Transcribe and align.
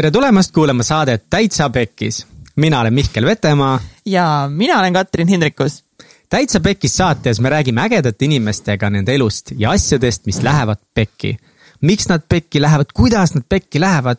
tere 0.00 0.10
tulemast 0.10 0.54
kuulama 0.56 0.82
saadet 0.82 1.24
Täitsa 1.30 1.70
Pekkis. 1.70 2.26
mina 2.56 2.80
olen 2.80 2.94
Mihkel 2.94 3.26
Vetemaa. 3.26 3.80
ja 4.06 4.50
mina 4.52 4.78
olen 4.78 4.92
Katrin 4.92 5.28
Hindrikus. 5.28 5.84
täitsa 6.28 6.60
Pekkis 6.60 6.96
saates 6.96 7.40
me 7.40 7.48
räägime 7.50 7.80
ägedate 7.80 8.24
inimestega 8.24 8.90
nende 8.90 9.14
elust 9.14 9.52
ja 9.58 9.70
asjadest, 9.70 10.26
mis 10.26 10.42
lähevad 10.42 10.76
pekki. 10.94 11.36
miks 11.80 12.08
nad 12.08 12.22
pekki 12.28 12.60
lähevad, 12.60 12.86
kuidas 12.94 13.34
nad 13.34 13.42
pekki 13.48 13.80
lähevad 13.80 14.16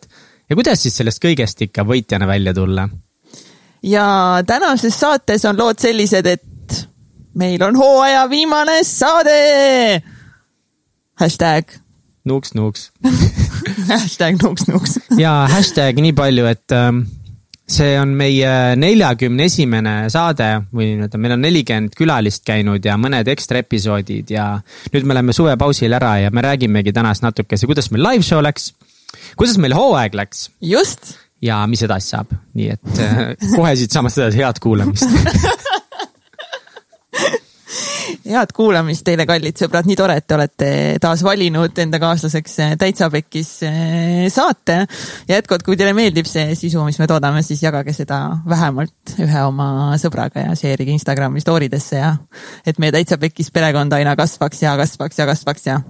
ja 0.49 0.55
kuidas 0.55 0.83
siis 0.83 0.97
sellest 0.97 1.25
kõigest 1.25 1.65
ikka 1.65 1.83
võitjana 1.83 2.27
välja 2.27 2.53
tulla. 2.53 2.89
ja 3.83 4.43
tänases 4.47 4.99
saates 4.99 5.45
on 5.45 5.57
lood 5.57 5.79
sellised, 5.79 6.25
et 6.25 6.87
meil 7.33 7.63
on 7.63 7.75
hooaja 7.75 8.29
viimane 8.29 8.83
saade. 8.83 10.03
hashtag. 11.15 11.65
nuuks, 12.25 12.53
nuuks 12.53 12.91
hashtag 13.91 14.37
nuuks, 14.41 14.67
nuuks. 14.69 14.99
ja 15.19 15.41
hashtag 15.51 15.99
nii 16.03 16.13
palju, 16.17 16.45
et 16.51 16.75
ähm, 16.75 17.03
see 17.71 17.95
on 17.99 18.13
meie 18.17 18.51
neljakümne 18.79 19.47
esimene 19.47 19.95
saade 20.11 20.49
või 20.73 20.91
nii-öelda 20.95 21.21
meil 21.21 21.35
on 21.37 21.43
nelikümmend 21.45 21.95
külalist 21.97 22.45
käinud 22.47 22.85
ja 22.85 22.97
mõned 22.99 23.31
ekstra 23.31 23.61
episoodid 23.63 24.33
ja 24.33 24.53
nüüd 24.93 25.07
me 25.07 25.15
oleme 25.15 25.35
suvepausil 25.35 25.95
ära 25.97 26.17
ja 26.25 26.33
me 26.35 26.43
räägimegi 26.45 26.93
tänast 26.95 27.25
natukese, 27.25 27.69
kuidas 27.69 27.91
meil 27.93 28.05
live 28.09 28.27
show 28.27 28.43
läks, 28.43 28.71
kuidas 29.39 29.59
meil 29.61 29.75
hooaeg 29.77 30.17
läks. 30.19 30.49
just. 30.61 31.15
ja 31.41 31.63
mis 31.67 31.81
edasi 31.87 32.15
saab, 32.15 32.35
nii 32.57 32.71
et 32.75 33.01
äh, 33.01 33.21
kohe 33.55 33.75
siitsamast 33.79 34.19
edasi 34.21 34.43
head 34.43 34.59
kuulamist 34.63 35.07
head 38.33 38.53
kuulamist 38.55 39.03
teile, 39.07 39.25
kallid 39.29 39.59
sõbrad, 39.59 39.87
nii 39.87 39.97
tore, 39.99 40.17
et 40.19 40.25
te 40.27 40.35
olete 40.37 40.69
taas 41.03 41.23
valinud 41.25 41.77
enda 41.83 41.99
kaaslaseks 42.01 42.57
eh, 42.63 42.73
Täitsa 42.79 43.09
Pekkis 43.13 43.51
eh, 43.67 44.25
saate. 44.33 44.81
ja 45.29 45.39
jätkuvalt, 45.39 45.65
kui 45.67 45.79
teile 45.79 45.93
meeldib 45.97 46.29
see 46.29 46.55
sisu, 46.57 46.83
mis 46.87 46.99
me 47.01 47.07
toodame, 47.11 47.43
siis 47.45 47.63
jagage 47.63 47.95
seda 47.97 48.21
vähemalt 48.49 49.15
ühe 49.21 49.45
oma 49.47 49.97
sõbraga 50.01 50.47
ja 50.47 50.57
share 50.57 50.85
ige 50.85 50.95
Instagrami 50.95 51.43
story 51.43 51.71
desse 51.71 51.99
ja 52.01 52.13
et 52.67 52.79
meie 52.81 52.93
Täitsa 52.95 53.19
Pekkis 53.21 53.51
perekond 53.53 53.93
aina 53.97 54.15
kasvaks 54.19 54.63
ja 54.63 54.75
kasvaks 54.79 55.21
ja 55.21 55.27
kasvaks 55.29 55.67
ja. 55.67 55.81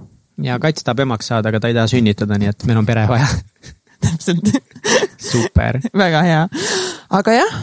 ja 0.42 0.58
Kats 0.62 0.86
tahab 0.86 1.04
emaks 1.06 1.32
saada, 1.32 1.52
aga 1.52 1.62
ta 1.62 1.72
ei 1.72 1.78
taha 1.78 1.90
sünnitada, 1.94 2.40
nii 2.40 2.52
et 2.52 2.66
meil 2.68 2.82
on 2.82 2.88
pere 2.88 3.06
vaja 3.10 3.28
täpselt 4.02 4.50
super. 5.22 5.80
väga 6.04 6.26
hea, 6.26 6.42
aga 7.20 7.40
jah 7.42 7.62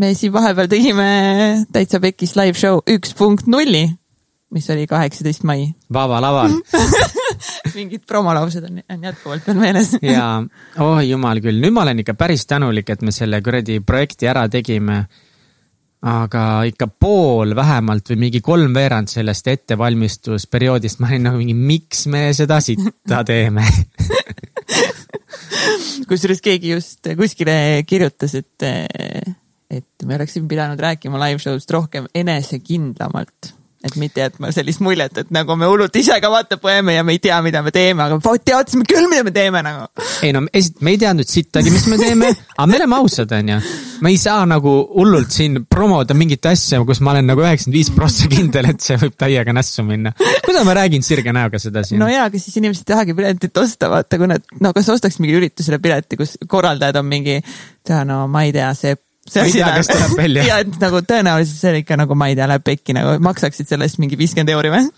me 0.00 0.14
siin 0.16 0.32
vahepeal 0.32 0.68
tegime 0.70 1.08
Täitsa 1.72 2.00
Pekis 2.00 2.36
live 2.38 2.56
show 2.58 2.80
üks 2.88 3.12
punkt 3.18 3.48
nulli, 3.50 3.84
mis 4.54 4.68
oli 4.72 4.86
kaheksateist 4.90 5.44
mai. 5.48 5.68
Vaba 5.92 6.20
laval 6.24 6.56
mingid 7.76 8.02
promolaused 8.08 8.64
on, 8.66 8.80
on 8.90 9.08
jätkuvalt 9.10 9.48
veel 9.48 9.60
meeles. 9.60 9.94
Ja, 10.04 10.40
oh 10.82 11.00
jumal 11.04 11.42
küll, 11.44 11.60
nüüd 11.62 11.74
ma 11.76 11.84
olen 11.84 12.02
ikka 12.02 12.16
päris 12.18 12.46
tänulik, 12.48 12.88
et 12.92 13.04
me 13.06 13.14
selle 13.14 13.42
kuradi 13.44 13.80
projekti 13.84 14.30
ära 14.30 14.46
tegime. 14.52 15.04
aga 16.00 16.62
ikka 16.64 16.86
pool 16.96 17.50
vähemalt 17.52 18.08
või 18.08 18.16
mingi 18.22 18.40
kolmveerand 18.40 19.10
sellest 19.12 19.50
ettevalmistusperioodist 19.52 21.02
ma 21.02 21.10
olin 21.10 21.26
nagu 21.28 21.36
mingi, 21.36 21.52
miks 21.52 22.06
me 22.08 22.30
seda 22.32 22.56
sitta 22.64 23.20
teeme? 23.28 23.66
Kusjuures 26.08 26.40
keegi 26.40 26.72
just 26.72 27.04
kuskile 27.20 27.84
kirjutas, 27.84 28.32
et 28.40 29.36
et 29.70 30.06
me 30.06 30.18
oleksime 30.18 30.50
pidanud 30.50 30.80
rääkima 30.80 31.20
live 31.22 31.42
show'st 31.42 31.70
rohkem 31.70 32.10
enesekindlamalt 32.14 33.54
et 33.80 33.94
mitte 33.96 34.20
jätma 34.20 34.50
sellist 34.52 34.82
muljet, 34.84 35.16
et 35.22 35.30
nagu 35.32 35.54
me 35.56 35.68
hullult 35.68 35.94
ise 35.96 36.18
ka 36.20 36.28
vaata 36.32 36.58
põeme 36.60 36.92
ja 36.98 37.04
me 37.06 37.14
ei 37.16 37.20
tea, 37.22 37.38
mida 37.44 37.62
me 37.64 37.72
teeme, 37.72 38.04
aga 38.04 38.34
teadsime 38.44 38.84
küll, 38.88 39.08
mida 39.08 39.24
me 39.24 39.32
teeme 39.32 39.62
nagu. 39.64 39.86
ei 40.26 40.34
no 40.36 40.42
esit-, 40.52 40.82
me 40.84 40.92
ei 40.94 41.00
teadnud 41.00 41.28
sittagi, 41.28 41.72
mis 41.72 41.86
me 41.88 41.96
teeme, 42.00 42.28
aga 42.58 42.66
me 42.68 42.76
oleme 42.76 42.98
ausad, 42.98 43.32
onju. 43.38 43.56
me 44.04 44.12
ei 44.12 44.20
saa 44.20 44.44
nagu 44.48 44.74
hullult 44.98 45.32
siin 45.32 45.62
promoda 45.64 46.16
mingit 46.16 46.50
asja, 46.52 46.82
kus 46.84 47.00
ma 47.00 47.14
olen 47.14 47.32
nagu 47.32 47.44
üheksakümmend 47.44 47.78
viis 47.78 47.92
prossa 47.96 48.28
kindel, 48.32 48.68
et 48.74 48.84
see 48.84 49.00
võib 49.00 49.16
täiega 49.20 49.56
nässu 49.56 49.86
minna. 49.88 50.12
kuidas 50.44 50.68
ma 50.68 50.76
räägin 50.76 51.06
sirge 51.06 51.32
näoga 51.32 51.62
seda 51.62 51.84
siin? 51.86 52.04
no 52.04 52.10
jaa, 52.12 52.28
aga 52.28 52.40
siis 52.40 52.60
inimesed 52.60 52.84
ei 52.84 52.92
tahagi 52.92 53.16
piletit 53.16 53.64
osta, 53.64 53.88
vaata, 53.94 54.20
kui 54.20 54.28
nad, 54.28 54.44
no 54.60 54.76
kas 54.76 54.92
ostaks 54.92 55.22
mingile 55.24 55.46
üritusele 55.46 55.80
pileti, 55.80 56.20
kus 56.20 56.36
korraldajad 56.44 57.00
on 57.00 57.08
mingi, 57.08 57.40
no 58.04 58.26
ma 58.28 58.44
ei 58.44 58.52
tea, 58.52 58.74
see 59.28 59.52
tuleb 59.90 60.16
välja. 60.16 60.44
ja 60.50 60.60
et 60.64 60.80
nagu 60.80 61.02
tõenäoliselt 61.04 61.60
see 61.60 61.82
ikka 61.82 61.98
nagu, 62.00 62.16
ma 62.18 62.30
ei 62.30 62.38
tea, 62.38 62.48
läheb 62.50 62.64
pekki 62.66 62.96
nagu, 62.96 63.18
maksaksid 63.24 63.68
selle 63.68 63.88
eest 63.88 64.00
mingi 64.02 64.18
viiskümmend 64.20 64.54
euri 64.54 64.72
või? 64.72 64.88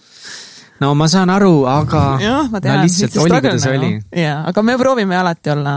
no 0.82 0.92
ma 0.98 1.08
saan 1.10 1.30
aru, 1.32 1.64
aga. 1.70 2.04
jah, 2.22 2.48
ma 2.50 2.62
tean. 2.62 2.80
no 2.80 2.86
lihtsalt 2.86 3.18
oli, 3.22 3.34
kuidas 3.36 3.66
nagu. 3.66 3.76
oli. 3.78 4.22
jaa, 4.22 4.38
aga 4.50 4.64
me 4.66 4.78
proovime 4.80 5.18
alati 5.18 5.52
olla 5.54 5.74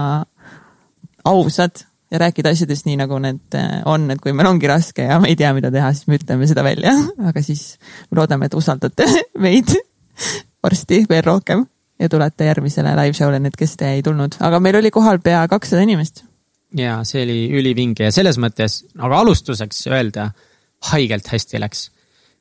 ausad 1.26 1.86
ja 2.12 2.22
rääkida 2.22 2.54
asjadest 2.54 2.88
nii, 2.88 3.00
nagu 3.02 3.20
need 3.22 3.58
eh, 3.58 3.80
on, 3.90 4.08
et 4.14 4.22
kui 4.22 4.34
meil 4.36 4.50
ongi 4.50 4.70
raske 4.70 5.08
ja 5.08 5.20
me 5.22 5.32
ei 5.32 5.38
tea, 5.40 5.52
mida 5.58 5.72
teha, 5.74 5.92
siis 5.94 6.10
me 6.10 6.20
ütleme 6.20 6.50
seda 6.50 6.66
välja, 6.66 6.94
aga 7.30 7.44
siis 7.46 7.76
me 8.10 8.22
loodame, 8.22 8.50
et 8.50 8.58
usaldate 8.58 9.08
meid 9.46 9.74
varsti 10.64 11.04
veel 11.10 11.26
rohkem 11.26 11.66
ja 12.02 12.12
tulete 12.12 12.48
järgmisele 12.50 12.94
live 12.98 13.18
show'le, 13.18 13.42
need, 13.42 13.58
kes 13.58 13.76
te 13.80 13.96
ei 13.98 14.06
tulnud, 14.06 14.38
aga 14.44 14.62
meil 14.64 14.80
oli 14.82 14.94
kohal 14.94 15.22
pea 15.24 15.44
kakssada 15.52 15.86
inimest 15.86 16.26
ja 16.75 17.00
see 17.08 17.24
oli 17.24 17.40
ülivinge 17.56 18.09
ja 18.09 18.13
selles 18.13 18.40
mõttes, 18.41 18.84
aga 19.00 19.19
alustuseks 19.24 19.86
öelda, 19.88 20.30
haigelt 20.91 21.28
hästi 21.31 21.62
läks. 21.63 21.90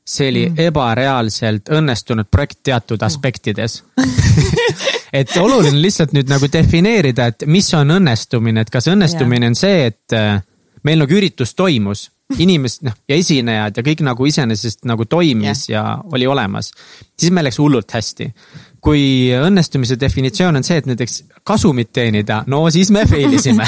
see 0.04 0.28
oli 0.28 0.48
mm. 0.50 0.58
ebareaalselt 0.66 1.70
õnnestunud 1.72 2.28
projekt 2.30 2.58
teatud 2.62 3.02
aspektides 3.02 3.82
et 5.20 5.36
oluline 5.40 5.78
lihtsalt 5.80 6.12
nüüd 6.12 6.28
nagu 6.28 6.48
defineerida, 6.52 7.30
et 7.30 7.46
mis 7.46 7.70
on 7.74 7.94
õnnestumine, 7.96 8.64
et 8.64 8.72
kas 8.74 8.90
õnnestumine 8.92 9.48
on 9.48 9.56
see, 9.56 9.86
et 9.92 10.16
äh, 10.16 10.42
meil 10.84 11.00
nagu 11.00 11.16
üritus 11.16 11.54
toimus, 11.56 12.08
inimesed 12.40 12.86
noh 12.88 12.96
ja 13.08 13.16
esinejad 13.20 13.78
ja 13.78 13.84
kõik 13.84 14.02
nagu 14.04 14.26
iseenesest 14.26 14.86
nagu 14.88 15.04
toimis 15.08 15.68
yeah. 15.68 15.76
ja 15.76 16.14
oli 16.16 16.26
olemas. 16.26 16.72
siis 17.20 17.32
meil 17.32 17.46
läks 17.48 17.60
hullult 17.60 17.92
hästi 17.92 18.30
kui 18.84 19.32
õnnestumise 19.32 19.96
definitsioon 20.00 20.60
on 20.60 20.66
see, 20.66 20.76
et 20.82 20.88
näiteks 20.90 21.22
kasumit 21.46 21.92
teenida, 21.96 22.42
no 22.50 22.66
siis 22.74 22.90
me 22.92 23.06
fail 23.08 23.32
isime 23.32 23.64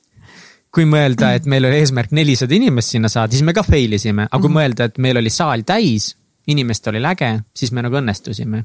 kui 0.74 0.86
mõelda, 0.90 1.34
et 1.38 1.46
meil 1.50 1.66
oli 1.68 1.80
eesmärk 1.82 2.14
nelisada 2.14 2.54
inimest 2.56 2.96
sinna 2.96 3.10
saada, 3.10 3.34
siis 3.34 3.46
me 3.46 3.54
ka 3.54 3.64
fail 3.66 3.94
isime, 3.98 4.26
aga 4.26 4.40
kui 4.40 4.50
mhm. 4.50 4.58
mõelda, 4.58 4.90
et 4.90 4.98
meil 5.02 5.22
oli 5.22 5.32
saal 5.34 5.64
täis, 5.66 6.12
inimestel 6.50 6.98
oli 6.98 7.10
äge, 7.12 7.32
siis 7.56 7.74
me 7.74 7.86
nagu 7.86 7.98
õnnestusime 8.00 8.64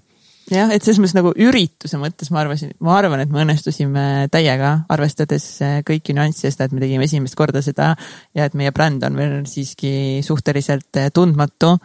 jah, 0.52 0.70
et 0.74 0.86
selles 0.86 1.00
mõttes 1.02 1.16
nagu 1.18 1.32
ürituse 1.42 2.00
mõttes 2.02 2.30
ma 2.34 2.44
arvasin, 2.44 2.74
ma 2.86 2.96
arvan, 3.00 3.24
et 3.24 3.32
me 3.34 3.42
õnnestusime 3.44 4.06
täiega, 4.34 4.72
arvestades 4.94 5.48
äh, 5.66 5.78
kõiki 5.88 6.16
nüansse, 6.18 6.52
seda, 6.54 6.68
et 6.68 6.76
me 6.76 6.84
tegime 6.84 7.08
esimest 7.08 7.38
korda 7.38 7.64
seda 7.66 7.94
ja 8.38 8.50
et 8.50 8.58
meie 8.58 8.74
bränd 8.76 9.06
on 9.08 9.18
veel 9.18 9.38
siiski 9.50 10.22
suhteliselt 10.26 11.02
äh, 11.02 11.10
tundmatu. 11.14 11.76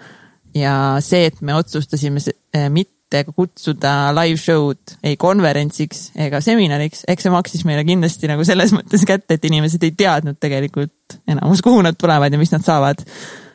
ja 0.55 0.75
see, 1.05 1.29
et 1.31 1.41
me 1.47 1.55
otsustasime 1.55 2.21
äh, 2.21 2.69
mitte 3.11 3.27
mitte 3.27 3.35
kutsuda 3.35 4.13
live 4.15 4.39
show'd 4.39 4.99
ei 5.03 5.17
konverentsiks 5.17 6.13
ega 6.15 6.41
seminariks, 6.41 7.05
eks 7.09 7.27
see 7.27 7.33
maksis 7.33 7.65
meile 7.67 7.83
kindlasti 7.85 8.29
nagu 8.31 8.45
selles 8.47 8.73
mõttes 8.73 9.03
kätte, 9.07 9.35
et 9.35 9.45
inimesed 9.45 9.83
ei 9.83 9.93
teadnud 9.93 10.39
tegelikult 10.39 11.19
enamus, 11.27 11.63
kuhu 11.63 11.83
nad 11.83 11.99
tulevad 11.99 12.33
ja 12.33 12.39
mis 12.39 12.53
nad 12.53 12.63
saavad. 12.63 13.03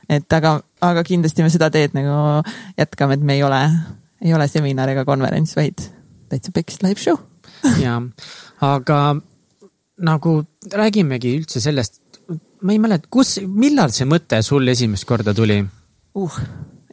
et 0.09 0.33
aga, 0.33 0.59
aga 0.81 1.03
kindlasti 1.03 1.43
me 1.43 1.49
seda 1.49 1.69
teed 1.71 1.95
nagu 1.95 2.43
jätkame, 2.77 3.15
et 3.15 3.21
me 3.23 3.35
ei 3.35 3.43
ole, 3.43 3.61
ei 4.21 4.33
ole 4.33 4.47
seminar 4.47 4.89
ega 4.89 5.05
konverents, 5.05 5.55
vaid 5.55 5.79
täitsa 6.29 6.51
pekst 6.51 6.83
live 6.83 6.99
show. 6.99 7.17
ja, 7.85 8.01
aga 8.61 8.99
nagu 10.03 10.35
räägimegi 10.71 11.37
üldse 11.39 11.63
sellest, 11.63 12.01
ma 12.61 12.75
ei 12.75 12.83
mäleta, 12.83 13.07
kus, 13.09 13.39
millal 13.47 13.95
see 13.95 14.05
mõte 14.09 14.41
sul 14.43 14.67
esimest 14.67 15.07
korda 15.07 15.33
tuli 15.33 15.61
uh,? 16.15 16.37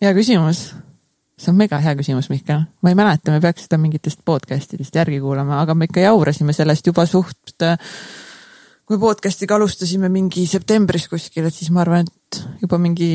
hea 0.02 0.10
küsimus 0.14 0.70
see 1.42 1.52
on 1.52 1.58
mega 1.58 1.78
hea 1.82 1.94
küsimus, 1.98 2.28
Mihkel. 2.32 2.64
ma 2.82 2.92
ei 2.92 2.98
mäleta, 2.98 3.34
me 3.34 3.40
peaks 3.42 3.66
seda 3.66 3.78
mingitest 3.82 4.22
podcast 4.26 4.76
idest 4.76 4.96
järgi 4.96 5.20
kuulama, 5.22 5.60
aga 5.62 5.76
me 5.78 5.88
ikka 5.90 6.04
jaurasime 6.06 6.54
sellest 6.56 6.86
juba 6.86 7.06
suht. 7.08 7.66
kui 8.82 8.98
podcast'iga 9.00 9.56
alustasime 9.56 10.10
mingi 10.12 10.42
septembris 10.46 11.06
kuskil, 11.08 11.46
et 11.48 11.54
siis 11.54 11.70
ma 11.72 11.80
arvan, 11.84 12.04
et 12.04 12.40
juba 12.60 12.76
mingi 12.82 13.08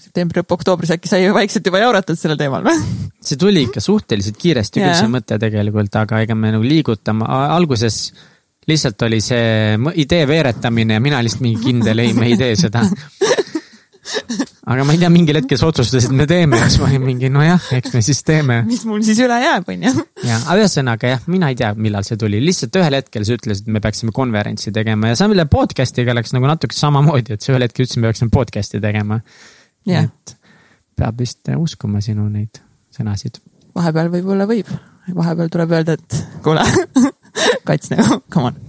septembri 0.00 0.40
lõpp, 0.40 0.56
oktoobris 0.56 0.94
äkki 0.96 1.10
sai 1.10 1.28
vaikselt 1.34 1.68
juba 1.68 1.82
jauratud 1.82 2.18
sellel 2.18 2.40
teemal 2.40 2.64
või? 2.66 2.80
see 3.22 3.38
tuli 3.38 3.66
ikka 3.68 3.82
suhteliselt 3.84 4.40
kiiresti 4.40 4.82
küll, 4.82 4.96
see 4.98 5.12
mõte 5.12 5.38
tegelikult, 5.38 5.94
aga 6.00 6.22
ega 6.24 6.36
me 6.36 6.52
nagu 6.56 6.66
liigutama, 6.66 7.28
alguses 7.54 8.08
lihtsalt 8.68 9.02
oli 9.02 9.18
see 9.22 9.78
idee 10.02 10.26
veeretamine 10.28 10.98
ja 10.98 11.02
mina 11.02 11.22
lihtsalt 11.22 11.44
mingi 11.44 11.62
kindel, 11.64 12.02
ei, 12.02 12.14
me 12.14 12.28
ei 12.30 12.38
tee 12.40 12.56
seda 12.58 12.84
aga 14.02 14.84
ma 14.86 14.94
ei 14.94 14.98
tea, 14.98 15.08
mingil 15.12 15.38
hetkel 15.38 15.58
sa 15.60 15.68
otsustasid, 15.70 16.10
me 16.16 16.26
teeme 16.30 16.58
ja 16.58 16.66
siis 16.66 16.80
ma 16.82 16.88
olin 16.88 17.04
mingi, 17.04 17.28
nojah, 17.32 17.68
eks 17.76 17.94
me 17.94 18.02
siis 18.02 18.22
teeme. 18.26 18.58
mis 18.66 18.82
mul 18.88 19.02
siis 19.06 19.20
üle 19.22 19.36
jääb, 19.38 19.68
on 19.70 19.86
ju. 19.86 19.92
ja, 20.26 20.38
aga 20.40 20.56
ühesõnaga 20.58 21.12
jah, 21.12 21.22
mina 21.30 21.52
ei 21.52 21.58
tea, 21.58 21.70
millal 21.78 22.06
see 22.06 22.18
tuli, 22.18 22.40
lihtsalt 22.42 22.78
ühel 22.80 22.98
hetkel 22.98 23.26
sa 23.28 23.36
ütlesid, 23.38 23.68
et 23.68 23.76
me 23.76 23.82
peaksime 23.84 24.14
konverentsi 24.16 24.74
tegema 24.74 25.12
ja 25.12 25.18
selle 25.22 25.46
podcast'iga 25.50 26.16
läks 26.18 26.34
nagu 26.34 26.50
natuke 26.50 26.76
samamoodi, 26.76 27.38
et 27.38 27.46
sa 27.46 27.54
ühel 27.54 27.66
hetkel 27.68 27.86
ütlesid, 27.86 28.02
me 28.02 28.10
peaksime 28.10 28.34
podcast'i 28.34 28.82
tegema 28.82 29.20
yeah.. 29.88 30.08
et 30.10 30.36
peab 30.98 31.22
vist 31.22 31.54
uskuma 31.54 32.02
sinu 32.02 32.26
neid 32.26 32.58
sõnasid. 32.96 33.38
vahepeal 33.78 34.10
võib-olla 34.18 34.50
võib, 34.50 34.70
vahepeal 35.14 35.54
tuleb 35.54 35.78
öelda, 35.78 35.98
et 35.98 36.22
kuule 36.42 36.66
kats 37.68 37.94
nagu, 37.94 38.22
come 38.34 38.50
on 38.50 38.62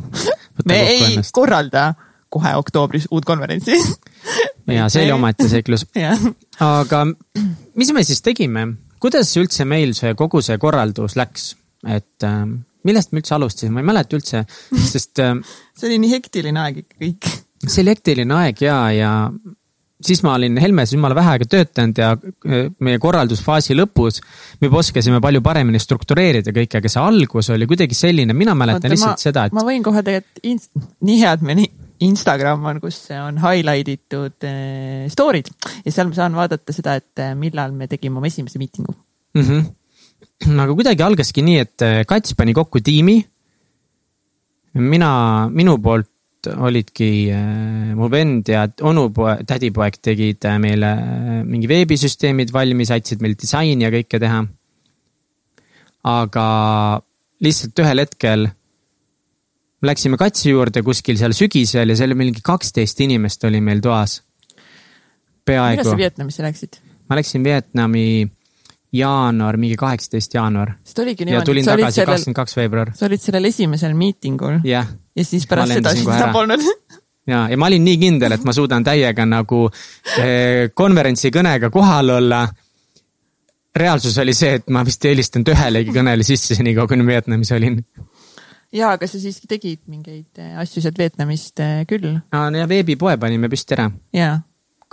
me 0.65 0.79
ei 0.88 1.03
ennast. 1.09 1.33
korralda 1.33 1.94
kohe 2.33 2.56
oktoobris 2.59 3.07
uut 3.12 3.25
konverentsi 3.27 3.77
ja 4.71 4.89
see 4.91 5.06
oli 5.06 5.15
omaette 5.15 5.50
seiklus 5.51 5.85
aga 6.81 7.06
mis 7.80 7.94
me 7.95 8.03
siis 8.07 8.21
tegime, 8.25 8.68
kuidas 9.03 9.31
üldse 9.39 9.68
meil 9.69 9.95
see 9.97 10.13
kogu 10.19 10.41
see 10.45 10.59
korraldus 10.62 11.18
läks, 11.19 11.53
et 11.88 12.27
äh, 12.27 12.45
millest 12.88 13.13
me 13.13 13.24
üldse 13.24 13.35
alustasime, 13.38 13.77
ma 13.77 13.83
ei 13.83 13.89
mäleta 13.91 14.19
üldse, 14.19 14.45
sest 14.91 15.24
äh,. 15.24 15.35
see 15.77 15.89
oli 15.89 16.00
nii 16.03 16.15
hektiline 16.18 16.63
aeg 16.63 16.83
ikka 16.83 17.01
kõik. 17.03 17.33
see 17.65 17.83
oli 17.83 17.95
hektiline 17.95 18.39
aeg 18.39 18.63
ja, 18.63 18.77
ja 18.95 19.12
siis 20.03 20.24
ma 20.25 20.36
olin 20.38 20.57
Helmes 20.59 20.94
jumala 20.94 21.15
vähe 21.15 21.36
aega 21.36 21.47
töötanud 21.50 22.01
ja 22.01 22.12
äh, 22.15 22.65
meie 22.83 23.00
korraldusfaasi 23.03 23.77
lõpus 23.77 24.21
me 24.62 24.69
juba 24.69 24.81
oskasime 24.83 25.21
palju 25.24 25.44
paremini 25.45 25.81
struktureerida 25.81 26.56
kõike, 26.56 26.81
aga 26.81 26.91
see 26.91 27.03
algus 27.03 27.51
oli 27.56 27.69
kuidagi 27.69 27.97
selline, 27.97 28.36
mina 28.38 28.56
mäletan 28.57 28.83
Oota, 28.88 28.95
lihtsalt 28.95 29.18
ma, 29.18 29.25
seda, 29.27 29.47
et. 29.47 29.56
ma 29.56 29.65
võin 29.68 29.86
kohe 29.86 30.03
tegelikult, 30.06 30.91
nii 31.07 31.24
head 31.24 31.47
me 31.47 31.57
nii 31.62 31.71
Instagram 32.07 32.65
on, 32.69 32.79
kus 32.83 32.97
on 33.17 33.39
highlight 33.44 33.89
itud 33.94 34.47
eh, 34.47 35.05
story'd 35.11 35.50
ja 35.83 35.94
seal 35.94 36.09
ma 36.09 36.17
saan 36.17 36.38
vaadata 36.38 36.75
seda, 36.75 36.97
et 37.00 37.23
eh, 37.23 37.33
millal 37.39 37.75
me 37.75 37.89
tegime 37.91 38.19
oma 38.19 38.29
esimese 38.29 38.61
miitingu 38.61 38.94
mm. 38.94 39.44
-hmm. 39.44 40.63
aga 40.63 40.73
kuidagi 40.73 41.05
algaski 41.05 41.45
nii, 41.45 41.59
et 41.65 41.85
eh, 41.85 42.01
Kats 42.07 42.35
pani 42.39 42.53
kokku 42.53 42.81
tiimi. 42.81 43.21
mina, 44.73 45.11
minu 45.53 45.77
poolt 45.77 46.09
olidki 46.44 47.31
mu 47.95 48.09
vend 48.11 48.50
ja 48.51 48.65
onupoeg, 48.81 49.45
tädipoeg 49.47 50.00
tegid 50.01 50.44
meile 50.59 50.89
mingi 51.45 51.69
veebisüsteemid 51.71 52.51
valmis, 52.51 52.91
aitasid 52.91 53.21
meil 53.23 53.38
disaini 53.39 53.85
ja 53.85 53.91
kõike 53.94 54.19
teha. 54.19 54.41
aga 56.03 56.47
lihtsalt 57.39 57.79
ühel 57.79 58.03
hetkel 58.03 58.50
Läksime 59.83 60.18
katsi 60.18 60.53
juurde 60.53 60.80
kuskil 60.85 61.18
seal 61.19 61.33
sügisel 61.35 61.91
ja 61.91 61.97
seal 62.00 62.13
oli 62.13 62.30
mingi 62.30 62.44
kaksteist 62.44 63.01
inimest 63.03 63.44
oli 63.50 63.59
meil 63.62 63.81
toas. 63.83 64.21
peaaegu. 65.45 65.81
millal 65.81 65.91
sa 65.91 65.97
Vietnamisse 65.97 66.44
läksid? 66.44 66.80
ma 67.09 67.19
läksin 67.19 67.44
Vietnami 67.44 68.27
jaanuar, 68.94 69.57
mingi 69.57 69.75
kaheksateist 69.75 70.33
jaanuar. 70.33 70.75
sest 70.83 71.00
oligi 71.00 71.25
niimoodi. 71.25 71.41
ja 71.41 71.45
tulin 71.45 71.65
tagasi 71.65 72.06
kakskümmend 72.06 72.35
kaks 72.35 72.57
veebruar. 72.57 72.91
sa 72.95 73.06
olid 73.09 73.21
sellel 73.21 73.50
esimesel 73.50 73.95
miitingul 73.97 74.59
yeah.. 74.65 74.88
ja 75.15 75.25
siis 75.25 75.47
pärast 75.47 75.80
seda 75.80 75.95
siis 75.97 76.07
enam 76.07 76.31
polnud 76.36 76.63
ja, 77.33 77.47
ja 77.50 77.57
ma 77.57 77.68
olin 77.71 77.83
nii 77.83 77.97
kindel, 78.00 78.38
et 78.38 78.44
ma 78.44 78.53
suudan 78.53 78.86
täiega 78.86 79.25
nagu 79.27 79.65
eh, 80.19 80.69
konverentsi 80.74 81.31
kõnega 81.33 81.71
kohal 81.74 82.15
olla. 82.19 82.45
reaalsus 83.75 84.18
oli 84.21 84.33
see, 84.38 84.59
et 84.59 84.69
ma 84.69 84.83
vist 84.86 85.06
ei 85.06 85.15
helistanud 85.15 85.50
ühelegi 85.56 85.95
kõnele 85.95 86.24
sisse 86.24 86.56
senikaua, 86.56 86.88
kuni 86.88 87.06
Vietnamis 87.07 87.51
olin 87.51 87.81
jaa, 88.73 88.95
aga 88.97 89.09
sa 89.09 89.21
siiski 89.21 89.49
tegid 89.49 89.83
mingeid 89.91 90.41
äh, 90.41 90.55
asju 90.61 90.83
sealt 90.83 90.99
Vietnamist 90.99 91.61
äh, 91.63 91.83
küll. 91.89 92.09
aa, 92.33 92.49
no 92.49 92.63
ja 92.63 92.67
veebipoe 92.69 93.15
panime 93.21 93.49
püsti 93.51 93.77
ära. 93.77 93.87
jaa. 94.15 94.35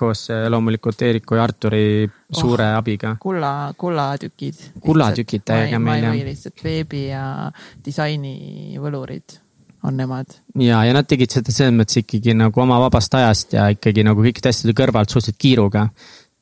koos 0.00 0.26
äh, 0.32 0.46
loomulikult 0.52 1.02
Eeriku 1.06 1.38
ja 1.38 1.44
Arturi 1.48 1.84
suure 2.32 2.70
oh, 2.72 2.78
abiga. 2.80 3.16
kulla, 3.20 3.52
kullatükid. 3.78 4.66
kullatükid 4.84 5.46
täiega 5.52 5.82
meil 5.82 6.08
jah. 6.08 6.18
lihtsalt 6.30 6.64
veebi 6.64 7.06
ja 7.08 7.24
disaini 7.84 8.78
võlurid 8.80 9.40
on 9.88 9.96
nemad. 9.96 10.40
ja, 10.60 10.82
ja 10.84 10.96
nad 10.96 11.08
tegid 11.08 11.32
seda 11.32 11.52
selles 11.54 11.76
mõttes 11.76 12.02
ikkagi 12.02 12.36
nagu 12.36 12.64
oma 12.64 12.80
vabast 12.84 13.14
ajast 13.16 13.56
ja 13.56 13.70
ikkagi 13.72 14.04
nagu 14.06 14.24
kõikide 14.24 14.52
asjade 14.52 14.76
kõrvalt 14.76 15.12
suhteliselt 15.12 15.40
kiiruga 15.40 15.88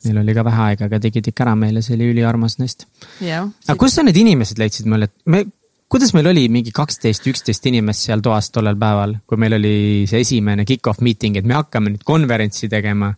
Neil 0.07 0.21
oli 0.21 0.31
ka 0.31 0.45
vähe 0.47 0.61
aega, 0.63 0.87
aga 0.87 1.01
tegid 1.03 1.27
ikka 1.27 1.43
ära 1.43 1.57
meile, 1.59 1.81
see 1.83 1.97
oli 1.97 2.13
üliarmas 2.13 2.55
neist. 2.61 2.85
aga 3.19 3.75
kust 3.81 3.99
sa 3.99 4.05
need 4.07 4.21
inimesed 4.21 4.61
leidsid 4.61 4.87
mulle, 4.87 5.09
et 5.11 5.27
me 5.27 5.41
kuidas 5.89 6.13
meil 6.15 6.29
oli 6.31 6.45
mingi 6.53 6.73
kaksteist, 6.75 7.27
üksteist 7.31 7.67
inimest 7.71 8.07
seal 8.09 8.23
toas 8.25 8.51
tollel 8.53 8.77
päeval, 8.81 9.17
kui 9.29 9.41
meil 9.41 9.57
oli 9.57 9.75
see 10.11 10.23
esimene 10.25 10.67
kick-off 10.69 11.03
meeting, 11.05 11.39
et 11.41 11.49
me 11.49 11.57
hakkame 11.59 11.95
nüüd 11.95 12.05
konverentsi 12.09 12.71
tegema? 12.73 13.15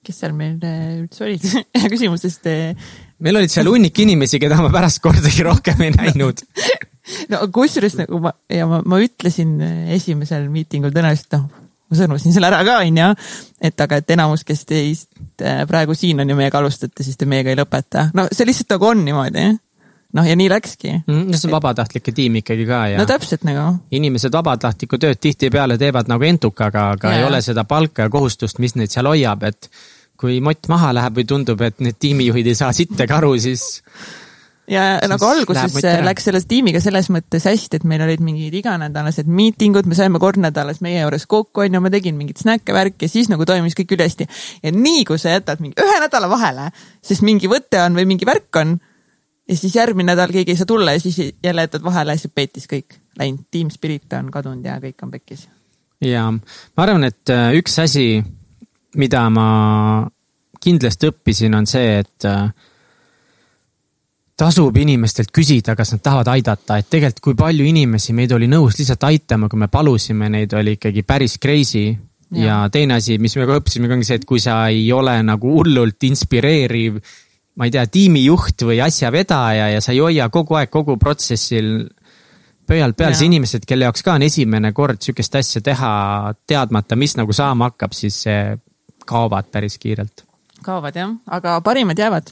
kes 0.00 0.16
seal 0.22 0.32
meil 0.32 0.54
äh, 0.64 1.00
üldse 1.02 1.26
olid 1.26 1.42
hea 1.76 1.88
küsimus, 1.92 2.22
sest. 2.24 2.46
Äh, 2.48 2.76
meil 3.20 3.36
olid 3.36 3.52
seal 3.52 3.68
hunnik 3.68 3.98
inimesi, 4.00 4.40
keda 4.40 4.56
ma 4.62 4.70
pärast 4.72 5.02
kordagi 5.04 5.44
rohkem 5.44 5.82
ei 5.84 5.92
näinud 5.92 6.40
no 7.32 7.42
kusjuures 7.52 7.98
nagu 7.98 8.20
ma 8.24 8.32
ja 8.48 8.68
ma, 8.68 8.80
ma 8.80 9.00
ütlesin 9.04 9.58
äh, 9.64 9.90
esimesel 9.98 10.48
miitingul 10.52 10.94
tõenäoliselt 10.94 11.36
noh, 11.36 11.48
ma 11.90 11.98
sõnusin 12.00 12.32
selle 12.32 12.48
ära 12.48 12.62
ka, 12.64 12.78
onju. 12.80 13.10
et 13.68 13.84
aga, 13.84 14.00
et 14.00 14.16
enamus, 14.16 14.46
kes 14.48 14.64
teist 14.68 15.10
praegu 15.68 15.96
siin 15.96 16.24
on 16.24 16.32
ja 16.32 16.38
meiega 16.38 16.60
alustate, 16.60 17.04
siis 17.04 17.20
te 17.20 17.28
meiega 17.28 17.52
ei 17.52 17.60
lõpeta. 17.60 18.08
no 18.16 18.28
see 18.32 18.48
lihtsalt 18.48 18.76
nagu 18.76 18.88
on 18.94 19.04
niimoodi 19.04 19.50
noh, 20.16 20.26
ja 20.26 20.36
nii 20.38 20.48
läkski 20.50 20.92
mm,. 20.98 21.34
see 21.34 21.48
on 21.48 21.56
vabatahtlike 21.56 22.14
tiim 22.16 22.40
ikkagi 22.42 22.66
ka 22.68 22.80
ja. 22.92 23.00
no 23.00 23.06
täpselt 23.08 23.46
nagu. 23.46 23.66
inimesed 23.94 24.34
vabatahtlikku 24.34 24.98
tööd 25.00 25.20
tihtipeale 25.22 25.78
teevad 25.80 26.10
nagu 26.10 26.26
entukaga, 26.26 26.90
aga 26.96 27.14
ja. 27.14 27.20
ei 27.20 27.28
ole 27.28 27.42
seda 27.44 27.64
palka 27.68 28.08
ja 28.08 28.12
kohustust, 28.12 28.62
mis 28.62 28.76
neid 28.78 28.92
seal 28.92 29.08
hoiab, 29.10 29.46
et 29.50 29.70
kui 30.20 30.40
mott 30.44 30.68
maha 30.68 30.92
läheb 30.96 31.20
või 31.20 31.28
tundub, 31.28 31.62
et 31.64 31.78
need 31.80 31.96
tiimijuhid 32.00 32.50
ei 32.50 32.58
saa 32.58 32.74
sittagi 32.76 33.16
aru, 33.16 33.36
siis 33.40 33.64
ja 34.70 34.82
siis 34.98 35.10
nagu 35.10 35.26
alguses 35.26 35.78
läks 36.04 36.26
selle 36.28 36.42
tiimiga 36.48 36.82
selles 36.82 37.08
mõttes 37.12 37.46
hästi, 37.48 37.80
et 37.80 37.86
meil 37.88 38.04
olid 38.04 38.22
mingid 38.24 38.54
iganädalased 38.60 39.30
miitingud, 39.30 39.88
me 39.90 39.98
saime 39.98 40.20
kord 40.22 40.40
nädalas 40.42 40.82
meie 40.84 41.00
juures 41.00 41.26
kokku, 41.30 41.64
onju, 41.64 41.80
ma 41.82 41.92
tegin 41.92 42.18
mingit 42.18 42.42
snäkke, 42.42 42.74
värki 42.76 43.08
ja 43.08 43.14
siis 43.14 43.30
nagu 43.32 43.46
toimis 43.48 43.78
kõik 43.78 43.96
ülihästi. 43.96 44.28
ja 44.62 44.74
nii, 44.74 45.06
kui 45.08 45.18
sa 45.18 45.34
jätad 45.34 45.62
mingi 45.64 45.80
ühe 45.80 45.98
nädala 46.02 46.30
vahele, 46.30 46.70
sest 47.02 47.26
mingi 47.26 47.50
võte 47.50 47.82
on 47.82 47.98
või 47.98 48.06
mingi 48.12 48.28
värk 48.28 48.62
on 48.62 48.78
ja 49.50 49.56
siis 49.56 49.74
järgmine 49.74 50.12
nädal 50.12 50.32
keegi 50.32 50.54
ei 50.54 50.60
saa 50.60 50.68
tulla 50.68 50.94
ja 50.94 51.00
siis 51.02 51.18
jälle 51.44 51.66
jätad 51.66 51.82
vahele 51.84 52.14
ja 52.14 52.22
siis 52.22 52.32
peetis 52.34 52.68
kõik 52.70 52.98
läinud, 53.18 53.46
team 53.50 53.70
spirit 53.70 54.12
on 54.18 54.30
kadunud 54.30 54.64
ja 54.64 54.78
kõik 54.82 55.02
on 55.02 55.10
pekkis. 55.10 55.48
ja 56.00 56.30
ma 56.30 56.86
arvan, 56.86 57.04
et 57.04 57.30
äh, 57.34 57.50
üks 57.58 57.78
asi, 57.82 58.22
mida 58.96 59.26
ma 59.30 59.46
kindlasti 60.60 61.08
õppisin, 61.10 61.56
on 61.56 61.66
see, 61.66 61.98
et 62.02 62.26
äh, 62.28 62.52
tasub 64.40 64.76
inimestelt 64.80 65.32
küsida, 65.34 65.74
kas 65.76 65.94
nad 65.96 66.02
tahavad 66.04 66.30
aidata, 66.36 66.78
et 66.78 66.88
tegelikult 66.92 67.24
kui 67.24 67.38
palju 67.38 67.66
inimesi 67.66 68.14
meid 68.16 68.32
oli 68.36 68.48
nõus 68.48 68.78
lihtsalt 68.78 69.08
aitama, 69.08 69.48
kui 69.48 69.60
me 69.60 69.68
palusime 69.72 70.30
neid, 70.32 70.54
oli 70.56 70.76
ikkagi 70.78 71.02
päris 71.02 71.38
crazy. 71.42 71.96
ja, 72.30 72.44
ja 72.44 72.60
teine 72.72 73.00
asi, 73.00 73.18
mis 73.18 73.34
me 73.36 73.48
ka 73.48 73.58
õppisime, 73.58 73.90
ongi 73.90 74.06
see, 74.06 74.20
et 74.20 74.28
kui 74.28 74.40
sa 74.40 74.62
ei 74.70 74.86
ole 74.92 75.16
nagu 75.26 75.56
hullult 75.58 76.06
inspireeriv 76.06 77.00
ma 77.58 77.66
ei 77.66 77.74
tea, 77.74 77.86
tiimijuht 77.86 78.64
või 78.66 78.80
asjavedaja 78.84 79.70
ja 79.74 79.80
sa 79.84 79.94
ei 79.94 80.02
hoia 80.02 80.28
kogu 80.32 80.58
aeg 80.60 80.70
kogu 80.72 80.96
protsessil 81.00 81.88
pöialt 82.70 82.96
peal, 82.96 83.14
siis 83.14 83.26
inimesed, 83.26 83.66
kelle 83.66 83.88
jaoks 83.88 84.04
ka 84.06 84.14
on 84.18 84.24
esimene 84.26 84.72
kord 84.76 85.00
sihukest 85.02 85.40
asja 85.40 85.62
teha, 85.64 85.92
teadmata, 86.46 86.96
mis 86.96 87.16
nagu 87.18 87.34
saama 87.34 87.72
hakkab, 87.72 87.96
siis 87.96 88.22
kaovad 89.06 89.50
päris 89.50 89.78
kiirelt. 89.82 90.24
kaovad 90.62 90.96
jah, 90.96 91.16
aga 91.26 91.58
parimad 91.66 91.98
jäävad 91.98 92.30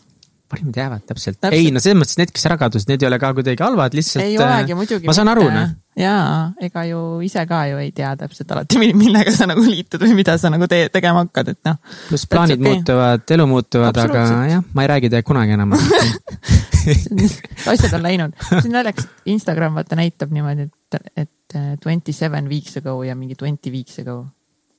parimad 0.48 0.76
jäävad 0.76 1.04
täpselt, 1.04 1.36
täpselt., 1.40 1.56
ei 1.56 1.70
no 1.72 1.80
selles 1.82 1.98
mõttes 2.00 2.16
need, 2.20 2.30
kes 2.32 2.46
ära 2.48 2.56
kadusid, 2.60 2.88
need 2.88 3.02
ei 3.04 3.08
ole 3.10 3.18
ka 3.20 3.30
kuidagi 3.36 3.62
halvad, 3.64 3.94
lihtsalt. 3.96 4.24
ei 4.24 4.38
olegi 4.40 4.76
muidugi. 4.78 5.08
ma 5.08 5.14
saan 5.16 5.30
aru, 5.32 5.44
noh. 5.52 5.74
jaa, 6.00 6.52
ega 6.64 6.84
ju 6.88 7.00
ise 7.26 7.44
ka 7.50 7.60
ju 7.68 7.80
ei 7.82 7.90
tea 7.96 8.14
täpselt 8.20 8.54
alati, 8.56 8.80
millega 9.02 9.34
sa 9.34 9.48
nagu 9.50 9.64
liitud 9.64 10.02
või 10.06 10.16
mida 10.18 10.38
sa 10.40 10.52
nagu 10.54 10.68
te 10.70 10.80
tegema 10.94 11.24
hakkad, 11.26 11.52
et 11.52 11.60
noh. 11.68 11.76
pluss 12.08 12.28
plaanid 12.30 12.56
okay. 12.56 12.78
muutuvad, 12.78 13.26
elu 13.36 13.48
muutuvad, 13.50 14.00
aga 14.04 14.24
jah, 14.54 14.64
ma 14.72 14.86
ei 14.86 14.92
räägi 14.94 15.12
teiega 15.12 15.28
kunagi 15.28 15.58
enam 15.58 15.76
asjad 17.72 17.98
on 17.98 18.06
läinud, 18.06 18.40
see 18.48 18.64
on 18.64 18.74
naljakas, 18.78 19.10
Instagram 19.28 19.76
vaata 19.76 19.98
näitab 19.98 20.32
niimoodi, 20.32 20.70
et, 20.96 21.12
et 21.26 21.58
äh, 21.58 21.70
twenty 21.82 22.16
seven 22.16 22.48
weeks 22.48 22.80
ago 22.80 22.96
ja 23.04 23.18
mingi 23.18 23.36
twenty 23.36 23.74
weeks 23.74 24.00
ago. 24.00 24.22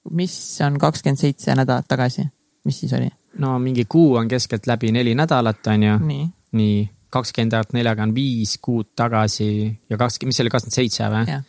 mis 0.10 0.34
on 0.66 0.80
kakskümmend 0.82 1.22
seitse 1.22 1.54
nädalat 1.54 1.86
tagasi, 1.86 2.26
mis 2.66 2.82
siis 2.82 2.98
oli? 2.98 3.12
No 3.40 3.58
mingi 3.60 3.86
kuu 3.90 4.16
on 4.20 4.28
keskeltläbi 4.28 4.92
neli 4.92 5.16
nädalat, 5.16 5.68
on 5.68 5.84
ju. 5.84 5.98
nii, 6.52 6.80
kakskümmend 7.14 7.56
eurot 7.58 7.74
neljaga 7.78 8.04
on 8.06 8.14
viis 8.16 8.58
kuud 8.62 8.92
tagasi 8.96 9.50
ja 9.90 9.98
kakskümmend, 9.98 10.30
mis 10.30 10.40
see 10.40 10.46
oli, 10.46 10.54
kakskümmend 10.54 10.78
seitse 10.78 11.10
või? 11.14 11.40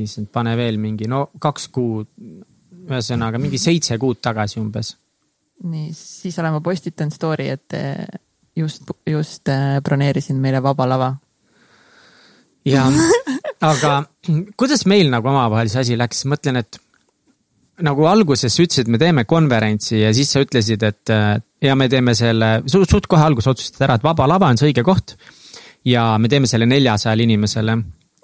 issand, 0.00 0.30
pane 0.32 0.54
veel 0.58 0.78
mingi, 0.78 1.08
no 1.10 1.24
kaks 1.42 1.68
kuud, 1.74 2.10
ühesõnaga 2.86 3.40
mingi 3.42 3.58
seitse 3.58 3.98
kuud 3.98 4.20
tagasi 4.22 4.60
umbes. 4.62 4.94
nii, 5.66 5.90
siis 5.94 6.38
olen 6.38 6.56
ma 6.56 6.60
postitanud 6.64 7.14
story, 7.14 7.48
et 7.56 7.78
eh, 7.78 8.04
just, 8.56 8.86
just 9.06 9.48
eh, 9.50 9.80
broneerisin 9.84 10.38
meile 10.40 10.62
Vaba 10.62 10.86
Lava. 10.88 11.10
jah, 12.66 13.02
aga 13.60 13.96
kuidas 14.60 14.86
meil 14.86 15.10
nagu 15.10 15.28
omavahel 15.28 15.72
see 15.72 15.84
asi 15.84 15.98
läks, 15.98 16.24
mõtlen, 16.30 16.62
et 16.62 16.80
nagu 17.84 18.06
alguses 18.10 18.52
sa 18.54 18.64
ütlesid, 18.64 18.90
me 18.92 19.00
teeme 19.00 19.24
konverentsi 19.28 20.00
ja 20.02 20.10
siis 20.16 20.32
sa 20.32 20.42
ütlesid, 20.44 20.82
et 20.86 21.12
äh, 21.14 21.38
ja 21.64 21.76
me 21.78 21.88
teeme 21.92 22.14
selle, 22.18 22.60
suht 22.70 23.08
kohe 23.10 23.24
alguses 23.24 23.50
otsustasid 23.52 23.86
ära, 23.86 23.98
et 23.98 24.06
Vaba 24.06 24.28
Lava 24.30 24.50
on 24.50 24.60
see 24.60 24.70
õige 24.70 24.84
koht. 24.86 25.16
ja 25.84 26.18
me 26.20 26.28
teeme 26.28 26.46
selle 26.46 26.66
neljasajale 26.68 27.24
inimesele. 27.24 27.76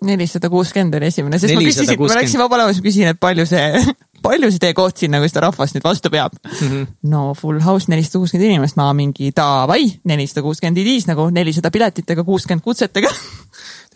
nelisada 0.04 0.50
kuuskümmend 0.52 0.94
oli 0.98 1.08
esimene, 1.08 1.38
sest 1.40 1.54
ma 1.56 1.64
küsisin, 1.64 1.96
ma 2.00 2.18
läksin 2.20 2.42
Vaba 2.42 2.62
Lavas 2.62 2.80
ja 2.80 2.84
küsin, 2.84 3.12
et 3.14 3.20
palju 3.20 3.46
see, 3.48 3.82
palju 4.26 4.50
see 4.52 4.62
teie 4.62 4.76
koht 4.76 5.02
sinna, 5.02 5.20
kui 5.22 5.30
seda 5.32 5.46
rahvast 5.46 5.76
nüüd 5.76 5.86
vastu 5.86 6.12
peab 6.12 6.36
mm. 6.36 6.68
-hmm. 6.68 6.86
no 7.12 7.32
full 7.38 7.62
house 7.64 7.90
nelisada 7.92 8.20
kuuskümmend 8.20 8.50
inimest, 8.50 8.76
ma 8.80 8.92
mingi 8.96 9.32
davai, 9.36 9.84
nelisada 10.04 10.44
kuuskümmend 10.46 10.84
viis 10.84 11.08
nagu 11.10 11.30
nelisada 11.30 11.72
piletitega, 11.74 12.24
kuuskümmend 12.24 12.64
kutsetega 12.64 13.12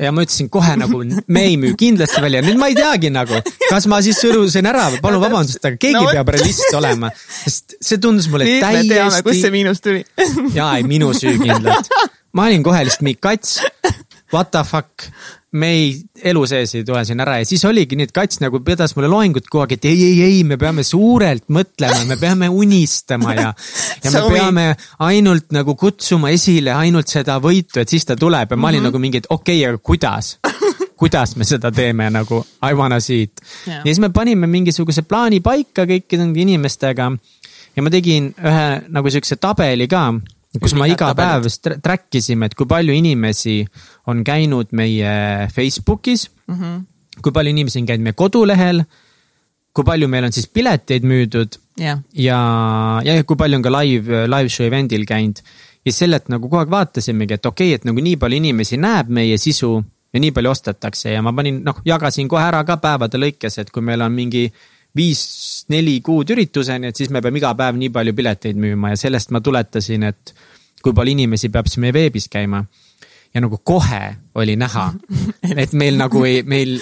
ja 0.01 0.13
ma 0.13 0.25
ütlesin 0.25 0.49
kohe 0.53 0.77
nagu, 0.81 1.03
me 1.27 1.43
ei 1.49 1.57
müü 1.61 1.75
kindlasti 1.79 2.23
välja, 2.25 2.43
nüüd 2.45 2.59
ma 2.61 2.71
ei 2.73 2.77
teagi 2.79 3.11
nagu, 3.13 3.41
kas 3.69 3.89
ma 3.91 4.01
siis 4.05 4.21
sõnusin 4.23 4.69
ära 4.71 4.87
või 4.95 5.03
palun 5.05 5.23
vabandust, 5.23 5.61
aga 5.65 5.77
keegi 5.81 5.99
no. 5.99 6.07
peab 6.15 6.33
realist 6.37 6.79
olema. 6.79 7.11
sest 7.43 7.77
see 7.81 8.01
tundus 8.03 8.31
mulle 8.33 8.49
nüüd 8.49 8.65
täiesti. 8.65 8.89
me 8.89 8.95
teame, 8.95 9.25
kust 9.27 9.45
see 9.45 9.55
miinus 9.55 9.85
tuli 9.85 10.05
jaa, 10.57 10.73
ei 10.79 10.87
minu 10.89 11.13
süü 11.17 11.37
kindlalt. 11.43 11.93
ma 12.37 12.49
olin 12.49 12.65
kohe 12.65 12.87
lihtsalt 12.87 13.05
mingi 13.07 13.21
kats, 13.21 13.61
what 14.33 14.53
the 14.55 14.65
fuck 14.65 15.11
me 15.53 15.71
ei, 15.75 15.95
elu 16.31 16.45
sees 16.47 16.77
ei 16.79 16.85
tule 16.87 17.03
siin 17.07 17.21
ära 17.23 17.41
ja 17.41 17.47
siis 17.49 17.65
oligi 17.67 17.97
nii, 17.99 18.07
et 18.07 18.15
kats 18.15 18.39
nagu 18.43 18.61
pidas 18.67 18.95
mulle 18.97 19.11
loengut 19.11 19.49
kogu 19.51 19.65
aeg, 19.65 19.75
et 19.79 19.89
ei, 19.91 20.03
ei, 20.07 20.21
ei, 20.29 20.43
me 20.47 20.59
peame 20.61 20.85
suurelt 20.87 21.49
mõtlema, 21.51 22.05
me 22.07 22.19
peame 22.21 22.51
unistama 22.55 23.35
ja. 23.35 23.49
ja 24.05 24.15
me 24.15 24.23
peame 24.31 24.67
ainult 25.07 25.51
nagu 25.57 25.75
kutsuma 25.79 26.31
esile 26.35 26.75
ainult 26.77 27.11
seda 27.11 27.41
võitu, 27.43 27.81
et 27.83 27.91
siis 27.91 28.07
ta 28.07 28.19
tuleb 28.19 28.55
ja 28.55 28.57
ma 28.57 28.69
olin 28.69 28.79
mm 28.79 28.87
-hmm. 28.87 28.93
nagu 28.93 29.03
mingi, 29.03 29.25
et 29.25 29.31
okei 29.31 29.65
okay,, 29.65 29.69
aga 29.69 29.83
kuidas 29.83 30.37
kuidas 31.01 31.37
me 31.37 31.45
seda 31.49 31.73
teeme 31.73 32.11
nagu 32.13 32.43
I 32.63 32.75
wanna 32.77 33.01
see 33.01 33.23
it 33.23 33.41
yeah.. 33.67 33.81
ja 33.81 33.89
siis 33.89 34.01
me 34.01 34.11
panime 34.15 34.47
mingisuguse 34.47 35.03
plaani 35.03 35.41
paika 35.41 35.87
kõikide 35.89 36.21
nende 36.21 36.41
inimestega. 36.41 37.11
ja 37.77 37.83
ma 37.83 37.91
tegin 37.91 38.35
ühe 38.37 38.69
nagu 38.89 39.11
siukse 39.11 39.37
tabeli 39.37 39.89
ka 39.89 40.13
kus 40.59 40.75
ma 40.75 40.89
iga 40.91 41.13
päev 41.15 41.47
track 41.83 42.19
isime, 42.19 42.49
et 42.51 42.57
kui 42.59 42.67
palju 42.71 42.95
inimesi 42.97 43.61
on 44.11 44.25
käinud 44.27 44.73
meie 44.75 45.47
Facebookis 45.55 46.27
mm. 46.49 46.57
-hmm. 46.57 46.83
kui 47.23 47.33
palju 47.33 47.55
inimesi 47.55 47.79
on 47.79 47.87
käinud 47.87 48.05
meie 48.09 48.19
kodulehel. 48.19 48.83
kui 49.73 49.85
palju 49.85 50.09
meil 50.09 50.25
on 50.25 50.33
siis 50.33 50.49
pileteid 50.49 51.05
müüdud 51.07 51.59
yeah. 51.81 51.99
ja, 52.13 52.39
ja 53.05 53.25
kui 53.25 53.37
palju 53.37 53.57
on 53.57 53.63
ka 53.63 53.71
live, 53.71 54.27
live 54.27 54.49
show 54.49 54.67
event'il 54.67 55.07
käinud. 55.07 55.39
ja 55.87 55.93
sellelt 55.93 56.29
nagu 56.29 56.49
kogu 56.49 56.59
aeg 56.59 56.71
vaatasimegi, 56.71 57.35
et 57.35 57.47
okei 57.47 57.69
okay,, 57.69 57.75
et 57.75 57.85
nagu 57.85 58.01
nii 58.01 58.17
palju 58.17 58.37
inimesi 58.37 58.77
näeb 58.77 59.09
meie 59.09 59.39
sisu 59.39 59.85
ja 60.13 60.21
nii 60.21 60.33
palju 60.35 60.51
ostetakse 60.51 61.13
ja 61.13 61.23
ma 61.23 61.33
panin, 61.33 61.63
noh, 61.65 61.79
jagasin 61.85 62.29
kohe 62.29 62.43
ära 62.43 62.65
ka 62.65 62.77
päevade 62.77 63.19
lõikes, 63.19 63.61
et 63.63 63.71
kui 63.71 63.83
meil 63.83 64.03
on 64.03 64.13
mingi 64.13 64.49
viis-neli 65.71 66.01
kuud 66.03 66.31
ürituseni, 66.31 66.91
et 66.91 66.97
siis 66.97 67.11
me 67.11 67.23
peame 67.23 67.39
iga 67.39 67.55
päev 67.55 67.77
nii 67.79 67.91
palju 67.95 68.15
pileteid 68.15 68.57
müüma 68.59 68.91
ja 68.91 68.97
sellest 68.97 69.31
ma 69.31 69.41
tuletasin, 69.41 70.03
et 70.03 70.35
kui 70.83 70.93
palju 70.93 71.13
inimesi 71.15 71.51
peab 71.51 71.69
siis 71.69 71.79
meie 71.79 71.93
veebis 71.93 72.29
käima. 72.29 72.65
ja 73.35 73.41
nagu 73.41 73.59
kohe 73.63 74.17
oli 74.35 74.57
näha, 74.57 74.93
et 75.63 75.73
meil 75.73 75.97
nagu 75.97 76.25
ei, 76.25 76.43
meil, 76.43 76.81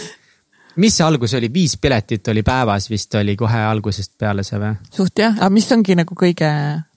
mis 0.76 0.96
see 0.96 1.04
algus 1.04 1.34
oli, 1.34 1.52
viis 1.52 1.76
piletit 1.76 2.28
oli 2.28 2.42
päevas 2.42 2.88
vist 2.88 3.14
oli 3.14 3.36
kohe 3.36 3.58
algusest 3.58 4.16
peale 4.18 4.42
see 4.42 4.58
või? 4.58 4.72
suht 4.90 5.18
jah, 5.18 5.36
aga 5.36 5.50
mis 5.50 5.68
ongi 5.72 5.94
nagu 5.98 6.14
kõige 6.16 6.48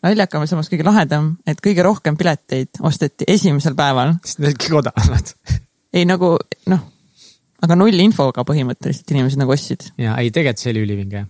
naljakam 0.03 0.45
ja 0.45 0.47
samas 0.53 0.71
kõige 0.71 0.87
lahedam, 0.87 1.35
et 1.45 1.59
kõige 1.59 1.83
rohkem 1.83 2.15
pileteid 2.15 2.79
osteti 2.79 3.27
esimesel 3.27 3.75
päeval. 3.75 4.15
sest 4.23 4.39
need 4.39 4.53
olid 4.53 4.63
kõige 4.63 4.79
odavamad 4.85 5.35
ei 5.97 6.07
nagu 6.07 6.37
noh 6.71 6.87
aga 7.61 7.75
null 7.77 7.99
infoga 8.01 8.45
põhimõtteliselt 8.47 9.11
inimesed 9.11 9.37
nagu 9.41 9.51
ostsid. 9.53 9.91
ja 9.99 10.15
ei, 10.21 10.31
tegelikult 10.31 10.63
see 10.63 10.71
oli 10.73 10.87
ülivinge. 10.87 11.27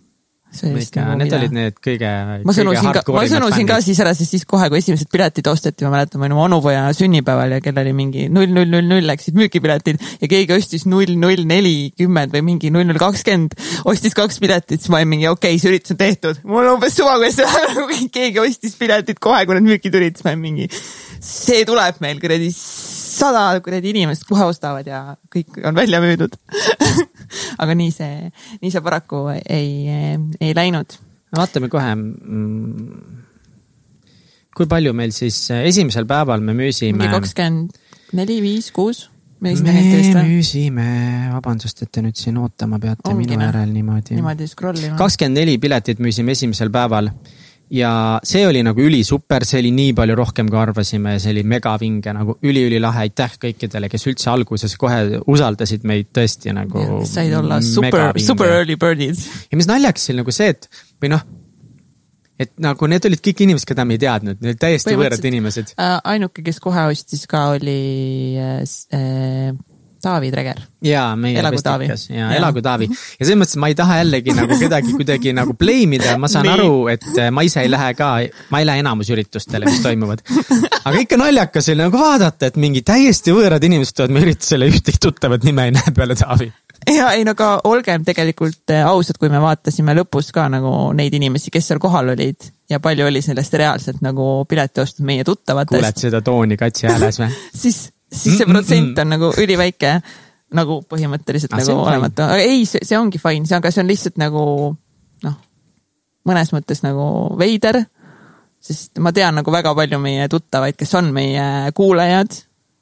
Nagu 0.51 1.15
need 1.15 1.25
mida? 1.25 1.37
olid 1.37 1.53
need 1.55 1.77
kõige. 1.83 2.09
ma 2.47 2.55
sõnusin 2.55 2.89
ka, 2.95 3.03
ma 3.15 3.23
sõnusin 3.29 3.69
ka 3.69 3.77
siis 3.85 4.01
ära, 4.03 4.13
sest 4.17 4.35
siis 4.35 4.43
kohe, 4.49 4.67
kui 4.71 4.81
esimesed 4.81 5.09
piletid 5.11 5.47
osteti, 5.51 5.85
ma 5.87 5.93
mäletan, 5.95 6.19
ma 6.19 6.27
olin 6.27 6.35
oma 6.35 6.45
onupoja 6.49 6.83
sünnipäeval 6.97 7.55
ja 7.55 7.61
kell 7.63 7.79
oli 7.81 7.93
mingi 7.95 8.27
null, 8.33 8.51
null, 8.51 8.69
null, 8.71 8.87
null 8.91 9.07
läksid 9.07 9.37
müügipiletid 9.39 10.01
ja 10.21 10.31
keegi 10.31 10.55
ostis 10.57 10.85
null, 10.89 11.15
null, 11.21 11.45
nelikümmend 11.47 12.35
või 12.35 12.45
mingi 12.51 12.73
null, 12.73 12.89
null, 12.89 12.99
kakskümmend, 13.01 13.55
ostis 13.91 14.17
kaks 14.17 14.41
piletit, 14.43 14.81
siis 14.81 14.91
ma 14.91 15.01
olin 15.01 15.13
mingi 15.15 15.29
okei 15.31 15.55
okay,, 15.55 15.63
see 15.63 15.71
üritus 15.71 15.95
on 15.95 16.01
tehtud. 16.03 16.43
mul 16.43 16.65
on 16.65 16.75
umbes 16.75 16.99
suva, 16.99 17.15
kuidas 17.21 17.39
see 17.39 18.11
keegi 18.19 18.43
ostis 18.43 18.75
piletid 18.79 19.23
kohe, 19.23 19.45
kui 19.47 19.57
need 19.57 19.71
müüki 19.71 19.93
tulid, 19.93 20.19
siis 20.19 20.27
ma 20.27 20.35
olin 20.35 20.45
mingi, 20.49 20.69
see 21.21 21.63
tuleb 21.69 22.03
meil 22.03 22.19
kuradi 22.19 22.51
sada 23.21 23.59
kuradi 23.63 23.91
inimest 23.91 24.25
kohe 24.29 24.45
ostavad 24.47 24.87
ja 24.87 25.01
kõik 25.31 25.59
on 25.67 25.75
välja 25.77 26.01
müüdud 26.03 26.35
aga 27.63 27.77
nii 27.77 27.93
see, 27.95 28.31
nii 28.61 28.73
see 28.73 28.83
paraku 28.85 29.23
ei, 29.35 29.71
ei 30.39 30.55
läinud. 30.57 30.97
vaatame 31.37 31.71
kohe. 31.71 31.95
Mm, 31.95 33.21
kui 34.55 34.67
palju 34.71 34.93
meil 34.97 35.15
siis 35.15 35.45
esimesel 35.61 36.07
päeval 36.09 36.43
me 36.43 36.57
müüsime? 36.57 37.07
kakskümmend 37.13 37.79
neli, 38.17 38.41
viis, 38.43 38.71
kuus 38.75 39.07
me 39.41 39.55
müüsime, 39.55 40.87
vabandust, 41.33 41.81
et 41.81 41.89
te 41.89 42.03
nüüd 42.05 42.17
siin 42.19 42.37
ootama 42.37 42.77
peate 42.81 43.09
Ongi 43.09 43.25
minu 43.25 43.47
järel 43.47 43.71
niimoodi. 43.73 44.17
niimoodi 44.19 44.47
scroll 44.47 44.77
ima. 44.77 44.97
kakskümmend 44.99 45.41
neli 45.41 45.57
piletit 45.61 46.01
müüsime 46.03 46.35
esimesel 46.37 46.69
päeval 46.73 47.09
ja 47.71 47.91
see 48.27 48.43
oli 48.47 48.61
nagu 48.65 48.83
ülisuper, 48.83 49.45
see 49.47 49.61
oli 49.63 49.71
nii 49.75 49.93
palju 49.97 50.15
rohkem, 50.19 50.49
kui 50.51 50.59
arvasime 50.59 51.15
see 51.23 51.33
oli 51.35 51.43
megavinge 51.47 52.13
nagu 52.15 52.35
üliülilahe, 52.43 53.05
aitäh 53.07 53.37
kõikidele, 53.45 53.89
kes 53.91 54.07
üldse 54.11 54.31
alguses 54.33 54.75
kohe 54.79 55.21
usaldasid 55.31 55.85
meid 55.87 56.11
tõesti 56.15 56.55
nagu. 56.55 57.01
said 57.09 57.33
olla 57.37 57.61
super, 57.65 58.11
super 58.19 58.51
early 58.59 58.77
bird'id. 58.81 59.21
ja 59.51 59.59
mis 59.59 59.69
naljakas 59.71 60.11
oli 60.11 60.21
nagu 60.21 60.35
see, 60.35 60.51
et 60.55 60.67
või 61.01 61.13
noh, 61.15 61.23
et 62.41 62.53
nagu 62.61 62.89
need 62.91 63.07
olid 63.07 63.23
kõik 63.23 63.45
inimesed, 63.45 63.69
keda 63.71 63.85
me 63.87 63.95
ei 63.95 64.03
teadnud, 64.03 64.41
need 64.43 64.59
täiesti 64.61 64.95
võõrad 64.97 65.27
inimesed 65.31 65.75
äh,. 65.77 65.97
ainuke, 66.15 66.43
kes 66.45 66.59
kohe 66.63 66.87
ostis 66.91 67.23
ka 67.29 67.47
oli 67.55 67.81
äh, 68.41 68.63
Taavi 70.01 70.31
Treger. 70.33 70.61
jaa, 70.85 71.15
meie 71.19 71.43
vestikas 71.43 72.07
ja, 72.09 72.31
ja 72.31 72.39
elagu 72.39 72.63
Taavi. 72.65 72.87
ja 72.89 73.25
selles 73.25 73.39
mõttes 73.43 73.59
ma 73.61 73.71
ei 73.71 73.77
taha 73.77 73.99
jällegi 74.01 74.35
nagu 74.37 74.57
kedagi 74.59 74.95
kuidagi 74.97 75.35
nagu 75.37 75.55
blame 75.57 75.99
ida, 75.99 76.17
ma 76.21 76.29
saan 76.31 76.47
Nii. 76.47 76.55
aru, 76.55 76.73
et 76.93 77.07
äh, 77.17 77.29
ma 77.33 77.45
ise 77.47 77.63
ei 77.65 77.71
lähe 77.71 77.93
ka, 77.97 78.11
ma 78.53 78.61
ei 78.61 78.69
lähe 78.69 78.83
enamus 78.85 79.11
üritustele, 79.13 79.69
mis 79.69 79.83
toimuvad. 79.85 80.23
aga 80.83 80.95
ikka 81.05 81.21
naljakas 81.21 81.71
oli 81.73 81.83
nagu 81.83 82.01
vaadata, 82.01 82.51
et 82.51 82.59
mingi 82.61 82.85
täiesti 82.87 83.35
võõrad 83.35 83.63
inimesed 83.69 83.97
tulevad 83.97 84.17
meie 84.17 84.29
üritusele, 84.29 84.71
ühtegi 84.71 85.01
tuttavat 85.01 85.47
nime 85.47 85.69
ei 85.69 85.77
näe 85.77 85.95
peale 85.95 86.17
Taavi 86.19 86.51
ja 86.89 87.11
ei 87.13 87.25
no 87.25 87.35
aga 87.35 87.51
olgem 87.69 88.05
tegelikult 88.05 88.73
äh, 88.73 88.85
ausad, 88.87 89.19
kui 89.21 89.29
me 89.29 89.41
vaatasime 89.41 89.93
lõpus 89.97 90.31
ka 90.33 90.47
nagu 90.51 90.73
neid 90.97 91.13
inimesi, 91.17 91.53
kes 91.53 91.69
seal 91.69 91.81
kohal 91.83 92.13
olid 92.15 92.49
ja 92.71 92.79
palju 92.83 93.07
oli 93.07 93.21
sellest 93.23 93.53
reaalselt 93.59 94.01
nagu 94.05 94.45
pileti 94.49 94.83
ostnud 94.83 95.07
meie 95.07 95.25
tuttavatest. 95.27 95.77
kuuled 95.77 96.05
seda 96.05 96.21
tooni 96.25 96.57
katsi 96.59 96.89
hääles 96.89 97.21
või 97.21 97.31
siis 97.63 97.83
siis 98.11 98.37
see 98.41 98.49
protsent 98.49 98.99
on 99.01 99.13
nagu 99.15 99.31
üliväike, 99.39 99.95
nagu 100.57 100.81
põhimõtteliselt 100.89 101.53
ah, 101.55 101.61
nagu 101.61 101.77
olematu, 101.85 102.27
ei, 102.43 102.65
see, 102.67 102.97
ongi 102.99 103.21
fine, 103.21 103.47
see, 103.47 103.57
aga 103.57 103.71
see 103.71 103.83
on 103.83 103.91
lihtsalt 103.91 104.19
nagu 104.21 104.43
noh, 105.25 105.37
mõnes 106.27 106.51
mõttes 106.55 106.83
nagu 106.85 107.05
veider. 107.39 107.83
sest 108.61 108.99
ma 109.01 109.13
tean 109.15 109.39
nagu 109.39 109.51
väga 109.51 109.73
palju 109.77 109.99
meie 110.01 110.27
tuttavaid, 110.29 110.77
kes 110.77 110.93
on 110.99 111.13
meie 111.15 111.71
kuulajad, 111.77 112.35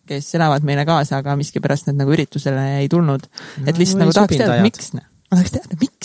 kes 0.10 0.34
elavad 0.36 0.66
meile 0.66 0.86
kaasa, 0.90 1.22
aga 1.22 1.38
miskipärast 1.40 1.92
nad 1.92 2.02
nagu 2.02 2.16
üritusele 2.16 2.82
ei 2.82 2.90
tulnud. 2.90 3.30
et 3.66 3.78
lihtsalt 3.78 4.02
no, 4.02 4.08
nagu 4.08 4.18
tahaks 4.18 4.42
teada, 4.42 4.60
miks, 4.66 4.94
ma 4.98 5.38
tahaks 5.38 5.54
teada, 5.60 5.78
miks 5.80 5.99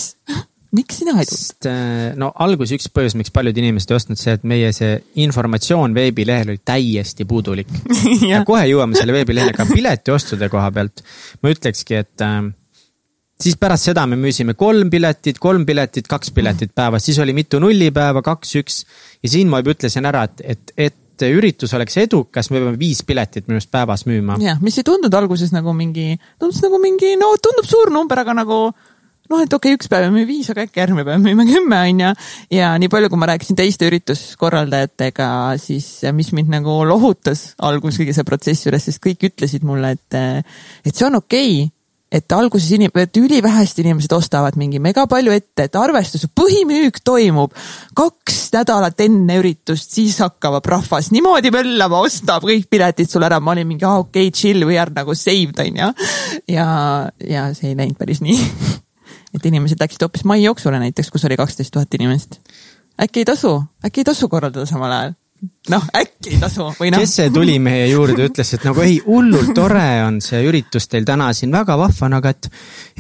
miks 1.05 1.13
sina 1.13 1.21
ei 1.21 1.29
tulnud? 1.29 2.19
No 2.21 2.31
alguses 2.45 2.75
üks 2.79 2.91
põhjus, 2.95 3.17
miks 3.19 3.33
paljud 3.35 3.59
inimesed 3.61 3.93
ei 3.93 3.99
ostnud, 3.99 4.21
see, 4.21 4.35
et 4.39 4.45
meie 4.49 4.73
see 4.77 4.97
informatsioon 5.25 5.95
veebilehel 5.97 6.55
oli 6.55 6.63
täiesti 6.65 7.27
puudulik 7.29 7.71
ja. 8.33 8.43
kohe 8.47 8.65
jõuame 8.71 8.99
selle 8.99 9.17
veebilehele 9.17 9.55
ka 9.57 9.69
piletiostude 9.71 10.51
koha 10.53 10.71
pealt. 10.75 11.05
ma 11.43 11.53
ütlekski, 11.55 12.01
et 12.01 12.25
äh, 12.25 12.43
siis 13.41 13.57
pärast 13.61 13.91
seda 13.91 14.07
me 14.11 14.19
müüsime 14.21 14.57
kolm 14.59 14.91
piletit, 14.93 15.41
kolm 15.43 15.67
piletit, 15.69 16.09
kaks 16.11 16.33
piletit 16.35 16.75
päevas, 16.75 17.05
siis 17.07 17.19
oli 17.23 17.35
mitu 17.37 17.61
nullipäeva, 17.63 18.23
kaks, 18.25 18.55
üks. 18.61 18.83
ja 19.23 19.33
siin 19.37 19.51
ma 19.51 19.63
juba 19.63 19.75
ütlesin 19.77 20.09
ära, 20.11 20.25
et, 20.29 20.45
et, 20.45 20.75
et 20.89 21.27
üritus 21.31 21.75
oleks 21.77 21.97
edukas, 22.03 22.51
me 22.51 22.61
peame 22.61 22.79
viis 22.79 23.05
piletit 23.07 23.47
minu 23.47 23.61
arust 23.61 23.71
päevas 23.75 24.07
müüma. 24.09 24.39
jah, 24.43 24.61
mis 24.63 24.79
ei 24.79 24.87
tundunud 24.87 25.15
alguses 25.15 25.55
nagu 25.55 25.75
mingi, 25.77 26.15
tundus 26.41 26.63
nagu 26.65 26.81
mingi, 26.83 27.15
no 27.21 27.35
tundub 27.43 27.69
suur 27.69 27.93
number, 27.95 28.25
aga 28.25 28.37
nagu 28.43 28.59
noh, 29.31 29.43
et 29.45 29.53
okei 29.53 29.73
okay,, 29.73 29.79
üks 29.79 29.91
päev 29.93 30.09
müüme 30.11 30.27
viis, 30.29 30.49
aga 30.53 30.67
äkki 30.67 30.83
järgmine 30.83 31.07
päev 31.09 31.23
müüme 31.25 31.47
kümme, 31.49 31.81
onju. 31.91 32.11
ja 32.55 32.73
nii 32.81 32.91
palju, 32.93 33.13
kui 33.13 33.21
ma 33.21 33.31
rääkisin 33.33 33.59
teiste 33.59 33.89
ürituskorraldajatega, 33.89 35.29
siis 35.63 35.89
mis 36.17 36.33
mind 36.37 36.53
nagu 36.59 36.81
lohutas 36.89 37.53
alguses 37.59 38.01
kõige 38.03 38.17
selle 38.17 38.29
protsessi 38.29 38.69
juures, 38.69 38.91
sest 38.91 39.03
kõik 39.05 39.31
ütlesid 39.31 39.65
mulle, 39.67 39.95
et, 39.97 40.45
et 40.85 40.93
see 40.93 41.09
on 41.09 41.23
okei 41.23 41.57
okay, 41.63 41.73
et 42.15 42.33
alguses 42.37 42.71
inim-, 42.77 42.95
et 43.01 43.19
ülivähesed 43.19 43.81
inimesed 43.83 44.13
ostavad 44.15 44.59
mingi 44.61 44.79
mega 44.83 45.07
palju 45.11 45.35
ette, 45.35 45.67
et 45.67 45.79
arvestuse 45.79 46.31
põhimüük 46.31 47.01
toimub 47.05 47.55
kaks 47.99 48.45
nädalat 48.55 49.01
enne 49.03 49.41
üritust, 49.41 49.91
siis 49.97 50.21
hakkab 50.23 50.63
rahvas 50.71 51.11
niimoodi 51.15 51.51
möllama, 51.55 52.05
ostab 52.07 52.47
kõik 52.47 52.69
piletid 52.71 53.11
sulle 53.11 53.27
ära. 53.31 53.41
ma 53.41 53.57
olin 53.57 53.67
mingi, 53.67 53.87
aa 53.89 54.05
okei 54.05 54.29
okay,, 54.29 54.37
chill, 54.37 54.67
we 54.69 54.79
are 54.79 54.95
nagu 54.95 55.17
saved 55.19 55.59
onju. 55.67 55.91
ja, 56.55 56.69
ja 57.19 57.51
see 57.57 57.73
ei 57.73 57.79
läinud 57.83 57.99
päris 57.99 58.23
nii 58.23 58.39
et 59.35 59.51
inimesed 59.51 59.81
läksid 59.81 60.07
hoopis 60.07 60.25
maijooksule 60.29 60.79
näiteks, 60.83 61.11
kus 61.11 61.27
oli 61.29 61.37
kaksteist 61.41 61.75
tuhat 61.75 61.95
inimest. 61.95 62.41
äkki 63.01 63.25
ei 63.25 63.29
tasu, 63.29 63.57
äkki 63.85 64.05
ei 64.05 64.11
tasu 64.13 64.29
korraldada 64.29 64.67
samal 64.71 64.93
ajal? 64.93 65.15
noh, 65.73 65.85
äkki 65.97 66.35
ei 66.35 66.39
tasu 66.41 66.67
või 66.79 66.91
noh. 66.93 67.01
kes 67.03 67.15
see 67.19 67.31
tuli 67.33 67.57
meie 67.63 67.87
juurde, 67.91 68.29
ütles, 68.29 68.51
et 68.57 68.65
nagu 68.67 68.83
ei, 68.85 68.99
hullult 69.05 69.53
tore 69.57 69.87
on 70.05 70.21
see 70.25 70.43
üritus 70.49 70.89
teil 70.91 71.07
täna 71.09 71.31
siin, 71.37 71.53
väga 71.55 71.77
vahva, 71.81 72.11
aga 72.19 72.35
et, 72.35 72.49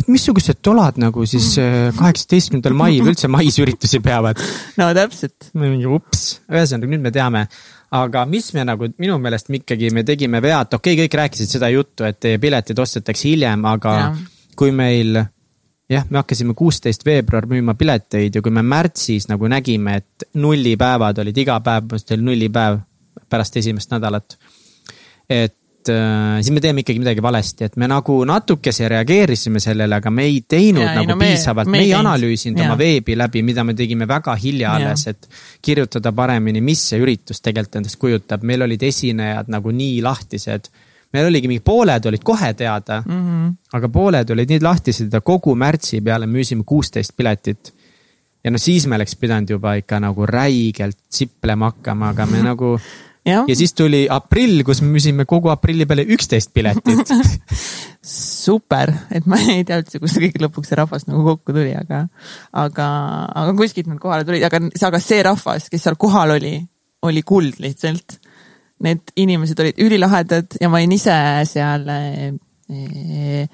et 0.00 0.10
missugused 0.12 0.60
tolad 0.64 0.98
nagu 1.00 1.26
siis 1.28 1.52
äh, 1.62 1.88
kaheksateistkümnendal 1.98 2.76
mail 2.78 3.12
üldse 3.12 3.30
mais 3.32 3.58
üritusi 3.62 4.00
peavad. 4.04 4.40
no 4.80 4.90
täpselt. 4.96 5.50
mingi 5.60 5.88
ups, 5.88 6.26
ühesõnaga 6.52 6.92
nüüd 6.92 7.04
me 7.04 7.14
teame. 7.14 7.46
aga 7.94 8.24
mis 8.26 8.50
me 8.56 8.64
nagu 8.66 8.90
minu 8.98 9.18
meelest 9.22 9.52
me 9.52 9.62
ikkagi, 9.62 9.92
me 9.94 10.04
tegime 10.06 10.42
vea, 10.44 10.64
et 10.66 10.74
okei 10.74 10.96
okay,, 10.96 11.04
kõik 11.04 11.20
rääkisid 11.22 11.56
seda 11.56 11.70
juttu, 11.72 12.08
et 12.08 12.20
teie 12.20 12.40
piletid 12.42 12.78
ostetakse 12.78 13.28
hiljem, 13.30 13.64
aga 13.70 13.96
ja. 14.00 14.10
kui 14.58 14.74
meil 14.74 15.22
jah, 15.90 16.06
me 16.10 16.20
hakkasime 16.20 16.54
kuusteist 16.56 17.04
veebruar 17.06 17.48
müüma 17.50 17.74
pileteid 17.78 18.38
ja 18.38 18.42
kui 18.42 18.54
me 18.54 18.62
märtsis 18.64 19.28
nagu 19.28 19.48
nägime, 19.50 19.98
et 20.00 20.28
nullipäevad 20.40 21.20
olid 21.24 21.42
iga 21.44 21.58
päev, 21.64 21.92
oli 21.98 22.22
nullipäev 22.22 22.80
pärast 23.30 23.56
esimest 23.60 23.92
nädalat. 23.92 24.36
et 25.28 25.88
äh, 25.88 26.40
siis 26.40 26.50
me 26.52 26.60
teeme 26.60 26.80
ikkagi 26.80 26.98
midagi 26.98 27.22
valesti, 27.22 27.64
et 27.64 27.76
me 27.76 27.88
nagu 27.88 28.16
natukese 28.24 28.88
reageerisime 28.88 29.60
sellele, 29.60 29.96
aga 30.00 30.10
me 30.10 30.24
ei 30.28 30.40
teinud 30.48 30.84
ja, 30.84 30.94
nagu 31.00 31.12
no 31.12 31.18
piisavalt, 31.20 31.68
me, 31.68 31.78
me 31.78 31.84
ei 31.84 31.92
analüüsinud 31.96 32.60
ja. 32.60 32.68
oma 32.68 32.78
veebi 32.78 33.16
läbi, 33.16 33.42
mida 33.42 33.64
me 33.64 33.74
tegime 33.74 34.08
väga 34.08 34.36
hilja 34.40 34.74
alles, 34.78 35.06
et 35.12 35.28
kirjutada 35.62 36.12
paremini, 36.12 36.64
mis 36.64 36.88
see 36.90 37.00
üritus 37.04 37.44
tegelikult 37.44 37.82
endast 37.82 38.00
kujutab, 38.00 38.44
meil 38.44 38.64
olid 38.68 38.88
esinejad 38.88 39.52
nagu 39.52 39.72
nii 39.72 40.00
lahtised 40.04 40.72
meil 41.14 41.30
oligi 41.30 41.50
mingi 41.50 41.62
pooled 41.64 42.10
olid 42.10 42.26
kohe 42.26 42.50
teada 42.58 43.00
mm, 43.06 43.22
-hmm. 43.22 43.54
aga 43.78 43.88
pooled 43.88 44.34
olid 44.34 44.50
nii 44.50 44.62
lahtised 44.64 45.12
ja 45.12 45.20
kogu 45.20 45.54
märtsi 45.54 46.00
peale 46.00 46.26
müüsime 46.26 46.66
kuusteist 46.66 47.16
piletit. 47.16 47.74
ja 48.44 48.50
no 48.50 48.58
siis 48.58 48.86
me 48.86 48.96
oleks 48.96 49.16
pidanud 49.16 49.50
juba 49.50 49.74
ikka 49.80 50.00
nagu 50.00 50.26
räigelt 50.26 50.98
siplema 51.08 51.70
hakkama, 51.72 52.08
aga 52.08 52.26
me 52.26 52.42
nagu 52.42 52.78
ja. 53.32 53.44
ja 53.48 53.56
siis 53.56 53.72
tuli 53.74 54.06
aprill, 54.10 54.62
kus 54.64 54.82
me 54.82 54.90
müüsime 54.96 55.24
kogu 55.24 55.48
aprilli 55.48 55.86
peale 55.86 56.04
üksteist 56.16 56.52
piletit 56.52 57.14
super, 58.44 58.92
et 59.14 59.26
ma 59.26 59.38
ei 59.40 59.64
tea 59.64 59.80
üldse, 59.80 60.00
kust 60.02 60.20
kõik 60.20 60.36
lõpuks 60.42 60.68
see 60.68 60.80
rahvas 60.80 61.06
nagu 61.08 61.24
kokku 61.30 61.54
tuli, 61.54 61.72
aga, 61.78 62.04
aga, 62.52 62.90
aga 63.44 63.56
kuskilt 63.56 63.88
nad 63.88 64.02
kohale 64.02 64.26
tulid, 64.28 64.44
aga, 64.44 64.60
aga 64.90 65.00
see 65.00 65.22
rahvas, 65.24 65.70
kes 65.72 65.86
seal 65.86 65.96
kohal 66.00 66.36
oli, 66.36 66.58
oli 67.06 67.22
kuld 67.24 67.62
lihtsalt 67.64 68.18
need 68.82 69.12
inimesed 69.16 69.60
olid 69.60 69.80
ülilahedad 69.80 70.56
ja 70.60 70.70
ma 70.70 70.80
olin 70.80 70.94
ise 70.96 71.16
seal 71.48 71.86
eh, 71.94 73.46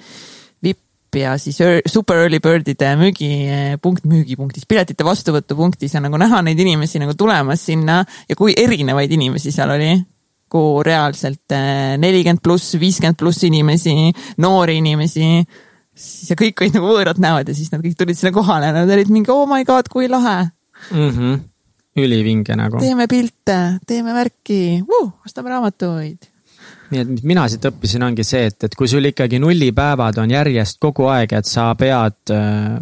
vipp 0.64 1.18
ja 1.20 1.34
siis 1.42 1.58
super 1.90 2.22
early 2.24 2.40
bird'ide 2.42 2.94
müügipunkt, 3.00 4.06
müügipunktis, 4.08 4.66
piletite 4.70 5.04
vastuvõtupunktis 5.06 5.96
ja 5.96 6.02
nagu 6.04 6.20
näha 6.20 6.40
neid 6.46 6.60
inimesi 6.62 7.02
nagu 7.02 7.16
tulemas 7.18 7.66
sinna 7.68 8.00
ja 8.28 8.38
kui 8.38 8.54
erinevaid 8.56 9.12
inimesi 9.12 9.52
seal 9.54 9.74
oli 9.76 9.92
kuhu 10.50 10.80
reaalselt 10.86 11.54
eh, 11.54 11.96
nelikümmend 12.02 12.42
pluss, 12.42 12.74
viiskümmend 12.80 13.18
pluss 13.20 13.44
inimesi, 13.46 14.10
noori 14.42 14.80
inimesi. 14.80 15.28
siis 15.94 16.32
ja 16.32 16.38
kõik 16.38 16.62
olid 16.62 16.78
nagu 16.78 16.90
võõrad 16.90 17.20
näod 17.22 17.50
ja 17.50 17.54
siis 17.54 17.70
nad 17.70 17.84
kõik 17.84 17.98
tulid 17.98 18.18
sinna 18.18 18.32
kohale 18.34 18.70
ja 18.70 18.74
nad 18.80 18.90
olid 18.90 19.12
mingi 19.12 19.30
oh 19.34 19.46
my 19.50 19.66
god, 19.68 19.90
kui 19.92 20.08
lahe 20.08 20.50
mm. 20.90 21.10
-hmm 21.10 21.49
ülivinge 21.98 22.56
nagu. 22.58 22.78
teeme 22.82 23.08
pilte, 23.10 23.58
teeme 23.86 24.14
värki 24.14 24.60
uh,, 24.82 25.10
ostame 25.26 25.50
raamatuid. 25.50 26.28
nii 26.90 27.02
et 27.02 27.26
mina 27.26 27.48
siit 27.50 27.66
õppisin, 27.66 28.04
ongi 28.06 28.26
see, 28.26 28.46
et, 28.50 28.68
et 28.68 28.78
kui 28.78 28.88
sul 28.90 29.10
ikkagi 29.10 29.40
nullipäevad 29.42 30.18
on 30.22 30.30
järjest 30.30 30.80
kogu 30.82 31.10
aeg, 31.10 31.34
et 31.38 31.46
sa 31.50 31.70
pead 31.78 32.34
äh, 32.34 32.78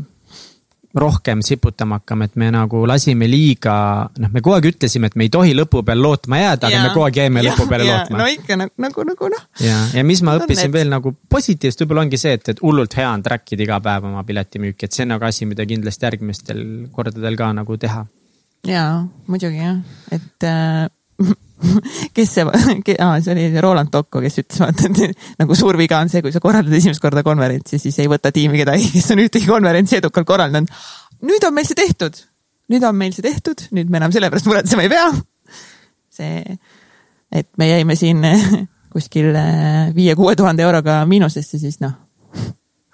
rohkem 0.98 1.42
siputama 1.44 1.98
hakkama, 2.00 2.26
et 2.28 2.36
me 2.40 2.48
nagu 2.52 2.80
lasime 2.88 3.28
liiga, 3.28 3.74
noh, 4.18 4.32
me 4.32 4.40
kogu 4.40 4.56
aeg 4.56 4.68
ütlesime, 4.72 5.10
et 5.10 5.16
me 5.20 5.28
ei 5.28 5.32
tohi 5.32 5.54
lõpu 5.56 5.82
peal 5.86 6.00
lootma 6.02 6.40
jääda, 6.40 6.68
aga 6.68 6.82
me 6.84 6.92
kogu 6.94 7.06
aeg 7.06 7.20
jäime 7.22 7.44
ja, 7.44 7.52
lõpu 7.52 7.68
peale 7.70 7.88
ja, 7.88 7.96
lootma. 7.96 8.20
no 8.22 8.28
ikka 8.32 8.58
nagu, 8.60 8.74
nagu, 8.84 9.08
nagu 9.12 9.32
noh. 9.36 9.48
ja, 9.64 9.78
ja 10.00 10.04
mis 10.08 10.24
ma 10.24 10.38
õppisin 10.40 10.68
need... 10.68 10.76
veel 10.76 10.92
nagu 10.92 11.14
positiivset, 11.28 11.84
võib-olla 11.84 12.06
ongi 12.08 12.20
see, 12.20 12.36
et, 12.40 12.52
et 12.54 12.62
hullult 12.64 12.96
hea 12.98 13.08
on 13.08 13.24
track 13.24 13.56
ida 13.56 13.68
iga 13.68 13.80
päev 13.84 14.08
oma 14.10 14.24
piletimüüki, 14.28 14.88
et 14.88 14.96
see 14.96 15.04
on 15.04 15.14
nagu 15.14 15.28
asi, 15.28 15.48
mida 15.48 15.68
kindlasti 15.68 16.08
järgmistel 16.08 16.64
kordadel 16.92 17.36
ka 17.40 17.52
nagu 17.60 17.76
teha 17.80 18.06
jaa, 18.66 19.06
muidugi 19.28 19.60
jah, 19.60 19.78
et 20.14 20.46
äh, 20.46 20.88
kes 22.16 22.32
see 22.36 22.46
ke,, 22.86 22.96
aa, 23.02 23.18
see 23.22 23.34
oli 23.34 23.62
Roland 23.62 23.92
Tokko, 23.92 24.22
kes 24.24 24.40
ütles, 24.42 24.60
vaata, 24.62 24.88
et 24.88 25.18
nagu 25.42 25.58
suur 25.58 25.78
viga 25.80 26.00
on 26.02 26.10
see, 26.12 26.22
kui 26.24 26.34
sa 26.34 26.42
korraldad 26.44 26.74
esimest 26.78 27.02
korda 27.02 27.24
konverentsi, 27.26 27.80
siis 27.82 27.98
ei 28.02 28.10
võta 28.10 28.32
tiimi 28.34 28.62
kedagi, 28.62 28.90
kes 28.94 29.12
on 29.14 29.22
ühtegi 29.24 29.50
konverentsi 29.50 29.98
edukalt 30.00 30.28
korraldanud. 30.28 30.72
nüüd 31.28 31.46
on 31.48 31.56
meil 31.56 31.68
see 31.68 31.78
tehtud, 31.78 32.18
nüüd 32.72 32.86
on 32.86 32.98
meil 32.98 33.14
see 33.16 33.26
tehtud, 33.26 33.68
nüüd 33.76 33.90
me 33.92 34.02
enam 34.02 34.14
selle 34.14 34.30
pärast 34.32 34.50
muretsema 34.50 34.86
ei 34.86 34.92
pea. 34.92 35.06
see, 36.18 36.58
et 37.32 37.50
me 37.60 37.70
jäime 37.70 37.96
siin 37.98 38.24
kuskil 38.92 39.34
äh, 39.36 39.88
viie-kuue 39.94 40.34
tuhande 40.38 40.64
euroga 40.64 41.02
miinusesse, 41.06 41.60
siis 41.60 41.80
noh. 41.84 41.94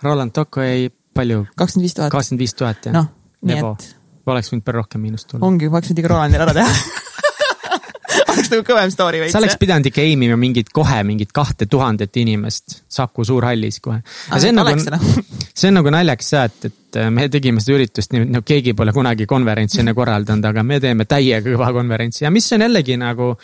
Roland 0.03 0.35
Tokko 0.37 0.65
jäi 0.65 0.89
palju? 1.15 1.45
kakskümmend 1.57 1.87
viis 1.87 1.95
tuhat. 1.97 2.13
kakskümmend 2.13 2.43
viis 2.43 2.57
tuhat, 2.59 2.89
jah? 2.89 2.97
noh, 2.97 3.13
nii 3.45 3.61
et 3.61 3.93
oleks 4.33 4.53
võinud 4.53 4.65
palju 4.65 4.81
rohkem 4.81 5.05
miinust 5.05 5.29
tulla. 5.31 5.47
ongi, 5.47 5.69
oleks 5.69 5.91
võinud 5.91 6.03
ikka 6.03 6.13
Rolandil 6.15 6.45
ära 6.47 6.57
teha 6.57 6.75
oleks 8.35 8.51
nagu 8.53 8.65
kõvem 8.67 8.93
story 8.93 9.21
veits. 9.23 9.35
sa 9.35 9.41
oleks 9.43 9.59
pidanud 9.61 9.89
ikka 9.91 10.03
aim 10.05 10.25
ima 10.27 10.37
mingit 10.41 10.71
kohe 10.75 11.01
mingit 11.07 11.33
kahte 11.35 11.67
tuhandet 11.71 12.17
inimest 12.21 12.79
Saku 12.89 13.25
Suurhallis 13.25 13.81
kohe. 13.85 14.01
see 14.39 14.53
on 14.53 14.61
nagu, 14.61 15.03
see 15.59 15.71
on 15.71 15.79
nagu 15.81 15.93
naljakas 15.95 16.33
jah, 16.37 16.49
et, 16.51 16.71
et 16.71 17.01
äh, 17.01 17.11
me 17.15 17.29
tegime 17.33 17.63
seda 17.65 17.79
üritust 17.79 18.15
nii, 18.15 18.29
no 18.35 18.45
keegi 18.47 18.75
pole 18.77 18.95
kunagi 18.97 19.27
konverentsi 19.31 19.83
enne 19.83 19.95
korraldanud, 19.97 20.47
aga 20.51 20.65
me 20.67 20.81
teeme 20.83 21.09
täiega 21.11 21.45
kõva 21.51 21.73
konverentsi 21.77 22.27
ja 22.27 22.33
mis 22.35 22.51
on 22.57 22.67
jällegi 22.67 22.99
nagu 23.01 23.35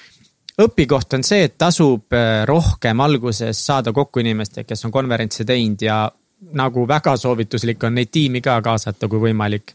õpikoht 0.61 1.17
on 1.17 1.27
see, 1.27 1.45
et 1.49 1.59
tasub 1.61 2.17
äh, 2.17 2.43
rohkem 2.49 3.05
alguses 3.05 3.67
saada 3.67 3.95
kokku 3.97 4.23
inimestega, 4.23 4.69
kes 4.69 4.89
on 4.89 4.95
konverentse 4.95 5.47
teinud 5.49 5.87
ja 5.87 6.03
nagu 6.57 6.87
väga 6.89 7.17
soovituslik 7.21 7.85
on 7.85 7.99
neid 7.99 8.11
tiimi 8.13 8.41
ka 8.45 8.57
kaasata, 8.65 9.09
kui 9.09 9.21
võimalik. 9.29 9.75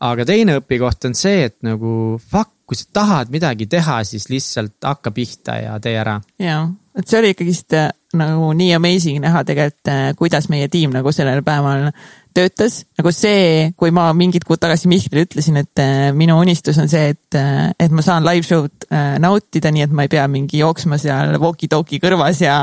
Aga 0.00 0.26
teine 0.28 0.58
õpikoht 0.60 1.08
on 1.08 1.16
see, 1.16 1.46
et 1.48 1.56
nagu 1.66 2.16
fuck, 2.20 2.52
kui 2.66 2.78
sa 2.78 2.88
tahad 3.00 3.30
midagi 3.30 3.68
teha, 3.70 4.00
siis 4.04 4.28
lihtsalt 4.30 4.82
hakka 4.84 5.12
pihta 5.14 5.60
ja 5.62 5.76
tee 5.82 5.96
ära. 6.00 6.18
ja, 6.42 6.64
et 6.98 7.08
see 7.08 7.20
oli 7.20 7.32
ikkagist 7.34 7.76
äh, 7.78 7.90
nagu 8.16 8.50
nii 8.56 8.74
amazing 8.76 9.20
näha 9.24 9.44
tegelikult, 9.46 9.92
äh, 9.92 10.08
kuidas 10.18 10.50
meie 10.52 10.68
tiim 10.72 10.94
nagu 10.94 11.12
sellel 11.14 11.44
päeval 11.46 11.90
töötas, 12.36 12.80
nagu 12.98 13.12
see, 13.14 13.70
kui 13.78 13.92
ma 13.94 14.06
mingid 14.16 14.44
kuud 14.46 14.60
tagasi 14.62 14.90
Mihklile 14.90 15.24
ütlesin, 15.26 15.58
et 15.62 15.82
äh, 15.82 16.10
minu 16.16 16.36
unistus 16.42 16.78
on 16.82 16.90
see, 16.90 17.14
et, 17.14 17.38
äh, 17.38 17.70
et 17.80 17.94
ma 17.94 18.04
saan 18.04 18.26
live 18.26 18.46
show'd 18.46 18.86
äh, 18.90 19.16
nautida, 19.22 19.72
nii 19.74 19.86
et 19.86 19.94
ma 19.96 20.06
ei 20.06 20.12
pea 20.12 20.26
mingi 20.30 20.60
jooksma 20.60 20.98
seal 21.00 21.36
walkie-talkie 21.42 22.00
kõrvas 22.02 22.42
ja, 22.44 22.58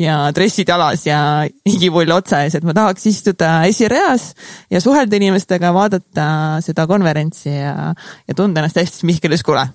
ja 0.00 0.20
dressid 0.36 0.70
jalas 0.70 1.06
ja 1.08 1.20
higipull 1.68 2.14
otsa 2.14 2.44
ees, 2.46 2.58
et 2.58 2.66
ma 2.66 2.76
tahaks 2.76 3.08
istuda 3.10 3.52
esireas 3.70 4.30
ja 4.70 4.82
suhelda 4.82 5.18
inimestega, 5.18 5.74
vaadata 5.76 6.30
seda 6.64 6.86
konverentsi 6.90 7.52
ja, 7.52 7.92
ja 7.96 8.38
tunda 8.38 8.62
ennast 8.62 8.80
hästi, 8.80 9.00
siis 9.00 9.10
Mihkel 9.10 9.34
ütles, 9.34 9.46
kuule 9.46 9.66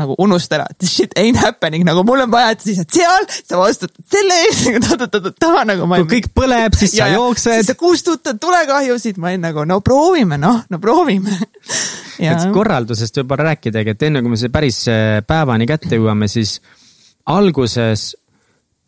nagu 0.00 0.14
unusta 0.24 0.56
ära, 0.56 0.66
this 0.78 0.94
shit 0.96 1.12
ain't 1.20 1.36
happening, 1.36 1.84
nagu 1.84 2.00
mul 2.08 2.22
on 2.24 2.30
vaja, 2.32 2.54
et 2.54 2.62
sa 2.62 2.70
seisad 2.70 2.94
seal, 2.96 3.26
sa 3.44 3.58
vastutad 3.60 4.00
selle 4.08 4.38
eest 4.46 4.64
nagu 4.70 4.80
ta-ta-ta-ta 4.86 5.64
nagu 5.68 5.88
ma. 5.90 5.98
kui 6.00 6.14
kõik 6.14 6.30
põleb, 6.36 6.76
siis 6.80 6.94
ja, 6.96 7.10
sa 7.10 7.18
jooksed. 7.18 7.58
siis 7.60 7.68
sa 7.68 7.76
kustutad 7.78 8.40
tulekahjusid, 8.40 9.20
ma 9.20 9.32
olin 9.32 9.44
nagu 9.50 9.66
no 9.68 9.82
proovime, 9.84 10.40
noh, 10.40 10.62
no 10.72 10.80
proovime 10.80 11.36
et 12.30 12.48
korraldusest 12.54 13.20
võib-olla 13.20 13.50
rääkidagi, 13.52 13.92
et 13.92 14.08
enne 14.08 14.24
kui 14.24 14.32
me 14.32 14.40
selle 14.40 14.54
päris 14.54 14.80
äh, 14.88 15.20
päevani 15.28 15.68
kätte 15.68 16.00
jõuame, 16.00 16.30
siis 16.32 16.56
alguses 17.28 18.14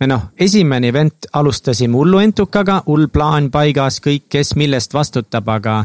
me 0.00 0.08
noh, 0.10 0.30
esimene 0.40 0.88
event 0.88 1.28
alustasime 1.36 2.00
hullu 2.00 2.24
entukaga, 2.24 2.80
hull 2.88 3.10
plaan 3.12 3.50
paigas, 3.52 4.00
kõik, 4.04 4.26
kes 4.32 4.54
millest 4.60 4.96
vastutab, 4.96 5.52
aga 5.52 5.82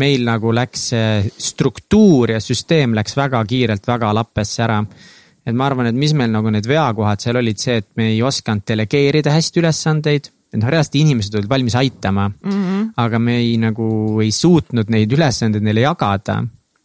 meil 0.00 0.24
nagu 0.24 0.52
läks 0.54 0.84
see 0.92 1.32
struktuur 1.50 2.32
ja 2.32 2.40
süsteem 2.40 2.94
läks 2.96 3.16
väga 3.18 3.42
kiirelt 3.48 3.88
väga 3.88 4.12
lappesse 4.16 4.62
ära. 4.64 4.78
et 5.44 5.54
ma 5.54 5.66
arvan, 5.66 5.90
et 5.90 5.98
mis 5.98 6.14
meil 6.14 6.30
nagu 6.32 6.50
need 6.50 6.66
veakohad 6.68 7.20
seal 7.20 7.36
olid 7.36 7.58
see, 7.58 7.80
et 7.82 7.88
me 7.96 8.12
ei 8.12 8.22
osanud 8.22 8.64
delegeerida 8.68 9.34
hästi 9.34 9.60
ülesandeid. 9.60 10.30
et 10.52 10.60
noh, 10.60 10.68
reaalselt 10.68 10.96
inimesed 11.00 11.34
olid 11.34 11.48
valmis 11.48 11.74
aitama 11.74 12.28
mm, 12.28 12.50
-hmm. 12.50 12.88
aga 12.96 13.18
me 13.18 13.36
ei 13.36 13.56
nagu 13.56 14.20
ei 14.22 14.32
suutnud 14.32 14.88
neid 14.88 15.12
ülesandeid 15.12 15.64
neile 15.64 15.84
jagada 15.88 16.42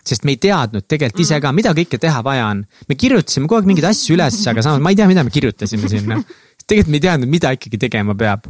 sest 0.07 0.23
me 0.23 0.35
ei 0.35 0.41
teadnud 0.41 0.87
tegelikult 0.87 1.23
ise 1.25 1.39
ka, 1.43 1.51
mida 1.51 1.73
kõike 1.75 1.99
teha 1.99 2.23
vaja 2.23 2.47
on. 2.47 2.65
me 2.89 2.95
kirjutasime 2.95 3.47
kogu 3.47 3.61
aeg 3.61 3.67
mingeid 3.67 3.89
asju 3.91 4.15
üles, 4.15 4.39
aga 4.47 4.63
samas 4.63 4.83
ma 4.83 4.93
ei 4.93 4.99
tea, 4.99 5.07
mida 5.07 5.23
me 5.23 5.33
kirjutasime 5.33 5.89
sinna. 5.91 6.21
tegelikult 6.67 6.91
me 6.91 6.99
ei 6.99 7.05
teadnud, 7.07 7.31
mida 7.31 7.51
ikkagi 7.55 7.79
tegema 7.79 8.15
peab 8.15 8.47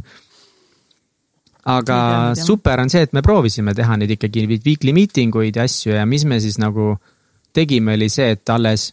aga 1.68 2.34
super 2.38 2.80
on 2.80 2.90
see, 2.92 3.04
et 3.04 3.12
me 3.16 3.22
proovisime 3.24 3.74
teha 3.76 3.98
neid 4.00 4.14
ikkagi 4.16 4.46
weekly 4.48 4.94
meeting 4.96 5.34
uid 5.36 5.58
ja 5.58 5.66
asju 5.68 5.96
ja 5.98 6.06
mis 6.08 6.24
me 6.28 6.40
siis 6.40 6.56
nagu 6.60 6.94
tegime, 7.54 7.96
oli 7.98 8.08
see, 8.12 8.30
et 8.36 8.54
alles 8.54 8.92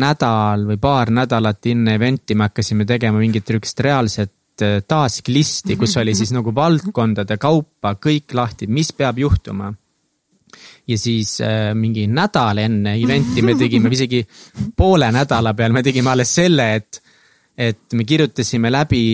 nädal 0.00 0.68
või 0.68 0.78
paar 0.80 1.10
nädalat 1.12 1.66
enne 1.72 1.96
event'i 1.98 2.36
me 2.38 2.46
hakkasime 2.48 2.86
tegema 2.86 3.18
mingit 3.18 3.48
niisugust 3.48 3.82
reaalset 3.84 4.64
äh, 4.64 4.78
task 4.86 5.28
list'i, 5.28 5.76
kus 5.76 5.96
oli 6.00 6.14
siis 6.14 6.32
nagu 6.36 6.54
valdkondade 6.54 7.36
kaupa 7.42 7.96
kõik 7.98 8.36
lahti, 8.38 8.70
mis 8.70 8.92
peab 8.96 9.18
juhtuma. 9.18 9.72
ja 10.86 10.98
siis 10.98 11.40
äh, 11.44 11.74
mingi 11.74 12.06
nädal 12.06 12.58
enne 12.58 12.96
event'i 12.98 13.42
me 13.42 13.54
tegime, 13.54 13.90
isegi 13.92 14.24
poole 14.76 15.10
nädala 15.12 15.54
peal 15.54 15.72
me 15.72 15.82
tegime 15.82 16.10
alles 16.10 16.34
selle, 16.34 16.74
et, 16.74 17.02
et 17.58 17.92
me 17.92 18.04
kirjutasime 18.04 18.70
läbi 18.70 19.04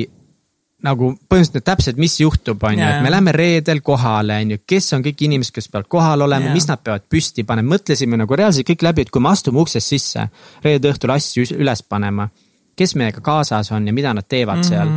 nagu 0.86 1.10
põhimõtteliselt 1.30 1.66
täpselt, 1.66 2.00
mis 2.00 2.14
juhtub, 2.20 2.62
on 2.66 2.78
ju, 2.78 2.86
et 2.86 3.02
me 3.04 3.12
läheme 3.12 3.34
reedel 3.36 3.82
kohale, 3.86 4.38
on 4.44 4.54
ju, 4.54 4.62
kes 4.74 4.92
on 4.96 5.04
kõik 5.04 5.26
inimesed, 5.26 5.54
kes 5.56 5.68
peavad 5.72 5.90
kohal 5.92 6.26
olema, 6.26 6.52
mis 6.54 6.68
nad 6.70 6.82
peavad 6.84 7.06
püsti 7.10 7.44
panema, 7.48 7.74
mõtlesime 7.74 8.18
nagu 8.20 8.38
reaalselt 8.38 8.68
kõik 8.70 8.86
läbi, 8.86 9.06
et 9.06 9.12
kui 9.14 9.24
me 9.24 9.32
astume 9.32 9.62
uksest 9.64 9.94
sisse 9.94 10.28
reede 10.64 10.92
õhtul 10.92 11.14
asju 11.16 11.48
üles 11.58 11.82
panema. 11.82 12.30
kes 12.76 12.92
meiega 12.94 13.22
kaasas 13.24 13.70
on 13.72 13.86
ja 13.88 13.92
mida 13.92 14.10
nad 14.14 14.26
teevad 14.28 14.56
mm 14.56 14.62
-hmm. 14.62 14.68
seal. 14.68 14.88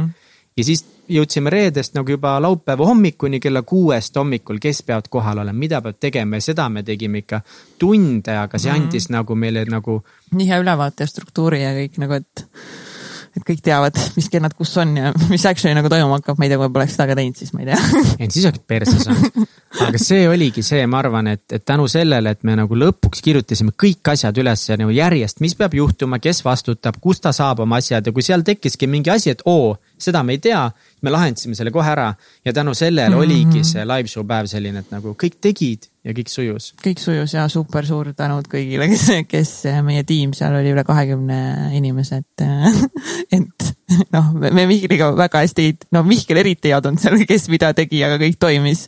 Ja 0.58 0.64
siis 0.64 0.84
jõudsime 1.10 1.50
reedest 1.50 1.96
nagu 1.96 2.12
juba 2.12 2.34
laupäeva 2.42 2.86
hommikuni 2.86 3.40
kella 3.40 3.62
kuuest 3.62 4.16
hommikul, 4.16 4.60
kes 4.62 4.84
peavad 4.84 5.08
kohal 5.10 5.38
olema, 5.38 5.60
mida 5.60 5.82
peab 5.82 5.96
tegema 6.00 6.36
ja 6.36 6.42
seda 6.42 6.70
me 6.70 6.84
tegime 6.84 7.24
ikka 7.24 7.42
tunde, 7.80 8.38
aga 8.38 8.60
see 8.60 8.72
mhm. 8.72 8.82
andis 8.82 9.10
mm 9.10 9.14
-hmm. 9.14 9.18
nagu 9.18 9.36
meile 9.36 9.66
nagu. 9.66 10.04
nii 10.32 10.48
hea 10.48 10.60
ülevaate 10.60 11.04
ja 11.04 11.08
struktuuri 11.08 11.64
ja 11.64 11.72
kõik 11.74 11.98
nagu, 11.98 12.14
et 12.14 12.46
et 13.36 13.46
kõik 13.46 13.62
teavad, 13.66 13.98
mis 14.18 14.30
kellad 14.32 14.56
kus 14.58 14.72
on 14.82 14.96
ja 14.98 15.14
mis 15.34 15.46
action'i 15.50 15.78
nagu 15.78 15.92
toimuma 15.92 16.20
hakkab, 16.20 16.40
ma 16.40 16.48
ei 16.48 16.52
tea, 16.52 16.60
kui 16.62 16.72
poleks 16.76 16.96
seda 16.98 17.08
ka 17.12 17.18
teinud, 17.20 17.40
siis 17.40 17.54
ma 17.56 17.64
ei 17.64 17.70
tea. 17.72 17.80
et 18.26 18.36
siis 18.36 18.48
oleksid 18.50 18.66
perse 18.70 18.96
saanud. 19.04 19.42
aga 19.86 20.02
see 20.02 20.26
oligi 20.30 20.64
see, 20.66 20.82
ma 20.90 21.02
arvan, 21.04 21.32
et, 21.36 21.46
et 21.56 21.66
tänu 21.66 21.88
sellele, 21.92 22.34
et 22.36 22.46
me 22.48 22.58
nagu 22.60 22.80
lõpuks 22.84 23.24
kirjutasime 23.26 23.76
kõik 23.80 24.14
asjad 24.14 24.38
üles 24.42 24.66
nagu 24.82 24.96
järjest, 24.96 25.44
mis 25.46 25.56
peab 25.60 25.78
juhtuma, 25.78 26.22
kes 26.24 26.42
vastutab, 26.46 26.98
kust 27.04 27.24
ta 27.26 27.34
saab 27.36 27.64
oma 27.66 27.80
asjad 27.82 28.10
ja 28.10 28.16
kui 28.16 28.26
seal 28.26 28.46
tekkiski 28.48 28.90
mingi 28.90 29.14
asi, 29.14 29.36
et 29.36 29.46
oo, 29.50 29.76
seda 30.00 30.24
me 30.26 30.38
ei 30.38 30.44
tea, 30.44 30.64
me 31.02 31.14
lahendasime 31.14 31.56
selle 31.58 31.72
kohe 31.72 31.92
ära. 31.92 32.14
ja 32.46 32.54
tänu 32.54 32.74
sellele 32.74 33.10
mm 33.10 33.16
-hmm. 33.16 33.24
oligi 33.24 33.64
see 33.64 33.86
live 33.86 34.08
show 34.08 34.26
päev 34.28 34.48
selline, 34.48 34.80
et 34.80 34.92
nagu 34.92 35.16
kõik 35.24 35.40
tegid 35.42 35.90
ja 36.04 36.14
kõik 36.14 36.30
sujus. 36.32 36.74
kõik 36.84 37.00
sujus 37.00 37.34
ja 37.34 37.48
super 37.48 37.86
suur 37.86 38.14
tänud 38.14 38.48
kõigile, 38.48 38.88
kes, 38.90 39.08
kes 39.28 39.52
meie 39.84 40.04
tiim 40.04 40.34
seal 40.34 40.56
oli 40.56 40.72
üle 40.74 40.84
kahekümne 40.84 41.72
inimese, 41.78 42.22
et 42.24 42.46
et 43.38 43.74
noh, 44.14 44.32
me 44.34 44.66
Mihkliga 44.70 45.12
väga 45.18 45.44
hästi 45.44 45.66
ei, 45.66 45.76
no 45.92 46.04
Mihkel 46.04 46.38
eriti 46.38 46.72
ei 46.72 46.78
adunud 46.78 47.02
seal, 47.02 47.20
kes 47.28 47.50
mida 47.50 47.74
tegi, 47.74 48.04
aga 48.04 48.20
kõik 48.22 48.40
toimis. 48.40 48.88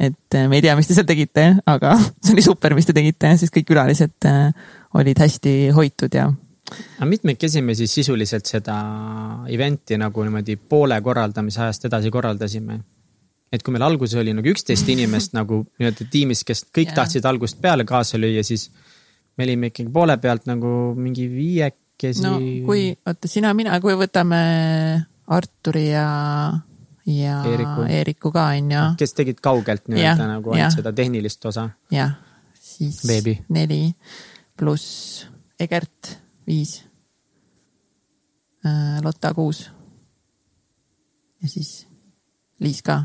et 0.00 0.38
me 0.48 0.56
ei 0.56 0.62
tea, 0.64 0.76
mis 0.76 0.88
te 0.88 0.94
seal 0.96 1.08
tegite, 1.08 1.56
aga 1.66 1.96
see 2.24 2.36
oli 2.36 2.44
super, 2.44 2.74
mis 2.74 2.88
te 2.88 2.96
tegite, 2.96 3.34
sest 3.40 3.54
kõik 3.56 3.68
külalised 3.72 4.28
äh, 4.28 4.52
olid 4.94 5.18
hästi 5.20 5.70
hoitud 5.76 6.14
ja 6.14 6.30
aga 6.70 7.08
mitmekesi 7.08 7.62
me 7.62 7.74
siis 7.74 7.94
sisuliselt 7.94 8.46
seda 8.46 8.76
event'i 9.50 9.98
nagu 10.00 10.24
niimoodi 10.26 10.56
poole 10.56 11.00
korraldamise 11.02 11.62
ajast 11.66 11.88
edasi 11.90 12.10
korraldasime? 12.10 12.80
et 13.50 13.64
kui 13.66 13.74
meil 13.74 13.84
alguses 13.86 14.18
oli 14.20 14.32
nagu 14.36 14.46
üksteist 14.52 14.88
inimest 14.92 15.34
nagu 15.34 15.64
nii-öelda 15.80 16.06
tiimis, 16.10 16.44
kes 16.46 16.64
kõik 16.70 16.92
yeah. 16.92 16.98
tahtsid 17.00 17.26
algusest 17.26 17.58
peale 17.62 17.86
kaasa 17.88 18.20
lüüa, 18.20 18.44
siis 18.46 18.68
me 19.36 19.46
olime 19.46 19.70
ikkagi 19.72 19.90
poole 19.92 20.16
pealt 20.22 20.46
nagu 20.50 20.94
mingi 20.98 21.26
viiekesi. 21.32 22.22
no 22.26 22.36
kui, 22.66 22.90
oota, 23.06 23.30
sina, 23.30 23.52
mina, 23.58 23.78
kui 23.82 23.96
võtame 23.98 24.40
Arturi 25.30 25.88
ja, 25.90 26.06
ja 27.06 27.42
Eeriku, 27.50 27.86
Eeriku 27.88 28.32
ka 28.34 28.48
on 28.54 28.72
ju. 28.74 28.86
kes 29.02 29.18
tegid 29.18 29.42
kaugelt 29.42 29.90
nii-öelda 29.90 30.30
nagu 30.30 30.54
ainult 30.54 30.78
seda 30.78 30.94
tehnilist 30.94 31.50
osa. 31.50 31.68
jah, 31.94 32.14
siis 32.54 33.02
Baby. 33.06 33.40
neli 33.50 33.82
pluss 34.60 35.26
Egert 35.60 36.14
viis. 36.50 36.80
Äh, 38.66 38.98
Lotta 39.04 39.32
kuus. 39.34 39.70
ja 41.40 41.48
siis 41.48 41.86
Liis 42.60 42.82
ka. 42.84 42.98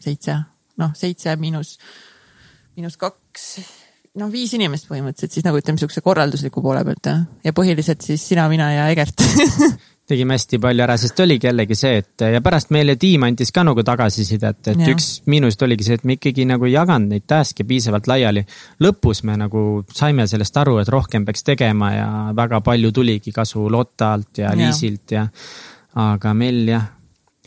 Seitse, 0.00 0.36
noh 0.78 0.92
seitse 0.94 1.32
miinus, 1.40 1.78
miinus 2.76 2.98
kaks, 3.00 3.46
noh 4.20 4.28
viis 4.30 4.52
inimest 4.54 4.86
põhimõtteliselt 4.90 5.34
siis 5.34 5.46
nagu 5.46 5.58
ütleme, 5.58 5.80
sihukese 5.80 6.02
korraldusliku 6.04 6.62
poole 6.62 6.84
pealt 6.86 7.08
jah, 7.08 7.24
ja 7.42 7.54
põhiliselt 7.56 8.04
siis 8.04 8.22
sina, 8.28 8.44
mina 8.52 8.68
ja 8.74 8.84
Egert 8.92 9.24
tegime 10.06 10.36
hästi 10.36 10.60
palju 10.62 10.84
ära, 10.84 10.96
sest 11.00 11.20
oligi 11.22 11.48
jällegi 11.48 11.76
see, 11.78 12.00
et 12.02 12.24
ja 12.36 12.40
pärast 12.44 12.70
meile 12.74 12.94
tiim 13.00 13.24
andis 13.26 13.50
ka 13.54 13.64
nagu 13.66 13.82
tagasisidet, 13.86 14.60
et 14.70 14.82
ja. 14.82 14.90
üks 14.92 15.08
miinused 15.30 15.62
oligi 15.66 15.86
see, 15.86 15.98
et 15.98 16.06
me 16.06 16.16
ikkagi 16.16 16.46
nagu 16.46 16.68
ei 16.68 16.76
jaganud 16.76 17.10
neid 17.10 17.26
task'e 17.28 17.66
piisavalt 17.66 18.06
laiali. 18.10 18.44
lõpus 18.86 19.24
me 19.26 19.36
nagu 19.40 19.62
saime 19.94 20.28
sellest 20.30 20.60
aru, 20.62 20.78
et 20.82 20.90
rohkem 20.92 21.26
peaks 21.26 21.46
tegema 21.46 21.92
ja 21.94 22.10
väga 22.36 22.62
palju 22.66 22.92
tuligi 22.94 23.34
kasu 23.34 23.66
Lottalt 23.72 24.38
ja, 24.38 24.52
ja. 24.52 24.56
Liisilt 24.60 25.16
ja. 25.16 25.26
aga 26.02 26.34
meil 26.34 26.62
jah, 26.70 26.90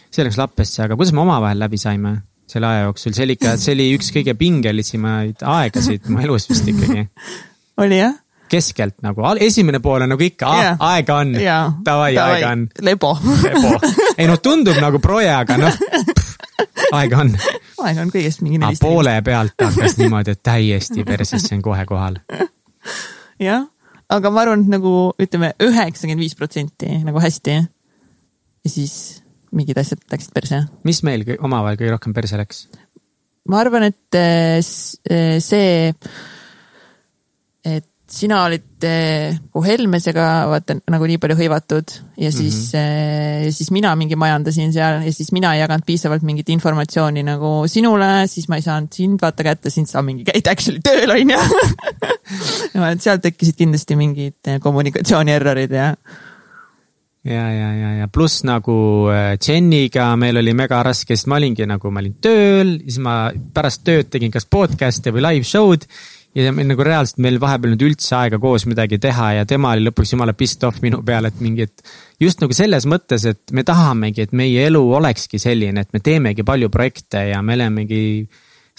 see 0.10 0.28
läks 0.28 0.40
lappesse, 0.40 0.84
aga 0.84 1.00
kuidas 1.00 1.16
me 1.16 1.24
omavahel 1.24 1.64
läbi 1.64 1.80
saime 1.80 2.18
selle 2.50 2.66
aja 2.66 2.88
jooksul, 2.88 3.14
see 3.14 3.28
oli 3.28 3.36
ikka, 3.38 3.54
see 3.62 3.76
oli 3.76 3.92
üks 3.96 4.10
kõige 4.14 4.34
pingelisemaid 4.38 5.46
aegasid 5.46 6.10
mu 6.10 6.24
elus 6.26 6.50
vist 6.50 6.68
ikkagi. 6.68 7.06
oli 7.84 8.02
jah? 8.02 8.18
Keskelt 8.50 8.98
nagu, 9.06 9.24
esimene 9.46 9.82
pool 9.84 10.06
on 10.06 10.14
nagu 10.14 10.26
ikka 10.26 10.52
yeah., 10.58 10.82
aega 10.90 11.20
on 11.24 11.34
yeah., 11.40 11.74
davai, 11.86 12.12
aega 12.18 12.54
on. 12.56 12.68
lebo. 12.86 13.14
lebo, 13.46 13.74
ei 14.18 14.28
no 14.30 14.38
tundub 14.44 14.80
nagu 14.82 15.02
proje, 15.04 15.32
aga 15.34 15.58
noh, 15.62 15.80
aega 17.00 17.24
on. 17.24 17.34
aega 17.86 18.06
on 18.06 18.14
kõigest 18.14 18.44
mingi 18.46 18.60
neliteist. 18.60 18.84
poole 18.84 19.16
pealt 19.26 19.66
hakkas 19.66 19.98
niimoodi, 20.02 20.36
et 20.36 20.44
täiesti 20.46 21.06
persesse 21.08 21.54
on 21.56 21.64
kohe 21.66 21.86
kohal. 21.90 22.20
jah, 23.42 23.70
aga 24.10 24.34
ma 24.34 24.46
arvan, 24.46 24.66
et 24.66 24.76
nagu 24.78 24.94
ütleme, 25.22 25.54
üheksakümmend 25.64 26.26
viis 26.26 26.38
protsenti 26.40 27.00
nagu 27.06 27.22
hästi. 27.24 27.58
ja 28.66 28.74
siis 28.74 29.24
mingid 29.56 29.80
asjad 29.82 30.02
läksid 30.12 30.36
perse. 30.36 30.64
mis 30.88 31.02
meil 31.08 31.26
omavahel 31.40 31.80
kõige 31.80 31.96
rohkem 31.96 32.16
perse 32.18 32.40
läks? 32.40 32.68
ma 33.50 33.64
arvan, 33.64 33.88
et 33.90 34.18
eh, 34.18 34.60
eh, 35.10 35.38
see, 35.42 35.94
et 37.66 37.88
sina 38.10 38.44
olid 38.48 38.86
nagu 38.86 39.62
Helmesega 39.64 40.26
vaata 40.50 40.78
nagu 40.80 41.08
nii 41.10 41.20
palju 41.22 41.36
hõivatud 41.40 41.92
ja 42.18 42.32
siis 42.32 42.72
mm, 42.72 42.80
-hmm. 42.80 43.44
ja 43.46 43.52
siis 43.54 43.72
mina 43.76 43.92
mingi 44.00 44.16
majandasin 44.20 44.74
seal 44.74 45.04
ja 45.06 45.14
siis 45.14 45.32
mina 45.36 45.54
ei 45.54 45.62
jaganud 45.62 45.86
piisavalt 45.86 46.24
mingit 46.24 46.50
informatsiooni 46.50 47.24
nagu 47.24 47.68
sinule, 47.68 48.28
siis 48.28 48.48
ma 48.50 48.56
ei 48.56 48.66
saanud 48.66 48.94
sind 48.94 49.22
vaata 49.22 49.44
kätte, 49.44 49.70
sind 49.70 49.88
sa 49.88 50.02
mingi 50.02 50.24
käid 50.24 50.48
actually 50.48 50.80
tööl 50.80 51.12
on 51.12 51.36
ju 51.36 52.84
et 52.92 53.02
seal 53.02 53.22
tekkisid 53.22 53.60
kindlasti 53.60 53.96
mingid 54.00 54.56
kommunikatsiooni 54.62 55.32
errorid 55.32 55.72
ja 55.72 55.94
ja, 57.24 57.46
ja, 57.52 57.74
ja, 57.76 57.90
ja 58.00 58.08
pluss 58.08 58.44
nagu 58.48 59.10
Jeniga 59.48 60.16
meil 60.16 60.38
oli 60.40 60.54
mega 60.54 60.80
raske, 60.84 61.16
sest 61.16 61.28
ma 61.28 61.36
olingi 61.36 61.66
nagu, 61.68 61.92
ma 61.92 62.00
olin 62.00 62.16
tööl, 62.24 62.78
siis 62.86 63.02
ma 63.04 63.18
pärast 63.54 63.84
tööd 63.84 64.10
tegin 64.10 64.32
kas 64.32 64.48
podcast'e 64.48 65.12
või 65.12 65.26
live 65.28 65.46
show'd 65.48 65.86
ja 66.38 66.52
meil 66.54 66.70
nagu 66.70 66.86
reaalselt 66.86 67.22
meil 67.24 67.40
vahepeal 67.42 67.74
nüüd 67.74 67.86
üldse 67.88 68.14
aega 68.20 68.38
koos 68.42 68.68
midagi 68.70 69.00
teha 69.02 69.32
ja 69.40 69.48
tema 69.50 69.74
oli 69.74 69.88
lõpuks 69.88 70.14
jumala 70.14 70.36
pissed 70.38 70.64
off 70.68 70.82
minu 70.84 71.02
peale, 71.06 71.32
et 71.32 71.40
mingi, 71.42 71.66
et. 71.66 71.94
just 72.22 72.44
nagu 72.44 72.54
selles 72.56 72.86
mõttes, 72.90 73.26
et 73.30 73.56
me 73.56 73.66
tahamegi, 73.66 74.28
et 74.28 74.36
meie 74.38 74.68
elu 74.70 74.84
olekski 75.00 75.42
selline, 75.42 75.82
et 75.82 75.96
me 75.96 76.04
teemegi 76.06 76.46
palju 76.46 76.70
projekte 76.74 77.30
ja 77.32 77.42
me 77.42 77.58
olemegi 77.58 78.04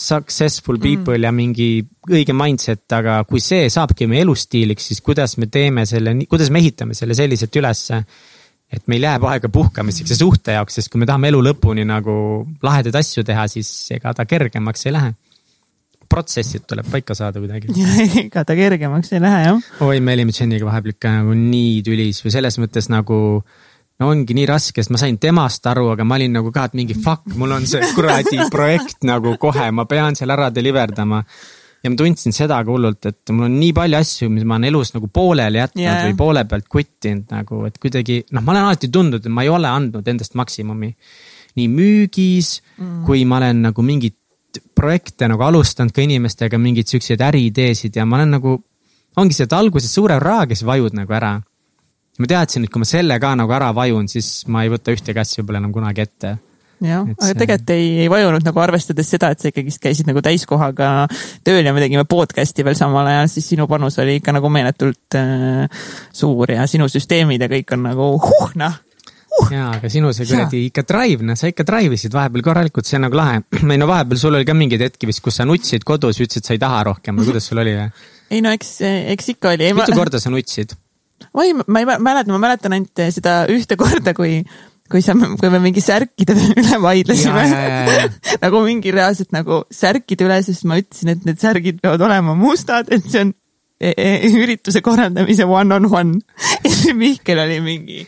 successful 0.01 0.79
mm. 0.79 0.83
people 0.83 1.19
mm. 1.19 1.25
ja 1.27 1.33
mingi 1.35 1.71
õige 2.11 2.37
mindset, 2.37 2.87
aga 2.97 3.21
kui 3.29 3.43
see 3.45 3.67
saabki 3.73 4.09
meie 4.11 4.23
elustiiliks, 4.25 4.87
siis 4.93 5.03
kuidas 5.05 5.37
me 5.43 5.51
teeme 5.53 5.85
selle, 5.89 6.15
kuidas 6.31 6.53
me 6.55 6.63
ehitame 6.63 6.97
selle 6.97 7.19
selliselt 7.19 7.57
ülesse. 7.61 8.05
et 8.71 8.85
meil 8.87 9.03
jääb 9.03 9.25
aega 9.27 9.49
puhkamiseks 9.51 10.13
ja 10.13 10.17
suhte 10.17 10.55
jaoks, 10.55 10.77
sest 10.79 10.93
kui 10.93 11.01
me 11.03 11.07
tahame 11.07 11.33
elu 11.33 11.41
lõpuni 11.43 11.83
nagu 11.83 12.13
lahedaid 12.63 12.95
asju 12.95 13.25
teha, 13.27 13.49
siis 13.51 13.67
ega 13.97 14.15
ta 14.15 14.25
kergemaks 14.31 14.87
ei 14.87 14.95
lähe 14.95 15.11
protsessid 16.11 16.67
tuleb 16.69 16.89
paika 16.91 17.15
saada 17.19 17.41
kuidagi. 17.43 17.73
ega 18.25 18.45
ta 18.47 18.57
kergemaks 18.59 19.15
ei 19.15 19.23
lähe 19.23 19.43
jah. 19.47 19.73
oi, 19.87 20.01
me 20.05 20.17
olime 20.19 20.35
Jeniga 20.35 20.69
vahepeal 20.69 20.97
ikka 20.97 21.17
nagu 21.21 21.37
nii 21.39 21.83
tülis 21.87 22.23
või 22.25 22.35
selles 22.35 22.59
mõttes 22.63 22.91
nagu 22.93 23.21
no 24.01 24.09
ongi 24.09 24.35
nii 24.37 24.49
raske, 24.49 24.81
sest 24.81 24.93
ma 24.95 25.01
sain 25.01 25.19
temast 25.21 25.67
aru, 25.71 25.91
aga 25.95 26.07
ma 26.09 26.17
olin 26.19 26.39
nagu 26.41 26.53
ka, 26.55 26.67
et 26.71 26.77
mingi 26.79 26.97
fuck, 26.97 27.29
mul 27.39 27.57
on 27.59 27.67
see 27.69 27.93
kuradi 27.97 28.41
projekt 28.55 29.05
nagu 29.07 29.37
kohe, 29.41 29.71
ma 29.77 29.87
pean 29.89 30.17
seal 30.19 30.33
ära 30.33 30.51
deliver 30.55 30.95
dama. 30.97 31.23
ja 31.81 31.89
ma 31.93 31.97
tundsin 31.97 32.35
seda 32.37 32.59
ka 32.65 32.73
hullult, 32.73 33.07
et 33.09 33.33
mul 33.33 33.47
on 33.49 33.59
nii 33.61 33.75
palju 33.77 33.99
asju, 34.01 34.31
mis 34.33 34.45
ma 34.45 34.59
olen 34.59 34.69
elus 34.69 34.95
nagu 34.97 35.09
pooleli 35.13 35.61
jätnud 35.61 35.85
yeah. 35.85 36.03
või 36.09 36.17
poole 36.17 36.45
pealt 36.49 36.69
kuttinud 36.69 37.33
nagu, 37.33 37.65
et 37.69 37.79
kuidagi 37.81 38.23
noh, 38.31 38.45
ma 38.45 38.57
olen 38.57 38.69
alati 38.69 38.91
tundnud, 38.93 39.25
et 39.25 39.33
ma 39.33 39.45
ei 39.47 39.53
ole 39.53 39.69
andnud 39.69 40.09
endast 40.13 40.37
maksimumi. 40.37 40.95
nii 41.59 41.67
müügis 41.67 42.61
mm. 42.79 43.05
kui 43.05 43.25
ma 43.27 43.41
olen 43.41 43.65
nagu 43.69 43.83
mingit 43.83 44.20
projekte 44.75 45.29
nagu 45.31 45.45
alustanud 45.47 45.95
ka 45.95 46.03
inimestega 46.03 46.59
mingeid 46.59 46.91
siukseid 46.91 47.23
äriideesid 47.23 47.97
ja 47.97 48.07
ma 48.09 48.19
olen 48.21 48.37
nagu, 48.39 48.57
ongi 49.21 49.37
see, 49.37 49.47
et 49.49 49.57
alguses 49.57 49.93
suure 49.95 50.19
rahaga 50.23 50.57
siis 50.57 50.67
vajud 50.69 50.97
nagu 50.99 51.17
ära. 51.17 51.39
ma 52.21 52.29
teadsin, 52.29 52.65
et 52.65 52.73
kui 52.73 52.83
ma 52.83 52.89
selle 52.89 53.17
ka 53.21 53.33
nagu 53.39 53.53
ära 53.57 53.71
vajun, 53.75 54.09
siis 54.09 54.45
ma 54.47 54.65
ei 54.65 54.73
võta 54.73 54.93
ühtegi 54.93 55.21
asja 55.21 55.41
võib-olla 55.41 55.63
enam 55.63 55.73
kunagi 55.73 56.05
ette 56.05 56.37
jah, 56.85 57.05
aga 57.05 57.33
tegelikult 57.37 57.73
ei, 57.75 57.89
ei 58.05 58.11
vajunud 58.13 58.45
nagu 58.45 58.63
arvestades 58.63 59.09
seda, 59.13 59.31
et 59.33 59.41
sa 59.41 59.51
ikkagist 59.51 59.81
käisid 59.83 60.09
nagu 60.09 60.23
täiskohaga 60.25 60.91
tööl 61.47 61.65
ja 61.65 61.75
me 61.77 61.83
tegime 61.85 62.07
podcast'i 62.09 62.65
veel 62.67 62.79
samal 62.79 63.09
ajal, 63.09 63.31
siis 63.33 63.49
sinu 63.53 63.69
panus 63.71 63.99
oli 64.03 64.19
ikka 64.21 64.35
nagu 64.37 64.53
meeletult 64.53 65.19
äh, 65.19 65.83
suur 66.13 66.57
ja 66.57 66.67
sinu 66.71 66.89
süsteemid 66.93 67.43
ja 67.45 67.51
kõik 67.53 67.77
on 67.77 67.85
nagu 67.91 68.13
huh 68.21 68.55
noh 68.61 68.79
uh.. 69.39 69.51
jaa, 69.55 69.71
aga 69.79 69.91
sinu 69.93 70.13
see 70.17 70.29
kuradi 70.29 70.65
ikka 70.69 70.85
drive, 70.89 71.27
noh, 71.27 71.39
sa 71.39 71.51
ikka 71.51 71.67
drive 71.69 71.99
isid 71.99 72.15
vahepeal 72.17 72.47
korralikult, 72.51 72.89
see 72.89 72.99
on 73.01 73.07
nagu 73.09 73.21
lahe. 73.21 73.43
või 73.71 73.81
no 73.81 73.91
vahepeal 73.91 74.23
sul 74.23 74.39
oli 74.39 74.49
ka 74.49 74.57
mingeid 74.57 74.87
hetki 74.89 75.11
vist, 75.11 75.23
kus 75.25 75.41
sa 75.41 75.49
nutsid 75.49 75.87
kodus, 75.89 76.21
ütlesid, 76.23 76.47
sa 76.47 76.57
ei 76.57 76.63
taha 76.63 76.85
rohkem 76.93 77.21
või 77.21 77.33
kuidas 77.33 77.51
sul 77.51 77.63
oli 77.63 77.77
ei 78.31 78.45
no 78.45 78.53
eks, 78.55 78.77
eks 79.15 79.35
ikka 79.35 79.57
oli. 79.57 79.73
mitu 79.75 79.95
ma... 79.95 79.99
korda 79.99 80.23
sa 80.23 80.33
nutsid? 80.33 80.77
oi, 81.35 81.53
ma 81.67 81.83
ei 81.83 81.89
mäleta, 81.91 82.31
ma 82.33 82.43
mäletan 82.43 82.77
ainult 82.77 83.07
seda 83.15 83.43
ühte 83.53 83.79
korda, 83.81 84.15
kui 84.17 84.41
kui 84.91 85.03
sa, 85.05 85.15
kui 85.15 85.51
me 85.53 85.61
mingi 85.63 85.83
särkide 85.85 86.35
üle 86.61 86.81
vaidlesime. 86.83 87.45
nagu 88.45 88.65
mingi 88.67 88.95
reaalselt 88.95 89.31
nagu 89.35 89.63
särkide 89.75 90.27
üle, 90.27 90.41
sest 90.47 90.67
ma 90.69 90.81
ütlesin, 90.81 91.15
et 91.15 91.29
need 91.29 91.39
särgid 91.43 91.79
peavad 91.83 92.03
olema 92.09 92.35
mustad, 92.39 92.91
et 92.91 93.07
see 93.07 93.27
on 93.27 93.37
e 93.81 93.95
e 93.97 94.33
ürituse 94.37 94.83
korraldamise 94.85 95.47
one 95.49 95.79
on 95.79 95.89
one. 95.89 96.19
ja 96.67 96.95
Mihkel 96.97 97.39
oli 97.41 97.61
mingi, 97.65 98.03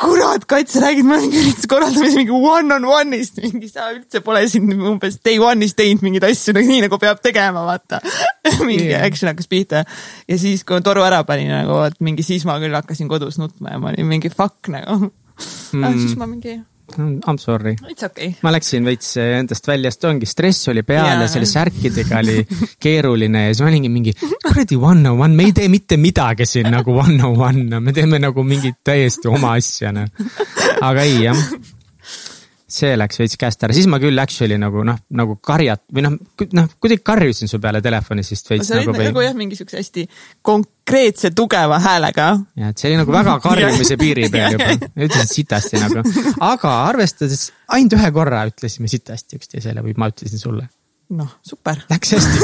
kurat, 0.00 0.44
Kats, 0.48 0.74
sa 0.74 0.82
räägid 0.84 1.04
mulle 1.04 1.20
mingi 1.26 1.40
ürituse 1.42 1.68
korraldamise 1.68 2.16
mingi 2.16 2.32
one 2.32 2.76
on 2.76 2.86
one'ist, 2.88 3.40
mingi 3.44 3.68
sa 3.68 3.90
üldse 3.92 4.22
pole 4.24 4.42
siin 4.48 4.70
umbes 4.74 5.18
day 5.24 5.40
one'is 5.42 5.76
teinud 5.78 6.04
mingeid 6.06 6.26
asju 6.30 6.54
nagu 6.56 6.72
nii 6.72 6.84
nagu 6.86 7.00
peab 7.02 7.20
tegema, 7.24 7.64
vaata. 7.68 8.00
mingi 8.68 8.88
yeah. 8.88 9.04
action 9.06 9.30
hakkas 9.30 9.50
pihta 9.50 9.84
ja 9.84 10.40
siis, 10.40 10.64
kui 10.64 10.78
ma 10.78 10.84
toru 10.86 11.04
ära 11.06 11.20
panin 11.28 11.52
nagu, 11.52 11.76
vot 11.82 12.00
mingi 12.04 12.24
siis 12.26 12.46
ma 12.48 12.56
küll 12.62 12.76
hakkasin 12.76 13.10
kodus 13.12 13.40
nutma 13.42 13.76
ja 13.76 13.82
ma 13.82 13.92
olin 13.92 14.08
mingi 14.08 14.32
fuck 14.32 14.72
nagu 14.72 15.02
mm.. 15.04 15.84
aga 15.84 15.96
siis 15.98 16.16
ma 16.20 16.28
mingi, 16.30 16.56
I 16.98 17.32
m 17.32 17.38
sorry. 17.38 17.76
it's 17.88 18.04
okay. 18.06 18.34
ma 18.42 18.52
läksin 18.54 18.86
veits 18.86 19.14
endast 19.20 19.68
välja, 19.68 19.92
sest 19.92 20.06
ongi 20.10 20.28
stress 20.28 20.70
oli 20.72 20.82
peal 20.86 21.06
ja 21.06 21.16
Jaa. 21.18 21.28
selle 21.30 21.48
särkidega 21.48 22.20
oli 22.22 22.38
keeruline 22.82 23.46
ja 23.46 23.54
siis 23.54 23.64
ma 23.64 23.70
olingi 23.72 23.92
mingi 23.92 24.14
kuradi 24.20 24.78
one 24.78 25.10
on 25.10 25.20
one, 25.26 25.34
me 25.36 25.48
ei 25.48 25.56
tee 25.56 25.68
mitte 25.72 25.98
midagi 26.00 26.46
siin 26.48 26.70
nagu 26.72 26.96
one 26.98 27.20
on 27.24 27.36
one, 27.40 27.80
me 27.80 27.94
teeme 27.96 28.20
nagu 28.22 28.44
mingit 28.46 28.80
täiesti 28.84 29.30
oma 29.30 29.54
asja 29.58 29.92
noh. 29.94 30.08
aga 30.80 31.06
ei 31.06 31.22
jah, 31.28 31.44
see 32.74 32.96
läks 32.98 33.20
veits 33.20 33.38
käest 33.40 33.62
ära, 33.66 33.76
siis 33.76 33.88
ma 33.90 34.00
küll 34.02 34.18
actually 34.22 34.58
nagu 34.60 34.84
noh, 34.86 34.98
nagu 35.16 35.36
karjat- 35.46 35.86
või 35.94 36.06
noh, 36.06 36.16
noh 36.56 36.72
kuidagi 36.78 37.04
karjusin 37.06 37.50
su 37.50 37.60
peale 37.62 37.82
telefonis 37.84 38.32
vist 38.34 38.50
veits 38.50 38.70
sa 38.70 38.78
olid 38.78 38.92
nagu 38.92 39.06
nagu, 39.10 39.24
jah, 39.24 39.36
mingi 39.36 39.58
siukse 39.58 39.80
hästi 39.80 40.06
konkreetse 40.46 41.32
tugeva 41.36 41.80
häälega. 41.82 42.32
ja 42.60 42.72
et 42.72 42.82
see 42.82 42.90
oli 42.92 43.00
nagu 43.02 43.14
väga 43.14 43.38
karjumise 43.44 43.98
piiri 44.00 44.28
peal 44.34 44.58
juba, 44.58 44.74
ütlesin 44.96 45.32
sitasti 45.32 45.80
nagu, 45.82 46.04
aga 46.50 46.74
arvestades 46.88 47.48
ainult 47.76 47.98
ühe 47.98 48.12
korra 48.14 48.44
ütlesime 48.50 48.90
sitasti 48.90 49.40
üksteisele 49.40 49.84
või 49.86 49.96
ma 49.98 50.10
ütlesin 50.12 50.42
sulle 50.42 50.68
noh, 51.10 51.30
super. 51.42 51.80
Läks 51.90 52.12
hästi. 52.12 52.38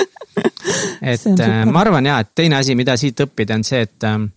et 1.12 1.26
äh, 1.40 1.64
ma 1.66 1.82
arvan 1.82 2.06
ja, 2.06 2.20
et 2.22 2.34
teine 2.34 2.60
asi, 2.60 2.76
mida 2.78 2.96
siit 3.00 3.20
õppida, 3.24 3.58
on 3.58 3.66
see, 3.66 3.82
et 3.86 4.06
ähm, 4.06 4.30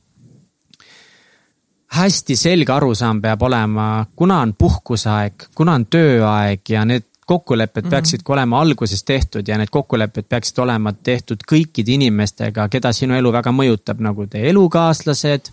hästi 1.93 2.35
selge 2.35 2.73
arusaam 2.73 3.21
peab 3.21 3.41
olema, 3.45 4.05
kuna 4.15 4.39
on 4.41 4.53
puhkuseaeg, 4.57 5.49
kuna 5.55 5.75
on 5.77 5.85
tööaeg 5.85 6.69
ja 6.69 6.85
need 6.85 7.09
kokkulepped 7.25 7.83
mm 7.83 7.87
-hmm. 7.87 7.91
peaksid 7.91 8.23
ka 8.23 8.33
olema 8.33 8.61
alguses 8.61 9.03
tehtud 9.03 9.47
ja 9.47 9.57
need 9.57 9.71
kokkulepped 9.71 10.25
peaksid 10.29 10.57
olema 10.59 10.93
tehtud 10.93 11.45
kõikide 11.51 11.95
inimestega, 11.95 12.67
keda 12.67 12.91
sinu 12.93 13.15
elu 13.15 13.31
väga 13.31 13.51
mõjutab, 13.51 14.01
nagu 14.03 14.27
teie 14.27 14.49
elukaaslased, 14.49 15.51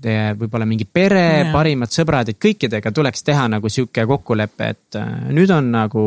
teie 0.00 0.34
võib-olla 0.38 0.66
mingi 0.66 0.84
pere 0.84 1.26
yeah., 1.26 1.52
parimad 1.52 1.92
sõbrad, 1.92 2.28
et 2.28 2.40
kõikidega 2.42 2.92
tuleks 2.92 3.22
teha 3.22 3.48
nagu 3.48 3.68
sihuke 3.68 4.06
kokkulepe, 4.06 4.68
et 4.68 4.98
äh, 4.98 5.12
nüüd 5.30 5.50
on 5.50 5.70
nagu 5.72 6.02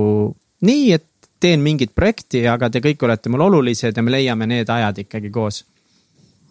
nii, 0.61 0.91
et 0.93 1.05
teen 1.39 1.61
mingit 1.61 1.93
projekti, 1.95 2.47
aga 2.47 2.69
te 2.69 2.81
kõik 2.83 3.03
olete 3.05 3.29
mul 3.29 3.45
olulised 3.47 3.97
ja 3.97 4.03
me 4.03 4.11
leiame 4.11 4.47
need 4.49 4.69
ajad 4.69 5.03
ikkagi 5.05 5.29
koos. 5.29 5.65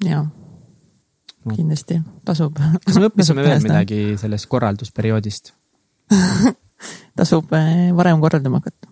jaa, 0.05 0.25
kindlasti 1.55 2.01
tasub. 2.27 2.59
kas 2.85 2.99
me 2.99 3.07
õppisime 3.11 3.45
veel? 3.47 3.61
midagi 3.63 4.01
sellest 4.21 4.49
korraldusperioodist? 4.51 5.53
tasub 7.19 7.53
eh, 7.57 7.93
varem 7.97 8.21
korraldama 8.21 8.61
hakata. 8.63 8.89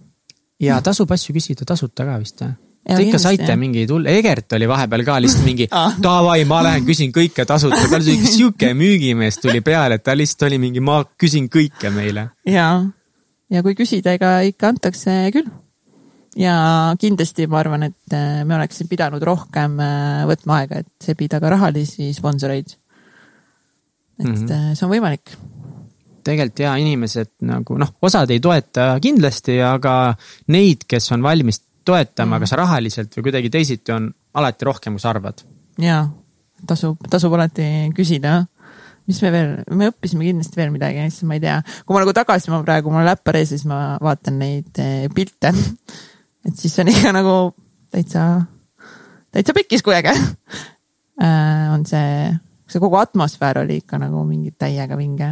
ja 0.62 0.78
tasub 0.84 1.10
asju 1.12 1.34
küsida 1.36 1.66
tasuta 1.68 2.06
ka 2.06 2.20
vist? 2.22 2.44
Jaa, 2.84 2.98
Te 2.98 3.04
ikka 3.06 3.18
saite 3.22 3.46
jah. 3.48 3.56
mingeid 3.56 3.88
hull, 3.88 4.04
Egert 4.12 4.52
oli 4.52 4.66
vahepeal 4.68 5.04
ka 5.06 5.14
lihtsalt 5.24 5.46
mingi 5.50 5.66
davai, 6.04 6.42
ma 6.44 6.58
lähen 6.66 6.84
küsin 6.84 7.14
kõike 7.16 7.46
tasuta, 7.48 7.78
tal 7.88 8.02
oli 8.02 8.18
sihuke 8.28 8.74
müügimees 8.76 9.38
tuli 9.40 9.62
peale, 9.64 9.96
et 9.96 10.04
ta 10.04 10.12
lihtsalt 10.16 10.50
oli 10.50 10.58
mingi, 10.60 10.82
ma 10.84 10.98
küsin 11.16 11.48
kõike 11.48 11.88
meile. 11.94 12.26
jaa, 12.44 12.82
ja 13.50 13.62
kui 13.64 13.72
küsida, 13.78 14.12
ega 14.18 14.34
ikka 14.44 14.68
antakse 14.74 15.14
küll. 15.32 15.48
Ja 16.38 16.54
kindlasti 17.00 17.46
ma 17.50 17.60
arvan, 17.62 17.88
et 17.88 18.14
eh, 18.14 18.42
me 18.46 18.56
oleksime 18.58 18.90
pidanud 18.90 19.22
rohkem 19.24 19.76
eh, 19.82 20.22
võtma 20.30 20.60
aega, 20.62 20.82
et 20.82 20.90
sebida 21.02 21.40
ka 21.42 21.52
rahalisi 21.54 22.12
sponsoreid. 22.16 22.74
et 24.18 24.26
mm. 24.26 24.34
-hmm. 24.34 24.74
see 24.74 24.86
on 24.86 24.92
võimalik. 24.92 25.36
tegelikult 26.24 26.58
ja 26.58 26.76
inimesed 26.76 27.30
nagu 27.42 27.78
noh, 27.78 27.94
osad 28.02 28.30
ei 28.30 28.40
toeta 28.40 28.98
kindlasti, 29.00 29.60
aga 29.62 30.14
neid, 30.48 30.86
kes 30.88 31.12
on 31.12 31.22
valmis 31.22 31.60
toetama 31.84 32.36
mm., 32.36 32.40
kas 32.40 32.52
rahaliselt 32.52 33.16
või 33.16 33.22
kuidagi 33.22 33.50
teisiti, 33.50 33.92
on 33.92 34.10
alati 34.34 34.64
rohkem, 34.64 34.94
kui 34.94 35.00
sa 35.00 35.10
arvad. 35.10 35.44
jaa, 35.78 36.08
tasub, 36.66 36.98
tasub 37.10 37.32
alati 37.32 37.90
küsida. 37.94 38.46
mis 39.06 39.20
me 39.22 39.30
veel, 39.30 39.50
me 39.70 39.90
õppisime 39.90 40.24
kindlasti 40.24 40.56
veel 40.56 40.70
midagi, 40.70 41.10
siis 41.10 41.22
ma 41.28 41.34
ei 41.34 41.40
tea, 41.40 41.62
kui 41.84 41.94
ma 41.94 42.00
nagu 42.00 42.12
tagasi, 42.12 42.50
ma 42.50 42.62
praegu, 42.62 42.90
mul 42.90 43.02
on 43.02 43.06
läppar 43.06 43.36
ees 43.36 43.52
ja 43.52 43.58
siis 43.58 43.66
ma 43.68 43.98
vaatan 44.00 44.38
neid 44.38 44.80
pilte. 45.14 45.52
et 46.48 46.56
siis 46.58 46.78
on 46.82 46.90
ikka 46.92 47.12
nagu 47.16 47.36
täitsa, 47.94 48.24
täitsa 49.32 49.54
pekkis, 49.56 49.84
kui 49.84 49.96
äge 49.96 50.12
äh, 50.14 51.72
on 51.72 51.84
see, 51.88 52.30
see 52.68 52.82
kogu 52.82 52.98
atmosfäär 53.00 53.62
oli 53.64 53.80
ikka 53.82 54.00
nagu 54.02 54.24
mingi 54.28 54.54
täiega 54.58 54.98
vinge. 55.00 55.30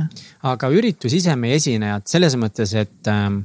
aga 0.49 0.71
üritus 0.73 1.15
ise, 1.19 1.37
meie 1.37 1.59
esinejad 1.61 2.07
selles 2.11 2.37
mõttes, 2.41 2.75
et 2.79 3.11
ähm, 3.11 3.43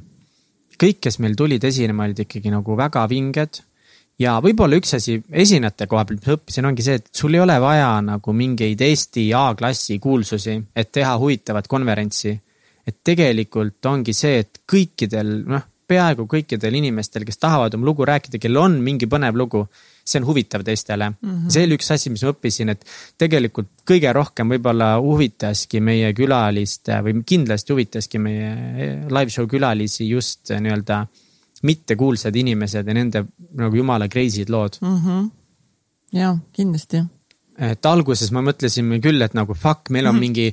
kõik, 0.78 1.00
kes 1.08 1.18
meil 1.22 1.36
tulid 1.38 1.64
esinema, 1.64 2.06
olid 2.06 2.26
ikkagi 2.26 2.52
nagu 2.54 2.76
väga 2.78 3.06
vinged. 3.10 3.62
ja 4.18 4.38
võib-olla 4.42 4.78
üks 4.80 4.96
asi 4.98 5.20
esinejate 5.30 5.86
koha 5.86 6.04
pealt, 6.04 6.24
mis 6.24 6.34
õppisin, 6.34 6.66
ongi 6.66 6.82
see, 6.82 6.98
et 6.98 7.08
sul 7.14 7.36
ei 7.36 7.42
ole 7.42 7.58
vaja 7.62 7.90
nagu 8.02 8.34
mingeid 8.34 8.80
Eesti 8.82 9.28
A-klassi 9.34 9.98
kuulsusi, 10.02 10.58
et 10.74 10.92
teha 10.92 11.16
huvitavat 11.18 11.68
konverentsi. 11.68 12.38
et 12.88 12.96
tegelikult 13.04 13.84
ongi 13.86 14.14
see, 14.16 14.38
et 14.40 14.62
kõikidel, 14.64 15.42
noh, 15.44 15.66
peaaegu 15.88 16.26
kõikidel 16.28 16.76
inimestel, 16.78 17.24
kes 17.24 17.40
tahavad 17.40 17.74
oma 17.78 17.88
lugu 17.88 18.06
rääkida, 18.08 18.40
kellel 18.42 18.62
on 18.62 18.76
mingi 18.84 19.08
põnev 19.10 19.36
lugu, 19.40 19.64
see 20.08 20.20
on 20.20 20.26
huvitav 20.28 20.64
teistele 20.64 21.10
mm. 21.10 21.30
-hmm. 21.30 21.52
see 21.52 21.64
oli 21.66 21.78
üks 21.78 21.92
asi, 21.94 22.10
mis 22.12 22.24
ma 22.24 22.32
õppisin, 22.32 22.72
et 22.72 22.84
tegelikult 23.18 23.70
kõige 23.88 24.12
rohkem 24.12 24.54
võib-olla 24.54 24.94
huvitaski 25.04 25.80
meie 25.84 26.12
külaliste 26.16 27.00
või 27.04 27.22
kindlasti 27.26 27.74
huvitaski 27.74 28.20
meie 28.22 28.52
live 29.08 29.30
show 29.34 29.48
külalisi 29.48 30.08
just 30.08 30.50
eh, 30.50 30.60
nii-öelda 30.64 31.06
mittekuulsad 31.62 32.36
inimesed 32.36 32.86
ja 32.86 32.94
nende 32.94 33.24
nagu 33.58 33.76
jumala 33.76 34.08
crazy'd 34.08 34.50
lood. 34.50 34.78
mm. 34.80 34.98
-hmm. 35.04 35.30
jaa, 36.12 36.38
kindlasti. 36.52 37.04
et 37.58 37.86
alguses 37.86 38.30
me 38.30 38.40
mõtlesime 38.40 39.00
küll, 39.02 39.22
et 39.22 39.34
nagu 39.34 39.54
fuck, 39.54 39.90
meil 39.90 40.06
on 40.06 40.18
mingi, 40.18 40.52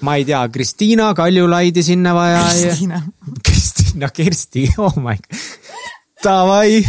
ma 0.00 0.16
ei 0.16 0.24
tea, 0.24 0.48
Kristiina 0.48 1.14
Kaljulaidi 1.14 1.82
sinna 1.82 2.14
vaja 2.14 2.36
ja 2.36 2.68
Kristiina, 2.68 3.02
Kristina 3.92 4.08
Kersti, 4.16 4.66
oh 4.80 4.96
my 4.96 5.16
god, 5.20 5.40
davai, 6.24 6.82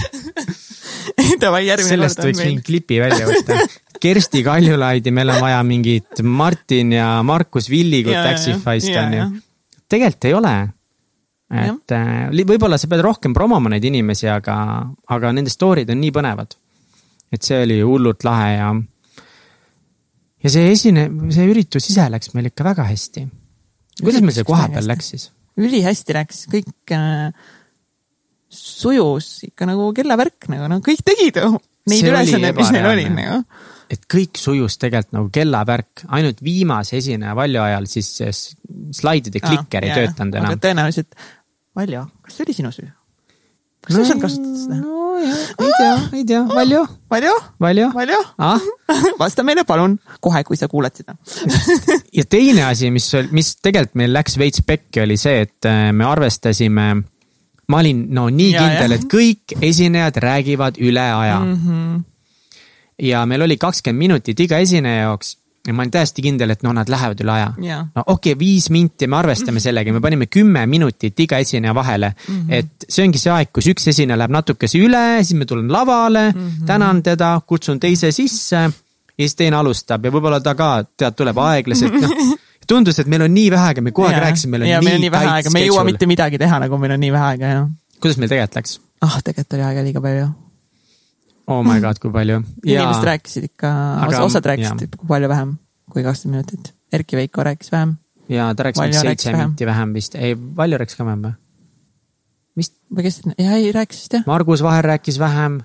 davai 1.44 1.66
järgmine 1.68 1.90
sellest 1.98 2.22
võiks 2.24 2.44
mingi 2.46 2.64
klipi 2.64 3.00
välja 3.04 3.28
võtta. 3.28 3.60
Kersti 4.04 4.42
Kaljulaidi, 4.44 5.12
meil 5.16 5.32
on 5.32 5.42
vaja 5.44 5.60
mingit 5.68 6.24
Martin 6.24 6.96
ja 6.96 7.08
Markus 7.24 7.70
Villigut 7.72 8.16
Taxify'st 8.16 8.96
on 9.00 9.18
ju 9.18 9.28
tegelikult 9.94 10.30
ei 10.30 10.38
ole. 10.38 10.54
et 11.54 11.94
äh, 11.94 12.32
võib-olla 12.50 12.80
sa 12.82 12.90
pead 12.90 13.04
rohkem 13.06 13.36
promoma 13.36 13.70
neid 13.70 13.84
inimesi, 13.86 14.26
aga, 14.32 14.56
aga 15.14 15.34
nende 15.36 15.54
story'd 15.54 15.92
on 15.94 16.02
nii 16.02 16.14
põnevad. 16.16 16.58
et 17.34 17.46
see 17.46 17.62
oli 17.66 17.80
hullult 17.82 18.26
lahe 18.26 18.50
ja, 18.56 18.72
ja 20.46 20.54
see 20.56 20.72
esine, 20.72 21.08
see 21.34 21.46
üritus 21.50 21.90
ise 21.92 22.08
läks 22.10 22.34
meil 22.34 22.50
ikka 22.50 22.66
väga 22.66 22.88
hästi. 22.90 23.28
kuidas 24.02 24.26
meil 24.26 24.38
see 24.38 24.48
koha 24.48 24.70
peal 24.74 24.90
läks 24.90 25.14
siis? 25.14 25.30
Ülihästi 25.60 26.16
läks, 26.16 26.46
kõik 26.52 26.96
äh, 26.96 27.30
sujus 28.54 29.36
ikka 29.50 29.68
nagu 29.70 29.90
kellavärk 29.96 30.50
nagu, 30.54 30.70
no 30.72 30.80
kõik 30.86 31.04
tegid 31.06 31.40
ju 31.42 31.54
neid 31.92 32.10
ülesandeid, 32.10 32.58
mis 32.58 32.74
neil 32.74 32.90
olid 32.90 33.14
nagu. 33.14 33.38
et 33.94 34.08
kõik 34.10 34.40
sujus 34.40 34.78
tegelikult 34.82 35.18
nagu 35.18 35.32
kellavärk, 35.34 36.06
ainult 36.16 36.42
viimase 36.46 36.98
esineja 37.02 37.36
Valjo 37.38 37.64
ajal 37.66 37.90
siis 37.92 38.12
slaidide 38.96 39.44
klikker 39.44 39.86
ei 39.86 39.96
töötanud 40.02 40.42
enam 40.42 40.60
tõenäoliselt, 40.62 41.18
Valjo, 41.76 42.06
kas 42.26 42.38
see 42.38 42.48
oli 42.48 42.58
sinu 42.62 42.74
süü? 42.74 42.90
Kas 43.84 43.98
sa 43.98 44.04
saad 44.08 44.22
kasutada 44.24 44.60
seda? 44.60 44.78
nojah, 44.80 45.42
ei 45.60 45.72
tea, 45.78 45.96
ei 46.20 46.26
tea, 46.30 46.42
Valjo, 46.48 46.84
Valjo, 47.12 47.34
Valjo 47.62 47.90
Valjo, 47.96 48.20
ah? 48.38 48.62
vasta 49.22 49.44
meile 49.44 49.66
palun 49.68 49.98
kohe, 50.24 50.44
kui 50.48 50.60
sa 50.60 50.70
kuulad 50.72 50.96
seda. 50.96 51.16
ja 52.18 52.26
teine 52.30 52.66
asi, 52.70 52.92
mis, 52.96 53.10
mis 53.36 53.56
tegelikult 53.64 54.00
meil 54.00 54.16
läks 54.16 54.38
veits 54.40 54.64
pekki, 54.68 55.04
oli 55.04 55.20
see, 55.20 55.44
et 55.48 55.70
äh, 55.70 55.92
me 55.96 56.08
arvestasime, 56.08 56.88
ma 57.68 57.84
olin 57.84 58.08
no 58.16 58.30
nii 58.32 58.50
Ja, 58.54 58.66
kindel, 58.66 58.96
jah. 58.96 59.00
et 59.00 59.12
kõik 59.12 59.58
esinejad 59.72 60.20
räägivad 60.24 60.80
üle 60.84 61.04
aja 61.04 61.40
mm. 61.44 61.54
-hmm. 61.54 62.02
ja 63.10 63.26
meil 63.26 63.46
oli 63.48 63.58
kakskümmend 63.58 64.00
minutit 64.08 64.40
iga 64.40 64.60
esineja 64.64 65.10
jaoks 65.10 65.38
ja 65.68 65.74
ma 65.74 65.84
olin 65.84 65.92
täiesti 65.92 66.24
kindel, 66.26 66.52
et 66.52 66.64
no 66.66 66.74
nad 66.76 66.90
lähevad 66.92 67.22
üle 67.24 67.32
aja 67.32 67.52
Jaa. 67.64 67.82
no 67.96 68.04
okei 68.06 68.34
okay,, 68.34 68.40
viis 68.40 68.70
minti, 68.74 69.08
me 69.08 69.18
arvestame 69.22 69.64
sellega, 69.64 69.94
me 69.96 70.02
panime 70.04 70.28
kümme 70.28 70.66
minutit 70.68 71.20
iga 71.24 71.40
esineja 71.44 71.76
vahele 71.76 72.12
mm. 72.14 72.40
-hmm. 72.40 72.54
et 72.60 72.88
see 72.90 73.06
ongi 73.06 73.22
see 73.22 73.32
aeg, 73.32 73.52
kus 73.56 73.70
üks 73.72 73.88
esineja 73.94 74.20
läheb 74.20 74.36
natukese 74.36 74.82
üle, 74.84 75.24
siis 75.24 75.40
me 75.40 75.48
tuleme 75.50 75.72
lavale 75.72 76.32
mm, 76.32 76.40
-hmm. 76.40 76.66
tänan 76.68 77.04
teda, 77.04 77.40
kutsun 77.48 77.80
teise 77.80 78.12
sisse 78.12 78.56
ja 78.56 78.72
siis 79.20 79.36
teine 79.40 79.56
alustab 79.56 80.06
ja 80.06 80.12
võib-olla 80.12 80.42
ta 80.44 80.56
ka 80.56 80.84
tead, 80.98 81.16
tuleb 81.16 81.38
aeglaselt, 81.38 81.96
noh. 82.02 82.38
tundus, 82.70 83.00
et 83.00 83.08
meil 83.08 83.22
on 83.22 83.34
nii 83.34 83.50
vähe 83.52 83.72
aega, 83.72 83.82
me 83.82 83.92
kogu 83.92 84.08
aeg 84.08 84.22
rääkisime, 84.28 84.58
meil 84.58 84.68
on 84.68 84.74
ja 84.74 84.82
nii, 84.82 85.00
nii 85.06 85.12
vähe 85.12 85.34
aega, 85.38 85.54
me 85.54 85.64
ei 85.64 85.72
jõua 85.72 85.84
mitte 85.88 86.10
midagi 86.10 86.40
teha, 86.42 86.60
nagu 86.60 86.78
meil 86.82 86.98
on 86.98 87.00
nii 87.00 87.12
vähe 87.16 87.34
aega 87.34 87.52
ja 87.56 87.68
kuidas 88.00 88.20
meil 88.20 88.32
tegelikult 88.32 88.60
läks? 88.60 88.80
ah, 89.02 89.20
tegelikult 89.24 89.60
oli 89.60 89.70
aega 89.70 89.84
liiga 89.84 90.02
palju. 90.04 90.32
Oh 91.48 91.64
my 91.66 91.82
god, 91.84 92.00
kui 92.00 92.12
palju. 92.12 92.44
inimesed 92.66 93.04
rääkisid 93.10 93.50
ikka, 93.52 93.74
osad 94.24 94.46
rääkisid 94.46 94.88
ikka 94.88 95.08
palju 95.08 95.30
vähem 95.30 95.58
kui 95.92 96.04
kakskümmend 96.04 96.44
minutit. 96.44 96.74
Erki 96.94 97.18
Veiko 97.18 97.44
rääkis 97.44 97.72
vähem 97.72 97.98
ja 98.30 98.54
ta 98.56 98.64
rääkis 98.64 98.82
mingi 98.82 99.00
seitse 99.00 99.32
vähem. 99.32 99.50
minti 99.50 99.66
vähem 99.66 99.94
vist, 99.94 100.16
ei, 100.16 100.38
Valjo 100.58 100.78
rääkis 100.78 100.96
ka 100.96 101.06
vähem 101.06 101.28
või? 101.28 101.36
vist 102.58 102.74
või 102.94 103.06
kes, 103.08 103.22
jah, 103.38 103.54
ei 103.58 103.72
rääkis 103.76 104.04
vist 104.04 104.18
jah. 104.18 104.26
Margus 104.30 104.64
Vaher 104.64 104.86
rääkis 104.94 105.20
vähem, 105.20 105.60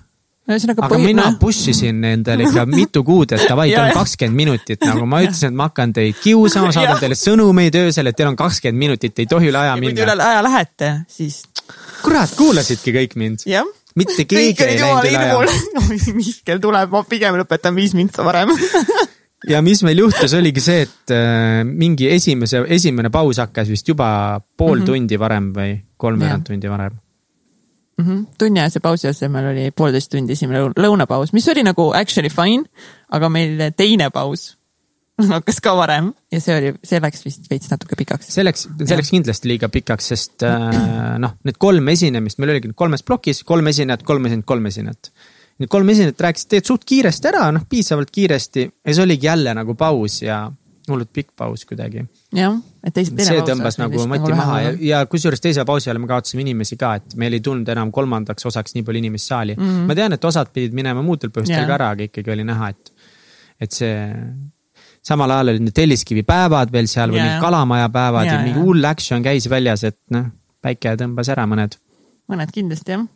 ühesõnaga 0.49 0.85
aga 0.87 0.99
mina 1.01 1.27
push 1.39 1.69
isin 1.71 2.03
endale 2.03 2.47
ikka 2.47 2.65
mitu 2.69 3.03
kuud, 3.07 3.31
et 3.37 3.45
davai, 3.49 3.69
teil 3.71 3.85
on 3.85 3.97
kakskümmend 4.01 4.41
minutit 4.41 4.85
nagu 4.85 5.05
ma 5.09 5.21
ütlesin, 5.25 5.53
et 5.53 5.59
ma 5.61 5.69
hakkan 5.69 5.93
teid 5.95 6.19
kiusama, 6.23 6.73
saadan 6.75 7.01
teile 7.01 7.17
sõnumeid 7.19 7.77
öösel, 7.83 8.11
et 8.11 8.17
teil 8.17 8.31
on 8.31 8.39
kakskümmend 8.39 8.85
minutit, 8.87 9.21
ei 9.21 9.29
tohi 9.29 9.51
üle 9.53 9.61
aja 9.61 9.77
kui 9.77 9.93
te 9.93 9.95
minna 10.01 10.15
üle. 10.17 10.29
aja 10.31 10.45
lähete, 10.45 10.93
siis 11.07 11.43
kurat, 12.03 12.33
kuulasidki 12.37 12.95
kõik 12.95 13.15
mind, 13.21 13.45
jah. 13.49 13.69
Mitte 13.99 14.25
keegi 14.29 14.65
ei 14.65 14.79
läinud 14.79 15.07
üle 15.09 15.23
aja. 15.23 16.15
Mihkel 16.15 16.61
tuleb, 16.63 16.93
ma 16.93 17.03
pigem 17.07 17.39
lõpetan 17.41 17.77
viis 17.77 17.95
mintsa 17.97 18.25
varem. 18.27 18.51
ja 19.53 19.61
mis 19.65 19.83
meil 19.87 20.01
juhtus, 20.03 20.33
oligi 20.37 20.63
see, 20.63 20.87
et 20.87 21.13
äh, 21.15 21.61
mingi 21.67 22.09
esimese, 22.11 22.63
esimene 22.79 23.11
paus 23.13 23.41
hakkas 23.41 23.69
vist 23.71 23.87
juba 23.87 24.39
pool 24.57 24.79
mm 24.79 24.81
-hmm. 24.81 24.89
tundi 24.91 25.19
varem 25.19 25.53
või 25.55 25.77
kolmveerand. 25.97 26.43
Jah. 26.43 26.51
tundi 26.53 26.69
varem. 26.69 26.97
Mhm. 27.99 28.19
tunniajase 28.39 28.79
pausi 28.79 29.07
asemel 29.07 29.49
oli 29.49 29.71
poolteist 29.75 30.11
tundi 30.11 30.31
esimene 30.31 30.61
lõun- 30.61 30.77
lõunapaus, 30.77 31.33
mis 31.33 31.47
oli 31.51 31.63
nagu 31.63 31.91
actually 31.91 32.29
fine, 32.29 32.63
aga 33.11 33.29
meil 33.29 33.71
teine 33.75 34.09
paus 34.09 34.58
hakkas 35.37 35.59
ka 35.63 35.73
varem 35.77 36.11
ja 36.33 36.41
see 36.43 36.57
oli, 36.57 36.71
see 36.85 37.01
läks 37.03 37.25
vist 37.25 37.49
veits 37.51 37.71
natuke 37.71 37.97
pikaks. 37.99 38.29
see 38.33 38.45
läks, 38.45 38.67
see 38.83 38.99
läks 38.99 39.11
kindlasti 39.15 39.51
liiga 39.51 39.71
pikaks, 39.73 40.11
sest 40.13 40.47
äh, 40.47 41.17
noh, 41.21 41.35
need 41.47 41.59
kolm 41.61 41.91
esinemist, 41.95 42.39
meil 42.41 42.55
oligi 42.55 42.71
kolmes 42.77 43.05
plokis 43.05 43.43
kolm 43.47 43.67
esinejat, 43.71 44.05
kolm 44.07 44.29
esinejat, 44.29 44.47
kolm 44.49 44.71
esinejat. 44.71 45.11
Need 45.59 45.71
kolm 45.71 45.91
esinejat 45.91 46.21
rääkisid 46.23 46.53
tegelikult 46.53 46.71
suht 46.71 46.87
kiiresti 46.87 47.27
ära, 47.33 47.49
noh 47.51 47.65
piisavalt 47.69 48.11
kiiresti 48.15 48.63
ja 48.63 48.95
see 48.95 49.03
oligi 49.03 49.27
jälle 49.27 49.53
nagu 49.57 49.75
paus 49.79 50.21
ja 50.23 50.45
hullult 50.89 51.11
pikk 51.13 51.33
paus 51.37 51.65
kuidagi. 51.69 52.03
jah, 52.35 52.55
et 52.83 52.93
teise, 52.95 53.13
teine 53.13 53.27
see 53.27 53.39
paus 53.41 53.49
tõmbas 53.49 53.77
oleks 53.77 53.81
nagu 53.81 54.05
mati 54.11 54.37
maha 54.37 54.59
ja 54.63 54.71
ja 54.89 55.01
kusjuures 55.09 55.43
teise 55.43 55.65
pausi 55.67 55.89
ajal 55.89 56.01
me 56.01 56.09
kaotasime 56.09 56.45
inimesi 56.45 56.77
ka, 56.79 56.95
et 57.01 57.17
meil 57.19 57.37
ei 57.37 57.43
tulnud 57.45 57.69
enam 57.75 57.91
kolmandaks 57.95 58.47
osaks 58.49 58.77
nii 58.77 58.85
palju 58.87 59.03
inimesi 59.03 59.31
saali 59.31 59.57
mm. 59.57 59.65
-hmm. 59.65 59.89
ma 59.89 59.97
tean, 59.99 60.15
et 60.15 60.29
osad 60.31 60.53
pidid 60.55 60.77
minema 60.77 61.03
muudel 61.05 61.33
põhjustel 61.35 61.63
Jaa. 61.63 61.69
ka 61.69 61.77
ära, 61.77 61.91
aga 61.95 62.07
ikkagi 62.09 62.33
oli 62.35 62.47
näha, 62.47 62.71
et, 62.73 62.93
et 63.67 63.81
see 63.81 63.93
samal 65.09 65.33
ajal 65.35 65.53
olid 65.53 65.65
need 65.67 65.75
Telliskivi 65.77 66.23
päevad 66.27 66.71
veel 66.73 66.89
seal 66.91 67.13
või 67.13 67.21
Jaa, 67.21 67.29
mingid. 67.31 67.43
Kalamaja 67.45 67.89
päevad 67.93 68.27
ja, 68.27 68.33
Jaa, 68.33 68.41
ja 68.41 68.45
mingi 68.47 68.61
hull 68.63 68.89
action 68.89 69.25
käis 69.25 69.49
väljas, 69.51 69.85
et 69.89 69.99
noh, 70.15 70.29
päike 70.63 70.95
tõmbas 70.99 71.31
ära 71.33 71.47
mõned. 71.49 71.79
mõned 72.29 72.53
kindlasti 72.53 72.95
jah, 72.95 73.07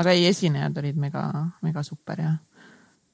aga 0.00 0.16
ei, 0.16 0.26
esinejad 0.30 0.82
olid 0.82 0.98
mega, 1.00 1.26
mega 1.64 1.84
super 1.86 2.22
ja 2.22 2.32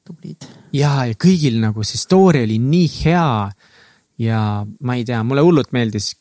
tublid. 0.06 0.46
ja, 0.76 0.94
ja 1.10 1.18
kõigil 1.18 1.60
nagu 1.62 1.84
see 1.86 2.00
story 2.00 2.44
oli 2.46 2.60
nii 2.62 2.88
hea 3.00 3.26
ja 4.20 4.40
ma 4.84 4.96
ei 4.98 5.04
tea, 5.08 5.22
mulle 5.24 5.44
hullult 5.44 5.72
meeldis, 5.72 6.12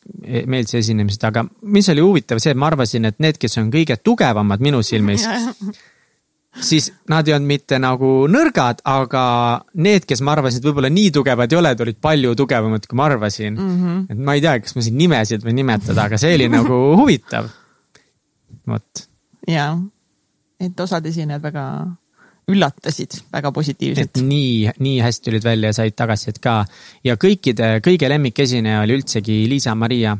meeldis 0.48 0.78
esinemised, 0.80 1.24
aga 1.28 1.44
mis 1.68 1.88
oli 1.92 2.04
huvitav, 2.04 2.40
see, 2.40 2.54
et 2.54 2.60
ma 2.60 2.70
arvasin, 2.70 3.08
et 3.10 3.18
need, 3.20 3.36
kes 3.40 3.58
on 3.60 3.68
kõige 3.72 3.98
tugevamad 4.00 4.62
minu 4.64 4.80
silmis, 4.86 5.26
siis 6.58 6.90
nad 7.08 7.28
ei 7.28 7.34
olnud 7.36 7.48
mitte 7.48 7.78
nagu 7.82 8.10
nõrgad, 8.30 8.82
aga 8.90 9.24
need, 9.78 10.06
kes 10.08 10.22
ma 10.26 10.34
arvasin, 10.34 10.60
et 10.60 10.66
võib-olla 10.66 10.90
nii 10.92 11.12
tugevad 11.14 11.52
ei 11.52 11.60
ole, 11.60 11.74
olid 11.86 12.00
palju 12.02 12.34
tugevamad, 12.38 12.88
kui 12.90 12.98
ma 12.98 13.06
arvasin 13.06 13.54
mm. 13.54 13.78
-hmm. 13.78 14.02
et 14.10 14.18
ma 14.18 14.34
ei 14.34 14.44
tea, 14.44 14.58
kas 14.64 14.76
ma 14.76 14.84
siin 14.86 14.98
nimesid 14.98 15.46
või 15.46 15.54
nimetada, 15.60 16.08
aga 16.08 16.18
see 16.18 16.34
oli 16.34 16.50
nagu 16.50 16.80
huvitav. 17.00 17.48
vot, 18.66 19.06
ja, 19.48 19.72
et 20.60 20.80
osad 20.80 21.06
esinejad 21.06 21.42
väga 21.42 21.66
üllatasid 22.50 23.20
väga 23.32 23.52
positiivselt. 23.54 24.18
nii, 24.22 24.70
nii 24.78 24.98
hästi 25.04 25.28
tulid 25.28 25.44
välja 25.44 25.70
ja 25.70 25.78
said 25.80 25.96
tagasisidet 25.96 26.40
ka 26.42 26.64
ja 27.04 27.16
kõikide, 27.20 27.78
kõige 27.84 28.10
lemmikesineja 28.10 28.82
oli 28.84 28.98
üldsegi 28.98 29.44
Liisa-Maria. 29.50 30.16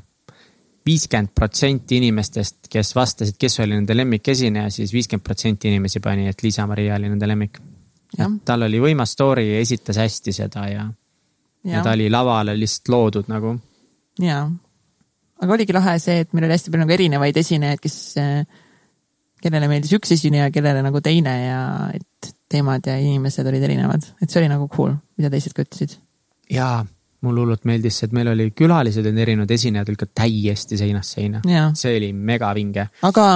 Viiskümmend 0.86 1.32
protsenti 1.36 1.98
inimestest, 2.00 2.68
kes 2.72 2.94
vastasid, 2.96 3.36
kes 3.40 3.60
oli 3.60 3.76
nende 3.76 3.96
lemmikesineja, 3.96 4.70
siis 4.72 4.94
viiskümmend 4.94 5.24
protsenti 5.26 5.68
inimesi 5.68 6.00
pani, 6.04 6.28
et 6.30 6.42
Liisa-Maria 6.42 6.96
oli 6.96 7.10
nende 7.12 7.28
lemmik. 7.28 7.60
tal 8.44 8.66
oli 8.66 8.80
võimas 8.82 9.12
story 9.14 9.46
ja 9.52 9.60
esitas 9.60 10.00
hästi 10.00 10.32
seda 10.34 10.64
ja, 10.66 10.86
ja. 11.64 11.76
ja 11.76 11.82
ta 11.86 11.92
oli 11.94 12.08
lavale 12.10 12.56
lihtsalt 12.58 12.88
loodud 12.88 13.30
nagu. 13.30 13.54
ja. 14.18 14.42
aga 15.40 15.54
oligi 15.54 15.76
lahe 15.76 15.98
see, 16.02 16.24
et 16.24 16.32
meil 16.32 16.48
oli 16.48 16.56
hästi 16.56 16.72
palju 16.72 16.84
nagu 16.84 16.96
erinevaid 16.96 17.36
esinejaid, 17.44 17.80
kes, 17.80 17.98
kellele 19.44 19.68
meeldis 19.70 19.94
üks 19.96 20.16
esineja, 20.16 20.50
kellele 20.50 20.82
nagu 20.82 21.00
teine 21.04 21.36
ja 21.44 21.62
et 21.94 22.32
teemad 22.50 22.86
ja 22.86 22.96
inimesed 22.98 23.46
olid 23.46 23.62
erinevad, 23.62 24.08
et 24.20 24.30
see 24.30 24.40
oli 24.42 24.50
nagu 24.50 24.66
cool, 24.72 24.96
mida 25.20 25.30
teised 25.30 25.54
ka 25.54 25.62
ütlesid. 25.66 26.00
jaa, 26.50 26.82
mulle 27.26 27.42
hullult 27.42 27.66
meeldis 27.68 27.98
see, 28.00 28.08
et 28.08 28.14
meil 28.16 28.30
oli 28.32 28.48
külalised 28.56 29.04
olid 29.04 29.18
erinevad, 29.24 29.50
esinejad 29.52 29.90
olid 29.92 30.00
ka 30.00 30.08
täiesti 30.22 30.78
seinast 30.80 31.16
seina. 31.16 31.42
see 31.76 31.96
oli 31.98 32.10
megavinge. 32.16 32.86
aga 33.06 33.26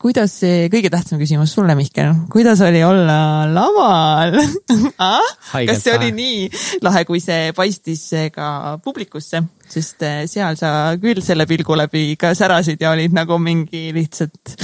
kuidas 0.00 0.34
see, 0.42 0.68
kõige 0.72 0.90
tähtsam 0.92 1.20
küsimus 1.22 1.54
sulle, 1.54 1.76
Mihkel, 1.78 2.12
kuidas 2.32 2.62
oli 2.66 2.82
olla 2.86 3.20
laval 3.50 4.38
ah?? 5.10 5.30
Kas 5.52 5.84
see 5.84 5.94
oli 5.96 6.10
nii 6.16 6.48
lahe, 6.84 7.04
kui 7.08 7.22
see 7.22 7.50
paistis 7.56 8.06
ka 8.34 8.78
publikusse, 8.84 9.42
sest 9.70 10.06
eh, 10.06 10.22
seal 10.30 10.58
sa 10.58 10.72
küll 11.00 11.22
selle 11.24 11.46
pilgu 11.50 11.78
läbi 11.78 12.14
ka 12.20 12.34
särasid 12.38 12.82
ja 12.82 12.94
olid 12.94 13.14
nagu 13.16 13.38
mingi 13.42 13.90
lihtsalt 13.94 14.56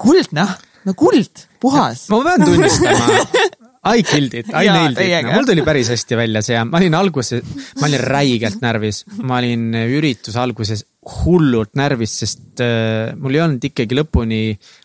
kuld, 0.00 0.32
noh, 0.36 0.56
no 0.84 0.96
kuld, 0.98 1.46
puhas. 1.60 2.08
ma 2.12 2.22
pean 2.24 2.48
tunnistama, 2.48 3.20
I 3.84 4.02
killed 4.06 4.34
it, 4.34 4.48
I 4.48 4.68
nailed 4.72 5.00
it 5.00 5.28
mul 5.28 5.48
tuli 5.48 5.64
päris 5.66 5.90
hästi 5.92 6.16
välja 6.16 6.40
see 6.44 6.56
ja 6.56 6.64
ma 6.64 6.80
olin 6.80 6.96
alguses, 6.96 7.42
ma 7.80 7.88
olin 7.88 8.00
räigelt 8.00 8.62
närvis, 8.64 9.02
ma 9.22 9.40
olin 9.42 9.74
ürituse 9.84 10.40
alguses 10.40 10.86
hullult 11.20 11.74
närvis, 11.76 12.14
sest 12.22 12.62
äh, 12.64 13.12
mul 13.20 13.36
ei 13.36 13.42
olnud 13.44 13.68
ikkagi 13.68 13.98
lõpuni 13.98 14.40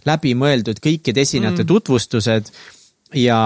läbi 0.10 0.36
mõeldud 0.36 0.82
kõikide 0.84 1.24
esinejate 1.24 1.64
mm. 1.64 1.70
tutvustused 1.72 2.52
ja 3.16 3.40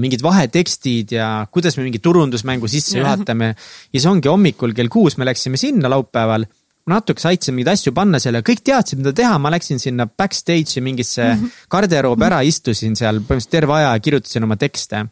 mingid 0.00 0.22
vahetekstid 0.24 1.12
ja 1.12 1.26
kuidas 1.52 1.76
me 1.76 1.84
mingi 1.84 2.00
turundusmängu 2.00 2.70
sisse 2.70 3.00
juhatame. 3.00 3.52
ja 3.92 4.00
see 4.00 4.08
ongi 4.08 4.30
hommikul 4.30 4.72
kell 4.76 4.88
kuus 4.92 5.18
me 5.20 5.28
läksime 5.28 5.60
sinna 5.60 5.90
laupäeval 5.92 6.46
natuke 6.88 7.22
aitasin 7.28 7.56
mingeid 7.56 7.74
asju 7.74 7.92
panna 7.96 8.20
selle, 8.22 8.42
kõik 8.46 8.62
teadsid, 8.66 9.00
mida 9.02 9.12
teha, 9.16 9.36
ma 9.42 9.52
läksin 9.52 9.80
sinna 9.82 10.06
backstage'i 10.08 10.82
mingisse 10.84 11.30
garderoobi 11.70 12.28
ära, 12.28 12.42
istusin 12.46 12.96
seal 12.98 13.20
põhimõtteliselt 13.20 13.56
terve 13.56 13.76
aja 13.78 13.94
ja 13.94 14.04
kirjutasin 14.04 14.46
oma 14.48 14.56
tekste. 14.60 15.06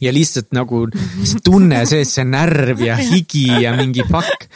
ja 0.00 0.12
lihtsalt 0.16 0.54
nagu 0.56 0.86
see 1.28 1.42
tunne 1.44 1.82
sees, 1.86 2.14
see 2.16 2.24
närv 2.24 2.80
ja 2.80 2.96
higi 2.96 3.46
ja 3.64 3.74
mingi 3.76 4.04
fuck. 4.08 4.48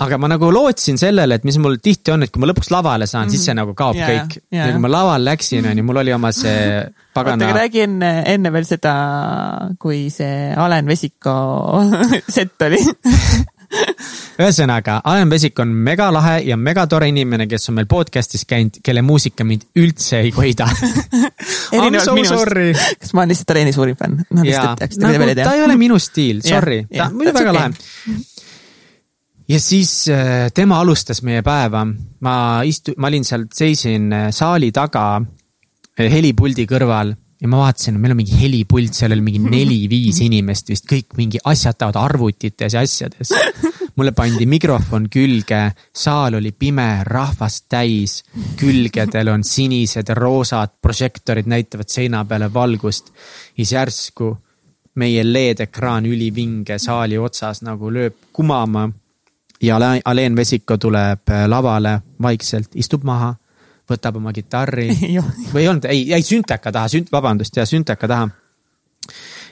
aga 0.00 0.16
ma 0.16 0.30
nagu 0.32 0.48
lootsin 0.54 0.96
sellele, 0.96 1.36
et 1.36 1.44
mis 1.44 1.58
mul 1.60 1.76
tihti 1.82 2.14
on, 2.14 2.22
et 2.24 2.30
kui 2.32 2.40
ma 2.40 2.48
lõpuks 2.48 2.70
lavale 2.72 3.06
saan 3.06 3.26
mm, 3.26 3.28
-hmm. 3.28 3.36
siis 3.36 3.44
see 3.50 3.54
nagu 3.58 3.74
kaob 3.76 3.98
yeah, 3.98 4.08
kõik 4.08 4.38
yeah.. 4.48 4.66
ja 4.66 4.72
kui 4.72 4.80
ma 4.80 4.88
laval 4.88 5.24
läksin, 5.24 5.66
on 5.66 5.76
ju, 5.76 5.84
mul 5.84 6.00
oli 6.00 6.14
oma 6.16 6.32
see 6.32 6.56
oota, 6.80 6.92
pagana 7.12 7.50
aga 7.50 7.58
räägi 7.66 7.84
enne, 7.84 8.12
enne 8.26 8.52
veel 8.52 8.64
seda, 8.64 8.94
kui 9.78 10.08
see 10.10 10.54
Alen 10.56 10.86
Vesiko 10.86 11.36
sett 12.36 12.62
oli. 12.70 12.80
ühesõnaga, 14.40 15.00
Alen 15.06 15.30
Vesik 15.30 15.58
on 15.62 15.72
megalahe 15.86 16.40
ja 16.46 16.56
megatore 16.58 17.08
inimene, 17.10 17.46
kes 17.50 17.70
on 17.70 17.78
meil 17.78 17.88
podcast'is 17.90 18.44
käinud, 18.48 18.80
kelle 18.84 19.02
muusika 19.06 19.46
mind 19.46 19.68
üldse 19.78 20.22
ei 20.24 20.32
köida. 20.34 20.66
I 21.76 21.78
m 21.78 21.98
so 22.02 22.16
minust. 22.16 22.34
sorry. 22.34 22.72
kas 22.74 23.14
ma 23.14 23.24
olen 23.24 23.32
lihtsalt 23.34 23.54
Aleni 23.54 23.74
suurim 23.76 23.98
fänn? 23.98 24.18
no 24.30 24.46
lihtsalt, 24.46 24.82
eks, 24.86 25.00
nagu 25.02 25.30
ta 25.38 25.54
ei 25.54 25.64
ole 25.64 25.78
minu 25.80 25.98
stiil, 26.02 26.42
sorry, 26.46 26.82
ta 26.90 27.08
on 27.08 27.18
muidu 27.20 27.34
väga 27.36 27.54
okay. 27.54 27.70
lahe. 27.70 28.18
ja 29.54 29.62
siis 29.62 29.94
äh, 30.10 30.48
tema 30.54 30.80
alustas 30.82 31.22
meie 31.26 31.44
päeva, 31.46 31.86
ma 32.26 32.36
istu-, 32.66 32.96
ma 32.98 33.10
olin 33.10 33.26
seal, 33.26 33.46
seisin 33.54 34.10
äh, 34.12 34.28
saali 34.34 34.72
taga 34.74 35.06
äh, 35.20 36.10
helipuldi 36.10 36.66
kõrval 36.70 37.14
ja 37.40 37.48
ma 37.48 37.62
vaatasin, 37.62 37.96
meil 38.00 38.12
on 38.12 38.20
mingi 38.20 38.36
helipult, 38.36 38.94
seal 38.96 39.14
oli 39.14 39.24
mingi 39.24 39.40
neli-viis 39.56 40.20
inimest 40.26 40.72
vist, 40.72 40.86
kõik 40.90 41.16
mingi 41.18 41.40
asjatavad 41.44 41.96
arvutites 42.00 42.76
ja 42.76 42.84
asjades. 42.84 43.32
mulle 43.96 44.12
pandi 44.16 44.46
mikrofon 44.48 45.08
külge, 45.12 45.62
saal 45.92 46.38
oli 46.38 46.52
pime, 46.52 47.02
rahvast 47.04 47.66
täis, 47.68 48.20
külgedel 48.60 49.32
on 49.32 49.44
sinised 49.44 50.12
roosad 50.16 50.76
prožektorid 50.82 51.48
näitavad 51.50 51.88
seina 51.88 52.24
peale 52.24 52.52
valgust. 52.52 53.12
siis 53.56 53.72
järsku 53.72 54.36
meie 55.00 55.24
LED-ekraan 55.24 56.06
ülivinge 56.06 56.78
saali 56.78 57.18
otsas 57.18 57.62
nagu 57.62 57.90
lööb 57.90 58.16
kumama 58.32 58.90
ja 59.62 59.76
Ale- 59.76 60.02
Alen 60.04 60.36
Vesiko 60.36 60.76
tuleb 60.76 61.30
lavale 61.46 62.00
vaikselt, 62.22 62.74
istub 62.74 63.04
maha, 63.04 63.34
võtab 63.90 64.18
oma 64.20 64.32
kitarri 64.36 64.88
või 65.54 65.62
ei 65.64 65.68
olnud, 65.70 65.88
ei, 65.90 66.04
jäi 66.12 66.22
sünteka 66.26 66.72
taha, 66.74 66.90
sünt-, 66.92 67.12
vabandust, 67.12 67.56
ja 67.56 67.66
sünteka 67.68 68.08
taha. 68.10 68.28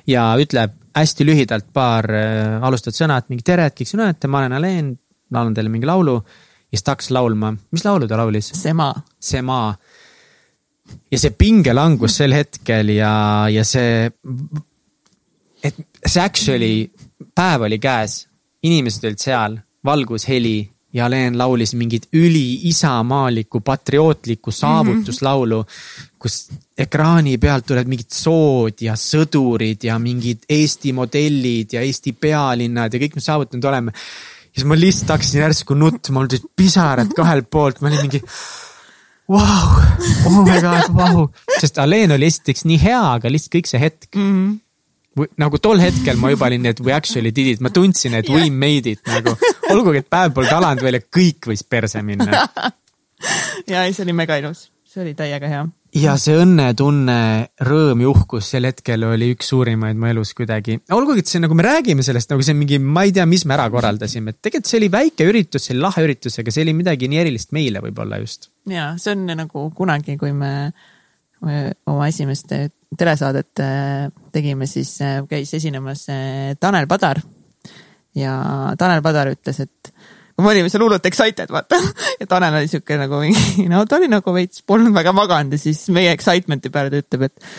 ja 0.06 0.30
ütleb 0.40 0.76
hästi 0.98 1.26
lühidalt 1.26 1.68
paar 1.74 2.08
äh, 2.14 2.58
alustavat 2.64 2.98
sõna, 2.98 3.18
et 3.18 3.28
mingi 3.32 3.46
tere, 3.46 3.68
et 3.68 3.76
kõik 3.78 3.90
sõnad, 3.92 4.28
ma 4.30 4.42
olen 4.42 4.56
Alen, 4.58 4.92
laulan 5.34 5.56
teile 5.56 5.72
mingi 5.72 5.88
laulu. 5.88 6.18
ja 6.68 6.76
siis 6.76 6.84
ta 6.84 6.96
hakkas 6.96 7.10
laulma, 7.14 7.52
mis 7.72 7.84
laulu 7.84 8.08
ta 8.08 8.16
laulis? 8.20 8.52
see 9.20 9.42
maa. 9.42 9.76
ja 11.10 11.18
see 11.18 11.34
pingelangus 11.36 12.16
sel 12.16 12.32
hetkel 12.36 12.94
ja, 12.96 13.12
ja 13.52 13.64
see, 13.64 14.08
et 15.62 15.84
see 16.06 16.22
actually, 16.22 16.90
päev 17.34 17.68
oli 17.68 17.78
käes, 17.78 18.22
inimesed 18.62 19.04
olid 19.04 19.22
seal, 19.22 19.58
valgus, 19.84 20.26
heli 20.28 20.58
ja 20.92 21.06
Alen 21.06 21.36
laulis 21.38 21.74
mingit 21.74 22.08
üliisamaalikku 22.12 23.60
patriootlikku 23.60 24.50
saavutuslaulu 24.50 25.62
mm, 25.62 25.68
-hmm. 25.68 26.14
kus 26.18 26.48
ekraani 26.78 27.38
pealt 27.38 27.66
tulevad 27.66 27.90
mingid 27.92 28.14
sood 28.14 28.80
ja 28.80 28.94
sõdurid 28.96 29.84
ja 29.84 29.98
mingid 29.98 30.46
Eesti 30.48 30.92
modellid 30.92 31.72
ja 31.76 31.82
Eesti 31.84 32.12
pealinnad 32.12 32.94
ja 32.94 33.00
kõik 33.00 33.14
me 33.14 33.20
saavutanud 33.20 33.64
oleme. 33.64 33.92
ja 33.92 34.54
siis 34.54 34.64
ma 34.64 34.78
lihtsalt 34.80 35.10
hakkasin 35.16 35.40
järsku 35.40 35.74
nutma, 35.74 36.20
mul 36.20 36.26
tulid 36.26 36.48
pisarad 36.56 37.12
kahelt 37.16 37.50
poolt, 37.50 37.80
ma 37.80 37.88
olin 37.88 38.00
mingi 38.00 38.22
vau 39.28 39.44
wow,, 39.44 39.82
oh 40.26 40.38
my 40.44 40.60
god, 40.60 40.88
vau 40.94 41.12
wow., 41.14 41.28
sest 41.60 41.78
Alen 41.78 42.16
oli 42.16 42.26
esiteks 42.32 42.64
nii 42.64 42.80
hea, 42.80 43.02
aga 43.12 43.28
lihtsalt 43.28 43.58
kõik 43.58 43.68
see 43.68 43.80
hetk 43.80 44.08
mm. 44.14 44.32
-hmm 44.32 44.56
nagu 45.40 45.60
tol 45.62 45.80
hetkel 45.82 46.18
ma 46.20 46.32
juba 46.32 46.48
olin, 46.48 46.68
et 46.70 46.80
we 46.84 46.94
actually 46.94 47.32
did 47.34 47.54
it, 47.54 47.62
ma 47.64 47.72
tundsin, 47.74 48.18
et 48.18 48.28
we 48.32 48.50
made 48.50 48.90
it 48.90 49.02
nagu. 49.08 49.34
olgugi, 49.72 50.02
et 50.02 50.10
päev 50.10 50.34
polnud 50.36 50.54
alanud 50.58 50.84
veel 50.84 51.00
ja 51.00 51.04
kõik 51.04 51.50
võis 51.50 51.64
perse 51.64 52.02
minna. 52.04 52.44
ja 53.72 53.84
ei, 53.84 53.94
see 53.94 54.06
oli 54.06 54.14
mega 54.16 54.38
ilus, 54.40 54.68
see 54.88 55.02
oli 55.04 55.14
täiega 55.18 55.50
hea. 55.50 55.64
ja 55.98 56.14
see 56.20 56.36
õnnetunne, 56.38 57.18
rõõm 57.66 58.04
ja 58.04 58.10
uhkus 58.12 58.50
sel 58.52 58.68
hetkel 58.68 59.06
oli 59.08 59.30
üks 59.34 59.50
suurimaid 59.52 59.98
mu 59.98 60.10
elus 60.10 60.34
kuidagi. 60.38 60.78
olgugi, 60.94 61.24
et 61.24 61.32
see 61.32 61.42
nagu 61.42 61.56
me 61.58 61.66
räägime 61.66 62.06
sellest 62.06 62.32
nagu 62.32 62.44
see 62.44 62.56
mingi, 62.58 62.78
ma 62.78 63.06
ei 63.08 63.14
tea, 63.16 63.26
mis 63.28 63.46
me 63.48 63.56
ära 63.56 63.68
korraldasime, 63.72 64.34
et 64.34 64.42
tegelikult 64.44 64.70
see 64.70 64.80
oli 64.82 64.92
väike 64.94 65.28
üritus, 65.28 65.66
see 65.66 65.76
oli 65.76 65.84
lahe 65.86 66.06
üritus, 66.06 66.38
aga 66.42 66.54
see 66.54 66.66
oli 66.66 66.76
midagi 66.78 67.10
nii 67.10 67.22
erilist 67.24 67.56
meile 67.56 67.82
võib-olla 67.84 68.20
just. 68.22 68.52
ja 68.70 68.92
see 69.00 69.16
on 69.16 69.26
nagu 69.34 69.68
kunagi, 69.76 70.18
kui 70.20 70.32
me 70.36 70.52
oma 71.40 72.08
esimest 72.10 72.50
telesaadet 72.96 73.60
äh, 73.60 74.08
tegime, 74.32 74.66
siis 74.66 74.94
äh, 75.04 75.20
käis 75.28 75.52
esinemas 75.54 76.06
äh, 76.08 76.54
Tanel 76.60 76.86
Padar. 76.86 77.20
ja 78.14 78.34
Tanel 78.78 79.02
Padar 79.02 79.32
ütles, 79.34 79.60
et 79.60 79.92
me 80.38 80.48
olime 80.52 80.70
seal 80.70 80.84
hullult 80.84 81.06
excited, 81.06 81.50
vaata. 81.52 81.80
ja 82.20 82.26
Tanel 82.30 82.60
oli 82.60 82.70
sihuke 82.70 82.96
nagu 83.00 83.20
mingi, 83.22 83.66
no 83.72 83.84
ta 83.86 83.98
oli 84.00 84.08
nagu 84.10 84.34
veits, 84.34 84.62
polnud 84.66 84.94
väga 84.96 85.12
maganud 85.16 85.58
ja 85.58 85.62
siis 85.62 85.84
meie 85.94 86.14
excitement'i 86.16 86.72
peale 86.74 86.92
ta 86.92 87.02
ütleb, 87.02 87.28
et 87.28 87.50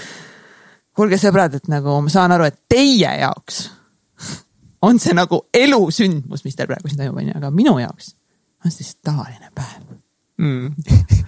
kuulge 0.98 1.20
sõbrad, 1.22 1.60
et 1.60 1.70
nagu 1.72 2.00
ma 2.04 2.12
saan 2.12 2.34
aru, 2.36 2.50
et 2.50 2.64
teie 2.72 3.14
jaoks 3.22 3.68
on 4.82 5.00
see 5.00 5.14
nagu 5.16 5.44
elusündmus, 5.54 6.46
mis 6.46 6.56
teil 6.56 6.70
praegu 6.70 6.90
siin 6.90 7.04
toimub, 7.04 7.22
onju, 7.22 7.36
aga 7.38 7.52
minu 7.54 7.78
jaoks 7.82 8.14
on 8.66 8.74
lihtsalt 8.74 9.02
tavaline 9.06 9.52
päev 9.56 9.82
mm. 10.40 10.74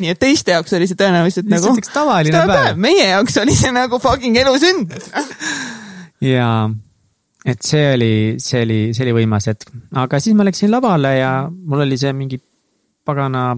nii 0.00 0.12
et 0.14 0.20
teiste 0.20 0.54
jaoks 0.56 0.76
oli 0.76 0.88
see 0.90 0.98
tõenäoliselt 0.98 1.48
nagu. 1.48 1.56
lihtsalt 1.60 1.82
üks 1.82 1.94
tavaline 1.94 2.36
päev, 2.36 2.52
päev.. 2.52 2.84
meie 2.88 3.08
jaoks 3.12 3.40
oli 3.42 3.56
see 3.56 3.72
nagu 3.76 4.00
fucking 4.02 4.38
elusündmus 4.42 5.10
jaa, 6.24 6.68
et 7.46 7.64
see 7.66 7.88
oli, 7.94 8.12
see 8.42 8.62
oli, 8.66 8.78
see 8.96 9.06
oli 9.06 9.16
võimas 9.22 9.50
hetk, 9.50 9.72
aga 10.04 10.20
siis 10.22 10.36
ma 10.38 10.46
läksin 10.48 10.72
lavale 10.72 11.16
ja 11.18 11.32
mul 11.50 11.86
oli 11.86 11.98
see 12.00 12.14
mingi 12.16 12.40
pagana 13.06 13.52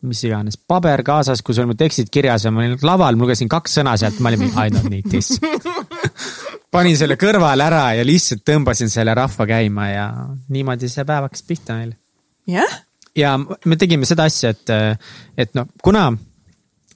mis 0.00 0.22
iganes, 0.24 0.56
paber 0.56 1.02
kaasas, 1.04 1.42
kus 1.44 1.58
olid 1.60 1.74
mu 1.74 1.76
tekstid 1.76 2.08
kirjas 2.12 2.46
ja 2.46 2.52
ma 2.54 2.62
olin 2.62 2.78
laval, 2.88 3.18
ma 3.18 3.26
lugesin 3.26 3.50
kaks 3.52 3.80
sõna 3.80 3.98
sealt, 4.00 4.20
ma 4.24 4.32
olin 4.32 4.46
mingi 4.46 4.56
I 4.56 4.72
don't 4.72 4.88
need 4.88 5.10
this 5.12 5.36
panin 6.72 6.96
selle 6.96 7.18
kõrvale 7.20 7.66
ära 7.66 7.82
ja 7.98 8.06
lihtsalt 8.06 8.44
tõmbasin 8.46 8.92
selle 8.92 9.14
rahva 9.16 9.46
käima 9.50 9.88
ja 9.90 10.06
niimoodi 10.54 10.88
see 10.90 11.04
päev 11.04 11.26
hakkas 11.28 11.44
pihta 11.46 11.76
meil. 11.80 11.92
jah 12.48 12.64
yeah?, 12.64 12.80
ja 13.16 13.36
me 13.38 13.78
tegime 13.80 14.08
seda 14.08 14.26
asja, 14.30 14.52
et, 14.54 14.72
et 15.38 15.54
noh, 15.58 15.68
kuna 15.82 16.08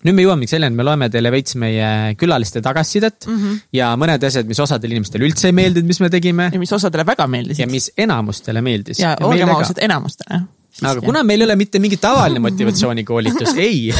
nüüd 0.04 0.16
me 0.16 0.24
jõuamegi 0.24 0.52
selleni, 0.52 0.74
et 0.74 0.78
me 0.78 0.86
loeme 0.86 1.08
teile 1.12 1.32
veits 1.32 1.56
meie 1.60 2.14
külaliste 2.20 2.60
tagasisidet 2.64 3.26
mm 3.26 3.38
-hmm. 3.38 3.62
ja 3.78 3.92
mõned 4.00 4.26
asjad, 4.28 4.48
mis 4.48 4.60
osadele 4.60 4.98
inimestele 4.98 5.24
üldse 5.24 5.48
ei 5.48 5.56
meeldinud, 5.56 5.88
mis 5.88 6.00
me 6.00 6.10
tegime. 6.12 6.50
ja 6.52 6.60
mis 6.60 6.72
osadele 6.72 7.06
väga 7.06 7.26
meeldisid. 7.26 7.64
ja 7.64 7.70
mis 7.70 7.90
enamustele 7.96 8.60
meeldis. 8.60 9.00
ja 9.00 9.16
olgem 9.20 9.48
ausad, 9.48 9.80
enamustele. 9.80 10.42
aga 10.82 11.00
kuna 11.00 11.22
meil 11.22 11.40
ei 11.40 11.48
ole 11.48 11.56
mitte 11.56 11.78
mingi 11.78 11.96
tavaline 11.96 12.42
motivatsioonikoolitus 12.48 13.56
ei 13.56 13.94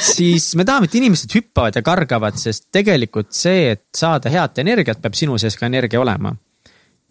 siis 0.00 0.54
me 0.56 0.64
tahame, 0.64 0.84
et 0.84 0.94
inimesed 0.94 1.32
hüppavad 1.34 1.76
ja 1.76 1.82
kargavad, 1.82 2.36
sest 2.36 2.68
tegelikult 2.72 3.32
see, 3.32 3.70
et 3.72 3.84
saada 3.96 4.30
head 4.32 4.58
energiat, 4.58 5.00
peab 5.00 5.14
sinu 5.14 5.38
sees 5.38 5.56
ka 5.56 5.66
energia 5.66 6.00
olema 6.00 6.34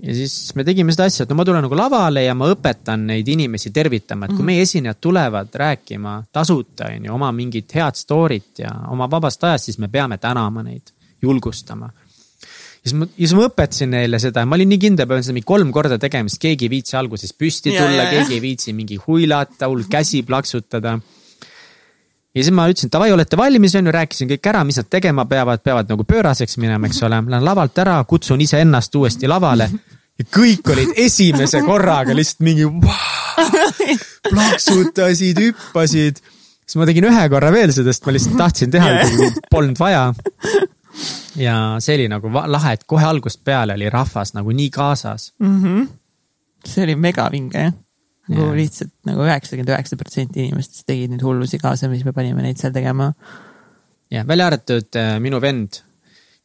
ja 0.03 0.15
siis 0.15 0.53
me 0.55 0.63
tegime 0.67 0.93
seda 0.95 1.07
asja, 1.09 1.25
et 1.25 1.31
no 1.31 1.37
ma 1.39 1.45
tulen 1.47 1.65
nagu 1.65 1.77
lavale 1.77 2.23
ja 2.23 2.35
ma 2.37 2.47
õpetan 2.53 3.07
neid 3.09 3.27
inimesi 3.27 3.71
tervitama, 3.75 4.25
et 4.25 4.31
kui 4.31 4.37
mm 4.37 4.41
-hmm. 4.41 4.51
meie 4.51 4.67
esinejad 4.67 4.99
tulevad 5.01 5.55
rääkima 5.61 6.13
tasuta, 6.31 6.87
on 6.95 7.05
ju, 7.05 7.13
oma 7.13 7.31
mingit 7.31 7.75
head 7.75 7.99
story't 7.99 8.63
ja 8.63 8.71
oma 8.87 9.09
vabast 9.11 9.43
ajast, 9.43 9.65
siis 9.65 9.77
me 9.77 9.87
peame 9.87 10.17
tänama 10.17 10.63
neid, 10.63 10.93
julgustama. 11.21 11.91
ja 12.83 12.89
siis 12.89 12.93
ma, 12.93 13.05
ja 13.05 13.27
siis 13.27 13.33
ma 13.35 13.47
õpetasin 13.47 13.89
neile 13.91 14.19
seda 14.19 14.39
ja 14.39 14.45
ma 14.45 14.55
olin 14.55 14.69
nii 14.69 14.79
kindel, 14.79 15.07
pean 15.07 15.23
seda 15.23 15.33
mingi 15.33 15.45
kolm 15.45 15.71
korda 15.71 15.97
tegema, 15.97 16.29
sest 16.29 16.41
keegi 16.41 16.65
ei 16.65 16.69
viitsi 16.69 16.95
alguses 16.95 17.33
püsti 17.33 17.75
tulla, 17.75 18.05
keegi 18.09 18.33
ei 18.33 18.41
viitsi 18.41 18.73
mingi 18.73 18.95
huilata, 19.07 19.67
hullult 19.67 19.91
käsi 19.91 20.23
plaksutada 20.23 20.99
ja 22.35 22.43
siis 22.43 22.53
ma 22.55 22.67
ütlesin, 22.69 22.91
davai, 22.93 23.11
olete 23.13 23.37
valmis, 23.37 23.75
on 23.79 23.89
ju, 23.89 23.93
rääkisin 23.93 24.29
kõik 24.29 24.49
ära, 24.51 24.63
mis 24.67 24.77
nad 24.79 24.89
tegema 24.89 25.25
peavad, 25.29 25.63
peavad 25.65 25.89
nagu 25.89 26.05
pööraseks 26.07 26.59
minema, 26.61 26.89
eks 26.89 27.01
ole. 27.07 27.21
Lähen 27.25 27.45
lavalt 27.45 27.81
ära, 27.81 27.97
kutsun 28.07 28.41
iseennast 28.45 28.95
uuesti 28.95 29.29
lavale 29.29 29.69
ja 30.19 30.27
kõik 30.35 30.67
olid 30.73 30.97
esimese 30.99 31.63
korraga 31.65 32.15
lihtsalt 32.15 32.43
mingi 32.45 32.67
plaksutasid, 34.29 35.39
hüppasid. 35.39 36.19
siis 36.65 36.79
ma 36.79 36.87
tegin 36.89 37.09
ühe 37.09 37.27
korra 37.31 37.53
veel 37.55 37.73
seda, 37.75 37.93
sest 37.93 38.05
ma 38.05 38.15
lihtsalt 38.15 38.37
tahtsin 38.39 38.73
teha, 38.75 38.93
polnud 39.51 39.79
vaja. 39.79 40.09
ja 41.39 41.55
see 41.81 41.95
oli 41.97 42.09
nagu 42.11 42.31
lahe, 42.33 42.75
et 42.75 42.83
kohe 42.89 43.05
algusest 43.07 43.45
peale 43.47 43.77
oli 43.79 43.89
rahvas 43.89 44.35
nagu 44.35 44.51
nii 44.51 44.69
kaasas 44.75 45.33
mm. 45.39 45.61
-hmm. 45.63 45.87
see 46.67 46.83
oli 46.83 46.95
megavinge 46.99 47.69
jah 47.69 47.77
nagu 48.29 48.47
yeah. 48.47 48.55
lihtsalt 48.61 48.93
nagu 49.09 49.25
üheksakümmend 49.25 49.73
üheksa 49.73 49.99
protsenti 49.99 50.47
inimestest 50.47 50.87
tegid 50.89 51.13
neid 51.13 51.25
hullusi 51.25 51.59
kaasa, 51.61 51.89
mis 51.91 52.05
me 52.07 52.15
panime 52.15 52.45
neid 52.45 52.61
seal 52.61 52.73
tegema. 52.75 53.11
jah, 54.13 54.25
välja 54.27 54.49
arvatud 54.49 54.99
äh, 54.99 55.15
minu 55.23 55.41
vend 55.43 55.81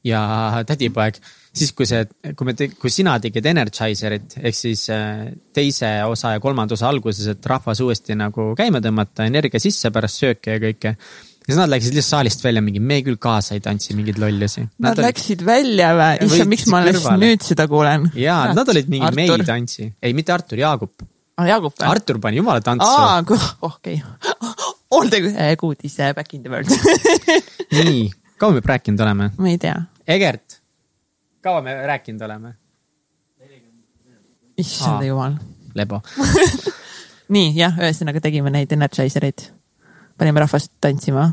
ja 0.05 0.21
tädipoeg, 0.69 1.19
siis 1.55 1.73
kui 1.77 1.89
see, 1.89 2.05
kui 2.37 2.49
me, 2.49 2.55
kui 2.81 2.93
sina 2.93 3.17
tegid 3.23 3.47
Energizerit 3.49 4.39
ehk 4.43 4.57
siis 4.59 4.87
äh, 4.93 5.31
teise 5.57 5.95
osa 6.09 6.35
ja 6.35 6.43
kolmanda 6.45 6.77
osa 6.77 6.91
alguses, 6.91 7.31
et 7.33 7.47
rahvas 7.49 7.81
uuesti 7.85 8.17
nagu 8.19 8.53
käima 8.59 8.83
tõmmata, 8.85 9.29
energia 9.29 9.63
sisse 9.63 9.93
pärast 9.95 10.21
sööke 10.21 10.59
ja 10.59 10.65
kõike 10.67 10.97
siis 11.45 11.59
nad 11.59 11.69
läksid 11.69 11.97
lihtsalt 11.97 12.19
saalist 12.19 12.45
välja, 12.45 12.63
mingi 12.65 12.81
me 12.81 13.01
küll 13.05 13.19
kaasa 13.21 13.57
ei 13.57 13.65
tantsi 13.65 13.97
mingeid 13.97 14.21
lollusi. 14.21 14.65
Nad, 14.65 14.95
nad 14.95 15.03
läksid 15.05 15.45
välja 15.45 15.91
või? 15.97 16.29
issand, 16.29 16.53
miks 16.53 16.69
ma 16.73 16.81
alles 16.81 17.05
nüüd 17.21 17.45
seda 17.45 17.69
kuulen? 17.71 18.09
jaa, 18.19 18.55
nad 18.57 18.73
olid 18.73 18.93
mingi 18.93 19.11
me 19.17 19.27
ei 19.29 19.49
tantsi, 19.49 19.91
ei 20.05 20.17
mitte 20.17 20.37
Artur, 20.37 20.61
Jaagup 20.61 21.04
aa, 21.39 21.47
Jaagup 21.49 21.77
või? 21.79 21.87
Artur 21.91 22.21
pani 22.23 22.41
jumala 22.41 22.63
tantsu. 22.65 22.89
aa, 22.89 23.23
okei 23.23 24.01
okay.. 24.01 24.73
All 24.95 25.11
the 25.11 25.57
good 25.59 25.81
is 25.83 25.97
back 26.15 26.35
in 26.35 26.43
the 26.43 26.51
world 26.51 26.71
nii, 27.79 28.11
kaua 28.39 28.55
me 28.55 28.63
rääkinud 28.65 29.01
oleme? 29.01 29.31
ma 29.39 29.51
ei 29.51 29.59
tea. 29.59 29.77
Egert, 30.07 30.61
kaua 31.43 31.63
me 31.65 31.75
rääkinud 31.87 32.23
oleme? 32.29 32.55
issand 34.57 35.03
jumal. 35.07 35.35
lebo 35.75 36.01
nii, 37.35 37.51
jah, 37.57 37.75
ühesõnaga 37.81 38.23
tegime 38.23 38.53
neid 38.55 38.73
energizereid. 38.77 39.49
panime 40.19 40.45
rahvast 40.45 40.73
tantsima. 40.81 41.31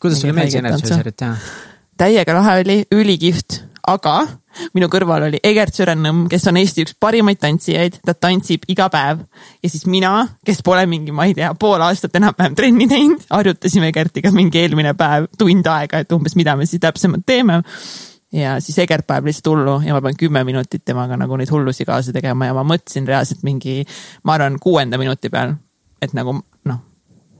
kuidas 0.00 0.22
sulle 0.22 0.36
meeldis 0.36 0.60
energizerit 0.62 1.18
teha? 1.20 1.36
täiega 2.00 2.34
lahe 2.38 2.56
oli, 2.62 2.78
ülikihvt, 2.94 3.60
aga 3.88 4.14
minu 4.76 4.86
kõrval 4.92 5.26
oli 5.26 5.40
Egert 5.44 5.74
Sürennõmm, 5.74 6.26
kes 6.30 6.44
on 6.50 6.58
Eesti 6.60 6.84
üks 6.84 6.94
parimaid 7.00 7.40
tantsijaid, 7.42 7.98
ta 8.06 8.14
tantsib 8.14 8.66
iga 8.70 8.88
päev. 8.92 9.24
ja 9.62 9.70
siis 9.70 9.86
mina, 9.90 10.12
kes 10.46 10.62
pole 10.62 10.84
mingi, 10.86 11.12
ma 11.14 11.26
ei 11.26 11.34
tea, 11.34 11.52
pool 11.58 11.82
aastat 11.82 12.14
enam-vähem 12.20 12.54
trenni 12.58 12.86
teinud, 12.90 13.26
harjutasime 13.30 13.90
Egertiga 13.90 14.32
mingi 14.34 14.62
eelmine 14.62 14.94
päev 14.98 15.28
tund 15.38 15.66
aega, 15.66 16.02
et 16.02 16.12
umbes, 16.14 16.36
mida 16.38 16.56
me 16.56 16.66
siis 16.66 16.82
täpsemalt 16.82 17.26
teeme. 17.26 17.62
ja 18.32 18.56
siis 18.60 18.78
Egert 18.78 19.06
paneb 19.06 19.28
lihtsalt 19.28 19.52
hullu 19.52 19.80
ja 19.86 19.96
ma 19.96 20.00
pean 20.00 20.16
kümme 20.16 20.44
minutit 20.44 20.84
temaga 20.84 21.18
nagu 21.20 21.36
neid 21.36 21.50
hullusi 21.50 21.84
kaasa 21.84 22.14
tegema 22.14 22.46
ja 22.48 22.54
ma 22.54 22.64
mõtlesin 22.64 23.08
reaalselt 23.08 23.42
mingi, 23.42 23.82
ma 24.24 24.38
arvan, 24.38 24.58
kuuenda 24.62 24.98
minuti 24.98 25.28
peal, 25.28 25.56
et 26.00 26.14
nagu 26.16 26.38
noh, 26.38 26.82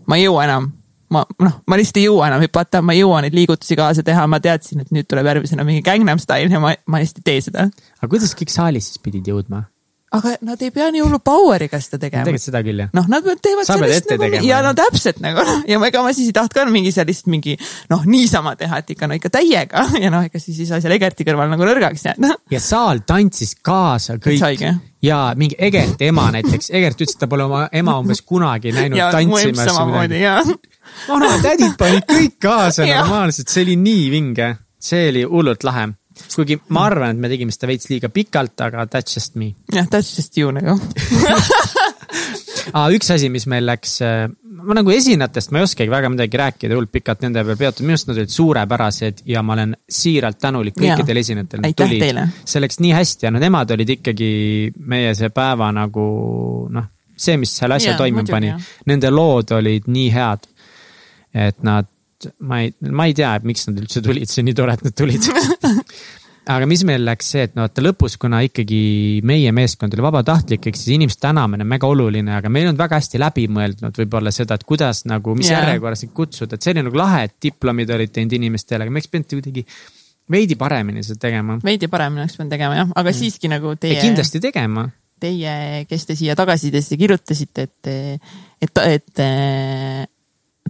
ma 0.07 0.18
ei 0.18 0.26
jõua 0.26 0.49
enam 0.49 0.72
ma 1.12 1.24
noh, 1.44 1.58
ma 1.68 1.78
lihtsalt 1.78 2.00
ei 2.00 2.06
jõua 2.06 2.30
enam 2.30 2.44
hüpata, 2.44 2.82
ma 2.84 2.96
ei 2.96 3.02
jõua 3.02 3.20
neid 3.24 3.36
liigutusi 3.36 3.76
kaasa 3.78 4.04
teha, 4.06 4.24
ma 4.30 4.40
teadsin, 4.42 4.84
et 4.84 4.94
nüüd 4.94 5.08
tuleb 5.10 5.28
järgmisena 5.32 5.66
mingi 5.68 5.84
Gangnam 5.86 6.20
Style 6.22 6.52
ja 6.52 6.62
ma, 6.62 6.74
ma 6.86 7.02
lihtsalt 7.02 7.22
ei 7.22 7.28
tee 7.28 7.44
seda. 7.48 7.68
aga 8.00 8.10
kuidas 8.14 8.34
kõik 8.38 8.52
saalis 8.54 8.90
siis 8.90 9.02
pidid 9.02 9.28
jõudma? 9.28 9.66
Aga 10.12 10.34
nad 10.44 10.62
ei 10.62 10.70
pea 10.74 10.90
nii 10.92 11.02
hullu 11.04 11.18
power'iga 11.24 11.80
seda 11.82 12.00
tegema. 12.02 12.26
tegelikult 12.26 12.44
seda 12.44 12.62
küll 12.66 12.84
jah. 12.84 12.92
noh, 12.96 13.08
nad 13.12 13.26
teevad 13.44 13.68
Sa 13.68 13.78
sellest 13.78 14.10
nagu, 14.10 14.24
tegema, 14.26 14.46
ja 14.46 14.60
no 14.64 14.74
täpselt 14.76 15.22
nagu 15.24 15.44
noh, 15.48 15.64
ja 15.68 15.80
ega 15.88 16.04
ma 16.04 16.12
siis 16.16 16.30
ei 16.30 16.36
tahtnud 16.36 16.56
ka 16.58 16.66
mingi 16.72 16.92
seal 16.94 17.08
lihtsalt 17.08 17.32
mingi 17.32 17.56
noh, 17.92 18.06
niisama 18.08 18.54
teha, 18.60 18.82
et 18.82 18.94
ikka 18.96 19.08
no 19.08 19.18
ikka 19.18 19.32
täiega 19.32 19.86
ja 20.04 20.12
noh, 20.12 20.26
ega 20.28 20.42
siis 20.42 20.62
ei 20.62 20.70
saa 20.70 20.82
seal 20.84 20.96
Egerti 20.98 21.26
kõrval 21.28 21.52
nagu 21.52 21.68
nõrgaks 21.68 22.08
jääda 22.10 22.34
ja 22.52 22.62
saal 22.62 23.04
tantsis 23.08 23.56
kaasa 23.64 24.18
kõik 24.22 24.66
ja 25.02 25.22
mingi 25.38 25.56
Egerti 25.58 26.10
ema 26.12 26.28
näiteks, 26.34 26.70
Egert 26.70 27.00
ütles, 27.00 27.16
et 27.16 27.24
ta 27.24 27.30
pole 27.30 27.46
oma 27.48 27.64
ema 27.72 27.96
umbes 28.02 28.22
kunagi 28.26 28.72
näinud 28.74 28.98
ja 28.98 29.10
tantsimas. 29.14 29.64
samamoodi 29.72 30.20
ja 30.22 30.36
vanatädid 31.08 31.74
panid 31.78 32.06
kõik 32.08 32.38
kaasa 32.42 32.86
normaalselt, 32.90 33.50
see 33.50 33.64
oli 33.66 33.76
nii 33.80 34.06
vinge, 34.12 34.52
see 34.82 35.08
oli 35.10 35.24
hullult 35.28 35.66
lahe. 35.66 35.88
Kuigi 36.34 36.58
ma 36.74 36.86
arvan, 36.90 37.16
et 37.16 37.22
me 37.22 37.30
tegime 37.32 37.54
seda 37.54 37.70
veits 37.70 37.88
liiga 37.92 38.12
pikalt, 38.12 38.56
aga 38.68 38.86
that's 38.90 39.16
just 39.16 39.36
me. 39.36 39.54
jah, 39.72 39.88
that's 39.90 40.16
just 40.16 40.38
you 40.38 40.52
nagu 40.54 40.78
aa, 42.76 42.88
üks 42.94 43.10
asi, 43.14 43.28
mis 43.32 43.46
meil 43.50 43.66
läks, 43.66 43.96
ma 44.62 44.76
nagu 44.76 44.92
esinejatest 44.94 45.52
ma 45.52 45.60
ei 45.60 45.66
oskagi 45.66 45.92
väga 45.92 46.10
midagi 46.12 46.40
rääkida, 46.40 46.76
hullult 46.76 46.92
pikalt 46.94 47.24
nende 47.24 47.44
peal 47.46 47.58
peatuda, 47.60 47.86
minu 47.86 47.96
arust 47.96 48.10
nad 48.10 48.20
olid 48.20 48.34
suurepärased 48.34 49.22
ja 49.32 49.42
ma 49.46 49.56
olen 49.56 49.76
siiralt 50.00 50.40
tänulik 50.42 50.76
kõikidele 50.78 51.24
esinejatele. 51.24 51.68
Aitäh 51.70 51.94
teile. 52.02 52.26
see 52.44 52.62
läks 52.62 52.80
nii 52.82 52.94
hästi 52.96 53.28
ja 53.28 53.32
no 53.34 53.42
nemad 53.42 53.72
olid 53.76 53.96
ikkagi 53.98 54.32
meie 54.92 55.14
see 55.18 55.32
päeva 55.34 55.70
nagu 55.74 56.06
noh, 56.72 56.90
see, 57.16 57.38
mis 57.40 57.56
selle 57.58 57.78
asja 57.78 57.96
toime 57.98 58.26
pani 58.28 58.52
nende 58.90 59.10
lood 59.12 59.54
olid 59.58 59.88
nii 59.92 60.12
head. 60.14 60.48
et 61.32 61.62
nad, 61.64 61.88
ma 62.44 62.60
ei, 62.60 62.74
ma 62.92 63.06
ei 63.08 63.14
tea, 63.16 63.30
miks 63.48 63.64
nad 63.70 63.78
üldse 63.80 64.02
tulid, 64.04 64.28
see 64.28 64.42
on 64.42 64.50
nii 64.50 64.56
tore, 64.58 64.74
et 64.76 64.82
nad 64.84 64.96
tulid 64.96 65.28
aga 66.51 66.66
mis 66.66 66.82
meil 66.86 67.05
läks 67.07 67.28
see, 67.34 67.45
et 67.47 67.55
no 67.55 67.64
vaata 67.66 67.84
lõpus, 67.84 68.16
kuna 68.20 68.40
ikkagi 68.47 68.80
meie 69.28 69.53
meeskond 69.55 69.95
oli 69.95 70.05
vabatahtlik, 70.05 70.66
ehk 70.68 70.78
siis 70.78 70.97
inimeste 70.97 71.22
tänamine 71.22 71.62
on 71.66 71.74
väga 71.74 71.90
oluline, 71.93 72.34
aga 72.38 72.51
meil 72.51 72.66
ei 72.66 72.70
olnud 72.72 72.82
väga 72.82 72.99
hästi 72.99 73.20
läbi 73.22 73.47
mõeldud 73.53 74.01
võib-olla 74.03 74.32
seda, 74.34 74.59
et 74.59 74.66
kuidas 74.66 75.05
nagu, 75.11 75.36
mis 75.38 75.53
Jaa. 75.53 75.61
järjekorras 75.62 76.03
neid 76.03 76.14
kutsuda, 76.16 76.59
et 76.59 76.66
see 76.66 76.74
oli 76.74 76.86
nagu 76.88 76.99
lahe, 76.99 77.26
et 77.28 77.36
diplomid 77.47 77.93
olid 77.95 78.14
teinud 78.14 78.34
inimestele, 78.38 78.82
aga 78.82 78.95
me 78.95 78.99
oleks 78.99 79.12
pidanud 79.12 79.36
kuidagi 79.36 79.66
veidi 80.32 80.57
paremini 80.59 81.05
seda 81.07 81.28
tegema. 81.28 81.61
veidi 81.62 81.90
paremini 81.93 82.24
oleks 82.24 82.38
pidanud 82.38 82.57
tegema 82.57 82.80
jah, 82.80 82.97
aga 83.03 83.14
siiski 83.16 83.53
nagu 83.53 83.76
teie, 83.78 84.01
kindlasti 84.03 84.43
tegema. 84.43 84.88
teie, 85.22 85.84
kes 85.90 86.09
te 86.09 86.18
siia 86.18 86.34
tagasisidesse 86.38 86.99
kirjutasite, 86.99 87.68
et, 87.68 87.93
et, 88.66 88.82
et 88.97 89.24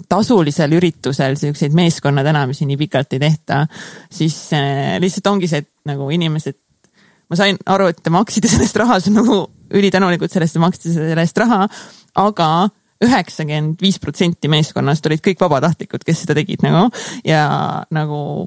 tasulisel 0.09 0.77
üritusel 0.79 1.37
siukseid 1.41 1.75
meeskonna 1.77 2.25
tänamisi 2.27 2.67
nii 2.69 2.79
pikalt 2.85 3.17
ei 3.17 3.23
tehta, 3.23 3.65
siis 4.13 4.37
äh, 4.57 4.99
lihtsalt 5.03 5.33
ongi 5.33 5.51
see, 5.51 5.65
et 5.65 5.71
nagu 5.89 6.09
inimesed, 6.15 6.59
ma 7.31 7.39
sain 7.39 7.59
aru, 7.67 7.91
et 7.93 8.03
te 8.03 8.13
maksite 8.15 8.51
sellest 8.53 8.79
raha, 8.83 9.01
see 9.01 9.13
on 9.15 9.21
nagu 9.23 9.41
ülitänulikud 9.73 10.33
sellest, 10.33 10.57
te 10.59 10.63
maksite 10.63 10.95
selle 10.95 11.27
eest 11.27 11.39
raha, 11.43 11.67
aga 12.21 12.49
üheksakümmend 13.03 13.81
viis 13.83 13.99
protsenti 14.03 14.51
meeskonnast 14.53 15.07
olid 15.09 15.23
kõik 15.25 15.41
vabatahtlikud, 15.43 16.05
kes 16.07 16.23
seda 16.23 16.37
tegid 16.39 16.63
nagu. 16.63 16.87
Ja 17.27 17.47
nagu 17.91 18.47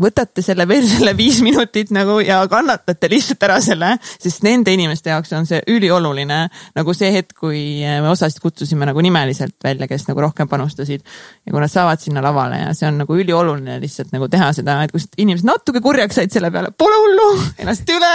võtate 0.00 0.42
selle 0.42 0.66
veel 0.68 0.86
selle 0.88 1.14
viis 1.16 1.38
minutit 1.44 1.92
nagu 1.94 2.18
ja 2.24 2.40
kannatate 2.50 3.08
lihtsalt 3.10 3.44
ära 3.46 3.60
selle, 3.62 3.92
sest 4.02 4.42
nende 4.46 4.72
inimeste 4.74 5.12
jaoks 5.12 5.32
on 5.38 5.46
see 5.46 5.60
ülioluline. 5.70 6.40
nagu 6.74 6.94
see 6.96 7.12
hetk, 7.14 7.34
kui 7.38 7.62
me 7.82 8.10
osasid 8.10 8.42
kutsusime 8.42 8.88
nagu 8.88 9.04
nimeliselt 9.04 9.56
välja, 9.64 9.88
kes 9.90 10.08
nagu 10.08 10.24
rohkem 10.24 10.50
panustasid. 10.50 11.04
ja 11.46 11.52
kui 11.52 11.62
nad 11.62 11.72
saavad 11.72 12.02
sinna 12.02 12.22
lavale 12.24 12.60
ja 12.64 12.74
see 12.74 12.88
on 12.90 12.98
nagu 13.04 13.18
ülioluline 13.18 13.78
lihtsalt 13.82 14.12
nagu 14.14 14.28
teha 14.28 14.50
seda, 14.56 14.80
et 14.84 14.94
kus 14.94 15.06
inimesed 15.16 15.46
natuke 15.46 15.82
kurjaks 15.84 16.18
said 16.18 16.34
selle 16.34 16.50
peale, 16.54 16.74
pole 16.76 16.98
hullu, 16.98 17.30
ennast 17.62 17.88
üle. 17.94 18.12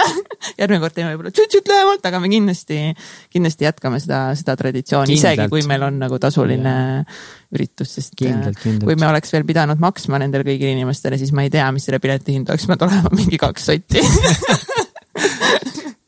järgmine 0.60 0.82
kord 0.84 0.96
teeme 0.96 1.14
võib-olla 1.14 1.32
tšüt-tšüt 1.34 1.72
lühemalt, 1.72 2.06
aga 2.06 2.20
me 2.20 2.32
kindlasti, 2.32 2.80
kindlasti 3.32 3.68
jätkame 3.68 4.00
seda, 4.02 4.26
seda 4.36 4.56
traditsiooni, 4.60 5.16
isegi 5.16 5.48
kui 5.52 5.64
meil 5.68 5.88
on 5.88 6.00
nagu 6.04 6.20
tasuline 6.20 6.76
üritus, 7.54 7.94
sest 7.96 8.14
Kindlalt, 8.18 8.56
äh, 8.56 8.62
kindlalt. 8.62 8.86
kui 8.86 8.98
me 9.00 9.08
oleks 9.10 9.32
veel 9.34 9.46
pidanud 9.48 9.80
maksma 9.82 10.20
nendele 10.22 10.46
kõigile 10.46 10.74
inimestele, 10.76 11.18
siis 11.20 11.32
ma 11.34 11.46
ei 11.46 11.52
tea, 11.52 11.66
mis 11.74 11.88
selle 11.88 11.98
pileti 12.02 12.36
hind 12.36 12.52
oleks 12.52 12.68
pidanud 12.68 12.86
olema, 12.88 13.14
mingi 13.16 13.40
kaks 13.40 13.70
sotti 13.72 14.04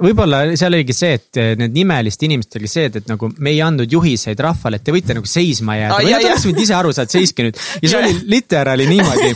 võib-olla 0.02 0.42
seal 0.58 0.74
oligi 0.74 0.94
see, 0.96 1.16
et 1.18 1.40
eh, 1.40 1.52
need 1.58 1.74
nimeliste 1.76 2.26
inimestel 2.26 2.62
oli 2.62 2.70
see, 2.70 2.88
et, 2.90 2.98
et 3.02 3.08
nagu 3.10 3.30
me 3.38 3.54
ei 3.54 3.62
andnud 3.64 3.90
juhiseid 3.92 4.40
rahvale, 4.42 4.80
et 4.80 4.86
te 4.86 4.94
võite 4.94 5.16
nagu 5.16 5.28
seisma 5.28 5.78
jääda 5.78 5.96
Aa, 5.96 6.02
või 6.02 6.14
nad 6.14 6.26
oleks 6.28 6.46
võinud 6.48 6.62
ise 6.64 6.76
aru 6.78 6.92
saada, 6.96 7.14
seiske 7.14 7.46
nüüd. 7.46 7.60
ja 7.82 7.88
see 7.88 7.98
Jaa. 7.98 8.08
oli 8.08 8.32
literaali 8.34 8.88
niimoodi, 8.90 9.30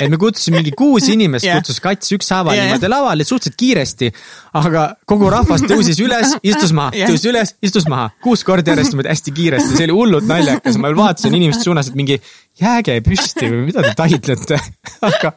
et 0.00 0.12
me 0.12 0.18
kutsusime 0.20 0.60
mingi 0.60 0.74
kuus 0.76 1.08
inimest 1.12 1.46
Jah. 1.48 1.60
kutsus 1.60 1.80
kats 1.82 2.12
ükshaaval 2.16 2.58
Jaa, 2.58 2.68
niimoodi 2.68 2.92
lavale 2.92 3.26
suhteliselt 3.26 3.58
kiiresti. 3.60 4.12
aga 4.60 4.84
kogu 5.08 5.30
rahvas 5.32 5.64
tõusis 5.64 6.00
üles, 6.04 6.36
istus 6.42 6.74
maha, 6.76 6.92
Jah. 7.00 7.10
tõusis 7.10 7.30
üles, 7.32 7.54
istus 7.64 7.88
maha, 7.90 8.10
kuus 8.24 8.44
korda 8.46 8.74
järjest 8.74 8.94
niimoodi 8.94 9.12
hästi 9.14 9.36
kiiresti, 9.40 9.76
see 9.78 9.88
oli 9.88 9.98
hullult 10.02 10.28
naljakas, 10.28 10.78
ma 10.80 10.90
veel 10.90 11.00
vaatasin 11.00 11.40
inimeste 11.40 11.68
suunas, 11.68 11.90
et 11.90 11.98
mingi 11.98 12.20
jääge 12.60 13.00
püsti 13.06 13.48
või 13.48 13.66
mida 13.70 13.86
te 13.86 13.96
taidlete 13.96 14.60
aga 15.08 15.36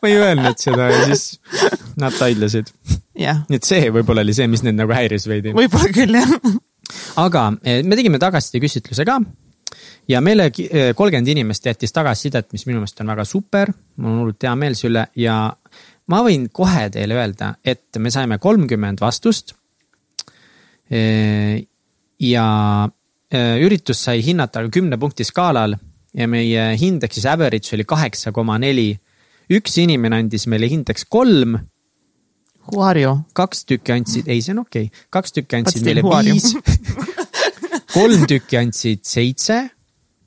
ma 0.00 0.08
ei 0.08 0.20
öelnud 0.20 0.60
seda 0.62 0.88
ja 0.92 1.06
siis 1.10 1.40
nad 2.00 2.14
taidlesid 2.16 2.72
nii 3.48 3.58
et 3.60 3.68
see 3.68 3.90
võib-olla 3.92 4.24
oli 4.24 4.34
see, 4.36 4.48
mis 4.50 4.62
neid 4.64 4.78
nagu 4.78 4.92
häiris 4.94 5.26
veidi. 5.28 5.52
võib-olla 5.56 5.90
küll 5.92 6.16
jah. 6.16 6.30
aga 7.22 7.48
eh, 7.62 7.82
me 7.84 7.98
tegime 7.98 8.20
tagasiside 8.22 8.62
küsitluse 8.64 9.06
ka. 9.08 9.18
ja 10.08 10.20
meile 10.24 10.48
eh, 10.50 10.92
kolmkümmend 10.96 11.32
inimest 11.34 11.66
jättis 11.68 11.92
tagasisidet, 11.92 12.50
mis 12.52 12.66
minu 12.68 12.80
meelest 12.80 13.02
on 13.04 13.12
väga 13.12 13.26
super. 13.28 13.72
mul 13.96 14.14
on 14.14 14.22
hullult 14.22 14.48
hea 14.48 14.54
meel 14.56 14.78
selle 14.78 14.92
üle 14.92 15.24
ja 15.24 15.36
ma 16.12 16.22
võin 16.24 16.48
kohe 16.52 16.88
teile 16.92 17.18
öelda, 17.18 17.54
et 17.64 18.00
me 18.00 18.10
saime 18.10 18.38
kolmkümmend 18.42 19.00
vastust. 19.00 19.54
ja 20.92 22.46
eh, 23.32 23.54
üritus 23.64 24.02
sai 24.04 24.20
hinnata 24.24 24.64
kümne 24.72 24.98
punkti 25.00 25.24
skaalal 25.24 25.76
ja 26.12 26.28
meie 26.28 26.72
hindeks 26.76 27.16
siis 27.16 27.26
average 27.28 27.72
oli 27.76 27.84
kaheksa 27.88 28.32
koma 28.32 28.58
neli. 28.60 28.92
üks 29.52 29.78
inimene 29.80 30.22
andis 30.22 30.46
meile 30.48 30.68
hindeks 30.68 31.04
kolm 31.08 31.58
You? 32.70 33.18
kaks 33.34 33.64
tükki 33.66 33.92
andsid, 33.92 34.28
ei, 34.30 34.42
see 34.42 34.54
on 34.54 34.62
okei 34.62 34.86
okay., 34.86 35.06
kaks 35.10 35.32
tükki 35.32 35.58
andsid 35.58 35.84
meile 35.84 36.04
you? 36.04 36.34
viis 36.34 36.52
kolm 37.96 38.26
tükki 38.30 38.58
andsid 38.58 39.02
seitse, 39.04 39.58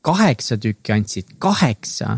kaheksa 0.06 0.58
tükki 0.62 0.94
andsid 0.94 1.36
kaheksa, 1.40 2.18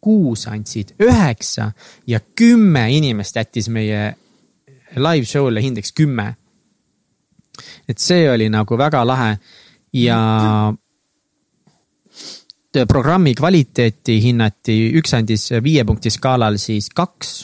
kuus 0.00 0.46
andsid 0.48 0.94
üheksa 1.00 1.72
ja 2.06 2.20
kümme 2.36 2.86
inimest 2.96 3.36
jättis 3.36 3.68
meie 3.68 4.14
live 4.96 5.28
show'le 5.28 5.62
hindeks 5.62 5.92
kümme. 5.92 6.34
et 7.88 7.98
see 7.98 8.26
oli 8.30 8.48
nagu 8.50 8.78
väga 8.78 9.04
lahe 9.06 9.36
ja 9.92 10.18
programmi 12.88 13.34
kvaliteeti 13.34 14.18
hinnati, 14.22 14.74
üks 14.98 15.14
andis 15.14 15.50
viie 15.62 15.84
punkti 15.86 16.10
skaalal 16.10 16.58
siis 16.58 16.88
kaks, 16.90 17.34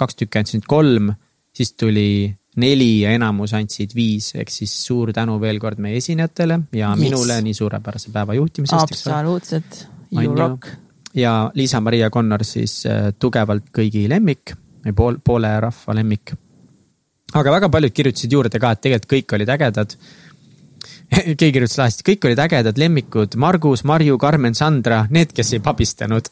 kaks 0.00 0.16
tükki 0.22 0.40
andsid 0.40 0.66
kolm, 0.68 1.12
siis 1.56 1.74
tuli 1.78 2.30
neli 2.60 2.90
ja 3.04 3.12
enamus 3.14 3.54
andsid 3.54 3.94
viis, 3.94 4.32
ehk 4.38 4.50
siis 4.50 4.72
suur 4.84 5.12
tänu 5.14 5.36
veel 5.42 5.60
kord 5.62 5.78
meie 5.82 6.00
esinejatele 6.00 6.60
ja 6.76 6.90
Yes. 6.90 7.00
minule 7.00 7.40
nii 7.46 7.54
suurepärase 7.54 8.10
päeva 8.14 8.34
juhtimise 8.34 8.76
eest. 8.76 8.96
absoluutselt, 8.96 9.86
you 10.12 10.34
rock. 10.34 10.66
ja 11.14 11.50
Liisa-Maria 11.54 12.10
Connor 12.10 12.44
siis 12.44 12.80
äh, 12.86 13.12
tugevalt 13.18 13.70
kõigi 13.76 14.08
lemmik, 14.10 14.54
pool, 14.96 15.20
poole 15.24 15.52
rahva 15.60 15.94
lemmik. 15.94 16.34
aga 17.34 17.52
väga 17.58 17.68
paljud 17.70 17.94
kirjutasid 17.94 18.32
juurde 18.32 18.58
ka, 18.58 18.72
et 18.72 18.80
tegelikult 18.80 19.12
kõik 19.12 19.36
olid 19.38 19.54
ägedad. 19.54 19.96
keegi 21.38 21.50
kirjutas 21.54 21.78
lahti, 21.80 22.04
kõik 22.06 22.26
olid 22.28 22.40
ägedad 22.44 22.78
lemmikud, 22.78 23.34
Margus, 23.40 23.82
Marju, 23.88 24.16
Karmen, 24.20 24.54
Sandra, 24.58 25.02
need, 25.12 25.32
kes 25.34 25.54
ei 25.56 25.62
pabistanud. 25.64 26.30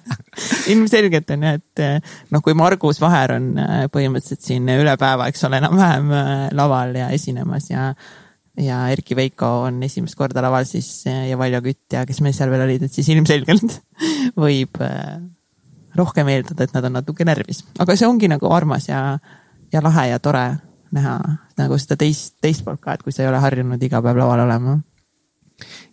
Ilmselgelt 0.72 1.32
on 1.34 1.46
jah, 1.46 1.56
et 1.58 1.82
eh, 1.82 2.12
noh, 2.34 2.42
kui 2.44 2.54
Margus 2.58 3.00
Vaher 3.02 3.36
on 3.36 3.48
eh, 3.60 3.72
põhimõtteliselt 3.92 4.44
siin 4.46 4.68
üle 4.76 4.94
päeva, 5.00 5.28
eks 5.30 5.46
ole, 5.48 5.58
enam-vähem 5.62 6.12
eh, 6.14 6.44
laval 6.54 6.94
ja 7.00 7.10
esinemas 7.14 7.70
ja 7.72 7.92
ja 8.54 8.84
Erki 8.94 9.16
Veiko 9.18 9.48
on 9.64 9.80
esimest 9.82 10.14
korda 10.14 10.38
laval 10.44 10.62
siis 10.62 10.86
ja 11.10 11.34
Valjo 11.34 11.58
Kütt 11.64 11.96
ja 11.96 12.04
kes 12.06 12.20
meil 12.22 12.36
seal 12.36 12.52
veel 12.52 12.62
olid, 12.68 12.84
et 12.86 12.94
siis 12.94 13.08
ilmselgelt 13.10 13.80
võib 14.44 14.78
rohkem 15.98 16.30
eeldada, 16.30 16.62
et 16.62 16.76
nad 16.76 16.86
on 16.86 16.94
natuke 17.00 17.26
närvis, 17.26 17.64
aga 17.82 17.98
see 17.98 18.06
ongi 18.06 18.30
nagu 18.30 18.46
armas 18.54 18.86
ja, 18.86 19.00
ja 19.74 19.82
lahe 19.82 20.06
ja 20.12 20.22
tore 20.22 20.44
näha 20.92 21.18
nagu 21.58 21.78
seda 21.78 21.96
teist, 21.96 22.36
teist 22.42 22.64
poolt 22.64 22.80
ka, 22.80 22.94
et 22.94 23.02
kui 23.02 23.12
sa 23.12 23.24
ei 23.24 23.30
ole 23.30 23.40
harjunud 23.42 23.82
iga 23.82 24.02
päev 24.02 24.20
laval 24.20 24.44
olema 24.46 24.78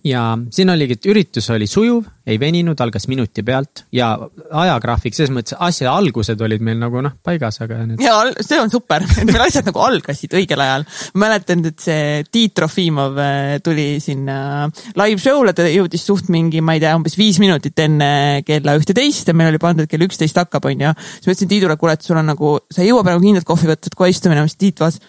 ja 0.07 0.23
siin 0.53 0.71
oligi, 0.73 0.95
et 0.97 1.07
üritus 1.11 1.47
oli 1.53 1.67
sujuv, 1.69 2.05
ei 2.29 2.37
veninud, 2.41 2.79
algas 2.81 3.07
minuti 3.09 3.43
pealt 3.45 3.83
ja 3.93 4.11
ajagraafik 4.17 5.15
selles 5.15 5.33
mõttes, 5.33 5.55
asja 5.61 5.91
algused 5.93 6.41
olid 6.41 6.63
meil 6.65 6.79
nagu 6.81 7.01
noh, 7.03 7.15
paigas, 7.25 7.59
aga 7.65 7.81
need 7.85 8.01
ja 8.03 8.15
see 8.41 8.59
on 8.61 8.71
super, 8.73 9.05
et 9.21 9.29
meil 9.29 9.45
asjad 9.45 9.69
nagu 9.69 9.83
algasid 9.85 10.33
õigel 10.37 10.63
ajal. 10.65 10.87
mäletan, 11.21 11.63
et 11.69 11.85
see 11.85 12.25
Tiit 12.31 12.55
Trofimov 12.57 13.21
äh, 13.21 13.55
tuli 13.63 13.87
sinna 14.03 14.67
live 14.97 15.21
show'le, 15.21 15.55
ta 15.57 15.67
jõudis 15.69 16.05
suht 16.07 16.31
mingi, 16.33 16.63
ma 16.65 16.77
ei 16.77 16.83
tea, 16.83 16.95
umbes 16.97 17.17
viis 17.19 17.41
minutit 17.43 17.85
enne 17.85 18.11
kella 18.47 18.77
ühteteist 18.79 19.29
ja 19.29 19.37
meil 19.37 19.53
oli 19.53 19.61
pandud 19.61 19.89
kell 19.91 20.07
üksteist 20.07 20.41
hakkab, 20.41 20.69
onju. 20.71 20.93
siis 21.17 21.29
ma 21.29 21.35
ütlesin 21.35 21.51
Tiidule, 21.51 21.77
kuule, 21.77 21.97
et 21.97 22.05
sul 22.05 22.19
on 22.21 22.31
nagu, 22.33 22.57
sa 22.71 22.83
ei 22.83 22.91
jõua 22.91 23.05
praegu 23.05 23.25
kindlalt 23.25 23.49
kohvi 23.49 23.73
võtta, 23.73 23.91
et 23.91 23.97
kohe 23.97 24.13
istu 24.13 24.31
minema, 24.33 24.49
siis 24.49 24.61
Tiit 24.61 24.81
vaatas 24.81 25.01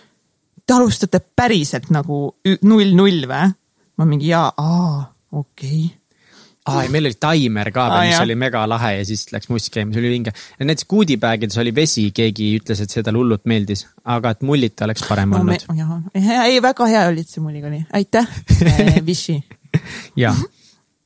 te 0.66 0.76
alustate 0.76 1.20
päriselt 1.36 1.90
nagu 1.94 2.24
ü- 2.46 2.60
null-null 2.66 3.26
või? 3.30 3.50
Ma 4.02 4.08
mingi 4.10 4.30
jaa, 4.32 4.48
aa, 4.58 5.02
okei 5.38 5.82
okay. 5.86 5.90
aa, 6.66 6.84
ja 6.86 6.92
meil 6.92 7.08
oli 7.10 7.18
taimer 7.22 7.70
ka 7.74 7.86
veel, 7.92 8.08
mis 8.08 8.16
jah. 8.16 8.24
oli 8.26 8.36
mega 8.42 8.64
lahe 8.70 8.94
ja 8.98 9.04
siis 9.08 9.28
läks 9.34 9.50
mussi 9.52 9.70
käima, 9.74 9.94
see 9.94 10.02
oli 10.02 10.14
vinge. 10.16 10.34
näiteks 10.60 10.88
goodie-bag'ides 10.90 11.60
oli 11.62 11.74
vesi, 11.76 12.08
keegi 12.16 12.52
ütles, 12.60 12.82
et 12.82 12.94
see 12.94 13.04
talle 13.06 13.22
hullult 13.22 13.46
meeldis, 13.50 13.86
aga 14.16 14.34
et 14.34 14.42
mullita 14.46 14.88
oleks 14.88 15.06
parem 15.08 15.36
no,. 15.36 15.42
olnud. 15.42 16.10
ei, 16.18 16.58
väga 16.64 16.90
hea 16.90 17.06
oli, 17.12 17.26
et 17.26 17.36
see 17.36 17.44
mulliga 17.44 17.70
oli, 17.70 17.84
aitäh 18.00 18.26
Vichy, 19.08 19.38
jah, 20.18 20.42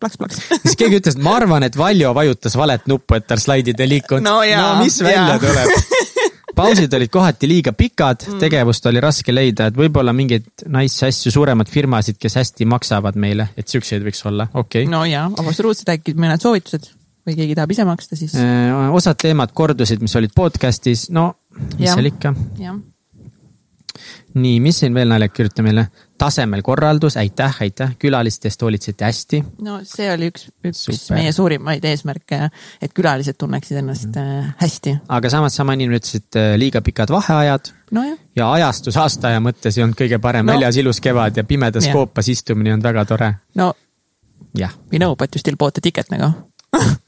plaks-plaks. 0.01 0.41
siis 0.63 0.79
keegi 0.81 1.03
ütles, 1.03 1.19
et 1.19 1.25
ma 1.25 1.37
arvan, 1.43 1.69
et 1.69 1.77
Valjo 1.77 2.15
vajutas 2.17 2.57
valet 2.57 2.89
nuppu, 2.91 3.21
et 3.21 3.29
tal 3.29 3.43
slaidid 3.43 3.81
ei 3.85 3.97
liikunud. 3.97 4.25
No 4.25 4.41
jaa, 4.47 4.73
no 4.73 4.85
mis 4.85 4.99
välja 5.05 5.37
jaa. 5.37 5.43
tuleb? 5.45 5.77
pausid 6.57 6.95
olid 6.99 7.13
kohati 7.13 7.49
liiga 7.51 7.73
pikad, 7.77 8.27
tegevust 8.41 8.87
oli 8.91 9.03
raske 9.03 9.35
leida, 9.35 9.71
et 9.71 9.79
võib-olla 9.79 10.15
mingeid 10.17 10.67
nice 10.73 11.09
asju, 11.09 11.33
suuremad 11.35 11.71
firmasid, 11.71 12.19
kes 12.21 12.39
hästi 12.41 12.69
maksavad 12.71 13.19
meile, 13.21 13.51
et 13.57 13.69
siukseid 13.69 14.05
võiks 14.07 14.25
olla, 14.29 14.49
okei 14.53 14.87
okay. 14.87 14.93
no 14.93 15.05
jaa, 15.09 15.29
absoluutselt, 15.43 15.93
äkki 15.97 16.17
mõned 16.19 16.43
soovitused 16.43 16.91
või 17.27 17.39
keegi 17.39 17.57
tahab 17.59 17.75
ise 17.75 17.87
maksta, 17.89 18.19
siis 18.19 18.35
no.. 18.39 18.91
osad 18.97 19.19
teemad 19.21 19.55
kordusid, 19.57 20.03
mis 20.05 20.15
olid 20.19 20.35
podcast'is, 20.37 21.09
no 21.15 21.33
mis 21.77 21.89
Jah. 21.89 21.97
seal 21.99 22.11
ikka. 22.13 22.35
nii, 24.37 24.59
mis 24.63 24.83
siin 24.83 24.95
veel 24.97 25.11
naljakat 25.13 25.41
kirjuta 25.41 25.67
meile? 25.67 25.89
Tasemel 26.19 26.63
korraldus, 26.67 27.17
aitäh, 27.21 27.57
aitäh, 27.61 27.95
külalistest 27.99 28.63
hoolitseti 28.63 29.05
hästi. 29.05 29.43
no 29.67 29.79
see 29.85 30.09
oli 30.13 30.31
üks, 30.33 30.49
üks 30.65 30.85
Super. 30.87 31.19
Meie 31.19 31.33
suurimaid 31.37 31.85
eesmärke, 31.85 32.49
et 32.83 32.95
külalised 32.97 33.39
tunneksid 33.39 33.81
ennast 33.83 34.11
mm. 34.13 34.53
hästi. 34.61 34.97
aga 35.19 35.33
samas 35.33 35.57
sama 35.59 35.77
inimene 35.77 36.01
ütles, 36.01 36.21
et 36.21 36.41
äh, 36.41 36.55
liiga 36.61 36.83
pikad 36.85 37.13
vaheajad 37.15 37.73
nojah, 37.97 38.19
ja 38.37 38.51
ajastus 38.59 38.99
aastaaja 39.01 39.41
mõttes 39.45 39.79
ei 39.79 39.87
olnud 39.87 39.99
kõige 39.99 40.21
parem 40.23 40.47
No. 40.47 40.53
no., 40.53 40.59
väljas 40.59 40.77
ilus 40.83 41.01
kevad 41.03 41.37
ja 41.37 41.45
pimedas 41.45 41.89
Jah. 41.89 41.97
koopas 41.97 42.29
istumine 42.31 42.75
olnud 42.75 42.87
väga 42.87 43.05
tore. 43.09 43.33
no 43.55 43.73
jah, 44.57 44.73
we 44.93 44.99
know 44.99 45.17
but 45.17 45.35
you 45.35 45.41
still 45.41 45.57
bought 45.59 45.79
a 45.79 45.85
ticket 45.85 46.11
nagu 46.13 46.33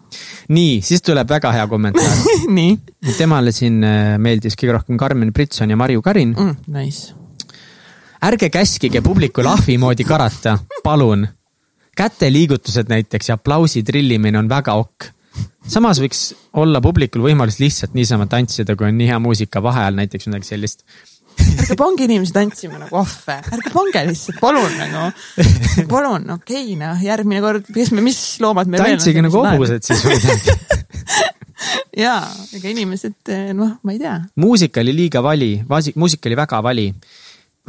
nii, 0.57 0.81
siis 0.85 1.03
tuleb 1.05 1.29
väga 1.29 1.53
hea 1.53 1.67
kommentaar. 1.69 2.19
nii 2.59 2.77
temale 3.19 3.53
siin 3.55 3.83
äh, 3.85 4.17
meeldis 4.23 4.57
kõige 4.59 4.79
rohkem 4.79 4.99
Karmen 5.01 5.33
Britson 5.35 5.71
ja 5.71 5.77
Marju 5.77 6.03
Karin. 6.05 6.35
mm,, 6.37 6.57
nice. 6.75 7.15
Ärge 8.25 8.51
käskige 8.51 9.03
publikul 9.05 9.47
ahvi 9.47 9.79
moodi 9.79 10.05
karata, 10.05 10.59
palun. 10.85 11.27
käteliigutused 11.99 12.87
näiteks 12.89 13.29
ja 13.29 13.35
aplausi 13.35 13.83
trillimine 13.83 14.39
on 14.39 14.49
väga 14.49 14.75
okk. 14.79 15.11
samas 15.69 16.01
võiks 16.01 16.33
olla 16.53 16.81
publikul 16.81 17.23
võimalus 17.23 17.59
lihtsalt 17.61 17.95
niisama 17.95 18.27
tantsida, 18.27 18.77
kui 18.77 18.89
on 18.89 18.99
nii 18.99 19.09
hea 19.11 19.19
muusika 19.19 19.63
vaheajal 19.63 19.99
näiteks 19.99 20.27
midagi 20.27 20.51
sellist. 20.51 20.85
ärge 21.39 21.77
pange 21.79 22.05
inimesi 22.05 22.35
tantsima 22.35 22.79
nagu 22.79 22.97
ahve, 22.99 23.39
ärge 23.55 23.75
pange 23.75 24.05
lihtsalt, 24.11 24.41
palun 24.41 24.79
nagu, 24.79 25.11
palun, 25.95 26.31
okei 26.39 26.65
okay, 26.65 26.79
noh, 26.81 27.03
järgmine 27.03 27.43
kord, 27.45 27.71
kes 27.75 27.93
me, 27.95 28.03
mis 28.03 28.21
loomad 28.43 28.71
me 28.71 28.83
tantsige 28.83 29.23
nagu 29.23 29.45
hobused 29.45 29.87
siis 29.87 30.03
või 30.07 30.19
jaa, 32.05 32.27
ega 32.59 32.71
inimesed, 32.71 33.33
noh, 33.55 33.79
ma 33.83 33.95
ei 33.95 34.03
tea. 34.03 34.19
muusika 34.43 34.83
oli 34.83 34.95
liiga 34.95 35.23
vali, 35.23 35.57
muusika 35.95 36.31
oli 36.31 36.39
väga 36.39 36.63
vali. 36.63 36.91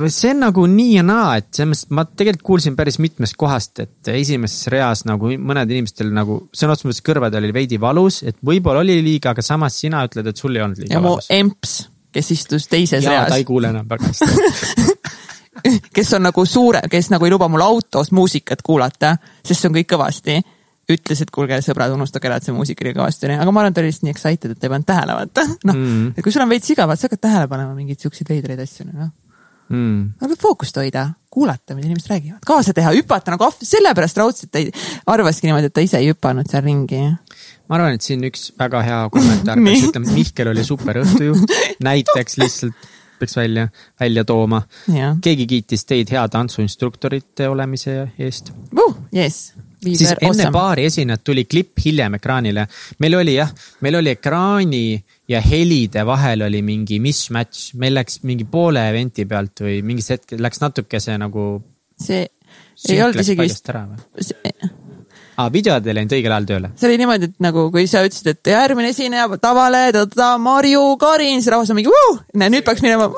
See 0.07 0.31
on 0.31 0.43
nagu 0.45 0.63
nii 0.69 0.93
ja 0.95 1.03
naa, 1.05 1.37
et 1.41 1.49
selles 1.55 1.83
mõttes 1.83 1.95
ma 1.97 2.05
tegelikult 2.07 2.45
kuulsin 2.49 2.75
päris 2.77 2.99
mitmest 3.03 3.35
kohast, 3.39 3.81
et 3.83 4.11
esimeses 4.13 4.69
reas 4.71 5.03
nagu 5.09 5.33
mõnedel 5.35 5.79
inimestel 5.79 6.13
nagu 6.15 6.41
sõna 6.55 6.75
otseses 6.75 6.87
mõttes 6.87 7.05
kõrvadel 7.09 7.49
oli 7.49 7.55
veidi 7.55 7.79
valus, 7.81 8.21
et 8.23 8.37
võib-olla 8.45 8.83
oli 8.85 8.99
liiga, 9.03 9.33
aga 9.33 9.43
samas 9.45 9.79
sina 9.81 10.05
ütled, 10.07 10.29
et 10.31 10.39
sul 10.39 10.55
ei 10.55 10.63
olnud 10.63 10.79
liiga 10.83 10.95
ja 10.95 11.03
mu 11.03 11.17
valus. 11.17 11.27
emps, 11.35 11.73
kes 12.15 12.31
istus 12.35 12.69
teises 12.71 13.03
ja 13.03 13.25
ta 13.25 13.35
ei 13.35 13.41
reas, 13.41 13.47
kuule 13.49 13.73
enam 13.73 13.89
väga 13.89 14.13
hästi. 14.13 14.95
kes 15.95 16.13
on 16.15 16.23
nagu 16.29 16.45
suure, 16.47 16.85
kes 16.91 17.11
nagu 17.11 17.27
ei 17.27 17.35
luba 17.35 17.49
mul 17.51 17.65
autos 17.65 18.13
muusikat 18.15 18.63
kuulata, 18.63 19.17
sest 19.43 19.59
see 19.59 19.71
on 19.71 19.75
kõik 19.81 19.91
kõvasti 19.97 20.39
ütles, 20.89 21.21
et 21.21 21.31
kuulge, 21.33 21.59
sõbrad, 21.61 21.91
unustage 21.93 22.29
ära, 22.29 22.39
et 22.39 22.47
see 22.47 22.55
muusika 22.55 22.85
oli 22.85 22.95
kõvasti, 22.97 23.27
onju, 23.27 23.41
aga 23.43 23.51
ma 23.53 23.61
arvan, 23.61 23.73
et 23.73 23.77
ta 23.77 23.83
oli 23.83 23.91
lihtsalt 23.91 24.07
nii 24.07 24.13
excited, 24.15 24.53
et 24.53 24.57
ta 24.57 24.65
ei 24.65 24.71
pannud 24.73 24.87
tähele, 24.89 25.17
vaata. 25.19 25.43
noh 25.69 25.75
mm. 25.75 25.89
Mm., 25.89 26.13
et 26.15 26.25
kui 26.25 26.33
sul 26.33 26.45
on 26.45 26.49
veits 26.49 26.73
igav, 26.73 26.93
sa 26.95 27.05
hakkad 27.05 27.21
tähele 27.27 27.49
panema 27.51 27.75
mingeid 27.77 28.01
siukseid 28.01 28.31
veidraid 28.31 28.63
asju, 28.63 28.87
noh. 28.89 29.11
mm.. 29.69 30.25
aga 30.25 30.37
fookust 30.41 30.77
hoida, 30.81 31.05
kuulata, 31.31 31.75
mida 31.77 31.89
inimesed 31.89 32.11
räägivad, 32.11 32.43
kaasa 32.45 32.73
teha, 32.75 32.93
hüpata 32.97 33.33
nagu 33.33 33.47
ahv, 33.47 33.63
sellepärast 33.65 34.21
raudselt 34.21 34.51
ta 34.53 34.61
ei, 34.61 34.69
arvaski 35.09 35.49
niimoodi, 35.49 35.69
et 35.69 35.75
ta 35.75 35.85
ise 35.85 36.01
ei 36.01 36.11
hüpanud 36.11 36.49
seal 36.49 36.65
ringi. 36.65 37.01
ma 37.69 37.79
arvan, 37.79 37.97
et 37.97 38.05
siin 38.05 38.25
üks 38.29 38.49
väga 38.59 38.83
hea 38.85 39.01
kommentaar 39.13 39.61
peaks 39.65 39.85
ütlema, 39.89 40.09
et 40.09 40.17
Mihkel 40.19 40.53
oli 40.53 40.65
super 40.67 41.03
õhtujuht, 41.03 41.59
näiteks 41.89 42.39
lihtsalt 42.41 42.89
peaks 43.19 43.35
välja, 43.37 43.67
välja 43.99 44.23
tooma. 44.25 44.61
keegi 45.21 45.47
kiitis 45.47 45.85
teid 45.85 46.11
hea 46.11 46.27
tantsuinstruktorite 46.31 47.49
olemise 47.49 47.97
eest. 48.19 48.53
jess. 49.11 49.53
siis 49.83 50.13
enne 50.21 50.51
paari 50.51 50.85
esinejat 50.87 51.23
tuli 51.23 51.45
klipp 51.45 51.83
hiljem 51.85 52.15
ekraanile. 52.15 52.67
meil 52.99 53.19
oli 53.19 53.35
jah, 53.35 53.51
meil 53.81 53.99
oli 53.99 54.15
ekraani 54.15 54.83
ja 55.29 55.41
helide 55.45 56.05
vahel 56.07 56.47
oli 56.47 56.61
mingi 56.65 56.99
mismatch, 57.03 57.75
meil 57.79 57.97
läks 57.99 58.21
mingi 58.25 58.47
poole 58.49 58.83
event'i 58.89 59.27
pealt 59.29 59.63
või 59.65 59.79
mingis 59.85 60.09
hetkel 60.15 60.41
läks 60.41 60.61
natukese 60.63 61.17
nagu. 61.21 61.47
see 61.99 62.25
ei 62.89 63.01
olnud 63.03 63.21
isegi 63.21 63.43
vist, 63.43 63.69
see 64.23 64.53
aa, 65.39 65.47
videod 65.53 65.87
ei 65.87 65.95
läinud 65.95 66.15
õigel 66.17 66.35
ajal 66.35 66.49
tööle. 66.49 66.71
oli 66.87 66.99
niimoodi, 66.99 67.29
et 67.31 67.43
nagu 67.43 67.67
kui 67.73 67.85
sa 67.91 68.03
ütlesid, 68.07 68.33
et 68.33 68.51
järgmine 68.53 68.91
esineja 68.93 69.27
Tavale, 69.41 69.85
Marju 70.43 70.83
Karin, 71.01 71.39
siis 71.39 71.51
rahvas 71.53 71.71
on 71.71 71.79
mingi, 71.79 71.93
näe 72.39 72.51
nüüd 72.53 72.65
peaks 72.67 72.83
minema. 72.85 73.11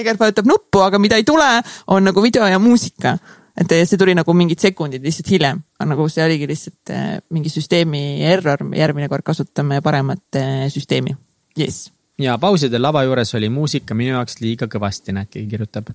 Egert 0.00 0.20
vajutab 0.20 0.46
nuppu, 0.46 0.84
aga 0.84 1.00
mida 1.02 1.18
ei 1.18 1.26
tule, 1.26 1.48
on 1.90 2.04
nagu 2.06 2.22
video 2.22 2.46
ja 2.46 2.60
muusika. 2.62 3.16
Et 3.58 3.72
see 3.84 3.98
tuli 4.00 4.14
nagu 4.16 4.34
mingid 4.36 4.60
sekundid 4.62 5.04
lihtsalt 5.04 5.30
hiljem, 5.32 5.62
nagu 5.86 6.08
see 6.12 6.24
oligi 6.24 6.48
lihtsalt 6.50 6.92
eh, 6.94 7.16
mingi 7.34 7.52
süsteemi 7.52 8.02
error, 8.30 8.62
järgmine 8.76 9.08
kord 9.12 9.26
kasutame 9.26 9.80
paremat 9.84 10.40
eh, 10.40 10.68
süsteemi. 10.72 11.16
jess, 11.58 11.90
ja 12.20 12.38
pausidel 12.38 12.82
lava 12.82 13.02
juures 13.06 13.34
oli 13.34 13.50
muusika 13.52 13.94
minu 13.94 14.14
jaoks 14.14 14.40
liiga 14.40 14.68
kõvasti, 14.70 15.14
näed, 15.16 15.30
keegi 15.32 15.50
kirjutab. 15.50 15.92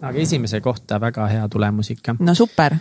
aga 0.00 0.18
esimese 0.18 0.60
kohta 0.60 1.00
väga 1.00 1.26
hea 1.28 1.48
tulemus 1.48 1.90
ikka. 1.96 2.16
no 2.20 2.34
super. 2.34 2.76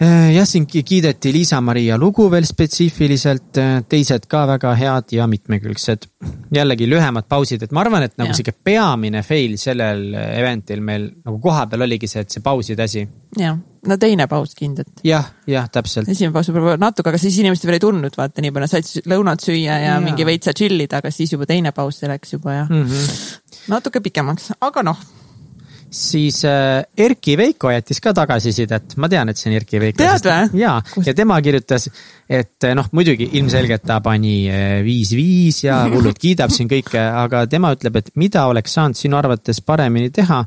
jah, 0.00 0.46
siin 0.46 0.64
ki- 0.66 0.82
kiideti 0.82 1.30
Liisa-Maria 1.32 1.94
lugu 2.00 2.26
veel 2.32 2.44
spetsiifiliselt, 2.48 3.60
teised 3.88 4.26
ka 4.30 4.40
väga 4.50 4.72
head 4.78 5.12
ja 5.14 5.26
mitmekülgsed. 5.30 6.08
jällegi 6.54 6.86
lühemad 6.90 7.26
pausid, 7.28 7.62
et 7.62 7.72
ma 7.72 7.80
arvan, 7.84 8.02
et 8.02 8.16
nagu 8.18 8.32
sihuke 8.34 8.52
peamine 8.64 9.22
fail 9.22 9.56
sellel 9.60 10.14
event'il 10.14 10.80
meil 10.80 11.08
nagu 11.24 11.38
kohapeal 11.42 11.82
oligi 11.86 12.08
see, 12.10 12.20
et 12.24 12.30
see 12.30 12.42
pauside 12.42 12.82
asi. 12.82 13.06
jah, 13.38 13.56
no 13.86 13.96
teine 14.00 14.26
paus 14.26 14.54
kindlalt. 14.58 15.02
jah, 15.04 15.30
jah, 15.46 15.68
täpselt. 15.70 16.08
esimene 16.08 16.32
paus 16.34 16.48
võib-olla 16.50 16.78
natuke, 16.80 17.08
aga 17.12 17.18
siis 17.18 17.38
inimesed 17.38 17.66
veel 17.66 17.78
ei 17.78 17.84
tundnud, 17.86 18.16
vaata 18.16 18.42
nii 18.42 18.50
palju, 18.54 18.68
said 18.74 19.10
lõunat 19.10 19.44
süüa 19.46 19.78
ja, 19.78 19.78
ja 19.92 19.98
mingi 20.00 20.26
veitsa 20.26 20.52
chill 20.56 20.80
ida, 20.80 20.98
aga 21.02 21.10
siis 21.14 21.32
juba 21.36 21.46
teine 21.46 21.72
paus, 21.76 21.98
see 22.02 22.08
läks 22.10 22.32
juba 22.34 22.52
jah 22.62 22.70
Mm 22.70 22.82
-hmm. 22.86 23.68
natuke 23.68 24.00
pikemaks, 24.00 24.52
aga 24.60 24.82
noh, 24.82 24.98
siis 25.94 26.42
äh, 26.44 26.82
Erki 26.98 27.36
Veiko 27.38 27.70
jättis 27.70 28.00
ka 28.02 28.12
tagasisidet, 28.16 28.96
ma 29.00 29.08
tean, 29.10 29.30
et 29.30 29.38
see 29.38 29.50
on 29.50 29.56
Erki 29.58 29.80
Veiko. 29.82 30.00
Tead 30.02 30.26
või? 30.26 30.60
ja, 30.62 30.74
ja 31.06 31.14
tema 31.16 31.38
kirjutas, 31.44 31.86
et 32.28 32.66
äh, 32.66 32.74
noh, 32.76 32.88
muidugi 32.96 33.28
ilmselgelt 33.38 33.86
ta 33.86 34.00
pani 34.04 34.36
äh, 34.50 34.76
viis-viis 34.86 35.64
ja 35.66 35.84
hullult 35.94 36.18
kiidab 36.20 36.52
siin 36.54 36.70
kõike, 36.70 36.98
aga 36.98 37.44
tema 37.50 37.72
ütleb, 37.76 38.00
et 38.00 38.12
mida 38.20 38.46
oleks 38.50 38.74
saanud 38.78 38.98
sinu 38.98 39.18
arvates 39.20 39.62
paremini 39.64 40.10
teha. 40.14 40.44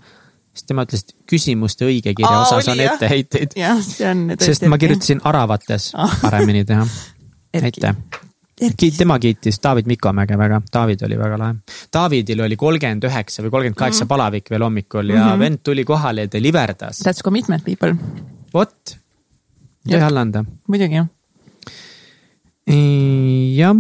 siis 0.58 0.68
tema 0.68 0.88
ütles, 0.88 1.06
et 1.06 1.16
küsimuste 1.30 1.88
õige 1.88 2.14
kirja 2.18 2.34
Aa, 2.34 2.48
osas 2.48 2.72
oli, 2.74 2.86
on 2.88 2.96
etteheiteid, 2.96 3.58
sest 4.44 4.68
ma 4.68 4.80
kirjutasin 4.82 5.24
aravates 5.24 5.94
paremini 6.22 6.66
teha. 6.66 6.88
Aitäh. 7.64 7.96
Tema 8.98 9.20
kiitis 9.22 9.60
David 9.64 9.86
Mikomäge 9.86 10.38
väga, 10.38 10.62
David 10.74 11.02
oli 11.06 11.18
väga 11.20 11.38
lahe. 11.38 11.56
Davidil 11.94 12.40
oli 12.42 12.56
kolmkümmend 12.58 13.04
üheksa 13.06 13.44
või 13.46 13.52
kolmkümmend 13.54 13.78
kaheksa 13.78 14.04
Mhm. 14.06 14.10
palavik 14.10 14.50
veel 14.50 14.64
hommikul 14.66 15.10
ja 15.14 15.16
mm 15.26 15.30
-hmm. 15.30 15.40
vend 15.40 15.60
tuli 15.64 15.84
kohale 15.86 16.22
ja 16.22 16.28
deliverdas. 16.32 17.00
that's 17.06 17.22
commitment 17.24 17.64
people, 17.66 17.94
vot, 18.54 18.98
Jah. 19.86 20.08
alla 20.08 20.22
anda. 20.22 20.44
muidugi 20.68 20.96
jah. 20.96 21.08
jah, 23.58 23.76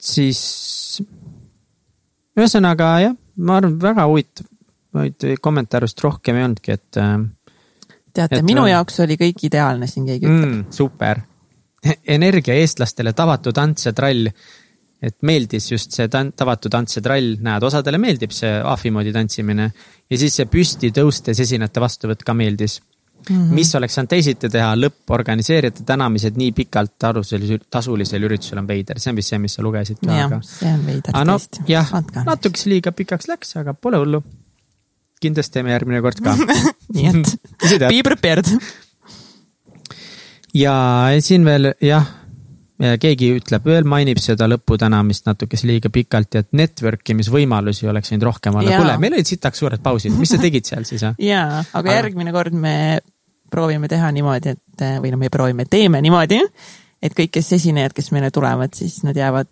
siis 0.00 1.02
ühesõnaga 2.36 2.90
jah, 3.04 3.14
ma 3.36 3.56
arvan, 3.60 3.78
väga 3.82 4.06
huvitav, 4.10 4.46
kommentaarist 5.40 6.00
rohkem 6.04 6.36
ei 6.36 6.44
olnudki, 6.48 6.72
et 6.72 6.96
äh, 6.96 7.16
teate 8.12 8.42
minu 8.42 8.62
on- 8.66 8.70
jaoks 8.72 9.00
oli 9.00 9.16
kõik 9.20 9.44
ideaalne 9.46 9.86
siin, 9.86 10.06
keegi 10.06 10.26
ütleb 10.26 10.48
mm, 10.54 10.64
super. 10.74 11.20
energia 12.16 12.56
eestlastele 12.60 13.12
tavatu 13.16 13.52
tants 13.56 13.88
ja 13.88 13.94
trall. 13.96 14.28
et 15.00 15.16
meeldis 15.24 15.70
just 15.70 15.94
see 15.96 16.10
tan- 16.12 16.34
tavatu 16.36 16.68
tants 16.68 16.98
ja 16.98 17.00
trall, 17.00 17.38
näed, 17.40 17.64
osadele 17.64 17.96
meeldib 17.96 18.34
see 18.36 18.50
ahvi 18.60 18.90
moodi 18.92 19.14
tantsimine 19.14 19.70
ja 20.10 20.18
siis 20.20 20.34
see 20.36 20.44
püsti 20.44 20.90
tõustes 20.92 21.40
esinejate 21.40 21.80
vastuvõtt 21.80 22.24
ka 22.26 22.34
meeldis. 22.36 22.80
mm. 23.28 23.36
-hmm. 23.36 23.54
mis 23.56 23.74
oleks 23.74 23.96
saanud 23.96 24.10
teisiti 24.12 24.48
teha, 24.48 24.74
lõpp 24.76 25.14
organiseerijate 25.16 25.86
tänamised 25.88 26.36
nii 26.36 26.52
pikalt 26.52 26.98
tasulisel, 26.98 27.64
tasulisel 27.70 28.28
üritusel 28.28 28.58
on 28.58 28.68
veider, 28.68 29.00
see 29.00 29.10
on 29.10 29.16
vist 29.16 29.32
see, 29.32 29.38
mis 29.38 29.54
sa 29.54 29.62
lugesid 29.62 30.04
ka. 30.04 30.12
jah, 30.12 30.36
see 30.42 30.74
on 30.74 30.84
veider 30.86 31.16
no, 31.24 31.38
tõesti. 31.38 31.64
jah, 31.68 31.96
natukese 32.26 32.68
liiga 32.68 32.92
pikaks 32.92 33.28
läks, 33.28 33.56
aga 33.56 33.74
pole 33.74 33.96
hullu. 34.04 34.22
kindlasti 35.20 35.52
teeme 35.52 35.72
järgmine 35.72 36.00
kord 36.02 36.20
ka 36.20 36.36
nii 36.94 37.08
et 37.08 37.88
be 37.88 38.02
prepared. 38.04 38.52
Ja 40.54 40.74
siin 41.20 41.44
veel 41.46 41.72
jah 41.84 42.16
keegi 42.80 43.34
ütleb 43.36 43.66
veel, 43.68 43.84
mainib 43.88 44.18
seda 44.22 44.46
lõputänamist 44.48 45.26
natukese 45.28 45.68
liiga 45.68 45.90
pikalt 45.92 46.36
ja 46.36 46.40
et 46.44 46.48
network 46.56 47.12
imisvõimalusi 47.12 47.88
oleks 47.90 48.12
võinud 48.12 48.24
rohkem 48.30 48.56
olla. 48.56 48.76
kuule, 48.80 48.94
meil 49.02 49.18
olid 49.18 49.28
sitaks 49.28 49.60
suured 49.60 49.82
pausid, 49.84 50.14
mis 50.16 50.32
sa 50.32 50.40
tegid 50.40 50.68
seal 50.68 50.86
siis? 50.88 51.04
jaa, 51.20 51.60
aga 51.76 51.98
järgmine 51.98 52.32
kord 52.32 52.56
me 52.56 52.74
proovime 53.50 53.90
teha 53.90 54.08
niimoodi, 54.14 54.54
et 54.54 54.86
või 55.02 55.12
no 55.12 55.20
me 55.20 55.28
proovime, 55.32 55.66
teeme 55.68 56.00
niimoodi, 56.00 56.40
et 57.02 57.16
kõik, 57.16 57.34
kes 57.36 57.52
esinejad, 57.58 57.92
kes 57.96 58.10
meile 58.14 58.30
tulevad, 58.32 58.72
siis 58.76 59.02
nad 59.04 59.18
jäävad 59.18 59.50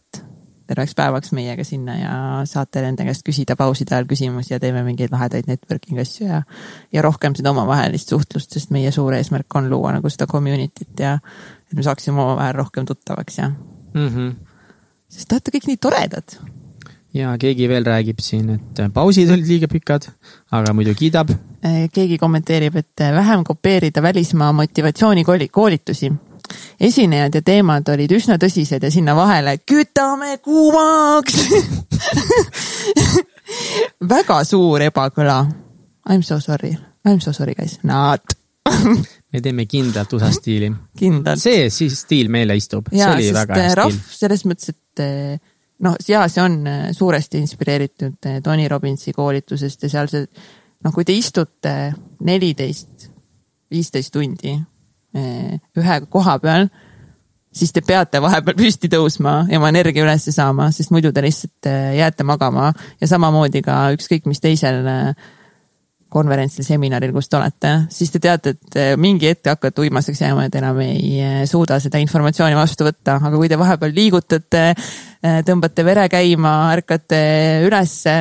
terveks 0.68 0.94
päevaks 0.98 1.32
meiega 1.36 1.64
sinna 1.64 1.94
ja 1.96 2.14
saate 2.48 2.82
nende 2.84 3.06
käest 3.08 3.24
küsida 3.26 3.56
pauside 3.56 3.94
ajal 3.96 4.08
küsimusi 4.10 4.52
ja 4.54 4.60
teeme 4.60 4.82
mingeid 4.86 5.12
lahedaid 5.14 5.48
networking 5.48 6.00
asju 6.02 6.28
ja, 6.28 6.42
ja 6.92 7.04
rohkem 7.04 7.36
seda 7.38 7.54
omavahelist 7.54 8.12
suhtlust, 8.12 8.52
sest 8.52 8.74
meie 8.74 8.92
suur 8.94 9.16
eesmärk 9.16 9.58
on 9.58 9.70
luua 9.72 9.94
nagu 9.96 10.12
seda 10.12 10.28
community't 10.30 11.04
ja 11.04 11.16
et 11.68 11.76
me 11.76 11.86
saaksime 11.86 12.20
omavahel 12.20 12.56
rohkem 12.60 12.86
tuttavaks 12.88 13.38
ja 13.38 13.48
mm. 13.48 14.08
-hmm. 14.08 14.30
sest 15.08 15.28
te 15.28 15.38
olete 15.38 15.56
kõik 15.56 15.68
nii 15.72 15.80
toredad. 15.88 16.36
ja 17.14 17.34
keegi 17.40 17.68
veel 17.68 17.84
räägib 17.84 18.20
siin, 18.20 18.50
et 18.50 18.82
pausid 18.94 19.30
olid 19.30 19.46
liiga 19.48 19.68
pikad, 19.68 20.10
aga 20.52 20.72
muidu 20.72 20.94
kiidab. 20.94 21.30
Äh, 21.64 21.88
keegi 21.92 22.18
kommenteerib, 22.18 22.76
et 22.76 23.00
vähem 23.00 23.44
kopeerida 23.44 24.02
välismaa 24.02 24.52
motivatsioonikoolitusi. 24.52 26.12
Esinejad 26.80 27.34
ja 27.34 27.42
teemad 27.42 27.88
olid 27.92 28.12
üsna 28.16 28.38
tõsised 28.40 28.82
ja 28.82 28.90
sinna 28.90 29.14
vahele 29.16 29.58
kütame 29.66 30.38
kuumaks 30.44 31.38
väga 34.14 34.42
suur 34.44 34.82
ebakõla. 34.88 35.38
I 36.08 36.16
m 36.16 36.22
so 36.24 36.40
sorry, 36.40 36.72
I 37.04 37.14
m 37.14 37.20
so 37.20 37.32
sorry 37.32 37.54
guys, 37.58 37.78
not 37.82 38.36
me 39.32 39.40
teeme 39.44 39.66
kindlalt 39.66 40.12
USA 40.12 40.30
stiili. 40.32 40.72
see 41.36 41.68
siis 41.70 42.00
stiil 42.04 42.28
meile 42.32 42.56
istub. 42.56 42.88
oli 42.92 43.32
väga 43.34 43.60
hea 43.62 43.70
stiil. 43.72 44.00
selles 44.20 44.44
mõttes, 44.48 44.72
et 44.74 45.04
eh, 45.04 45.38
noh, 45.84 45.96
ja 46.08 46.26
see 46.28 46.42
on 46.44 46.58
eh, 46.66 46.88
suuresti 46.96 47.42
inspireeritud 47.44 48.30
Tony 48.44 48.68
Robbinsi 48.68 49.12
koolitusest 49.16 49.86
ja 49.86 49.92
seal 49.96 50.10
see, 50.12 50.26
noh, 50.84 50.94
kui 50.94 51.04
te 51.04 51.16
istute 51.16 51.76
neliteist, 52.24 53.08
viisteist 53.70 54.12
tundi 54.12 54.56
ühe 55.14 56.00
koha 56.12 56.34
peal, 56.42 56.68
siis 57.54 57.72
te 57.72 57.80
peate 57.80 58.20
vahepeal 58.20 58.58
püsti 58.58 58.90
tõusma 58.92 59.40
ja 59.48 59.58
oma 59.58 59.70
energia 59.72 60.04
ülesse 60.04 60.34
saama, 60.34 60.68
sest 60.74 60.92
muidu 60.94 61.12
te 61.12 61.24
lihtsalt 61.24 61.70
jääte 61.96 62.26
magama 62.28 62.72
ja 63.00 63.08
samamoodi 63.08 63.64
ka 63.64 63.88
ükskõik 63.96 64.28
mis 64.28 64.44
teisel 64.44 64.84
äh, 64.84 65.28
konverentsil, 66.12 66.64
seminaril, 66.64 67.12
kus 67.12 67.28
te 67.28 67.36
olete, 67.38 67.74
siis 67.92 68.10
te 68.12 68.20
teate, 68.22 68.54
et 68.56 68.78
eh, 68.80 68.90
mingi 69.00 69.28
hetk 69.28 69.50
hakkate 69.52 69.84
uimaseks 69.84 70.22
jääma 70.24 70.48
te 70.48 70.60
enam 70.62 70.80
ei 70.84 71.20
eh, 71.20 71.42
suuda 71.48 71.78
seda 71.82 72.00
informatsiooni 72.02 72.56
vastu 72.56 72.88
võtta, 72.88 73.18
aga 73.20 73.36
kui 73.36 73.50
te 73.50 73.58
vahepeal 73.60 73.94
liigutate, 73.96 74.64
eh, 74.72 75.38
tõmbate 75.46 75.84
vere 75.86 76.08
käima, 76.12 76.54
ärkate 76.72 77.22
ülesse, 77.68 78.18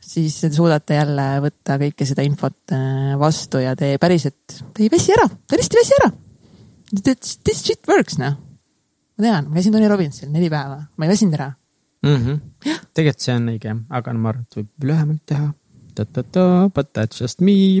siis 0.00 0.38
te 0.40 0.52
suudate 0.54 0.96
jälle 0.96 1.26
võtta 1.44 1.80
kõike 1.82 2.08
seda 2.08 2.24
infot 2.24 2.76
vastu 3.20 3.60
ja 3.60 3.74
te 3.76 3.96
päriselt, 4.00 4.62
te 4.72 4.86
ei 4.86 4.92
väsi 4.92 5.12
ära, 5.16 5.28
te 5.28 5.60
lihtsalt 5.60 5.76
ei 5.76 5.84
väsi 5.84 6.00
ära. 6.00 6.14
This 6.94 7.62
shit 7.64 7.82
works 7.88 8.18
noh. 8.18 8.36
ma 9.16 9.24
tean, 9.24 9.48
ma 9.48 9.54
käisin 9.58 9.74
Tony 9.74 9.88
Robbinsil 9.90 10.30
neli 10.30 10.50
päeva, 10.52 10.78
ma 10.96 11.06
ei 11.06 11.10
väsinud 11.10 11.34
ära 11.38 11.48
mm. 12.06 12.16
-hmm. 12.16 12.82
tegelikult 12.94 13.24
see 13.24 13.34
on 13.34 13.48
õige, 13.54 13.76
aga 13.90 14.12
ma 14.14 14.28
arvan, 14.32 14.46
et 14.46 14.58
võib 14.60 14.90
lühemalt 14.90 15.24
teha 15.26 15.48
but 16.74 16.92
that's 16.92 17.20
just 17.20 17.40
me 17.40 17.52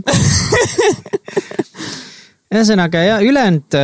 ühesõnaga 2.54 3.02
ja 3.04 3.20
ülejäänud 3.20 3.76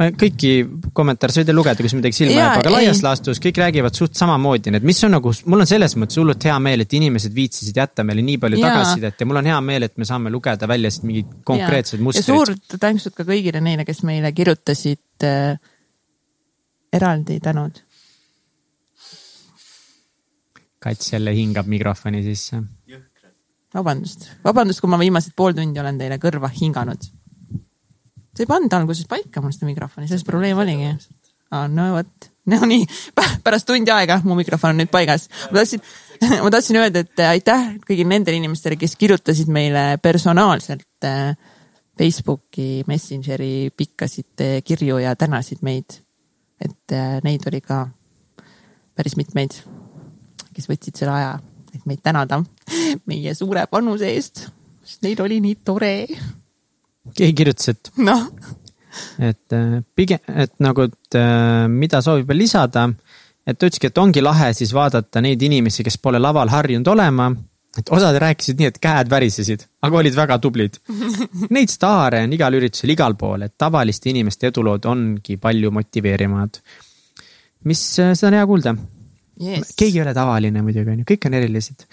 äh, 0.00 0.10
kõiki 0.20 0.50
kommentaare 0.96 1.34
sa 1.34 1.42
võid 1.42 1.52
lugeda, 1.54 1.80
kui 1.80 1.90
sul 1.92 2.00
midagi 2.00 2.18
silma 2.18 2.36
jääb, 2.36 2.60
aga 2.60 2.72
laias 2.74 3.02
laastus 3.04 3.40
kõik 3.42 3.60
räägivad 3.62 3.96
suht 3.98 4.18
samamoodi, 4.18 4.72
nii 4.72 4.82
et 4.82 4.88
mis 4.88 5.00
on 5.06 5.16
nagu, 5.16 5.32
mul 5.46 5.64
on 5.64 5.70
selles 5.70 5.96
mõttes 6.00 6.20
hullult 6.20 6.48
hea 6.48 6.58
meel, 6.62 6.84
et 6.84 6.96
inimesed 6.98 7.34
viitsisid 7.36 7.80
jätta 7.80 8.04
meile 8.06 8.24
nii 8.26 8.38
palju 8.42 8.60
tagasisidet 8.62 9.20
ja 9.20 9.30
mul 9.30 9.40
on 9.42 9.50
hea 9.52 9.58
meel, 9.70 9.88
et 9.88 9.96
me 9.96 10.08
saame 10.08 10.32
lugeda 10.34 10.68
välja 10.70 10.92
siit 10.92 11.08
mingid 11.08 11.32
konkreetsed 11.48 12.04
mustrid. 12.04 12.26
ja 12.26 12.34
suur 12.34 12.78
tänksud 12.86 13.16
ka 13.16 13.26
kõigile 13.28 13.62
neile, 13.64 13.88
kes 13.88 14.04
meile 14.08 14.32
kirjutasid 14.36 15.26
äh, 15.26 15.58
eraldi 16.96 17.40
tänud. 17.44 17.82
Kats 20.86 21.12
jälle 21.12 21.32
hingab 21.34 21.66
mikrofoni 21.66 22.20
sisse 22.22 22.60
vabandust, 23.76 24.28
vabandust, 24.44 24.82
kui 24.82 24.90
ma 24.90 24.98
viimased 25.00 25.34
pool 25.36 25.54
tundi 25.56 25.80
olen 25.82 25.98
teile 26.00 26.18
kõrva 26.22 26.50
hinganud. 26.52 27.08
Sa 28.36 28.44
ei 28.44 28.50
pannud 28.50 28.72
alguses 28.76 29.08
paika 29.10 29.42
mul 29.42 29.54
seda 29.54 29.68
mikrofoni, 29.70 30.08
selles 30.10 30.26
probleem 30.26 30.58
oligi. 30.60 30.92
aa, 31.54 31.66
no 31.72 31.88
vot, 31.96 32.28
no 32.52 32.60
nii, 32.68 32.86
pärast 33.44 33.68
tundi 33.68 33.92
aega 33.94 34.20
mu 34.24 34.36
mikrofon 34.38 34.74
on 34.74 34.82
nüüd 34.82 34.92
paigas. 34.92 35.28
ma 35.50 35.60
tahtsin, 35.60 35.84
ma 36.44 36.52
tahtsin 36.54 36.80
öelda, 36.82 37.04
et 37.06 37.26
aitäh 37.26 37.68
kõigile 37.86 38.12
nendele 38.14 38.40
inimestele, 38.42 38.78
kes 38.80 38.96
kirjutasid 39.00 39.52
meile 39.52 39.88
personaalselt 40.02 41.08
äh, 41.08 41.34
Facebooki 41.96 42.84
Messengeri 42.86 43.70
pikkasid 43.76 44.44
äh, 44.44 44.58
kirju 44.64 45.00
ja 45.00 45.16
tänasid 45.16 45.64
meid. 45.66 46.02
et 46.60 46.92
äh, 46.92 47.18
neid 47.24 47.44
oli 47.48 47.60
ka 47.60 47.86
päris 48.96 49.16
mitmeid, 49.16 49.58
kes 50.56 50.70
võtsid 50.70 50.96
selle 50.96 51.12
aja 51.12 51.36
et 51.76 51.86
meid 51.88 52.02
tänada 52.04 52.40
meie 53.08 53.34
suure 53.36 53.66
panuse 53.70 54.08
eest, 54.14 54.46
sest 54.86 55.04
neil 55.06 55.20
oli 55.24 55.40
nii 55.44 55.58
tore. 55.66 55.94
Keegi 57.14 57.34
kirjutas, 57.40 57.74
et 57.74 57.90
noh, 58.02 58.28
et 59.22 59.56
äh, 59.56 59.80
pigem, 59.94 60.22
et 60.44 60.54
nagu, 60.64 60.88
et 60.88 61.18
äh, 61.18 61.66
mida 61.70 62.00
soovib 62.04 62.30
veel 62.30 62.42
lisada, 62.44 62.86
et 63.46 63.58
ta 63.58 63.68
ütleski, 63.68 63.90
et 63.90 64.00
ongi 64.02 64.24
lahe 64.24 64.52
siis 64.56 64.72
vaadata 64.74 65.22
neid 65.24 65.42
inimesi, 65.42 65.84
kes 65.86 66.00
pole 66.02 66.20
laval 66.22 66.50
harjunud 66.52 66.94
olema 66.94 67.30
et 67.76 67.90
osad 67.92 68.16
rääkisid 68.16 68.56
nii, 68.56 68.70
et 68.72 68.78
käed 68.80 69.10
värisesid, 69.12 69.66
aga 69.84 69.98
olid 70.00 70.14
väga 70.16 70.38
tublid. 70.40 70.78
Neid 71.56 71.68
staare 71.68 72.22
on 72.24 72.32
igal 72.32 72.56
üritusel 72.56 72.94
igal 72.94 73.16
pool, 73.20 73.44
et 73.44 73.52
tavaliste 73.60 74.08
inimeste 74.08 74.48
edulood 74.48 74.88
ongi 74.88 75.36
palju 75.40 75.72
motiveerimad. 75.76 76.60
mis, 77.66 77.82
äh, 77.98 78.14
seda 78.14 78.30
on 78.30 78.38
hea 78.38 78.46
kuulda 78.46 78.76
yes.. 79.42 79.74
keegi 79.76 79.98
ei 80.00 80.04
ole 80.04 80.14
tavaline 80.16 80.62
muidugi, 80.64 80.92
on 80.92 81.02
ju, 81.02 81.08
kõik 81.08 81.28
on 81.28 81.36
erilised. 81.38 81.84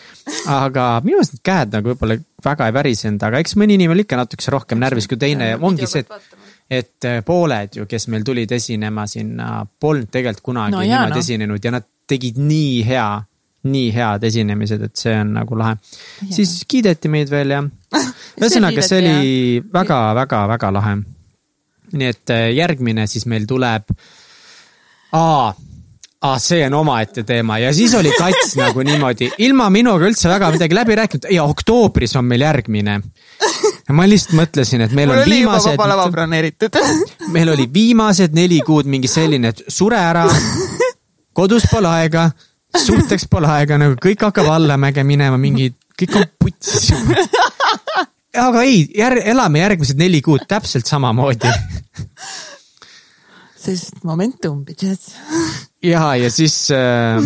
aga 0.52 0.88
minu 1.06 1.20
arust 1.20 1.36
need 1.38 1.44
käed 1.46 1.76
nagu 1.76 1.91
võib-olla 1.94 2.18
väga 2.44 2.70
ei 2.70 2.76
värisenud, 2.78 3.26
aga 3.28 3.41
eks 3.44 3.58
mõni 3.60 3.78
inimene 3.80 4.06
ikka 4.06 4.20
natukese 4.20 4.54
rohkem 4.54 4.82
närvis 4.84 5.08
kui 5.12 5.20
teine 5.20 5.54
ja 5.54 5.60
ongi 5.62 5.89
see, 5.89 6.06
et 6.06 6.41
et 6.74 7.06
äh, 7.06 7.20
pooled 7.26 7.76
ju, 7.78 7.86
kes 7.89 8.08
meil 8.12 8.24
tulid 8.26 8.52
esinema 8.56 9.06
sinna, 9.10 9.66
polnud 9.80 10.10
tegelikult 10.12 10.46
kunagi 10.52 10.78
no, 10.78 10.82
niimoodi 10.86 11.18
no. 11.20 11.24
esinenud 11.26 11.66
ja 11.66 11.74
nad 11.76 11.88
tegid 12.10 12.39
nii 12.39 12.78
hea, 12.88 13.08
nii 13.70 13.89
head 13.96 14.24
esinemised, 14.28 14.88
et 14.88 15.04
see 15.04 15.16
on 15.20 15.36
nagu 15.38 15.58
lahe. 15.60 15.76
siis 16.32 16.62
kiideti 16.68 17.12
meid 17.12 17.32
veel 17.32 17.56
ja 17.58 17.62
ühesõnaga, 18.41 18.86
see 18.86 19.04
oli 19.04 19.60
väga-väga-väga 19.74 20.72
lahe. 20.80 20.96
nii 21.94 22.10
et 22.16 22.34
äh, 22.34 22.48
järgmine 22.56 23.06
siis 23.12 23.28
meil 23.30 23.46
tuleb. 23.50 23.94
aa 25.20 25.54
ah, 26.24 26.38
see 26.39 26.63
on 26.65 26.74
omaette 26.74 27.24
teema. 27.28 27.57
Ja 27.59 27.74
siis 27.76 27.93
oli 27.95 28.11
kats 28.17 28.55
nagu 28.61 28.84
niimoodi, 28.86 29.30
ilma 29.43 29.69
minuga 29.74 30.07
üldse 30.07 30.32
väga 30.32 30.51
midagi 30.55 30.78
läbi 30.78 30.97
rääkinud. 30.99 31.28
Ja 31.34 31.43
oktoobris 31.49 32.15
on 32.19 32.26
meil 32.30 32.45
järgmine. 32.45 32.99
ma 33.93 34.07
lihtsalt 34.07 34.38
mõtlesin, 34.39 34.86
et 34.86 34.95
meil 34.95 35.11
Mul 35.11 35.21
on 35.21 35.30
viimased. 35.30 35.76
vaba 35.78 35.89
lava 35.91 36.07
broneeritud. 36.11 36.80
Meil 37.34 37.49
oli 37.53 37.65
viimased 37.74 38.34
neli 38.36 38.59
kuud 38.65 38.88
mingi 38.89 39.07
selline, 39.07 39.51
et 39.53 39.63
sure 39.67 39.97
ära, 39.97 40.24
kodus 41.34 41.65
pole 41.71 41.89
aega, 41.89 42.28
suhteks 42.78 43.28
pole 43.32 43.49
aega, 43.49 43.78
nagu 43.82 43.97
kõik 44.01 44.24
hakkab 44.28 44.49
allamäge 44.53 45.03
minema, 45.07 45.38
mingi, 45.41 45.71
kõik 45.99 46.17
on 46.19 46.26
putsis. 46.39 46.91
Aga 48.39 48.63
ei, 48.65 48.86
jär-, 48.97 49.21
elame 49.34 49.61
järgmised 49.61 49.99
neli 49.99 50.21
kuud 50.26 50.47
täpselt 50.49 50.89
samamoodi 50.89 51.51
sest 53.64 54.03
momentum, 54.07 54.64
bitches 54.68 55.11
ja, 55.84 56.14
ja 56.20 56.32
siis 56.34 56.55
äh, 56.74 57.20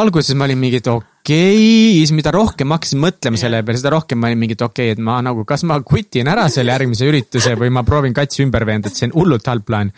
alguses 0.00 0.36
ma 0.38 0.46
olin 0.48 0.60
mingi, 0.60 0.80
et 0.80 0.90
okei 0.90 1.10
okay., 1.10 1.98
siis 2.00 2.14
mida 2.16 2.32
rohkem 2.34 2.70
ma 2.70 2.78
hakkasin 2.78 3.02
mõtlema 3.02 3.40
selle 3.40 3.62
peale, 3.66 3.80
seda 3.82 3.94
rohkem 3.96 4.20
ma 4.20 4.30
olin 4.30 4.40
mingi, 4.40 4.56
et 4.58 4.64
okei 4.66 4.90
okay,, 4.90 4.96
et 4.98 5.04
ma 5.04 5.18
nagu, 5.24 5.44
kas 5.48 5.64
ma 5.68 5.78
kutin 5.86 6.30
ära 6.30 6.48
selle 6.52 6.74
järgmise 6.74 7.08
ürituse 7.10 7.54
või 7.60 7.72
ma 7.74 7.84
proovin 7.86 8.16
katsi 8.16 8.44
ümber 8.46 8.66
veenda, 8.68 8.90
et 8.90 8.98
see 8.98 9.10
on 9.10 9.16
hullult 9.18 9.50
halb 9.50 9.66
plaan. 9.66 9.92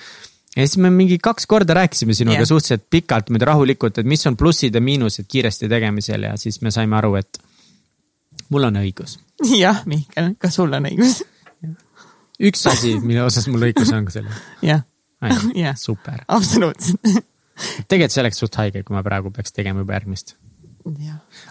ja 0.57 0.66
siis 0.66 0.78
me 0.83 0.93
mingi 0.95 1.18
kaks 1.22 1.49
korda 1.51 1.76
rääkisime 1.83 2.16
sinuga 2.16 2.41
yeah. 2.41 2.49
suhteliselt 2.49 2.89
pikalt, 2.91 3.33
muidu 3.33 3.49
rahulikult, 3.49 4.03
et 4.03 4.09
mis 4.09 4.26
on 4.28 4.37
plussid 4.39 4.74
ja 4.74 4.85
miinused 4.85 5.28
kiiresti 5.28 5.70
tegemisel 5.72 6.28
ja 6.30 6.37
siis 6.41 6.61
me 6.62 6.74
saime 6.74 6.99
aru, 7.01 7.16
et 7.20 7.43
mul 8.53 8.68
on 8.68 8.80
õigus. 8.83 9.18
jah, 9.64 9.85
Mihkel, 9.89 10.35
kas 10.41 10.61
sul 10.61 10.72
on 10.72 10.89
õigus? 10.91 11.20
üks 12.43 12.64
asi, 12.66 12.97
mille 13.01 13.22
osas 13.22 13.47
mul 13.51 13.68
õigus 13.68 13.93
on 13.95 14.09
ka 14.09 14.16
selle. 14.18 14.41
jah, 14.64 14.83
jah, 14.83 14.89
jah, 15.64 15.77
super. 15.79 16.25
absoluutselt. 16.29 17.01
tegelikult 17.89 18.14
see 18.14 18.23
oleks 18.25 18.41
suht 18.43 18.57
haige, 18.59 18.83
kui 18.83 18.97
ma 18.97 19.03
praegu 19.07 19.31
peaks 19.35 19.53
tegema 19.53 19.83
juba 19.85 19.99
järgmist. 19.99 20.35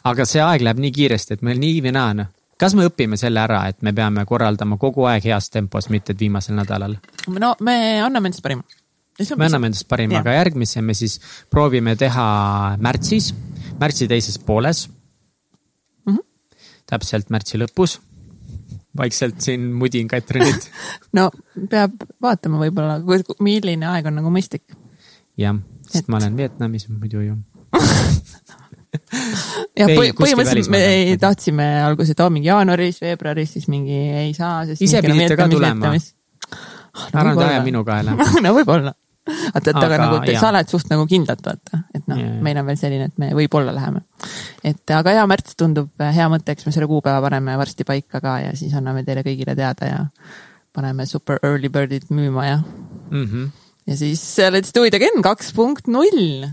aga 0.04 0.26
see 0.28 0.42
aeg 0.44 0.62
läheb 0.66 0.80
nii 0.84 0.92
kiiresti, 0.92 1.38
et 1.38 1.42
meil 1.46 1.60
nii 1.62 1.82
või 1.86 1.94
naa, 1.96 2.14
noh. 2.18 2.32
kas 2.60 2.76
me 2.78 2.86
õpime 2.90 3.18
selle 3.18 3.40
ära, 3.42 3.64
et 3.72 3.82
me 3.82 3.94
peame 3.96 4.26
korraldama 4.28 4.78
kogu 4.82 5.06
aeg 5.10 5.24
heas 5.30 5.50
tempos, 5.50 5.88
mitte 5.90 6.12
et 6.16 6.20
viimasel 6.20 6.56
nädalal? 6.58 6.98
no 7.32 7.56
me 7.62 7.76
anname 8.02 8.32
endast 8.32 8.44
parima. 8.44 8.64
me 9.38 9.46
anname 9.46 9.72
endast 9.72 9.88
parima, 9.88 10.20
aga 10.20 10.34
järgmise 10.36 10.82
me 10.82 10.94
siis 10.98 11.20
proovime 11.50 11.96
teha 11.96 12.26
märtsis, 12.82 13.32
märtsi 13.80 14.08
teises 14.12 14.38
pooles 14.40 14.88
Mhm. 16.08 16.18
täpselt 16.90 17.30
märtsi 17.30 17.60
lõpus. 17.62 18.00
Vaikselt 18.98 19.40
siin 19.42 19.70
mudin 19.78 20.08
Katrinit. 20.12 20.70
no 21.18 21.30
peab 21.70 21.94
vaatama 22.22 22.60
võib-olla, 22.66 23.00
milline 23.44 23.88
aeg 23.94 24.10
on 24.12 24.20
nagu 24.20 24.34
mõistlik. 24.34 24.66
jah, 25.40 25.56
sest 25.88 26.04
Et- 26.06 26.12
ma 26.12 26.20
olen 26.22 26.38
Vietnamis 26.38 26.88
muidu 26.92 27.24
ju. 27.26 27.38
jah, 29.80 29.88
põhimõtteliselt 29.96 30.72
me 30.74 30.82
ei- 30.86 31.18
tahtsime 31.22 31.68
alguses, 31.86 32.12
et 32.16 32.20
oo 32.24 32.30
mingi 32.34 32.50
jaanuaris, 32.52 33.00
veebruaris, 33.04 33.56
siis 33.58 33.70
mingi 33.72 33.96
ei 34.26 34.34
saa, 34.38 34.66
sest. 34.68 34.82
Ise 34.84 35.02
pidite 35.06 35.38
ka 35.40 35.48
tulema. 35.52 35.94
ära 37.14 37.32
nüüd 37.32 37.46
aja 37.48 37.64
minu 37.64 37.86
kaela. 37.88 38.18
no 38.44 38.54
võib-olla. 38.58 38.94
vaata, 39.54 39.70
et 39.72 39.76
aga, 39.76 39.86
Aga 39.88 39.98
nagu 40.06 40.38
sa 40.40 40.50
oled 40.52 40.70
suht 40.74 40.90
nagu 40.92 41.06
kindlalt 41.10 41.42
vaata, 41.46 41.82
et 41.96 42.08
noh 42.12 42.22
meil 42.46 42.58
on 42.62 42.66
veel 42.70 42.78
selline, 42.80 43.10
et 43.12 43.18
me 43.22 43.32
võib-olla 43.38 43.74
läheme. 43.76 44.02
et 44.64 44.92
aga 44.98 45.16
jaa, 45.18 45.26
märts 45.30 45.56
tundub 45.60 45.90
hea 46.02 46.28
mõte, 46.32 46.52
eks 46.56 46.66
me 46.68 46.72
selle 46.76 46.88
kuupäeva 46.92 47.22
paneme 47.26 47.58
varsti 47.60 47.84
paika 47.88 48.22
ka 48.24 48.38
ja 48.46 48.52
siis 48.58 48.74
anname 48.78 49.04
teile 49.08 49.24
kõigile 49.28 49.56
teada 49.58 49.90
ja 49.90 50.00
paneme 50.74 51.06
super 51.10 51.40
early 51.44 51.70
bird'id 51.70 52.10
müüma 52.10 52.46
ja, 52.48 52.60
Mhm. 53.12 53.50
ja 53.88 53.96
siis 53.98 54.22
äh, 54.40 54.52
let's 54.54 54.72
do 54.76 54.86
it 54.88 54.94
again 54.96 55.22
kaks 55.22 55.52
punkt 55.54 55.88
null. 55.92 56.46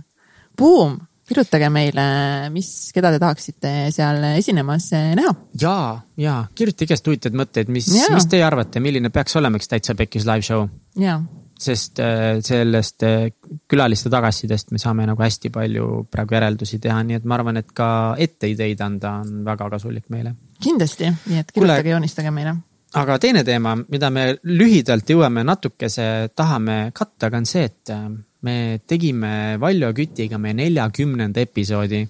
Boom, 0.59 0.97
kirjutage 1.29 1.69
meile, 1.71 2.05
mis, 2.51 2.91
keda 2.95 3.13
te 3.15 3.19
tahaksite 3.23 3.71
seal 3.95 4.25
esinemas 4.33 4.89
äh, 4.97 5.13
näha. 5.15 5.35
ja, 5.61 5.75
ja 6.19 6.37
kirjutage 6.59 6.89
igast 6.89 7.07
huvitavaid 7.07 7.37
mõtteid, 7.39 7.69
mis 7.71 7.87
mis 7.93 8.27
teie 8.33 8.43
arvate, 8.47 8.81
milline 8.83 9.11
peaks 9.15 9.37
olema 9.39 9.61
üks 9.61 9.69
täitsa 9.71 9.95
pekkis 9.95 10.27
live 10.27 10.43
show? 10.43 10.67
jaa, 10.99 11.21
sest 11.59 11.99
äh, 11.99 12.39
sellest 12.45 13.03
äh, 13.03 13.33
külaliste 13.69 14.11
tagasisidest 14.11 14.71
me 14.71 14.79
saame 14.79 15.07
nagu 15.09 15.23
hästi 15.23 15.51
palju 15.55 16.05
praegu 16.11 16.37
järeldusi 16.37 16.79
teha, 16.83 17.01
nii 17.07 17.19
et 17.19 17.27
ma 17.27 17.39
arvan, 17.39 17.59
et 17.59 17.73
ka 17.75 17.91
etteideid 18.19 18.81
anda 18.85 19.17
on 19.25 19.43
väga 19.47 19.69
kasulik 19.75 20.07
meile. 20.15 20.35
kindlasti, 20.63 21.11
nii 21.27 21.43
et 21.43 21.51
kirjutage, 21.55 21.91
joonistage 21.91 22.31
meile. 22.35 22.55
aga 23.03 23.19
teine 23.19 23.43
teema, 23.45 23.75
mida 23.77 24.11
me 24.15 24.29
lühidalt 24.45 25.11
jõuame 25.11 25.45
natukese, 25.47 26.31
tahame 26.37 26.79
katta, 26.95 27.27
aga 27.27 27.43
on 27.43 27.51
see, 27.51 27.67
et 27.67 27.95
äh, 27.95 28.07
me 28.47 28.57
tegime 28.87 29.59
Valjo 29.61 29.91
Kütiga 29.97 30.39
meie 30.39 30.55
neljakümnenda 30.55 31.43
episoodi 31.43 32.05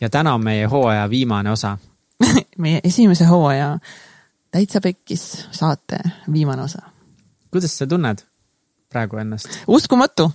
ja 0.00 0.08
täna 0.08 0.34
on 0.38 0.44
meie 0.44 0.64
hooaja 0.66 1.04
viimane 1.10 1.52
osa. 1.52 1.76
meie 2.64 2.80
esimese 2.84 3.28
hooaja 3.28 3.76
Täitsa 4.50 4.80
Pekkis 4.82 5.46
saate 5.54 6.00
viimane 6.32 6.62
osa. 6.62 6.82
kuidas 7.50 7.78
sa 7.78 7.86
tunned 7.86 8.29
praegu 8.90 9.20
ennast? 9.22 9.60
uskumatu. 9.70 10.28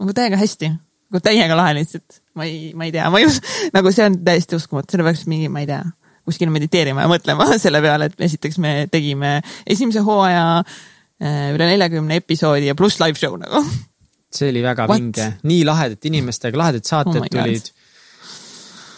nagu 0.00 0.16
täiega 0.16 0.38
hästi, 0.40 0.70
nagu 1.10 1.22
täiega 1.24 1.56
lahe 1.58 1.76
lihtsalt. 1.78 2.20
ma 2.36 2.48
ei, 2.48 2.72
ma 2.76 2.88
ei 2.88 2.94
tea, 2.94 3.08
ma 3.12 3.22
ei 3.22 3.28
us-, 3.28 3.40
nagu 3.74 3.92
see 3.94 4.06
on 4.08 4.18
täiesti 4.26 4.58
uskumatu, 4.58 4.92
selle 4.92 5.06
peaks 5.08 5.24
mingi, 5.30 5.48
ma 5.52 5.62
ei 5.64 5.70
tea, 5.70 5.82
kuskil 6.26 6.52
mediteerima 6.52 7.06
ja 7.06 7.10
mõtlema 7.10 7.48
selle 7.62 7.82
peale, 7.84 8.10
et 8.10 8.26
esiteks 8.28 8.60
me 8.62 8.76
tegime 8.92 9.38
esimese 9.66 10.04
hooaja 10.06 10.46
äh, 10.60 11.48
üle 11.54 11.70
neljakümne 11.72 12.20
episoodi 12.22 12.70
ja 12.70 12.76
pluss 12.78 13.00
live 13.02 13.18
show 13.20 13.38
nagu. 13.40 13.64
see 14.36 14.52
oli 14.52 14.62
väga 14.64 14.88
What? 14.90 15.00
vinge, 15.00 15.32
nii 15.48 15.64
lahedate 15.64 16.12
inimestega, 16.12 16.60
lahedad 16.60 16.84
saated 16.88 17.22
Oh 17.22 17.32
tulid. 17.32 17.72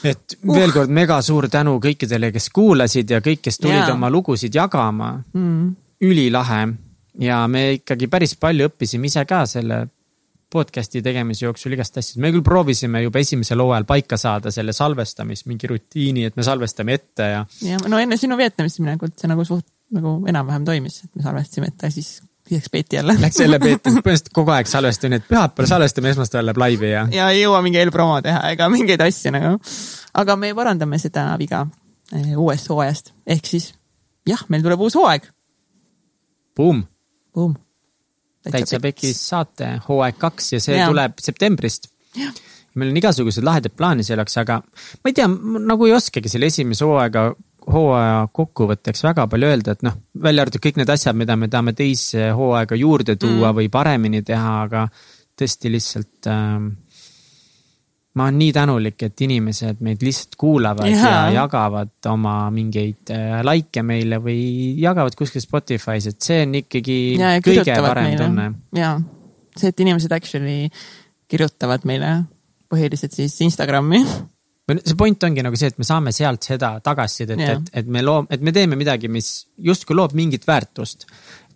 et 0.09 0.39
veel 0.47 0.73
kord 0.75 0.91
mega 0.95 1.21
suur 1.23 1.47
tänu 1.53 1.77
kõikidele, 1.83 2.33
kes 2.35 2.51
kuulasid 2.55 3.11
ja 3.15 3.23
kõik, 3.23 3.45
kes 3.47 3.63
tulid 3.63 3.85
yeah. 3.85 3.95
oma 3.95 4.11
lugusid 4.11 4.55
jagama. 4.55 5.17
Mm. 5.37 5.77
ülilahe 5.99 6.61
ja 7.19 7.43
me 7.51 7.73
ikkagi 7.79 8.09
päris 8.11 8.37
palju 8.41 8.69
õppisime 8.71 9.11
ise 9.11 9.25
ka 9.29 9.45
selle 9.47 9.87
podcast'i 10.53 11.03
tegemise 11.05 11.45
jooksul 11.45 11.75
igast 11.77 11.99
asjad. 12.01 12.21
me 12.23 12.31
küll 12.33 12.45
proovisime 12.45 13.03
juba 13.05 13.21
esimesel 13.21 13.61
hooajal 13.61 13.85
paika 13.89 14.17
saada 14.17 14.53
selle 14.55 14.73
salvestamis 14.73 15.45
mingi 15.47 15.69
rutiini, 15.69 16.25
et 16.29 16.37
me 16.37 16.47
salvestame 16.47 16.97
ette 16.97 17.29
ja 17.35 17.45
ja 17.67 17.81
no 17.87 18.01
enne 18.01 18.17
sinu 18.17 18.39
Vietnamisse 18.41 18.83
minekut 18.83 19.19
see 19.19 19.29
nagu 19.31 19.45
suht 19.45 19.67
nagu 19.93 20.19
enam-vähem 20.29 20.65
toimis, 20.69 21.03
et 21.05 21.15
me 21.17 21.25
salvestasime 21.25 21.71
ette 21.73 21.91
siis 21.93 22.19
läks 22.51 22.71
Peeti 22.73 22.97
jälle. 22.97 23.17
läks 23.21 23.41
jälle 23.41 23.59
Peeter, 23.59 23.81
põhimõtteliselt 23.93 24.31
kogu 24.33 24.53
aeg 24.55 24.69
salvestamine, 24.69 25.21
et 25.21 25.29
pühapäeval 25.29 25.69
salvestame, 25.69 26.13
esmaspäeval 26.15 26.49
läheb 26.49 26.61
laivi 26.63 26.91
ja 26.91 27.07
ja 27.13 27.31
ei 27.35 27.43
jõua 27.43 27.61
mingi 27.65 27.81
eelpromo 27.81 28.21
teha 28.25 28.53
ega 28.53 28.69
mingeid 28.73 29.05
asju 29.05 29.33
nagu. 29.35 29.57
aga 30.15 30.37
me 30.37 30.55
parandame 30.57 30.99
seda 30.99 31.27
viga 31.41 31.67
eh, 32.13 32.37
uuest 32.37 32.71
hooajast, 32.73 33.13
ehk 33.27 33.53
siis 33.53 33.73
jah, 34.29 34.45
meil 34.49 34.65
tuleb 34.65 34.81
uus 34.81 34.97
hooaeg. 34.97 35.29
buum, 36.57 36.85
Boom. 37.39 37.57
täitsa 38.49 38.81
pekis 38.83 39.19
saate 39.29 39.75
hooaeg 39.89 40.17
kaks 40.19 40.53
ja 40.57 40.61
see 40.63 40.79
ja. 40.79 40.87
tuleb 40.91 41.19
septembrist. 41.23 41.91
meil 42.79 42.93
on 42.93 42.99
igasugused 43.01 43.45
lahedad 43.47 43.75
plaanid 43.77 44.07
selleks, 44.07 44.37
aga 44.43 44.61
ma 44.63 45.11
ei 45.11 45.17
tea, 45.17 45.27
nagu 45.29 45.87
ei 45.87 45.95
oskagi 45.97 46.31
selle 46.31 46.49
esimese 46.51 46.87
hooaega, 46.87 47.25
hooaja 47.73 48.21
kokkuvõtteks 48.35 49.05
väga 49.05 49.27
palju 49.31 49.51
öelda, 49.51 49.75
et 49.75 49.85
noh, 49.87 49.97
välja 50.23 50.45
arvatud 50.45 50.63
kõik 50.65 50.81
need 50.81 50.93
asjad, 50.95 51.19
mida 51.19 51.37
me 51.37 51.51
tahame 51.53 51.75
teise 51.79 52.31
hooaega 52.39 52.79
juurde 52.79 53.17
tuua 53.19 53.51
mm. 53.51 53.57
või 53.61 53.71
paremini 53.73 54.23
teha, 54.27 54.55
aga 54.69 54.87
tõesti 55.39 55.73
lihtsalt 55.73 56.31
ähm, 56.31 56.71
ma 58.17 58.25
olen 58.25 58.39
nii 58.41 58.53
tänulik, 58.57 59.03
et 59.05 59.21
inimesed 59.27 59.83
meid 59.85 60.03
lihtsalt 60.03 60.39
kuulavad 60.41 60.89
ja, 60.89 61.11
ja 61.13 61.19
jagavad 61.43 62.09
oma 62.11 62.39
mingeid 62.55 63.13
äh, 63.15 63.37
likee 63.47 63.85
meile 63.87 64.19
või 64.23 64.41
jagavad 64.81 65.15
kuskil 65.19 65.45
Spotify's, 65.45 66.09
et 66.11 66.25
see 66.25 66.41
on 66.47 66.57
ikkagi 66.63 66.99
ja, 67.19 67.37
ja 67.37 67.45
kõige 67.45 67.77
parem 67.85 68.11
meile 68.11 68.25
tunne. 68.25 68.49
ja 68.79 68.97
see, 69.59 69.71
et 69.71 69.85
inimesed 69.85 70.15
actually 70.15 70.67
kirjutavad 71.29 71.85
meile 71.89 72.17
põhiliselt 72.69 73.15
siis 73.17 73.37
Instagrami. 73.45 74.03
see 74.79 74.99
point 74.99 75.25
ongi 75.25 75.45
nagu 75.45 75.57
see, 75.57 75.71
et 75.73 75.81
me 75.81 75.87
saame 75.89 76.13
sealt 76.13 76.49
seda 76.51 76.75
tagasisidet, 76.85 77.45
et, 77.55 77.73
et 77.83 77.87
me 77.89 78.03
loom-, 78.05 78.29
et 78.33 78.43
me 78.45 78.53
teeme 78.53 78.77
midagi, 78.81 79.11
mis 79.13 79.31
justkui 79.65 79.97
loob 79.97 80.17
mingit 80.19 80.47
väärtust. 80.49 81.07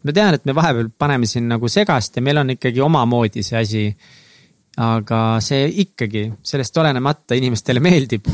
ma 0.03 0.13
tean, 0.13 0.35
et 0.35 0.45
me 0.49 0.55
vahepeal 0.57 0.91
paneme 0.99 1.29
siin 1.31 1.49
nagu 1.51 1.69
segast 1.71 2.17
ja 2.17 2.23
meil 2.25 2.43
on 2.43 2.57
ikkagi 2.57 2.81
omamoodi 2.83 3.45
see 3.47 3.59
asi. 3.59 3.87
Aga 4.81 5.19
see 5.45 5.67
ikkagi 5.85 6.25
sellest 6.47 6.79
olenemata 6.81 7.37
inimestele 7.37 7.83
meeldib, 7.85 8.29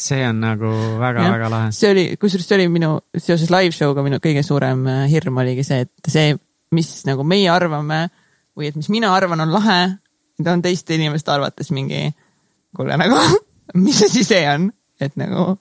see 0.00 0.24
on 0.28 0.40
nagu 0.42 0.70
väga-väga 1.00 1.50
lahe. 1.52 1.70
see 1.76 1.90
oli, 1.92 2.04
kusjuures 2.20 2.48
see 2.48 2.58
oli 2.58 2.68
minu, 2.72 2.94
seoses 3.16 3.52
live 3.52 3.74
show'ga 3.76 4.04
minu 4.04 4.20
kõige 4.22 4.44
suurem 4.46 4.86
äh, 4.88 5.04
hirm 5.12 5.40
oligi 5.42 5.64
see, 5.66 5.86
et 5.86 6.12
see, 6.12 6.34
mis 6.72 6.90
nagu 7.08 7.24
meie 7.28 7.50
arvame 7.52 8.06
või 8.56 8.68
et 8.68 8.76
mis 8.76 8.88
mina 8.92 9.12
arvan, 9.16 9.40
on 9.44 9.52
lahe, 9.52 9.80
ta 10.42 10.54
on 10.56 10.64
teiste 10.64 10.96
inimeste 10.96 11.32
arvates 11.32 11.72
mingi, 11.72 12.06
kuule 12.76 12.96
nagu, 13.00 13.20
mis 13.84 14.00
asi 14.08 14.24
see 14.28 14.46
on, 14.48 14.70
et 15.02 15.16
nagu, 15.20 15.58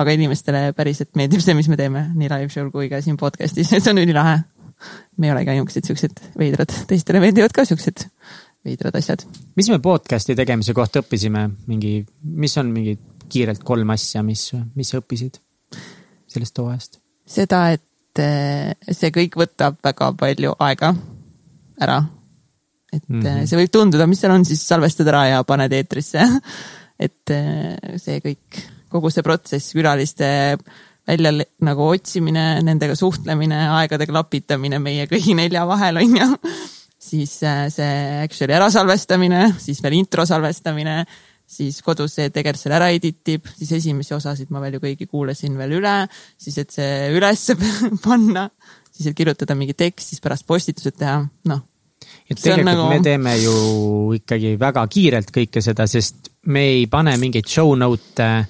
aga 0.00 0.16
inimestele 0.16 0.70
päriselt 0.76 1.12
meeldib 1.18 1.44
see, 1.44 1.56
mis 1.56 1.68
me 1.72 1.80
teeme 1.80 2.08
nii 2.14 2.32
live 2.32 2.52
show'l 2.52 2.72
kui 2.72 2.88
ka 2.92 3.00
siin 3.04 3.20
podcast'is, 3.20 3.72
see 3.76 3.92
on 3.92 4.00
ülilahe. 4.04 4.40
me 5.16 5.28
ei 5.28 5.32
olegi 5.32 5.52
ainukesed 5.52 5.86
siuksed 5.88 6.24
veidrad, 6.36 6.72
teistele 6.88 7.20
meeldivad 7.22 7.52
ka 7.54 7.64
siuksed 7.68 8.08
veidrad 8.64 8.96
asjad. 8.98 9.24
mis 9.56 9.70
me 9.72 9.80
podcast'i 9.82 10.36
tegemise 10.38 10.74
kohta 10.76 11.02
õppisime, 11.04 11.46
mingi, 11.70 11.98
mis 12.24 12.56
on 12.60 12.72
mingid 12.72 13.02
kiirelt 13.30 13.64
kolm 13.66 13.90
asja, 13.94 14.22
mis, 14.26 14.50
mis 14.74 14.92
sa 14.92 15.00
õppisid 15.02 15.40
sellest 16.34 16.60
hooajast? 16.60 17.00
seda, 17.24 17.66
et 17.76 18.22
eh, 18.22 18.74
see 18.92 19.12
kõik 19.14 19.38
võtab 19.40 19.80
väga 19.84 20.12
palju 20.20 20.54
aega 20.66 20.94
ära. 21.80 22.04
et 22.92 23.08
mm. 23.08 23.20
-hmm. 23.20 23.46
see 23.46 23.58
võib 23.58 23.72
tunduda, 23.72 24.06
mis 24.06 24.20
seal 24.20 24.34
on, 24.34 24.44
siis 24.44 24.62
salvestad 24.66 25.08
ära 25.08 25.26
ja 25.32 25.44
paned 25.44 25.72
eetrisse. 25.72 26.22
et 27.06 27.30
eh, 27.30 27.98
see 27.98 28.20
kõik, 28.24 28.64
kogu 28.88 29.10
see 29.10 29.22
protsess, 29.26 29.74
külaliste 29.74 30.56
välja 31.04 31.32
nagu 31.60 31.88
otsimine, 31.88 32.62
nendega 32.64 32.94
suhtlemine, 32.96 33.58
aegade 33.80 34.06
klapitamine 34.08 34.78
meie 34.80 35.04
kõigi 35.10 35.34
nelja 35.36 35.66
vahel 35.68 36.00
on 36.00 36.16
ju. 36.20 36.30
siis 37.04 37.36
eh, 37.44 37.66
see 37.72 37.94
actually 38.24 38.56
ära 38.56 38.70
salvestamine, 38.72 39.46
siis 39.60 39.82
veel 39.84 40.00
intro 40.00 40.24
salvestamine 40.28 41.02
siis 41.44 41.80
kodus 41.84 42.16
see 42.16 42.30
tegelikult 42.32 42.62
selle 42.62 42.78
ära 42.78 42.88
edit 42.94 43.34
ib, 43.34 43.48
siis 43.58 43.74
esimesi 43.78 44.14
osasid 44.16 44.50
ma 44.54 44.62
veel 44.64 44.78
ju 44.78 44.84
kõigi 44.86 45.08
kuulasin 45.10 45.58
veel 45.58 45.76
üle, 45.78 45.94
siis 46.40 46.56
et 46.62 46.72
see 46.74 47.12
ülesse 47.14 47.56
panna, 48.06 48.48
siis 48.94 49.10
et 49.10 49.18
kirjutada 49.18 49.56
mingi 49.58 49.76
tekst, 49.76 50.12
siis 50.12 50.24
pärast 50.24 50.46
postitused 50.48 50.96
teha, 51.00 51.20
noh. 51.50 51.62
on 51.64 52.40
tegelikult 52.40 52.70
nagu- 52.70 52.88
me 52.90 53.00
teeme 53.04 53.36
ju 53.42 53.54
ikkagi 54.18 54.54
väga 54.60 54.86
kiirelt 54.90 55.32
kõike 55.34 55.62
seda, 55.64 55.86
sest 55.90 56.32
me 56.50 56.66
ei 56.72 56.86
pane 56.90 57.16
mingeid 57.20 57.48
show 57.48 57.74
note'e, 57.78 58.44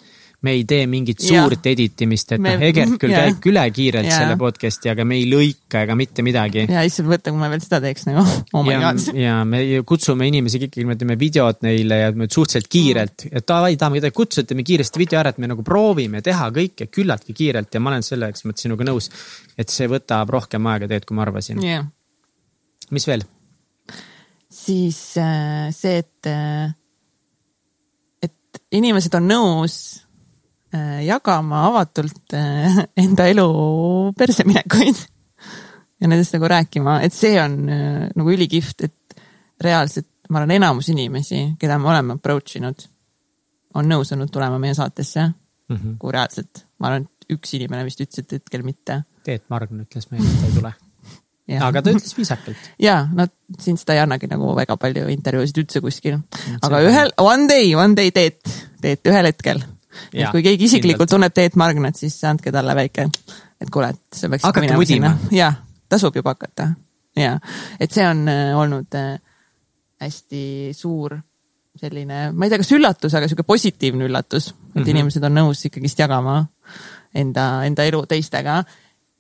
me 0.45 0.53
ei 0.59 0.65
tee 0.69 0.85
mingit 0.91 1.23
suurt 1.25 1.65
edit 1.71 2.03
imist, 2.05 2.35
et 2.37 2.43
Me- 2.43 2.55
noh, 2.59 2.65
Egert 2.67 2.97
küll 3.03 3.13
jah. 3.15 3.29
käib 3.31 3.49
üle 3.51 3.63
kiirelt 3.75 4.09
Jaa. 4.11 4.19
selle 4.21 4.37
podcast'i, 4.41 4.91
aga 4.93 5.07
me 5.09 5.17
ei 5.21 5.25
lõika 5.31 5.85
ega 5.87 5.97
mitte 5.99 6.25
midagi. 6.27 6.67
ja 6.69 6.83
issand 6.87 7.09
mõtle, 7.11 7.33
kui 7.33 7.41
ma 7.41 7.49
veel 7.53 7.63
seda 7.65 7.81
teeks 7.85 8.07
nagu, 8.11 8.25
oh 8.53 8.67
my 8.67 8.75
ja 8.75 8.83
god., 8.85 9.09
ja 9.19 9.39
me 9.49 9.63
kutsume 9.89 10.29
inimesi 10.29 10.61
ikkagi, 10.67 10.87
me 10.89 10.99
teeme 11.01 11.17
videot 11.21 11.65
neile 11.65 12.01
ja 12.03 12.13
me 12.13 12.29
suhteliselt 12.29 12.69
kiirelt, 12.73 13.27
et 13.31 13.49
davai, 13.49 13.75
tahame 13.81 14.01
kedagi 14.03 14.19
kutsuda, 14.21 14.51
teeme 14.53 14.67
kiiresti 14.69 15.01
video 15.01 15.23
ära, 15.23 15.33
et 15.35 15.41
me 15.43 15.51
nagu 15.51 15.65
proovime 15.67 16.23
teha 16.25 16.51
kõike 16.55 16.91
küllaltki 16.93 17.37
kiirelt 17.37 17.73
ja 17.75 17.83
ma 17.83 17.95
olen 17.95 18.05
selleks 18.07 18.45
mõttes 18.49 18.69
sinuga 18.69 18.87
nõus, 18.89 19.11
et 19.57 19.73
see 19.73 19.89
võtab 19.91 20.33
rohkem 20.35 20.73
aega 20.73 20.89
tegelikult, 20.91 21.13
kui 21.13 21.21
ma 21.21 21.29
arvasin. 21.29 21.65
jah. 21.65 21.89
mis 22.93 23.09
veel? 23.09 23.25
siis 24.55 24.99
äh, 25.21 25.69
see, 25.75 26.01
et, 26.05 26.33
et 28.23 28.67
inimesed 28.77 29.17
on 29.19 29.27
nõus 29.33 29.79
äh, 29.99 30.04
jagama 31.07 31.65
avatult 31.69 32.35
äh, 32.37 32.81
enda 33.05 33.27
elu 33.31 33.47
perseminekuid 34.19 34.97
ja 36.01 36.09
nendest 36.11 36.35
nagu 36.37 36.49
rääkima, 36.51 36.99
et 37.07 37.15
see 37.17 37.37
on 37.43 37.55
äh, 37.69 38.09
nagu 38.17 38.35
ülikihvt, 38.35 38.85
et 38.89 39.19
reaalselt 39.65 40.09
ma 40.31 40.41
arvan, 40.41 40.55
enamus 40.57 40.89
inimesi, 40.91 41.43
keda 41.61 41.77
me 41.79 41.91
oleme 41.93 42.17
approach 42.17 42.57
inud, 42.59 42.87
on 43.77 43.89
nõus 43.91 44.11
olnud 44.17 44.31
tulema 44.35 44.59
meie 44.63 44.75
saatesse, 44.79 45.31
Mhm. 45.65 45.95
kuhu 45.97 46.11
reaalselt, 46.13 46.67
ma 46.79 46.91
arvan, 46.91 47.07
et 47.09 47.33
üks 47.33 47.55
inimene 47.57 47.87
vist 47.87 48.01
ütles, 48.05 48.19
et 48.21 48.33
hetkel 48.37 48.61
mitte. 48.67 48.99
Teet 49.25 49.47
Margn 49.49 49.79
ütles 49.81 50.11
meile, 50.11 50.27
et 50.29 50.41
ta 50.43 50.49
ei 50.51 50.59
tule. 50.59 50.73
Ja. 51.49 51.67
aga 51.67 51.81
ta 51.85 51.93
ütles 51.93 52.13
viisakalt. 52.17 52.57
ja 52.81 53.03
no 53.13 53.27
siin 53.61 53.77
seda 53.77 53.93
ei 53.97 54.01
annagi 54.01 54.29
nagu 54.31 54.55
väga 54.57 54.77
palju 54.81 55.07
intervjuusid 55.13 55.59
üldse 55.61 55.81
kuskil, 55.85 56.15
aga 56.65 56.79
see- 56.81 56.89
ühel, 56.89 57.11
one 57.21 57.49
day, 57.49 57.75
one 57.77 57.93
day 57.97 58.11
Teet, 58.17 58.41
Teet 58.81 59.05
ühel 59.13 59.29
hetkel. 59.29 59.61
Et 60.13 60.31
kui 60.31 60.43
keegi 60.43 60.69
isiklikult 60.69 61.09
kindlalt. 61.09 61.11
tunneb 61.11 61.35
Teet 61.35 61.57
Margnat, 61.61 61.99
siis 62.01 62.17
andke 62.29 62.53
talle 62.53 62.75
väike, 62.77 63.09
et 63.61 63.71
kuule, 63.71 63.93
et 63.95 64.21
peaksid 64.21 64.49
Hakake 64.49 64.67
minema 64.67 64.81
mudima. 64.81 65.13
jah, 65.35 65.61
tasub 65.89 66.17
juba 66.17 66.35
hakata 66.35 66.73
ja 67.17 67.37
et 67.81 67.93
see 67.95 68.07
on 68.09 68.27
äh, 68.29 68.51
olnud 68.59 68.95
äh, 68.99 69.19
hästi 70.03 70.73
suur 70.77 71.17
selline, 71.75 72.29
ma 72.33 72.47
ei 72.47 72.53
tea, 72.53 72.61
kas 72.63 72.71
üllatus, 72.77 73.15
aga 73.19 73.27
sihuke 73.27 73.47
positiivne 73.47 74.07
üllatus, 74.07 74.53
et 74.53 74.55
mm. 74.55 74.83
-hmm. 74.83 74.91
inimesed 74.95 75.25
on 75.27 75.35
nõus 75.41 75.65
ikkagist 75.67 75.99
jagama 75.99 76.45
enda, 77.15 77.65
enda 77.67 77.85
elu 77.85 78.05
teistega. 78.07 78.63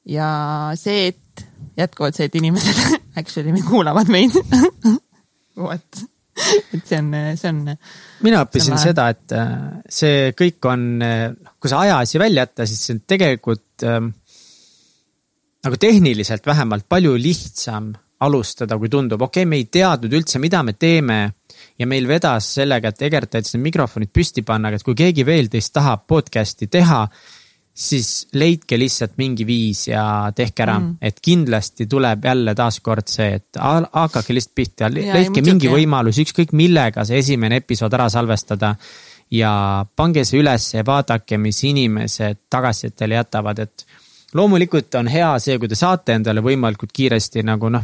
ja 0.05 0.29
see, 0.75 1.09
et 1.09 1.47
jätkuvalt 1.77 2.14
see, 2.14 2.27
et 2.27 2.35
inimesed 2.35 2.99
actually 3.20 3.62
kuulavad 3.62 4.09
meid. 4.09 4.31
What? 5.57 6.05
et 6.74 6.82
see 6.82 6.99
on, 6.99 7.11
see 7.39 7.51
on, 7.53 7.62
mina 8.26 8.43
õppisin 8.45 8.78
seda, 8.80 9.09
et 9.14 9.35
äh, 9.37 9.55
see 9.87 10.32
kõik 10.39 10.70
on, 10.70 10.87
kui 11.61 11.72
sa 11.72 11.85
ajaasi 11.85 12.22
välja 12.22 12.47
jätta, 12.47 12.66
siis 12.68 12.82
see 12.82 12.97
on 12.97 13.03
tegelikult 13.14 13.87
ähm, 13.87 14.11
nagu 15.64 15.78
tehniliselt 15.80 16.47
vähemalt 16.47 16.89
palju 16.89 17.14
lihtsam 17.16 17.93
alustada, 18.24 18.76
kui 18.78 18.91
tundub, 18.93 19.22
okei 19.22 19.43
okay,, 19.43 19.51
me 19.51 19.61
ei 19.61 19.68
teadnud 19.72 20.12
üldse, 20.20 20.41
mida 20.43 20.62
me 20.66 20.74
teeme 20.78 21.18
ja 21.78 21.89
meil 21.91 22.07
vedas 22.09 22.53
sellega, 22.59 22.93
et 22.93 23.03
Egert 23.09 23.35
aitas 23.37 23.55
need 23.57 23.64
mikrofonid 23.68 24.12
püsti 24.14 24.45
panna, 24.47 24.70
aga 24.70 24.80
et 24.80 24.87
kui 24.87 24.97
keegi 24.99 25.26
veel 25.26 25.51
teist 25.53 25.74
tahab 25.74 26.07
podcast'i 26.11 26.68
teha, 26.72 27.05
siis 27.75 28.29
leidke 28.39 28.79
lihtsalt 28.79 29.16
mingi 29.18 29.47
viis 29.47 29.89
ja 29.89 30.31
tehke 30.37 30.62
ära 30.62 30.77
mm., 30.79 30.99
et 31.03 31.18
kindlasti 31.22 31.89
tuleb 31.91 32.25
jälle 32.25 32.55
taaskord 32.55 33.11
see, 33.11 33.41
et 33.41 33.59
ha- 33.59 33.89
hakake 33.93 34.37
lihtsalt 34.37 34.55
pihta, 34.55 34.91
leidke 34.95 35.43
muidugi, 35.43 35.51
mingi 35.51 35.72
võimalus, 35.72 36.20
ükskõik 36.22 36.55
millega 36.55 37.05
see 37.05 37.18
esimene 37.18 37.59
episood 37.64 37.99
ära 37.99 38.09
salvestada. 38.09 38.77
ja 39.31 39.85
pange 39.97 40.22
see 40.25 40.39
ülesse 40.39 40.77
ja 40.77 40.85
vaadake, 40.87 41.39
mis 41.41 41.59
inimesed 41.64 42.45
tagasisidet 42.51 42.97
teile 43.01 43.16
jätavad, 43.16 43.59
et 43.59 43.87
loomulikult 44.35 44.95
on 44.95 45.09
hea 45.11 45.33
see, 45.43 45.59
kui 45.59 45.68
te 45.68 45.75
saate 45.75 46.14
endale 46.14 46.43
võimalikult 46.45 46.93
kiiresti 46.95 47.43
nagu 47.43 47.70
noh, 47.72 47.83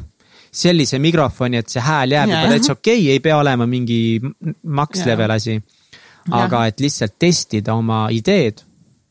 sellise 0.53 0.99
mikrofoni, 0.99 1.59
et 1.59 1.68
see 1.72 1.82
hääl 1.82 2.14
jääb 2.14 2.30
juba 2.30 2.53
täitsa 2.53 2.72
okei 2.76 3.01
okay,, 3.01 3.12
ei 3.14 3.20
pea 3.24 3.38
olema 3.38 3.66
mingi 3.66 4.20
max 4.62 5.05
level 5.07 5.30
asi. 5.30 5.61
aga 6.30 6.66
et 6.68 6.80
lihtsalt 6.80 7.14
testida 7.18 7.74
oma 7.74 8.05
ideed, 8.12 8.61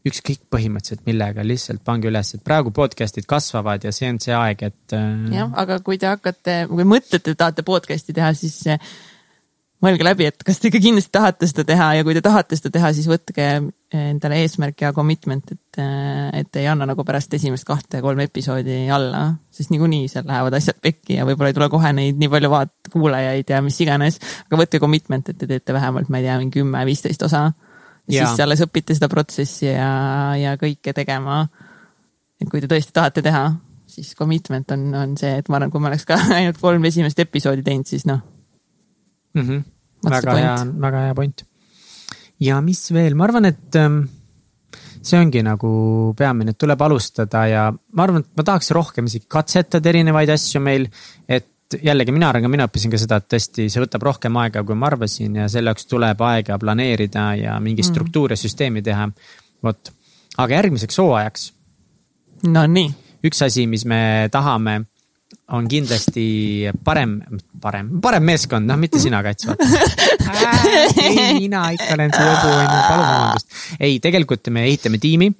ükskõik 0.07 0.45
põhimõtteliselt 0.53 1.03
millega, 1.09 1.43
lihtsalt 1.43 1.83
pange 1.85 2.07
üles, 2.07 2.33
et 2.35 2.43
praegu 2.45 2.71
podcast'id 2.75 3.27
kasvavad 3.29 3.83
ja 3.83 3.91
see 3.95 4.11
on 4.13 4.19
see 4.23 4.35
aeg, 4.35 4.63
et. 4.71 4.95
äh, 4.95 5.31
jah, 5.35 5.51
aga 5.59 5.79
kui 5.83 5.99
te 5.99 6.07
hakkate, 6.07 6.61
kui 6.71 6.87
mõtlete, 6.87 7.35
tahate 7.35 7.65
podcast'i 7.67 8.15
teha, 8.15 8.31
siis 8.37 8.61
eh, 8.71 8.79
mõelge 9.83 10.07
läbi, 10.07 10.29
et 10.31 10.43
kas 10.45 10.59
te 10.59 10.69
ikka 10.69 10.81
kindlasti 10.83 11.11
tahate 11.15 11.47
seda 11.49 11.65
teha 11.67 11.89
ja 11.99 12.07
kui 12.07 12.15
te 12.15 12.23
tahate 12.23 12.57
seda 12.59 12.71
teha, 12.77 12.91
siis 12.95 13.07
võtke 13.11 13.49
endale 13.95 14.41
eesmärk 14.43 14.83
ja 14.85 14.91
commitment, 14.95 15.53
et, 15.55 15.79
et 16.39 16.59
ei 16.61 16.67
anna 16.69 16.87
nagu 16.89 17.03
pärast 17.07 17.33
esimest 17.35 17.65
kahte-kolme 17.67 18.27
episoodi 18.29 18.81
alla, 18.93 19.25
sest 19.55 19.73
niikuinii 19.73 20.09
seal 20.11 20.27
lähevad 20.29 20.55
asjad 20.59 20.79
pekki 20.83 21.17
ja 21.17 21.27
võib-olla 21.27 21.51
ei 21.51 21.57
tule 21.57 21.69
kohe 21.73 21.93
neid 21.95 22.19
nii 22.19 22.31
palju 22.31 22.51
vaat-, 22.53 22.91
kuulajaid 22.93 23.51
ja 23.51 23.63
mis 23.65 23.79
iganes. 23.83 24.19
aga 24.47 24.61
võtke 24.63 24.83
commitment, 24.83 25.31
et 25.31 25.39
te 25.39 25.49
teete 25.49 25.75
vähemalt, 25.75 26.11
ma 26.11 26.21
ei 26.21 26.27
tea, 26.27 26.37
mingi 26.43 26.59
kümme-viisteist 26.59 27.27
osa. 27.27 27.49
Ja 28.09 28.23
Jaa. 28.23 28.29
siis 28.31 28.43
alles 28.43 28.61
õpite 28.65 28.95
seda 28.97 29.09
protsessi 29.11 29.67
ja, 29.69 29.89
ja 30.39 30.55
kõike 30.59 30.93
tegema. 30.97 31.43
et 32.41 32.49
kui 32.49 32.61
te 32.63 32.69
tõesti 32.71 32.95
tahate 32.95 33.23
teha, 33.25 33.43
siis 33.89 34.13
commitment 34.17 34.71
on, 34.75 34.85
on 34.95 35.17
see, 35.19 35.39
et 35.41 35.49
ma 35.49 35.59
arvan, 35.59 35.73
kui 35.73 35.83
ma 35.83 35.91
oleks 35.91 36.07
ka 36.09 36.17
ainult 36.37 36.59
kolm 36.61 36.85
esimest 36.89 37.19
episoodi 37.21 37.65
teinud, 37.65 37.89
siis 37.89 38.07
noh, 38.09 38.21
mm. 39.35 39.43
-hmm. 39.43 39.67
Väga 40.09 40.37
hea 40.37 40.55
point?, 40.55 40.79
väga 40.81 41.03
hea 41.07 41.15
point. 41.15 41.45
ja 42.39 42.61
mis 42.63 42.85
veel, 42.95 43.15
ma 43.19 43.27
arvan, 43.27 43.45
et 43.45 43.75
ähm, 43.75 44.01
see 45.01 45.19
ongi 45.19 45.43
nagu 45.43 45.69
peamine, 46.17 46.55
et 46.55 46.59
tuleb 46.59 46.81
alustada 46.81 47.45
ja 47.47 47.69
ma 47.71 48.03
arvan, 48.03 48.23
et 48.23 48.37
ma 48.37 48.45
tahaks 48.47 48.71
rohkem 48.75 49.07
isegi 49.11 49.27
katsetada 49.27 49.89
erinevaid 49.89 50.31
asju 50.33 50.61
meil. 50.63 50.87
et 51.27 51.47
jällegi 51.83 52.13
mina 52.15 52.29
arvan, 52.29 52.45
ka 52.45 52.51
mina 52.51 52.65
õppisin 52.69 52.93
ka 52.93 52.99
seda, 53.01 53.19
et 53.19 53.29
tõesti 53.35 53.67
see 53.69 53.83
võtab 53.83 54.05
rohkem 54.07 54.37
aega, 54.41 54.63
kui 54.65 54.77
ma 54.77 54.89
arvasin 54.89 55.37
ja 55.41 55.47
selle 55.51 55.73
jaoks 55.73 55.89
tuleb 55.89 56.21
aega 56.25 56.57
planeerida 56.61 57.29
ja 57.37 57.59
mingi 57.63 57.85
struktuur 57.85 58.33
ja 58.33 58.39
süsteemi 58.39 58.81
teha. 58.85 59.09
vot, 59.63 59.91
aga 60.37 60.55
järgmiseks 60.55 60.97
hooajaks 61.01 61.49
no 62.47 62.63
nii, 62.69 62.89
üks 63.27 63.41
asi, 63.45 63.65
mis 63.67 63.85
me 63.89 64.29
tahame, 64.31 64.79
on 65.55 65.67
kindlasti 65.69 66.69
parem, 66.85 67.17
parem, 67.61 67.91
parem 68.01 68.25
meeskond, 68.25 68.69
noh, 68.69 68.77
mitte 68.79 69.01
sina, 69.01 69.21
Kats, 69.25 69.47
vaata. 69.49 69.67
ei, 71.05 71.39
mina 71.39 71.65
ikka 71.75 71.93
olen 71.95 72.13
see 72.13 72.27
jobu, 72.27 72.51
onju, 72.53 72.79
palun 72.87 73.05
vabandust. 73.05 73.55
ei, 73.79 73.99
tegelikult 74.03 74.51
me 74.53 74.65
ehitame 74.69 75.01
tiimi. 75.01 75.31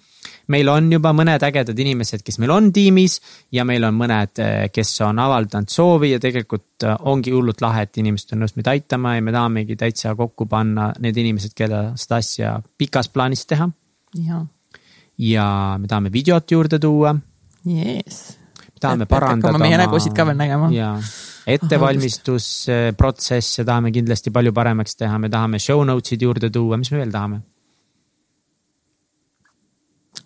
Meil 0.54 0.70
on 0.72 0.92
juba 0.92 1.12
mõned 1.16 1.42
ägedad 1.46 1.80
inimesed, 1.80 2.24
kes 2.26 2.40
meil 2.42 2.52
on 2.54 2.72
tiimis 2.74 3.20
ja 3.56 3.64
meil 3.68 3.84
on 3.88 3.96
mõned, 3.98 4.34
kes 4.74 4.90
on 5.06 5.20
avaldanud 5.22 5.70
soovi 5.72 6.12
ja 6.14 6.20
tegelikult 6.22 6.84
äh, 6.88 6.96
ongi 7.12 7.32
hullult 7.36 7.62
lahe, 7.64 7.82
et 7.86 7.98
inimesed 8.02 8.30
on 8.36 8.40
nõus 8.44 8.56
meid 8.58 8.68
aitama 8.72 9.10
ja 9.18 9.22
me 9.26 9.32
tahamegi 9.36 9.74
täitsa 9.80 10.08
kokku 10.20 10.44
panna 10.50 10.86
need 11.04 11.16
inimesed, 11.22 11.54
keda 11.58 11.80
seda 12.00 12.16
asja 12.24 12.50
pikas 12.78 13.08
plaanis 13.14 13.42
teha. 13.50 13.66
ja, 15.20 15.46
me 15.80 15.86
tahame 15.88 16.10
videot 16.14 16.52
juurde 16.52 16.80
tuua 16.80 17.16
jess. 17.66 18.38
tahame 18.80 19.04
Et 19.04 19.10
parandada 19.10 19.48
hakkama 19.52 19.66
meie 19.66 19.78
nägusid 19.82 20.14
ka 20.16 20.26
veel 20.26 20.38
nägema. 20.40 20.70
ettevalmistusprotsesse 21.50 23.66
tahame 23.66 23.92
kindlasti 23.92 24.32
palju 24.32 24.54
paremaks 24.54 24.96
teha, 24.96 25.18
me 25.20 25.30
tahame 25.30 25.60
show 25.60 25.84
notes'id 25.86 26.22
juurde 26.22 26.50
tuua, 26.54 26.78
mis 26.78 26.92
me 26.92 26.98
veel 27.04 27.12
tahame? 27.12 27.42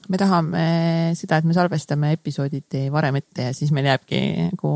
Me 0.09 0.19
tahame 0.19 0.63
seda, 1.17 1.39
et 1.39 1.47
me 1.47 1.55
salvestame 1.55 2.13
episoodid 2.17 2.79
varem 2.91 3.19
ette 3.21 3.49
ja 3.49 3.53
siis 3.55 3.71
meil 3.75 3.87
jääbki 3.91 4.23
nagu 4.49 4.73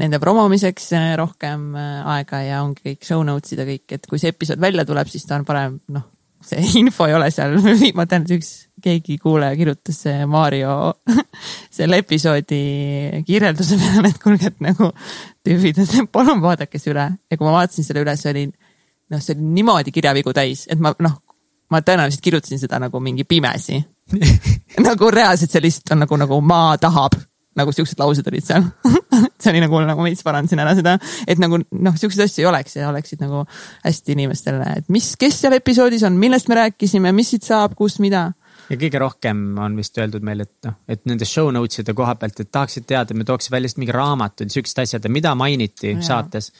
nende 0.00 0.20
promomiseks 0.22 0.90
rohkem 1.18 1.72
aega 1.76 2.42
ja 2.44 2.60
ongi 2.64 2.92
kõik 2.92 3.06
show 3.08 3.24
notes'id 3.26 3.62
ja 3.62 3.68
kõik, 3.68 3.86
et 3.96 4.06
kui 4.10 4.20
see 4.20 4.34
episood 4.34 4.60
välja 4.62 4.84
tuleb, 4.88 5.08
siis 5.10 5.24
ta 5.26 5.38
on 5.40 5.46
parem, 5.48 5.80
noh, 5.94 6.04
see 6.46 6.62
info 6.82 7.08
ei 7.08 7.16
ole 7.16 7.30
seal, 7.34 7.56
ma 7.98 8.06
tean, 8.08 8.26
et 8.26 8.36
üks, 8.36 8.52
keegi 8.82 9.16
kuulaja 9.22 9.56
kirjutas 9.58 10.02
Mario 10.30 10.76
selle 11.76 12.02
episoodi 12.04 12.60
kirjelduse 13.26 13.80
peale, 13.80 14.12
et 14.12 14.22
kuulge, 14.22 14.52
et 14.52 14.62
nagu 14.64 14.92
tüübid, 15.46 15.80
et 15.82 16.12
palun 16.12 16.42
vaadake 16.44 16.78
see 16.78 16.92
üle. 16.92 17.08
Ja 17.30 17.38
kui 17.38 17.48
ma 17.48 17.56
vaatasin 17.56 17.86
selle 17.86 18.04
üle, 18.04 18.14
see 18.20 18.32
oli 18.34 18.46
noh, 18.52 19.22
see 19.22 19.34
oli 19.34 19.50
niimoodi 19.58 19.94
kirjavigu 19.94 20.34
täis, 20.36 20.66
et 20.70 20.82
ma 20.82 20.92
noh, 21.02 21.18
ma 21.72 21.82
tõenäoliselt 21.82 22.22
kirjutasin 22.22 22.62
seda 22.62 22.78
nagu 22.82 23.00
mingi 23.02 23.26
pimesi 23.26 23.80
nagu 24.88 25.10
reaalselt 25.10 25.50
see 25.50 25.64
lihtsalt 25.64 25.96
on 25.96 26.04
nagu, 26.04 26.20
nagu 26.20 26.40
maa 26.44 26.76
tahab, 26.78 27.18
nagu 27.56 27.72
siuksed 27.74 27.98
laused 27.98 28.28
olid 28.30 28.44
seal 28.46 28.66
see 29.40 29.52
oli 29.52 29.62
nagu, 29.64 29.80
nagu 29.88 30.06
veits 30.06 30.24
parandasin 30.26 30.62
ära 30.62 30.74
seda, 30.78 30.96
et 31.28 31.40
nagu 31.42 31.58
noh, 31.60 31.98
siukseid 31.98 32.26
asju 32.26 32.44
ei 32.44 32.48
oleks 32.50 32.78
ja 32.78 32.88
oleksid 32.90 33.22
nagu 33.24 33.44
hästi 33.84 34.16
inimestele, 34.16 34.72
et 34.80 34.90
mis, 34.92 35.12
kes 35.20 35.42
seal 35.42 35.56
episoodis 35.58 36.04
on, 36.08 36.18
millest 36.20 36.50
me 36.52 36.60
rääkisime, 36.60 37.12
mis 37.16 37.34
siit 37.34 37.46
saab, 37.46 37.76
kus, 37.78 37.98
mida. 38.02 38.28
ja 38.70 38.80
kõige 38.80 39.02
rohkem 39.02 39.44
on 39.62 39.76
vist 39.78 39.98
öeldud 40.00 40.24
meile, 40.26 40.48
et 40.48 40.68
noh, 40.68 40.78
et 40.88 41.04
nende 41.08 41.28
show 41.28 41.52
notes'ide 41.54 41.96
koha 41.96 42.16
pealt, 42.20 42.40
et 42.42 42.52
tahaksid 42.52 42.88
teada, 42.88 43.16
me 43.16 43.28
tooks 43.28 43.50
välja 43.52 43.72
mingi 43.80 43.94
raamatud, 43.96 44.52
siuksed 44.52 44.84
asjad, 44.84 45.08
mida 45.12 45.34
mainiti 45.38 45.94
Jaa. 45.94 46.02
saates. 46.12 46.52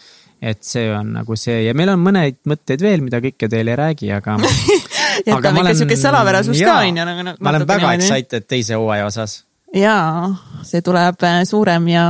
et 0.42 0.60
see 0.64 0.90
on 0.92 1.14
nagu 1.16 1.36
see 1.40 1.62
ja 1.64 1.72
meil 1.74 1.88
on 1.94 2.02
mõneid 2.04 2.42
mõtteid 2.44 2.82
veel, 2.84 3.00
mida 3.00 3.22
kõike 3.24 3.48
teile 3.48 3.72
ei 3.72 3.80
räägi, 3.80 4.12
aga 4.12 4.36
jätame 5.26 5.60
ikka 5.60 5.74
siukest 5.74 6.02
salapärasus 6.02 6.60
ka 6.60 6.78
onju 6.84 7.04
nagu. 7.04 7.36
ma 7.40 7.50
olen 7.50 7.68
väga 7.68 7.90
niimoodi. 7.90 8.04
excited 8.04 8.46
teise 8.48 8.74
hooaja 8.74 9.06
osas. 9.06 9.44
jaa, 9.74 10.34
see 10.62 10.82
tuleb 10.82 11.22
äh, 11.22 11.42
suurem 11.44 11.88
ja, 11.88 12.06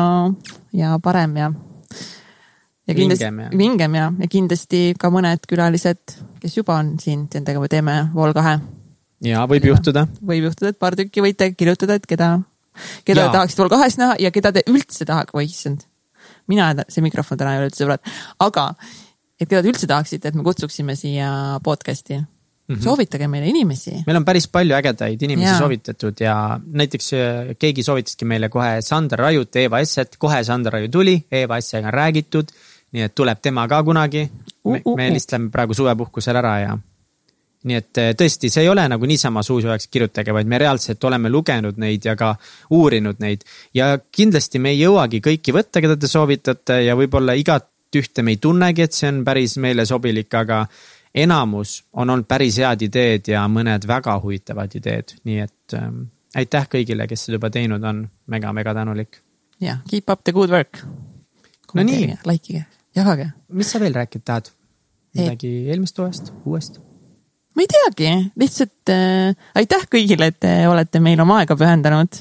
ja 0.73 0.99
parem 1.03 1.37
ja. 1.37 1.53
ja 2.87 2.95
kindlasti, 2.95 3.59
vingem 3.59 3.95
ja, 3.95 4.11
ja 4.19 4.29
kindlasti 4.31 4.83
ka 4.99 5.11
mõned 5.11 5.47
külalised, 5.49 6.19
kes 6.43 6.57
juba 6.57 6.81
on 6.81 6.97
siin, 7.03 7.27
nendega 7.35 7.63
me 7.63 7.71
teeme 7.73 7.97
Vol 8.15 8.35
kahe. 8.37 8.59
ja 9.25 9.47
võib 9.47 9.65
ja, 9.65 9.75
juhtuda. 9.75 10.07
võib 10.21 10.51
juhtuda, 10.51 10.75
et 10.75 10.79
paar 10.79 10.99
tükki 10.99 11.25
võite 11.25 11.53
kirjutada, 11.55 11.99
et 12.01 12.07
keda, 12.07 12.37
keda 13.05 13.27
te 13.27 13.35
tahaksite 13.41 13.65
Vol 13.65 13.75
kahes 13.75 13.99
näha 14.03 14.21
ja 14.21 14.33
keda 14.35 14.55
te 14.57 14.67
üldse 14.71 15.09
tahaks, 15.09 15.35
oi 15.35 15.49
issand. 15.49 15.89
mina, 16.47 16.73
see 16.89 17.03
mikrofon 17.03 17.39
täna 17.39 17.57
ei 17.57 17.65
ole 17.65 17.73
üldse 17.73 17.85
sõbrad, 17.85 18.17
aga 18.39 18.71
et 19.41 19.49
keda 19.49 19.63
te 19.63 19.69
üldse 19.69 19.91
tahaksite, 19.91 20.29
et 20.29 20.39
me 20.39 20.47
kutsuksime 20.47 20.97
siia 20.97 21.61
podcast'i 21.65 22.23
Mm 22.69 22.75
-hmm. 22.75 22.83
soovitage 22.83 23.29
meile 23.29 23.47
inimesi. 23.47 23.93
meil 24.07 24.17
on 24.17 24.25
päris 24.25 24.49
palju 24.49 24.75
ägedaid 24.75 25.21
inimesi 25.23 25.49
ja. 25.53 25.59
soovitatud 25.59 26.21
ja 26.21 26.61
näiteks 26.67 27.13
äh, 27.13 27.21
keegi 27.59 27.83
soovitaski 27.83 28.25
meile 28.25 28.49
kohe 28.49 28.81
Sander 28.83 29.19
Rajut, 29.19 29.57
Eeva 29.57 29.79
Esset, 29.79 30.17
kohe 30.19 30.45
Sander 30.45 30.73
Raju 30.73 30.89
tuli, 30.89 31.15
Eeva 31.33 31.57
Essega 31.57 31.87
on 31.87 31.95
räägitud. 31.95 32.51
nii 32.93 33.03
et 33.03 33.15
tuleb 33.15 33.39
tema 33.43 33.69
ka 33.69 33.83
kunagi 33.83 34.31
uh,. 34.65 34.73
me, 34.73 34.83
uh, 34.85 34.97
me 34.97 35.11
lihtsalt 35.11 35.33
lähme 35.33 35.51
praegu 35.51 35.75
suvepuhkusel 35.75 36.37
ära 36.37 36.59
ja. 36.61 36.79
nii 37.65 37.77
et 37.77 37.99
äh, 37.99 38.11
tõesti, 38.19 38.51
see 38.51 38.63
ei 38.63 38.69
ole 38.69 38.89
nagu 38.89 39.07
niisama 39.07 39.43
suusoojaks 39.43 39.87
kirjutage, 39.87 40.33
vaid 40.33 40.47
me 40.47 40.59
reaalselt 40.59 41.05
oleme 41.05 41.31
lugenud 41.31 41.79
neid 41.79 42.05
ja 42.05 42.17
ka 42.17 42.35
uurinud 42.71 43.17
neid. 43.19 43.47
ja 43.75 43.99
kindlasti 44.13 44.59
me 44.59 44.75
ei 44.75 44.81
jõuagi 44.81 45.21
kõiki 45.21 45.55
võtta, 45.55 45.81
keda 45.81 45.97
te 45.97 46.09
soovitate 46.09 46.83
ja 46.83 46.97
võib-olla 46.97 47.39
igat 47.39 47.71
ühte 47.97 48.23
me 48.23 48.35
ei 48.35 48.43
tunnegi, 48.43 48.83
et 48.83 48.93
see 48.93 49.09
on 49.09 49.23
päris 49.25 49.57
meile 49.63 49.87
sobilik, 49.87 50.35
aga 50.35 50.65
enamus 51.17 51.85
on 51.93 52.11
olnud 52.11 52.29
päris 52.29 52.59
head 52.61 52.83
ideed 52.87 53.31
ja 53.33 53.47
mõned 53.49 53.87
väga 53.89 54.19
huvitavad 54.23 54.75
ideed, 54.79 55.17
nii 55.25 55.39
et 55.45 55.77
ähm, 55.79 56.03
aitäh 56.37 56.69
kõigile, 56.73 57.09
kes 57.09 57.27
seda 57.27 57.39
juba 57.41 57.51
teinud 57.53 57.85
on 57.85 58.05
mega,, 58.05 58.53
mega-mega 58.53 58.75
tänulik. 58.77 59.23
jah, 59.61 59.81
keep 59.91 60.11
up 60.11 60.25
the 60.25 60.33
good 60.37 60.53
work. 60.53 60.83
no 61.75 61.83
nii. 61.83 62.19
like 62.29 62.53
ige, 62.53 62.67
jagage. 62.97 63.31
mis 63.49 63.73
sa 63.73 63.81
veel 63.81 63.97
rääkida 63.97 64.25
tahad? 64.25 64.53
midagi 65.17 65.53
eelmist 65.73 65.99
hooajast, 65.99 66.33
uuest? 66.45 66.81
ma 67.57 67.65
ei 67.65 67.71
teagi, 67.73 68.15
lihtsalt 68.37 68.93
äh, 68.93 69.37
aitäh 69.57 69.87
kõigile, 69.93 70.33
et 70.33 70.41
te 70.45 70.57
olete 70.69 71.01
meile 71.01 71.25
oma 71.25 71.41
aega 71.41 71.57
pühendanud. 71.57 72.21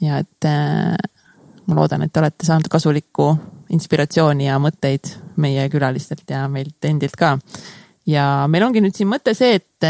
ja 0.00 0.22
et 0.22 0.46
äh, 0.46 0.94
ma 1.66 1.80
loodan, 1.82 2.06
et 2.06 2.12
te 2.12 2.22
olete 2.22 2.46
saanud 2.46 2.70
kasulikku 2.70 3.32
inspiratsiooni 3.74 4.48
ja 4.48 4.58
mõtteid 4.62 5.12
meie 5.40 5.66
külalistelt 5.70 6.30
ja 6.30 6.46
meilt 6.50 6.84
endilt 6.86 7.16
ka. 7.18 7.36
Ja 8.08 8.46
meil 8.50 8.64
ongi 8.66 8.82
nüüd 8.84 8.96
siin 8.96 9.10
mõte 9.10 9.34
see, 9.36 9.58
et, 9.60 9.84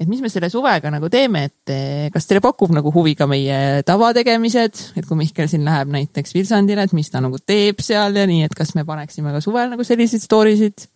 et 0.00 0.08
mis 0.10 0.22
me 0.24 0.30
selle 0.32 0.50
suvega 0.52 0.92
nagu 0.92 1.10
teeme, 1.12 1.44
et 1.50 1.74
kas 2.14 2.28
teile 2.28 2.42
pakub 2.44 2.72
nagu 2.74 2.92
huvi 2.94 3.14
ka 3.18 3.28
meie 3.30 3.84
tavategemised, 3.86 4.82
et 4.96 5.06
kui 5.08 5.20
Mihkel 5.20 5.50
siin 5.50 5.66
läheb 5.66 5.92
näiteks 5.94 6.34
Vilsandile, 6.36 6.86
et 6.86 6.96
mis 6.96 7.12
ta 7.12 7.22
nagu 7.24 7.40
teeb 7.40 7.82
seal 7.84 8.16
ja 8.20 8.26
nii, 8.30 8.44
et 8.48 8.56
kas 8.56 8.74
me 8.78 8.86
paneksime 8.88 9.34
ka 9.34 9.44
suvel 9.44 9.72
nagu 9.74 9.86
selliseid 9.86 10.24
story 10.24 10.58
sid? 10.60 10.88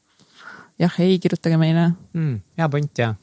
jah, 0.78 1.00
ei, 1.02 1.16
kirjutage 1.18 1.56
meile 1.58 1.88
mm,. 2.14 2.36
hea 2.60 2.68
point 2.70 3.02
ja. 3.02 3.14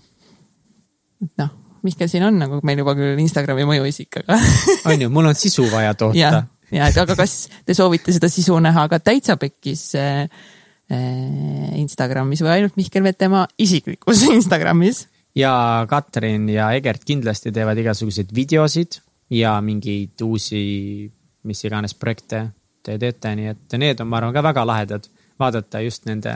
noh 1.39 1.53
Mihkel 1.85 2.09
siin 2.09 2.25
on 2.25 2.39
nagu 2.41 2.57
meil 2.65 2.79
juba 2.81 2.95
küll 2.97 3.19
Instagrami 3.21 3.65
mõjuisik, 3.69 4.23
aga 4.23 4.39
on 4.89 5.05
ju, 5.05 5.09
mul 5.13 5.29
on 5.29 5.37
sisu 5.37 5.67
vaja 5.69 5.93
toota 5.97 6.17
ja 6.73 6.87
et 6.89 6.97
aga 6.97 7.17
kas 7.17 7.35
te 7.65 7.75
soovite 7.77 8.13
seda 8.15 8.29
sisu 8.31 8.57
näha 8.63 8.87
ka 8.91 8.99
täitsa 9.03 9.37
pekkis 9.41 9.83
äh, 9.99 10.25
Instagramis 10.93 12.43
või 12.45 12.51
ainult 12.59 12.75
Mihkel 12.77 13.03
Vetemaa 13.05 13.47
isiklikus 13.57 14.21
Instagramis? 14.37 15.07
ja 15.35 15.85
Katrin 15.89 16.47
ja 16.49 16.69
Egert 16.77 17.03
kindlasti 17.07 17.51
teevad 17.51 17.79
igasuguseid 17.81 18.31
videosid 18.35 18.99
ja 19.33 19.57
mingeid 19.65 20.21
uusi, 20.23 21.09
mis 21.43 21.65
iganes 21.65 21.97
projekte 21.97 22.47
te 22.85 22.99
teete, 23.01 23.33
nii 23.35 23.51
et 23.51 23.77
need 23.81 24.01
on, 24.03 24.09
ma 24.11 24.19
arvan, 24.21 24.33
ka 24.35 24.43
väga 24.45 24.65
lahedad 24.67 25.07
vaadata 25.39 25.81
just 25.83 26.05
nende 26.07 26.31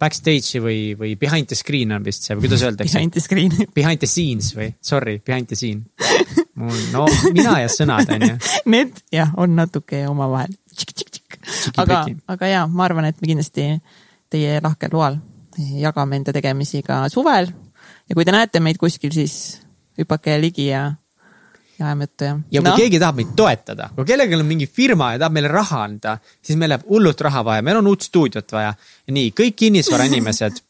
backstage'i 0.00 0.60
või, 0.60 0.80
või 0.98 1.14
behind 1.20 1.48
the 1.48 1.56
screen 1.56 1.94
on 1.96 2.04
vist 2.04 2.26
see 2.26 2.36
või 2.36 2.48
kuidas 2.48 2.64
öeldakse? 2.66 2.92
Behind 2.98 3.14
the 3.14 3.22
screen. 3.24 3.54
Behind 3.78 4.02
the 4.02 4.10
scenes 4.10 4.50
või, 4.56 4.74
sorry, 4.84 5.20
behind 5.24 5.48
the 5.48 5.56
scene. 5.56 5.86
mul, 6.60 6.76
no 6.92 7.06
mina 7.32 7.60
ja 7.62 7.70
sõnad 7.72 8.10
on 8.12 8.26
ju. 8.28 8.36
Need 8.74 9.00
jah, 9.14 9.32
on 9.40 9.56
natuke 9.56 10.04
omavahel. 10.10 10.52
Aga, 11.76 12.04
aga 12.34 12.50
ja 12.50 12.66
ma 12.66 12.84
arvan, 12.88 13.10
et 13.10 13.20
me 13.20 13.30
kindlasti 13.30 13.68
teie 14.32 14.58
lahkel 14.64 14.92
loal 14.92 15.20
jagame 15.58 16.18
enda 16.18 16.34
tegemisi 16.34 16.82
ka 16.82 17.04
suvel. 17.12 17.50
ja 18.08 18.14
kui 18.14 18.24
te 18.24 18.34
näete 18.34 18.60
meid 18.60 18.78
kuskil, 18.80 19.12
siis 19.14 19.60
hüpake 19.98 20.36
ligi 20.40 20.68
ja 20.68 20.90
ajame 21.78 22.08
juttu 22.08 22.24
jah. 22.24 22.38
ja 22.50 22.62
kui 22.62 22.70
no. 22.70 22.76
keegi 22.76 23.00
tahab 23.02 23.20
meid 23.20 23.32
toetada, 23.36 23.88
kui 23.94 24.06
kellelgi 24.08 24.38
on 24.38 24.46
mingi 24.46 24.66
firma 24.66 25.12
ja 25.14 25.24
tahab 25.24 25.36
meile 25.38 25.50
raha 25.52 25.82
anda, 25.88 26.18
siis 26.42 26.58
meil 26.58 26.74
läheb 26.74 26.86
hullult 26.90 27.20
raha 27.26 27.44
vaja, 27.46 27.64
meil 27.66 27.80
on 27.80 27.90
uut 27.90 28.06
stuudiot 28.06 28.52
vaja. 28.52 28.74
nii, 29.10 29.32
kõik 29.36 29.58
kinnisvarainimesed 29.64 30.62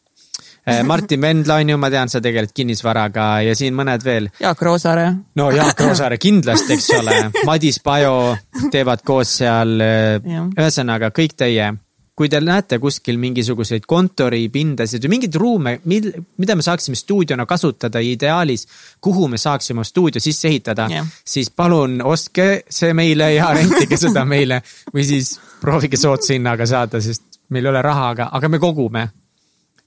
Martin 0.85 1.21
Vendla 1.21 1.59
on 1.61 1.75
ju, 1.75 1.79
ma 1.79 1.91
tean, 1.93 2.09
sa 2.09 2.23
tegeled 2.25 2.55
kinnisvaraga 2.57 3.29
ja 3.45 3.55
siin 3.59 3.75
mõned 3.77 4.05
veel. 4.05 4.31
Jaak 4.41 4.63
Roosaare. 4.65 5.07
no 5.37 5.51
Jaak 5.53 5.81
Roosaare 5.81 6.19
kindlasti, 6.19 6.79
eks 6.79 6.91
ole. 6.99 7.17
Madis 7.49 7.81
Pajo 7.85 8.37
teevad 8.73 9.05
koos 9.05 9.39
seal. 9.43 9.77
Eh, 9.85 10.21
ühesõnaga 10.57 11.13
kõik 11.15 11.37
teie 11.37 11.73
kui 12.15 12.31
te 12.31 12.39
näete 12.41 12.79
kuskil 12.79 13.19
mingisuguseid 13.19 13.87
kontoripindasid 13.91 15.03
või 15.03 15.17
mingeid 15.17 15.39
ruume, 15.41 15.73
mil, 15.91 16.13
mida 16.39 16.55
me 16.55 16.63
saaksime 16.63 16.99
stuudiona 16.99 17.47
kasutada 17.47 18.03
ideaalis, 18.03 18.69
kuhu 19.03 19.27
me 19.29 19.39
saaksime 19.41 19.85
stuudio 19.85 20.23
sisse 20.23 20.49
ehitada 20.49 20.87
yeah., 20.91 21.09
siis 21.27 21.51
palun 21.51 21.99
ostke 22.07 22.65
see 22.71 22.95
meile 22.95 23.33
ja 23.35 23.51
rentige 23.57 23.99
seda 23.99 24.23
meile 24.29 24.63
või 24.95 25.07
siis 25.09 25.35
proovige 25.61 25.99
soodsa 25.99 26.37
hinnaga 26.37 26.69
saada, 26.71 27.03
sest 27.03 27.41
meil 27.51 27.67
ei 27.67 27.75
ole 27.75 27.83
raha, 27.83 28.09
aga, 28.15 28.31
aga 28.39 28.49
me 28.49 28.63
kogume. 28.63 29.09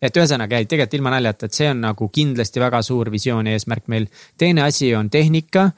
Et 0.02 0.18
ühesõnaga, 0.18 0.60
ei 0.60 0.68
tegelikult 0.70 0.98
ilma 1.00 1.14
naljata, 1.16 1.48
et 1.48 1.58
see 1.58 1.70
on 1.72 1.82
nagu 1.88 2.10
kindlasti 2.14 2.62
väga 2.62 2.82
suur 2.86 3.10
visioon 3.14 3.50
ja 3.50 3.58
eesmärk 3.58 3.88
meil. 3.92 4.08
teine 4.38 4.66
asi 4.68 4.94
on 4.96 5.10
tehnika. 5.10 5.72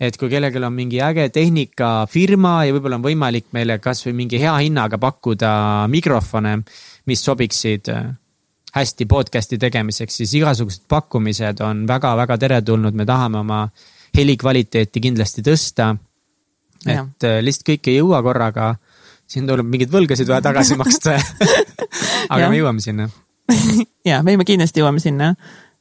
Et 0.00 0.16
kui 0.18 0.26
kellelgi 0.26 0.58
on 0.58 0.74
mingi 0.74 0.98
äge 0.98 1.28
tehnikafirma 1.30 2.64
ja 2.66 2.74
võib-olla 2.74 2.96
on 2.98 3.04
võimalik 3.04 3.46
meile 3.54 3.76
kasvõi 3.78 4.12
mingi 4.12 4.40
hea 4.42 4.54
hinnaga 4.58 4.98
pakkuda 4.98 5.86
mikrofone, 5.88 6.56
mis 7.06 7.22
sobiksid 7.22 7.92
äh, 7.94 8.08
hästi 8.74 9.06
podcast'i 9.06 9.58
tegemiseks, 9.62 10.18
siis 10.18 10.34
igasugused 10.34 10.82
pakkumised 10.90 11.62
on 11.62 11.86
väga-väga 11.86 12.38
teretulnud, 12.42 12.94
me 12.94 13.06
tahame 13.06 13.38
oma 13.38 13.60
heli 14.18 14.34
kvaliteeti 14.36 15.00
kindlasti 15.00 15.46
tõsta. 15.46 15.94
et 16.90 17.24
äh, 17.30 17.38
lihtsalt 17.40 17.70
kõik 17.70 17.92
ei 17.92 18.00
jõua 18.00 18.22
korraga, 18.26 18.74
siin 19.30 19.46
tuleb 19.46 19.70
mingeid 19.70 19.94
võlgasid 19.94 20.26
vaja 20.26 20.42
tagasi 20.50 20.74
maksta. 20.82 21.20
Aga 22.34 22.50
me 22.50 22.58
jõuame 22.58 22.82
sinna 22.82 23.06
ja, 24.10 24.22
me 24.24 24.36
kindlasti 24.44 24.82
jõuame 24.82 25.02
sinna 25.02 25.34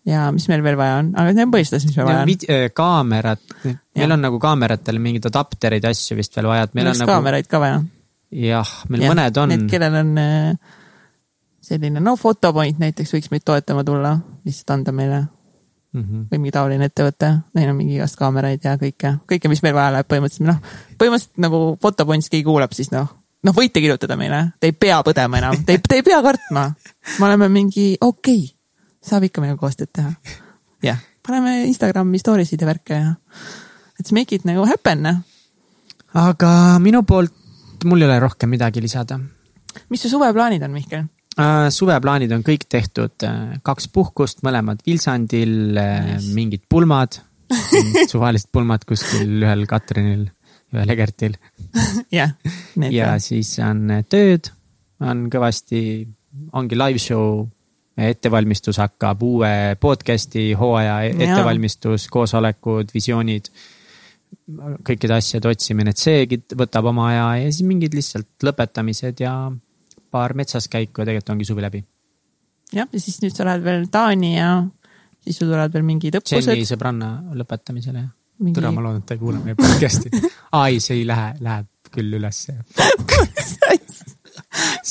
ja 0.07 0.27
mis 0.35 0.45
meil 0.51 0.63
veel 0.65 0.77
vaja 0.79 0.99
on, 1.01 1.11
aga 1.15 1.31
need 1.31 1.47
on 1.47 1.53
põhjustas, 1.53 1.85
mis 1.87 1.97
meil 1.97 2.09
vaja 2.09 2.23
on. 2.25 2.31
Äh, 2.51 2.65
kaamerad, 2.75 3.43
meil 3.63 4.15
on 4.15 4.23
nagu 4.25 4.39
kaameratele 4.43 5.01
mingeid 5.03 5.27
adaptereid, 5.29 5.85
asju 5.87 6.17
vist 6.19 6.35
veel 6.37 6.49
vaja, 6.51 6.67
et 6.67 6.73
meil 6.77 6.91
on 6.91 6.99
nagu. 6.99 7.11
kaameraid 7.11 7.47
ka 7.51 7.61
vaja. 7.63 7.83
jah, 8.43 8.73
meil 8.91 9.05
ja, 9.05 9.13
mõned 9.13 9.39
on. 9.43 9.53
Need, 9.53 9.69
kellel 9.71 9.99
on 10.01 10.11
äh, 10.19 10.73
selline, 11.63 12.03
no 12.03 12.17
Photopoint 12.19 12.83
näiteks 12.83 13.15
võiks 13.15 13.31
meid 13.31 13.47
toetama 13.47 13.85
tulla, 13.87 14.17
lihtsalt 14.43 14.75
anda 14.75 14.95
meile 14.95 15.21
mm. 15.23 16.03
-hmm. 16.03 16.27
või 16.31 16.41
mingi 16.41 16.55
taoline 16.55 16.91
ettevõte, 16.91 17.31
neil 17.55 17.71
on 17.71 17.79
mingi 17.79 17.95
igast 17.99 18.19
kaameraid 18.19 18.65
ja 18.65 18.75
kõike, 18.81 19.17
kõike, 19.29 19.51
mis 19.51 19.63
meil 19.63 19.77
vaja 19.77 19.95
läheb 19.97 20.11
põhimõtteliselt, 20.11 20.49
noh. 20.51 20.79
põhimõtteliselt 20.99 21.45
nagu 21.47 21.65
Photopointis 21.79 22.31
keegi 22.33 22.47
kuulab, 22.49 22.75
siis 22.75 22.91
noh, 22.91 23.07
noh, 23.43 23.55
võite 23.55 23.83
kirjutada 23.83 24.17
meile, 24.19 24.45
te 24.59 24.71
ei 24.71 24.75
pea 24.75 25.01
põdema 25.05 25.39
enam, 25.39 25.63
te 25.65 25.77
ei, 25.77 25.83
te 25.83 25.99
ei 25.99 26.05
pea 26.05 26.21
kartma. 26.25 26.69
me 27.19 27.25
oleme 27.29 27.49
mingi 27.51 27.93
okei 27.99 28.43
okay 28.43 28.51
saab 29.03 29.27
ikka 29.27 29.43
meiega 29.43 29.59
koostööd 29.59 29.91
teha. 29.93 30.11
jah, 30.85 30.99
paneme 31.25 31.63
Instagrami 31.67 32.21
story 32.21 32.47
sid 32.47 32.63
ja 32.63 32.69
värke 32.69 32.99
ja, 32.99 33.15
et 33.99 34.11
make 34.15 34.35
it 34.35 34.47
nagu 34.47 34.65
happen. 34.69 35.09
aga 36.13 36.53
minu 36.83 37.03
poolt, 37.07 37.35
mul 37.85 38.03
ei 38.03 38.09
ole 38.09 38.21
rohkem 38.23 38.53
midagi 38.53 38.81
lisada. 38.83 39.19
mis 39.89 40.01
su 40.01 40.11
suveplaanid 40.13 40.63
on, 40.63 40.73
Mihkel? 40.75 41.05
Uh, 41.33 41.67
suveplaanid 41.73 42.31
on 42.35 42.43
kõik 42.45 42.67
tehtud, 42.69 43.15
äh, 43.25 43.57
kaks 43.65 43.89
puhkust, 43.89 44.43
mõlemad 44.45 44.83
Vilsandil 44.85 45.77
äh, 45.81 46.15
mingid 46.35 46.67
pulmad 46.69 47.17
suvalised 48.11 48.49
pulmad 48.53 48.85
kuskil 48.87 49.41
ühel 49.41 49.65
Katrinil, 49.69 50.27
ühel 50.73 50.93
Egertil. 50.95 51.37
jah. 52.19 52.35
ja 52.89 53.13
siis 53.23 53.55
on 53.63 53.87
tööd, 54.09 54.49
on 55.03 55.27
kõvasti, 55.33 55.81
ongi 56.57 56.79
live 56.79 57.01
show 57.01 57.43
ettevalmistus 57.97 58.79
hakkab, 58.81 59.21
uue 59.21 59.53
podcast'i 59.81 60.51
hooaja 60.57 60.97
ettevalmistus, 61.11 62.07
koosolekud, 62.11 62.93
visioonid. 62.93 63.51
kõikide 64.83 65.13
asjade 65.13 65.45
otsimine, 65.45 65.91
et 65.93 66.01
seegi 66.01 66.39
võtab 66.57 66.87
oma 66.89 67.05
aja 67.11 67.25
ja 67.43 67.51
siis 67.51 67.67
mingid 67.67 67.93
lihtsalt 67.93 68.41
lõpetamised 68.43 69.21
ja 69.21 69.33
paar 70.11 70.33
metsas 70.33 70.65
käiku 70.67 71.03
ja 71.03 71.05
tegelikult 71.05 71.29
ongi 71.35 71.45
suvi 71.45 71.61
läbi. 71.61 71.83
jah, 72.73 72.89
ja 72.89 72.99
siis 72.99 73.21
nüüd 73.21 73.35
sa 73.37 73.45
lähed 73.45 73.63
veel 73.63 73.85
Taani 73.93 74.31
ja 74.35 74.49
siis 75.23 75.37
sul 75.37 75.51
tulevad 75.51 75.73
veel 75.73 75.85
mingid 75.85 76.17
Jenny 76.17 76.41
õppused. 76.41 76.65
sõbranna 76.73 77.11
lõpetamisele. 77.37 78.07
Mingi 78.43 78.59
tere, 78.59 78.73
ma 78.75 78.83
loodan, 78.83 79.03
et 79.03 79.09
ta 79.09 79.17
ei 79.17 79.23
kuula 79.23 79.39
meie 79.43 79.59
podcast'i. 79.59 80.11
aa 80.51 80.67
ei, 80.69 80.83
see 80.83 80.99
ei 80.99 81.07
lähe, 81.07 81.31
läheb 81.43 81.69
küll 81.93 82.19
ülesse. 82.19 82.57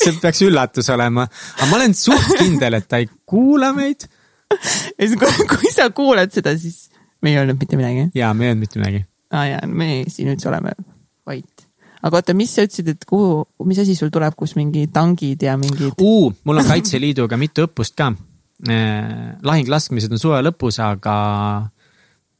see 0.02 0.14
peaks 0.22 0.42
üllatus 0.46 0.90
olema, 0.94 1.26
aga 1.26 1.70
ma 1.70 1.78
olen 1.78 1.94
suht 1.96 2.36
kindel, 2.38 2.80
et 2.80 2.88
ta 2.90 3.02
ei 3.02 3.08
kuula 3.28 3.72
meid 3.76 4.06
ja 4.52 5.08
siis, 5.08 5.18
kui, 5.50 5.72
sa 5.72 5.88
kuulad 5.94 6.32
seda, 6.34 6.54
siis 6.58 6.88
me 7.22 7.32
ei 7.32 7.40
öelnud 7.40 7.60
mitte 7.60 7.78
midagi. 7.80 8.08
ja 8.14 8.32
me 8.34 8.46
ei 8.46 8.52
öelnud 8.52 8.66
mitte 8.66 8.80
midagi. 8.80 9.04
aa 9.32 9.44
jaa, 9.50 9.66
me 9.66 9.90
siin 10.12 10.32
üldse 10.32 10.50
oleme 10.50 10.74
vait. 11.28 11.66
aga 12.02 12.20
oota, 12.20 12.36
mis 12.36 12.54
sa 12.54 12.66
ütlesid, 12.66 12.92
et 12.94 13.06
kuhu, 13.08 13.42
mis 13.68 13.80
asi 13.82 13.96
sul 13.98 14.12
tuleb, 14.14 14.36
kus 14.38 14.56
mingi 14.58 14.86
tangid 14.92 15.42
ja 15.42 15.56
mingid 15.60 15.98
uh,. 15.98 16.32
mul 16.44 16.62
on 16.62 16.68
Kaitseliiduga 16.68 17.38
mitu 17.40 17.66
õppust 17.68 17.98
ka. 17.98 18.12
lahinglaskmised 19.42 20.12
on 20.12 20.22
suve 20.22 20.42
lõpus, 20.46 20.78
aga 20.82 21.16
eh, 21.66 21.81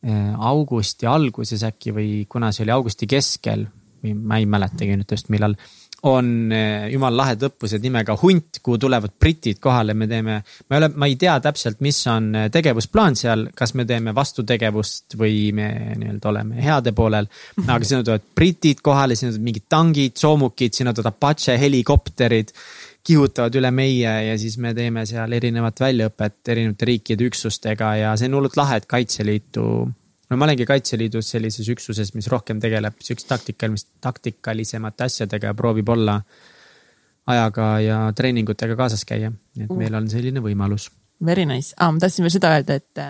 augusti 0.03 1.07
alguses 1.07 1.62
äkki 1.62 1.93
või 1.95 2.09
kuna 2.29 2.49
see 2.53 2.65
oli 2.65 2.74
augusti 2.74 3.07
keskel 3.07 3.69
ma 4.03 4.41
ei 4.41 4.47
mäletagi 4.51 4.97
nüüd 4.99 5.15
just 5.15 5.31
millal, 5.33 5.55
on 6.11 6.51
eh, 6.51 6.89
jumala 6.91 7.20
lahedad 7.20 7.53
õppused 7.53 7.83
nimega 7.85 8.16
Hunt, 8.19 8.59
kuhu 8.65 8.81
tulevad 8.83 9.12
britid 9.23 9.61
kohale, 9.62 9.95
me 9.95 10.09
teeme, 10.11 10.41
ma 10.43 10.77
ei 10.77 10.81
ole, 10.81 10.89
ma 10.99 11.07
ei 11.07 11.15
tea 11.20 11.37
täpselt, 11.45 11.79
mis 11.85 12.01
on 12.11 12.33
eh, 12.35 12.49
tegevusplaan 12.53 13.19
seal, 13.19 13.47
kas 13.55 13.77
me 13.79 13.87
teeme 13.87 14.15
vastutegevust 14.16 15.16
või 15.20 15.53
me 15.55 15.69
nii-öelda 16.01 16.33
oleme 16.33 16.59
heade 16.65 16.95
poolel. 16.97 17.31
aga 17.62 17.87
sinna 17.87 18.03
tulevad 18.03 18.27
britid 18.35 18.83
kohale, 18.83 19.15
sinna 19.19 19.31
tulevad 19.31 19.51
mingid 19.53 19.69
tangid, 19.70 20.16
soomukid, 20.19 20.74
sinna 20.74 20.95
tulevad 20.97 21.20
Apache 21.23 21.59
helikopterid 21.61 22.51
kihutavad 23.07 23.57
üle 23.59 23.70
meie 23.74 24.12
ja 24.29 24.37
siis 24.39 24.57
me 24.62 24.73
teeme 24.74 25.05
seal 25.09 25.33
erinevat 25.35 25.81
väljaõpet 25.83 26.53
erinevate 26.55 26.89
riikide 26.89 27.27
üksustega 27.27 27.95
ja 27.99 28.12
see 28.19 28.31
on 28.31 28.39
hullult 28.39 28.57
lahe, 28.59 28.79
et 28.79 28.87
Kaitseliitu. 28.91 29.65
no 30.31 30.39
ma 30.39 30.47
olengi 30.47 30.66
Kaitseliidus 30.69 31.33
sellises 31.35 31.69
üksuses, 31.74 32.15
mis 32.15 32.31
rohkem 32.31 32.61
tegeleb 32.62 33.01
siukeste 33.03 33.35
taktikalist, 33.35 33.91
taktikalisemate 34.01 35.09
asjadega 35.11 35.51
ja 35.51 35.59
proovib 35.59 35.89
olla 35.89 36.20
ajaga 37.27 37.69
ja 37.81 37.99
treeningutega 38.16 38.77
kaasas 38.79 39.05
käia. 39.05 39.33
nii 39.57 39.66
et 39.69 39.77
meil 39.77 39.95
on 39.95 40.09
selline 40.11 40.43
võimalus. 40.43 40.91
Very 41.24 41.47
nice 41.47 41.74
ah,, 41.79 41.91
ma 41.93 42.03
tahtsin 42.03 42.27
veel 42.27 42.39
seda 42.39 42.55
öelda, 42.57 42.79
et, 42.79 43.05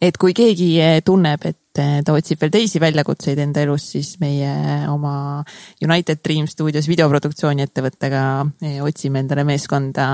et 0.00 0.16
kui 0.20 0.34
keegi 0.36 0.76
tunneb, 1.04 1.44
et 1.48 1.78
ta 1.78 2.14
otsib 2.14 2.40
veel 2.42 2.52
teisi 2.52 2.80
väljakutseid 2.82 3.38
enda 3.42 3.62
elus, 3.62 3.84
siis 3.92 4.14
meie 4.22 4.50
oma 4.90 5.44
United 5.84 6.20
Dream 6.24 6.48
stuudios 6.50 6.88
videoproduktsiooni 6.90 7.64
ettevõttega 7.66 8.22
eh, 8.66 8.78
otsime 8.82 9.22
endale 9.22 9.44
meeskonda 9.46 10.08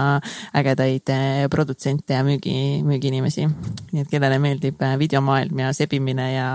ägedaid 0.60 1.12
eh, 1.14 1.44
produtsente 1.52 2.16
ja 2.16 2.24
müügi, 2.26 2.82
müügiinimesi. 2.84 3.46
nii 3.92 4.04
et 4.04 4.10
kellele 4.12 4.38
meeldib 4.42 4.82
eh, 4.84 4.96
videomaailm 5.00 5.64
ja 5.64 5.72
sebimine 5.76 6.32
ja 6.34 6.48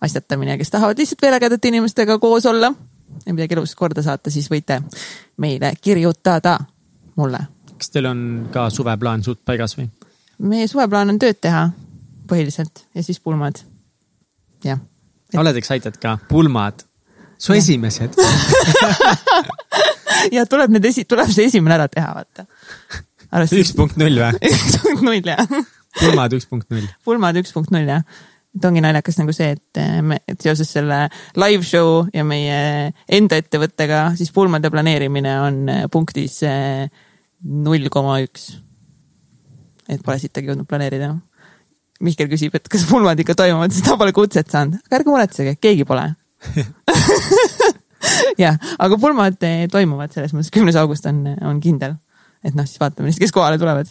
asjatamine, 0.00 0.56
kes 0.60 0.72
tahavad 0.72 0.98
lihtsalt 1.00 1.26
veel 1.26 1.36
ägedate 1.40 1.72
inimestega 1.72 2.18
koos 2.22 2.46
olla 2.46 2.72
ja 3.26 3.34
midagi 3.34 3.58
elus 3.58 3.74
korda 3.76 4.04
saata, 4.04 4.32
siis 4.32 4.48
võite 4.52 4.80
meile 5.42 5.74
kirjutada 5.80 6.58
mulle 7.16 7.46
kas 7.76 7.92
teil 7.92 8.08
on 8.08 8.20
ka 8.52 8.70
suveplaan 8.72 9.24
suht 9.24 9.42
paigas 9.44 9.76
või? 9.76 9.90
meie 10.38 10.68
suveplaan 10.68 11.12
on 11.12 11.20
tööd 11.20 11.40
teha 11.44 11.68
põhiliselt 12.28 12.84
ja 12.94 13.04
siis 13.06 13.20
pulmad. 13.22 13.62
jah, 14.64 14.80
oled 15.36 15.58
excited 15.60 15.98
ka? 16.02 16.16
pulmad, 16.30 16.84
su 17.38 17.54
Jah. 17.54 17.62
esimesed. 17.62 18.16
ja 20.36 20.46
tuleb 20.50 20.72
need 20.74 20.86
esi-, 20.90 21.06
tuleb 21.08 21.30
see 21.32 21.48
esimene 21.50 21.76
ära 21.78 21.88
teha, 21.92 22.14
vaata. 22.16 22.46
üks 23.50 23.74
punkt 23.76 23.98
null 24.00 24.22
või? 24.22 24.40
üks 24.52 24.78
punkt 24.84 25.04
null 25.06 25.34
jah, 25.34 25.44
pulmad 26.00 26.38
üks 26.38 26.48
punkt 26.50 26.72
null. 26.72 26.88
pulmad 27.06 27.42
üks 27.42 27.54
punkt 27.56 27.74
null 27.74 27.88
jah. 27.90 28.04
et 28.56 28.68
ongi 28.68 28.82
naljakas 28.84 29.20
nagu 29.20 29.34
see, 29.36 29.52
et 29.58 29.82
eh, 29.82 29.98
me, 30.02 30.20
et 30.28 30.40
seoses 30.40 30.70
selle 30.72 31.06
live 31.36 31.66
show 31.66 32.06
ja 32.14 32.24
meie 32.24 32.92
enda 33.18 33.40
ettevõttega, 33.42 34.08
siis 34.16 34.32
pulmade 34.32 34.70
planeerimine 34.72 35.34
on 35.44 35.66
eh, 35.68 35.84
punktis 35.92 36.40
null 37.46 37.90
koma 37.92 38.20
üks. 38.24 38.54
et 39.88 40.02
pole 40.02 40.18
sittagi 40.18 40.50
jõudnud 40.50 40.68
planeerida. 40.68 41.12
Mihkel 42.04 42.28
küsib, 42.28 42.54
et 42.58 42.66
kas 42.68 42.84
pulmad 42.88 43.20
ikka 43.22 43.34
toimuvad, 43.38 43.72
sest 43.72 43.86
ta 43.88 43.96
pole 43.96 44.12
kutset 44.16 44.50
saanud, 44.52 44.80
aga 44.84 44.98
ärge 44.98 45.12
muretsege, 45.12 45.54
keegi 45.60 45.86
pole 45.88 46.10
jah, 48.44 48.58
aga 48.78 48.98
pulmad 49.00 49.38
eh, 49.46 49.64
toimuvad 49.72 50.12
selles 50.14 50.34
mõttes, 50.34 50.52
kümnes 50.54 50.76
august 50.80 51.06
on, 51.10 51.22
on 51.46 51.60
kindel. 51.62 51.96
et 52.44 52.54
noh, 52.56 52.66
siis 52.68 52.80
vaatame 52.82 53.08
lihtsalt, 53.08 53.24
kes 53.24 53.34
kohale 53.34 53.60
tulevad. 53.60 53.90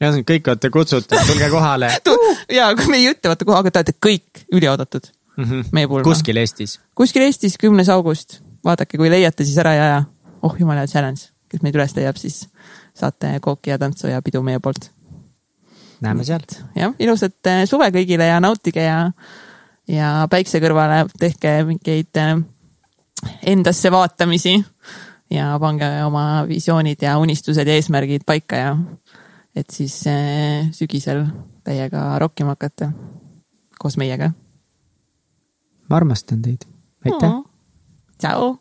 ühesõnaga 0.00 0.28
kõik 0.32 0.52
olete 0.52 0.72
kutsutud, 0.74 1.16
tulge 1.30 1.50
kohale 1.52 1.90
ja 2.58 2.70
kui 2.76 2.92
me 2.92 3.00
ei 3.00 3.10
ütle, 3.14 3.32
vaata 3.32 3.48
kohe, 3.48 3.58
aga 3.62 3.72
te 3.72 3.82
olete 3.82 3.96
kõik 4.08 4.44
ülioodatud, 4.52 5.10
mm. 5.36 5.44
-hmm. 5.44 5.72
meie 5.72 5.88
pulma. 5.88 6.06
kuskil 6.06 6.40
Eestis. 6.42 6.78
kuskil 6.94 7.26
Eestis, 7.26 7.58
kümnes 7.60 7.88
august, 7.92 8.40
vaadake, 8.64 9.00
kui 9.00 9.10
leiate, 9.12 9.44
siis 9.48 9.58
ära 9.58 9.74
ei 9.74 9.84
aja. 9.88 10.04
oh 10.42 10.56
jumala 10.58 10.84
hea 10.84 10.92
challenge, 10.94 11.32
kes 11.48 11.64
meid 11.64 11.76
üles 11.76 11.96
leiab, 11.96 12.16
siis 12.20 12.44
saate 12.94 13.38
kooki 13.40 13.72
ja 13.72 13.78
tantsu 13.78 14.12
ja 14.12 14.22
pidu 14.22 14.42
meie 14.42 14.60
poolt. 14.60 14.90
Näeme 16.00 16.24
seal. 16.24 16.44
jah, 16.76 16.94
ilusat 16.98 17.46
eh, 17.46 17.62
suve 17.68 17.90
kõigile 17.94 18.28
ja 18.30 18.40
nautige 18.42 18.84
ja, 18.84 18.98
ja 19.88 20.10
päikse 20.30 20.60
kõrvale 20.62 21.04
tehke 21.20 21.60
mingeid 21.68 22.20
eh, 22.20 22.34
endasse 23.52 23.92
vaatamisi 23.92 24.56
ja 25.30 25.52
pange 25.60 25.88
oma 26.04 26.44
visioonid 26.48 27.02
ja 27.02 27.18
unistused 27.20 27.68
ja 27.68 27.76
eesmärgid 27.78 28.26
paika 28.26 28.56
ja 28.56 28.76
et 29.56 29.70
siis 29.70 30.00
eh, 30.10 30.70
sügisel 30.72 31.24
täiega 31.64 32.18
rokkima 32.18 32.56
hakata 32.56 32.92
koos 33.80 33.96
meiega. 34.00 34.32
ma 35.88 35.96
armastan 35.96 36.42
teid. 36.42 36.66
aitäh. 37.04 37.32
tšau. 38.18 38.56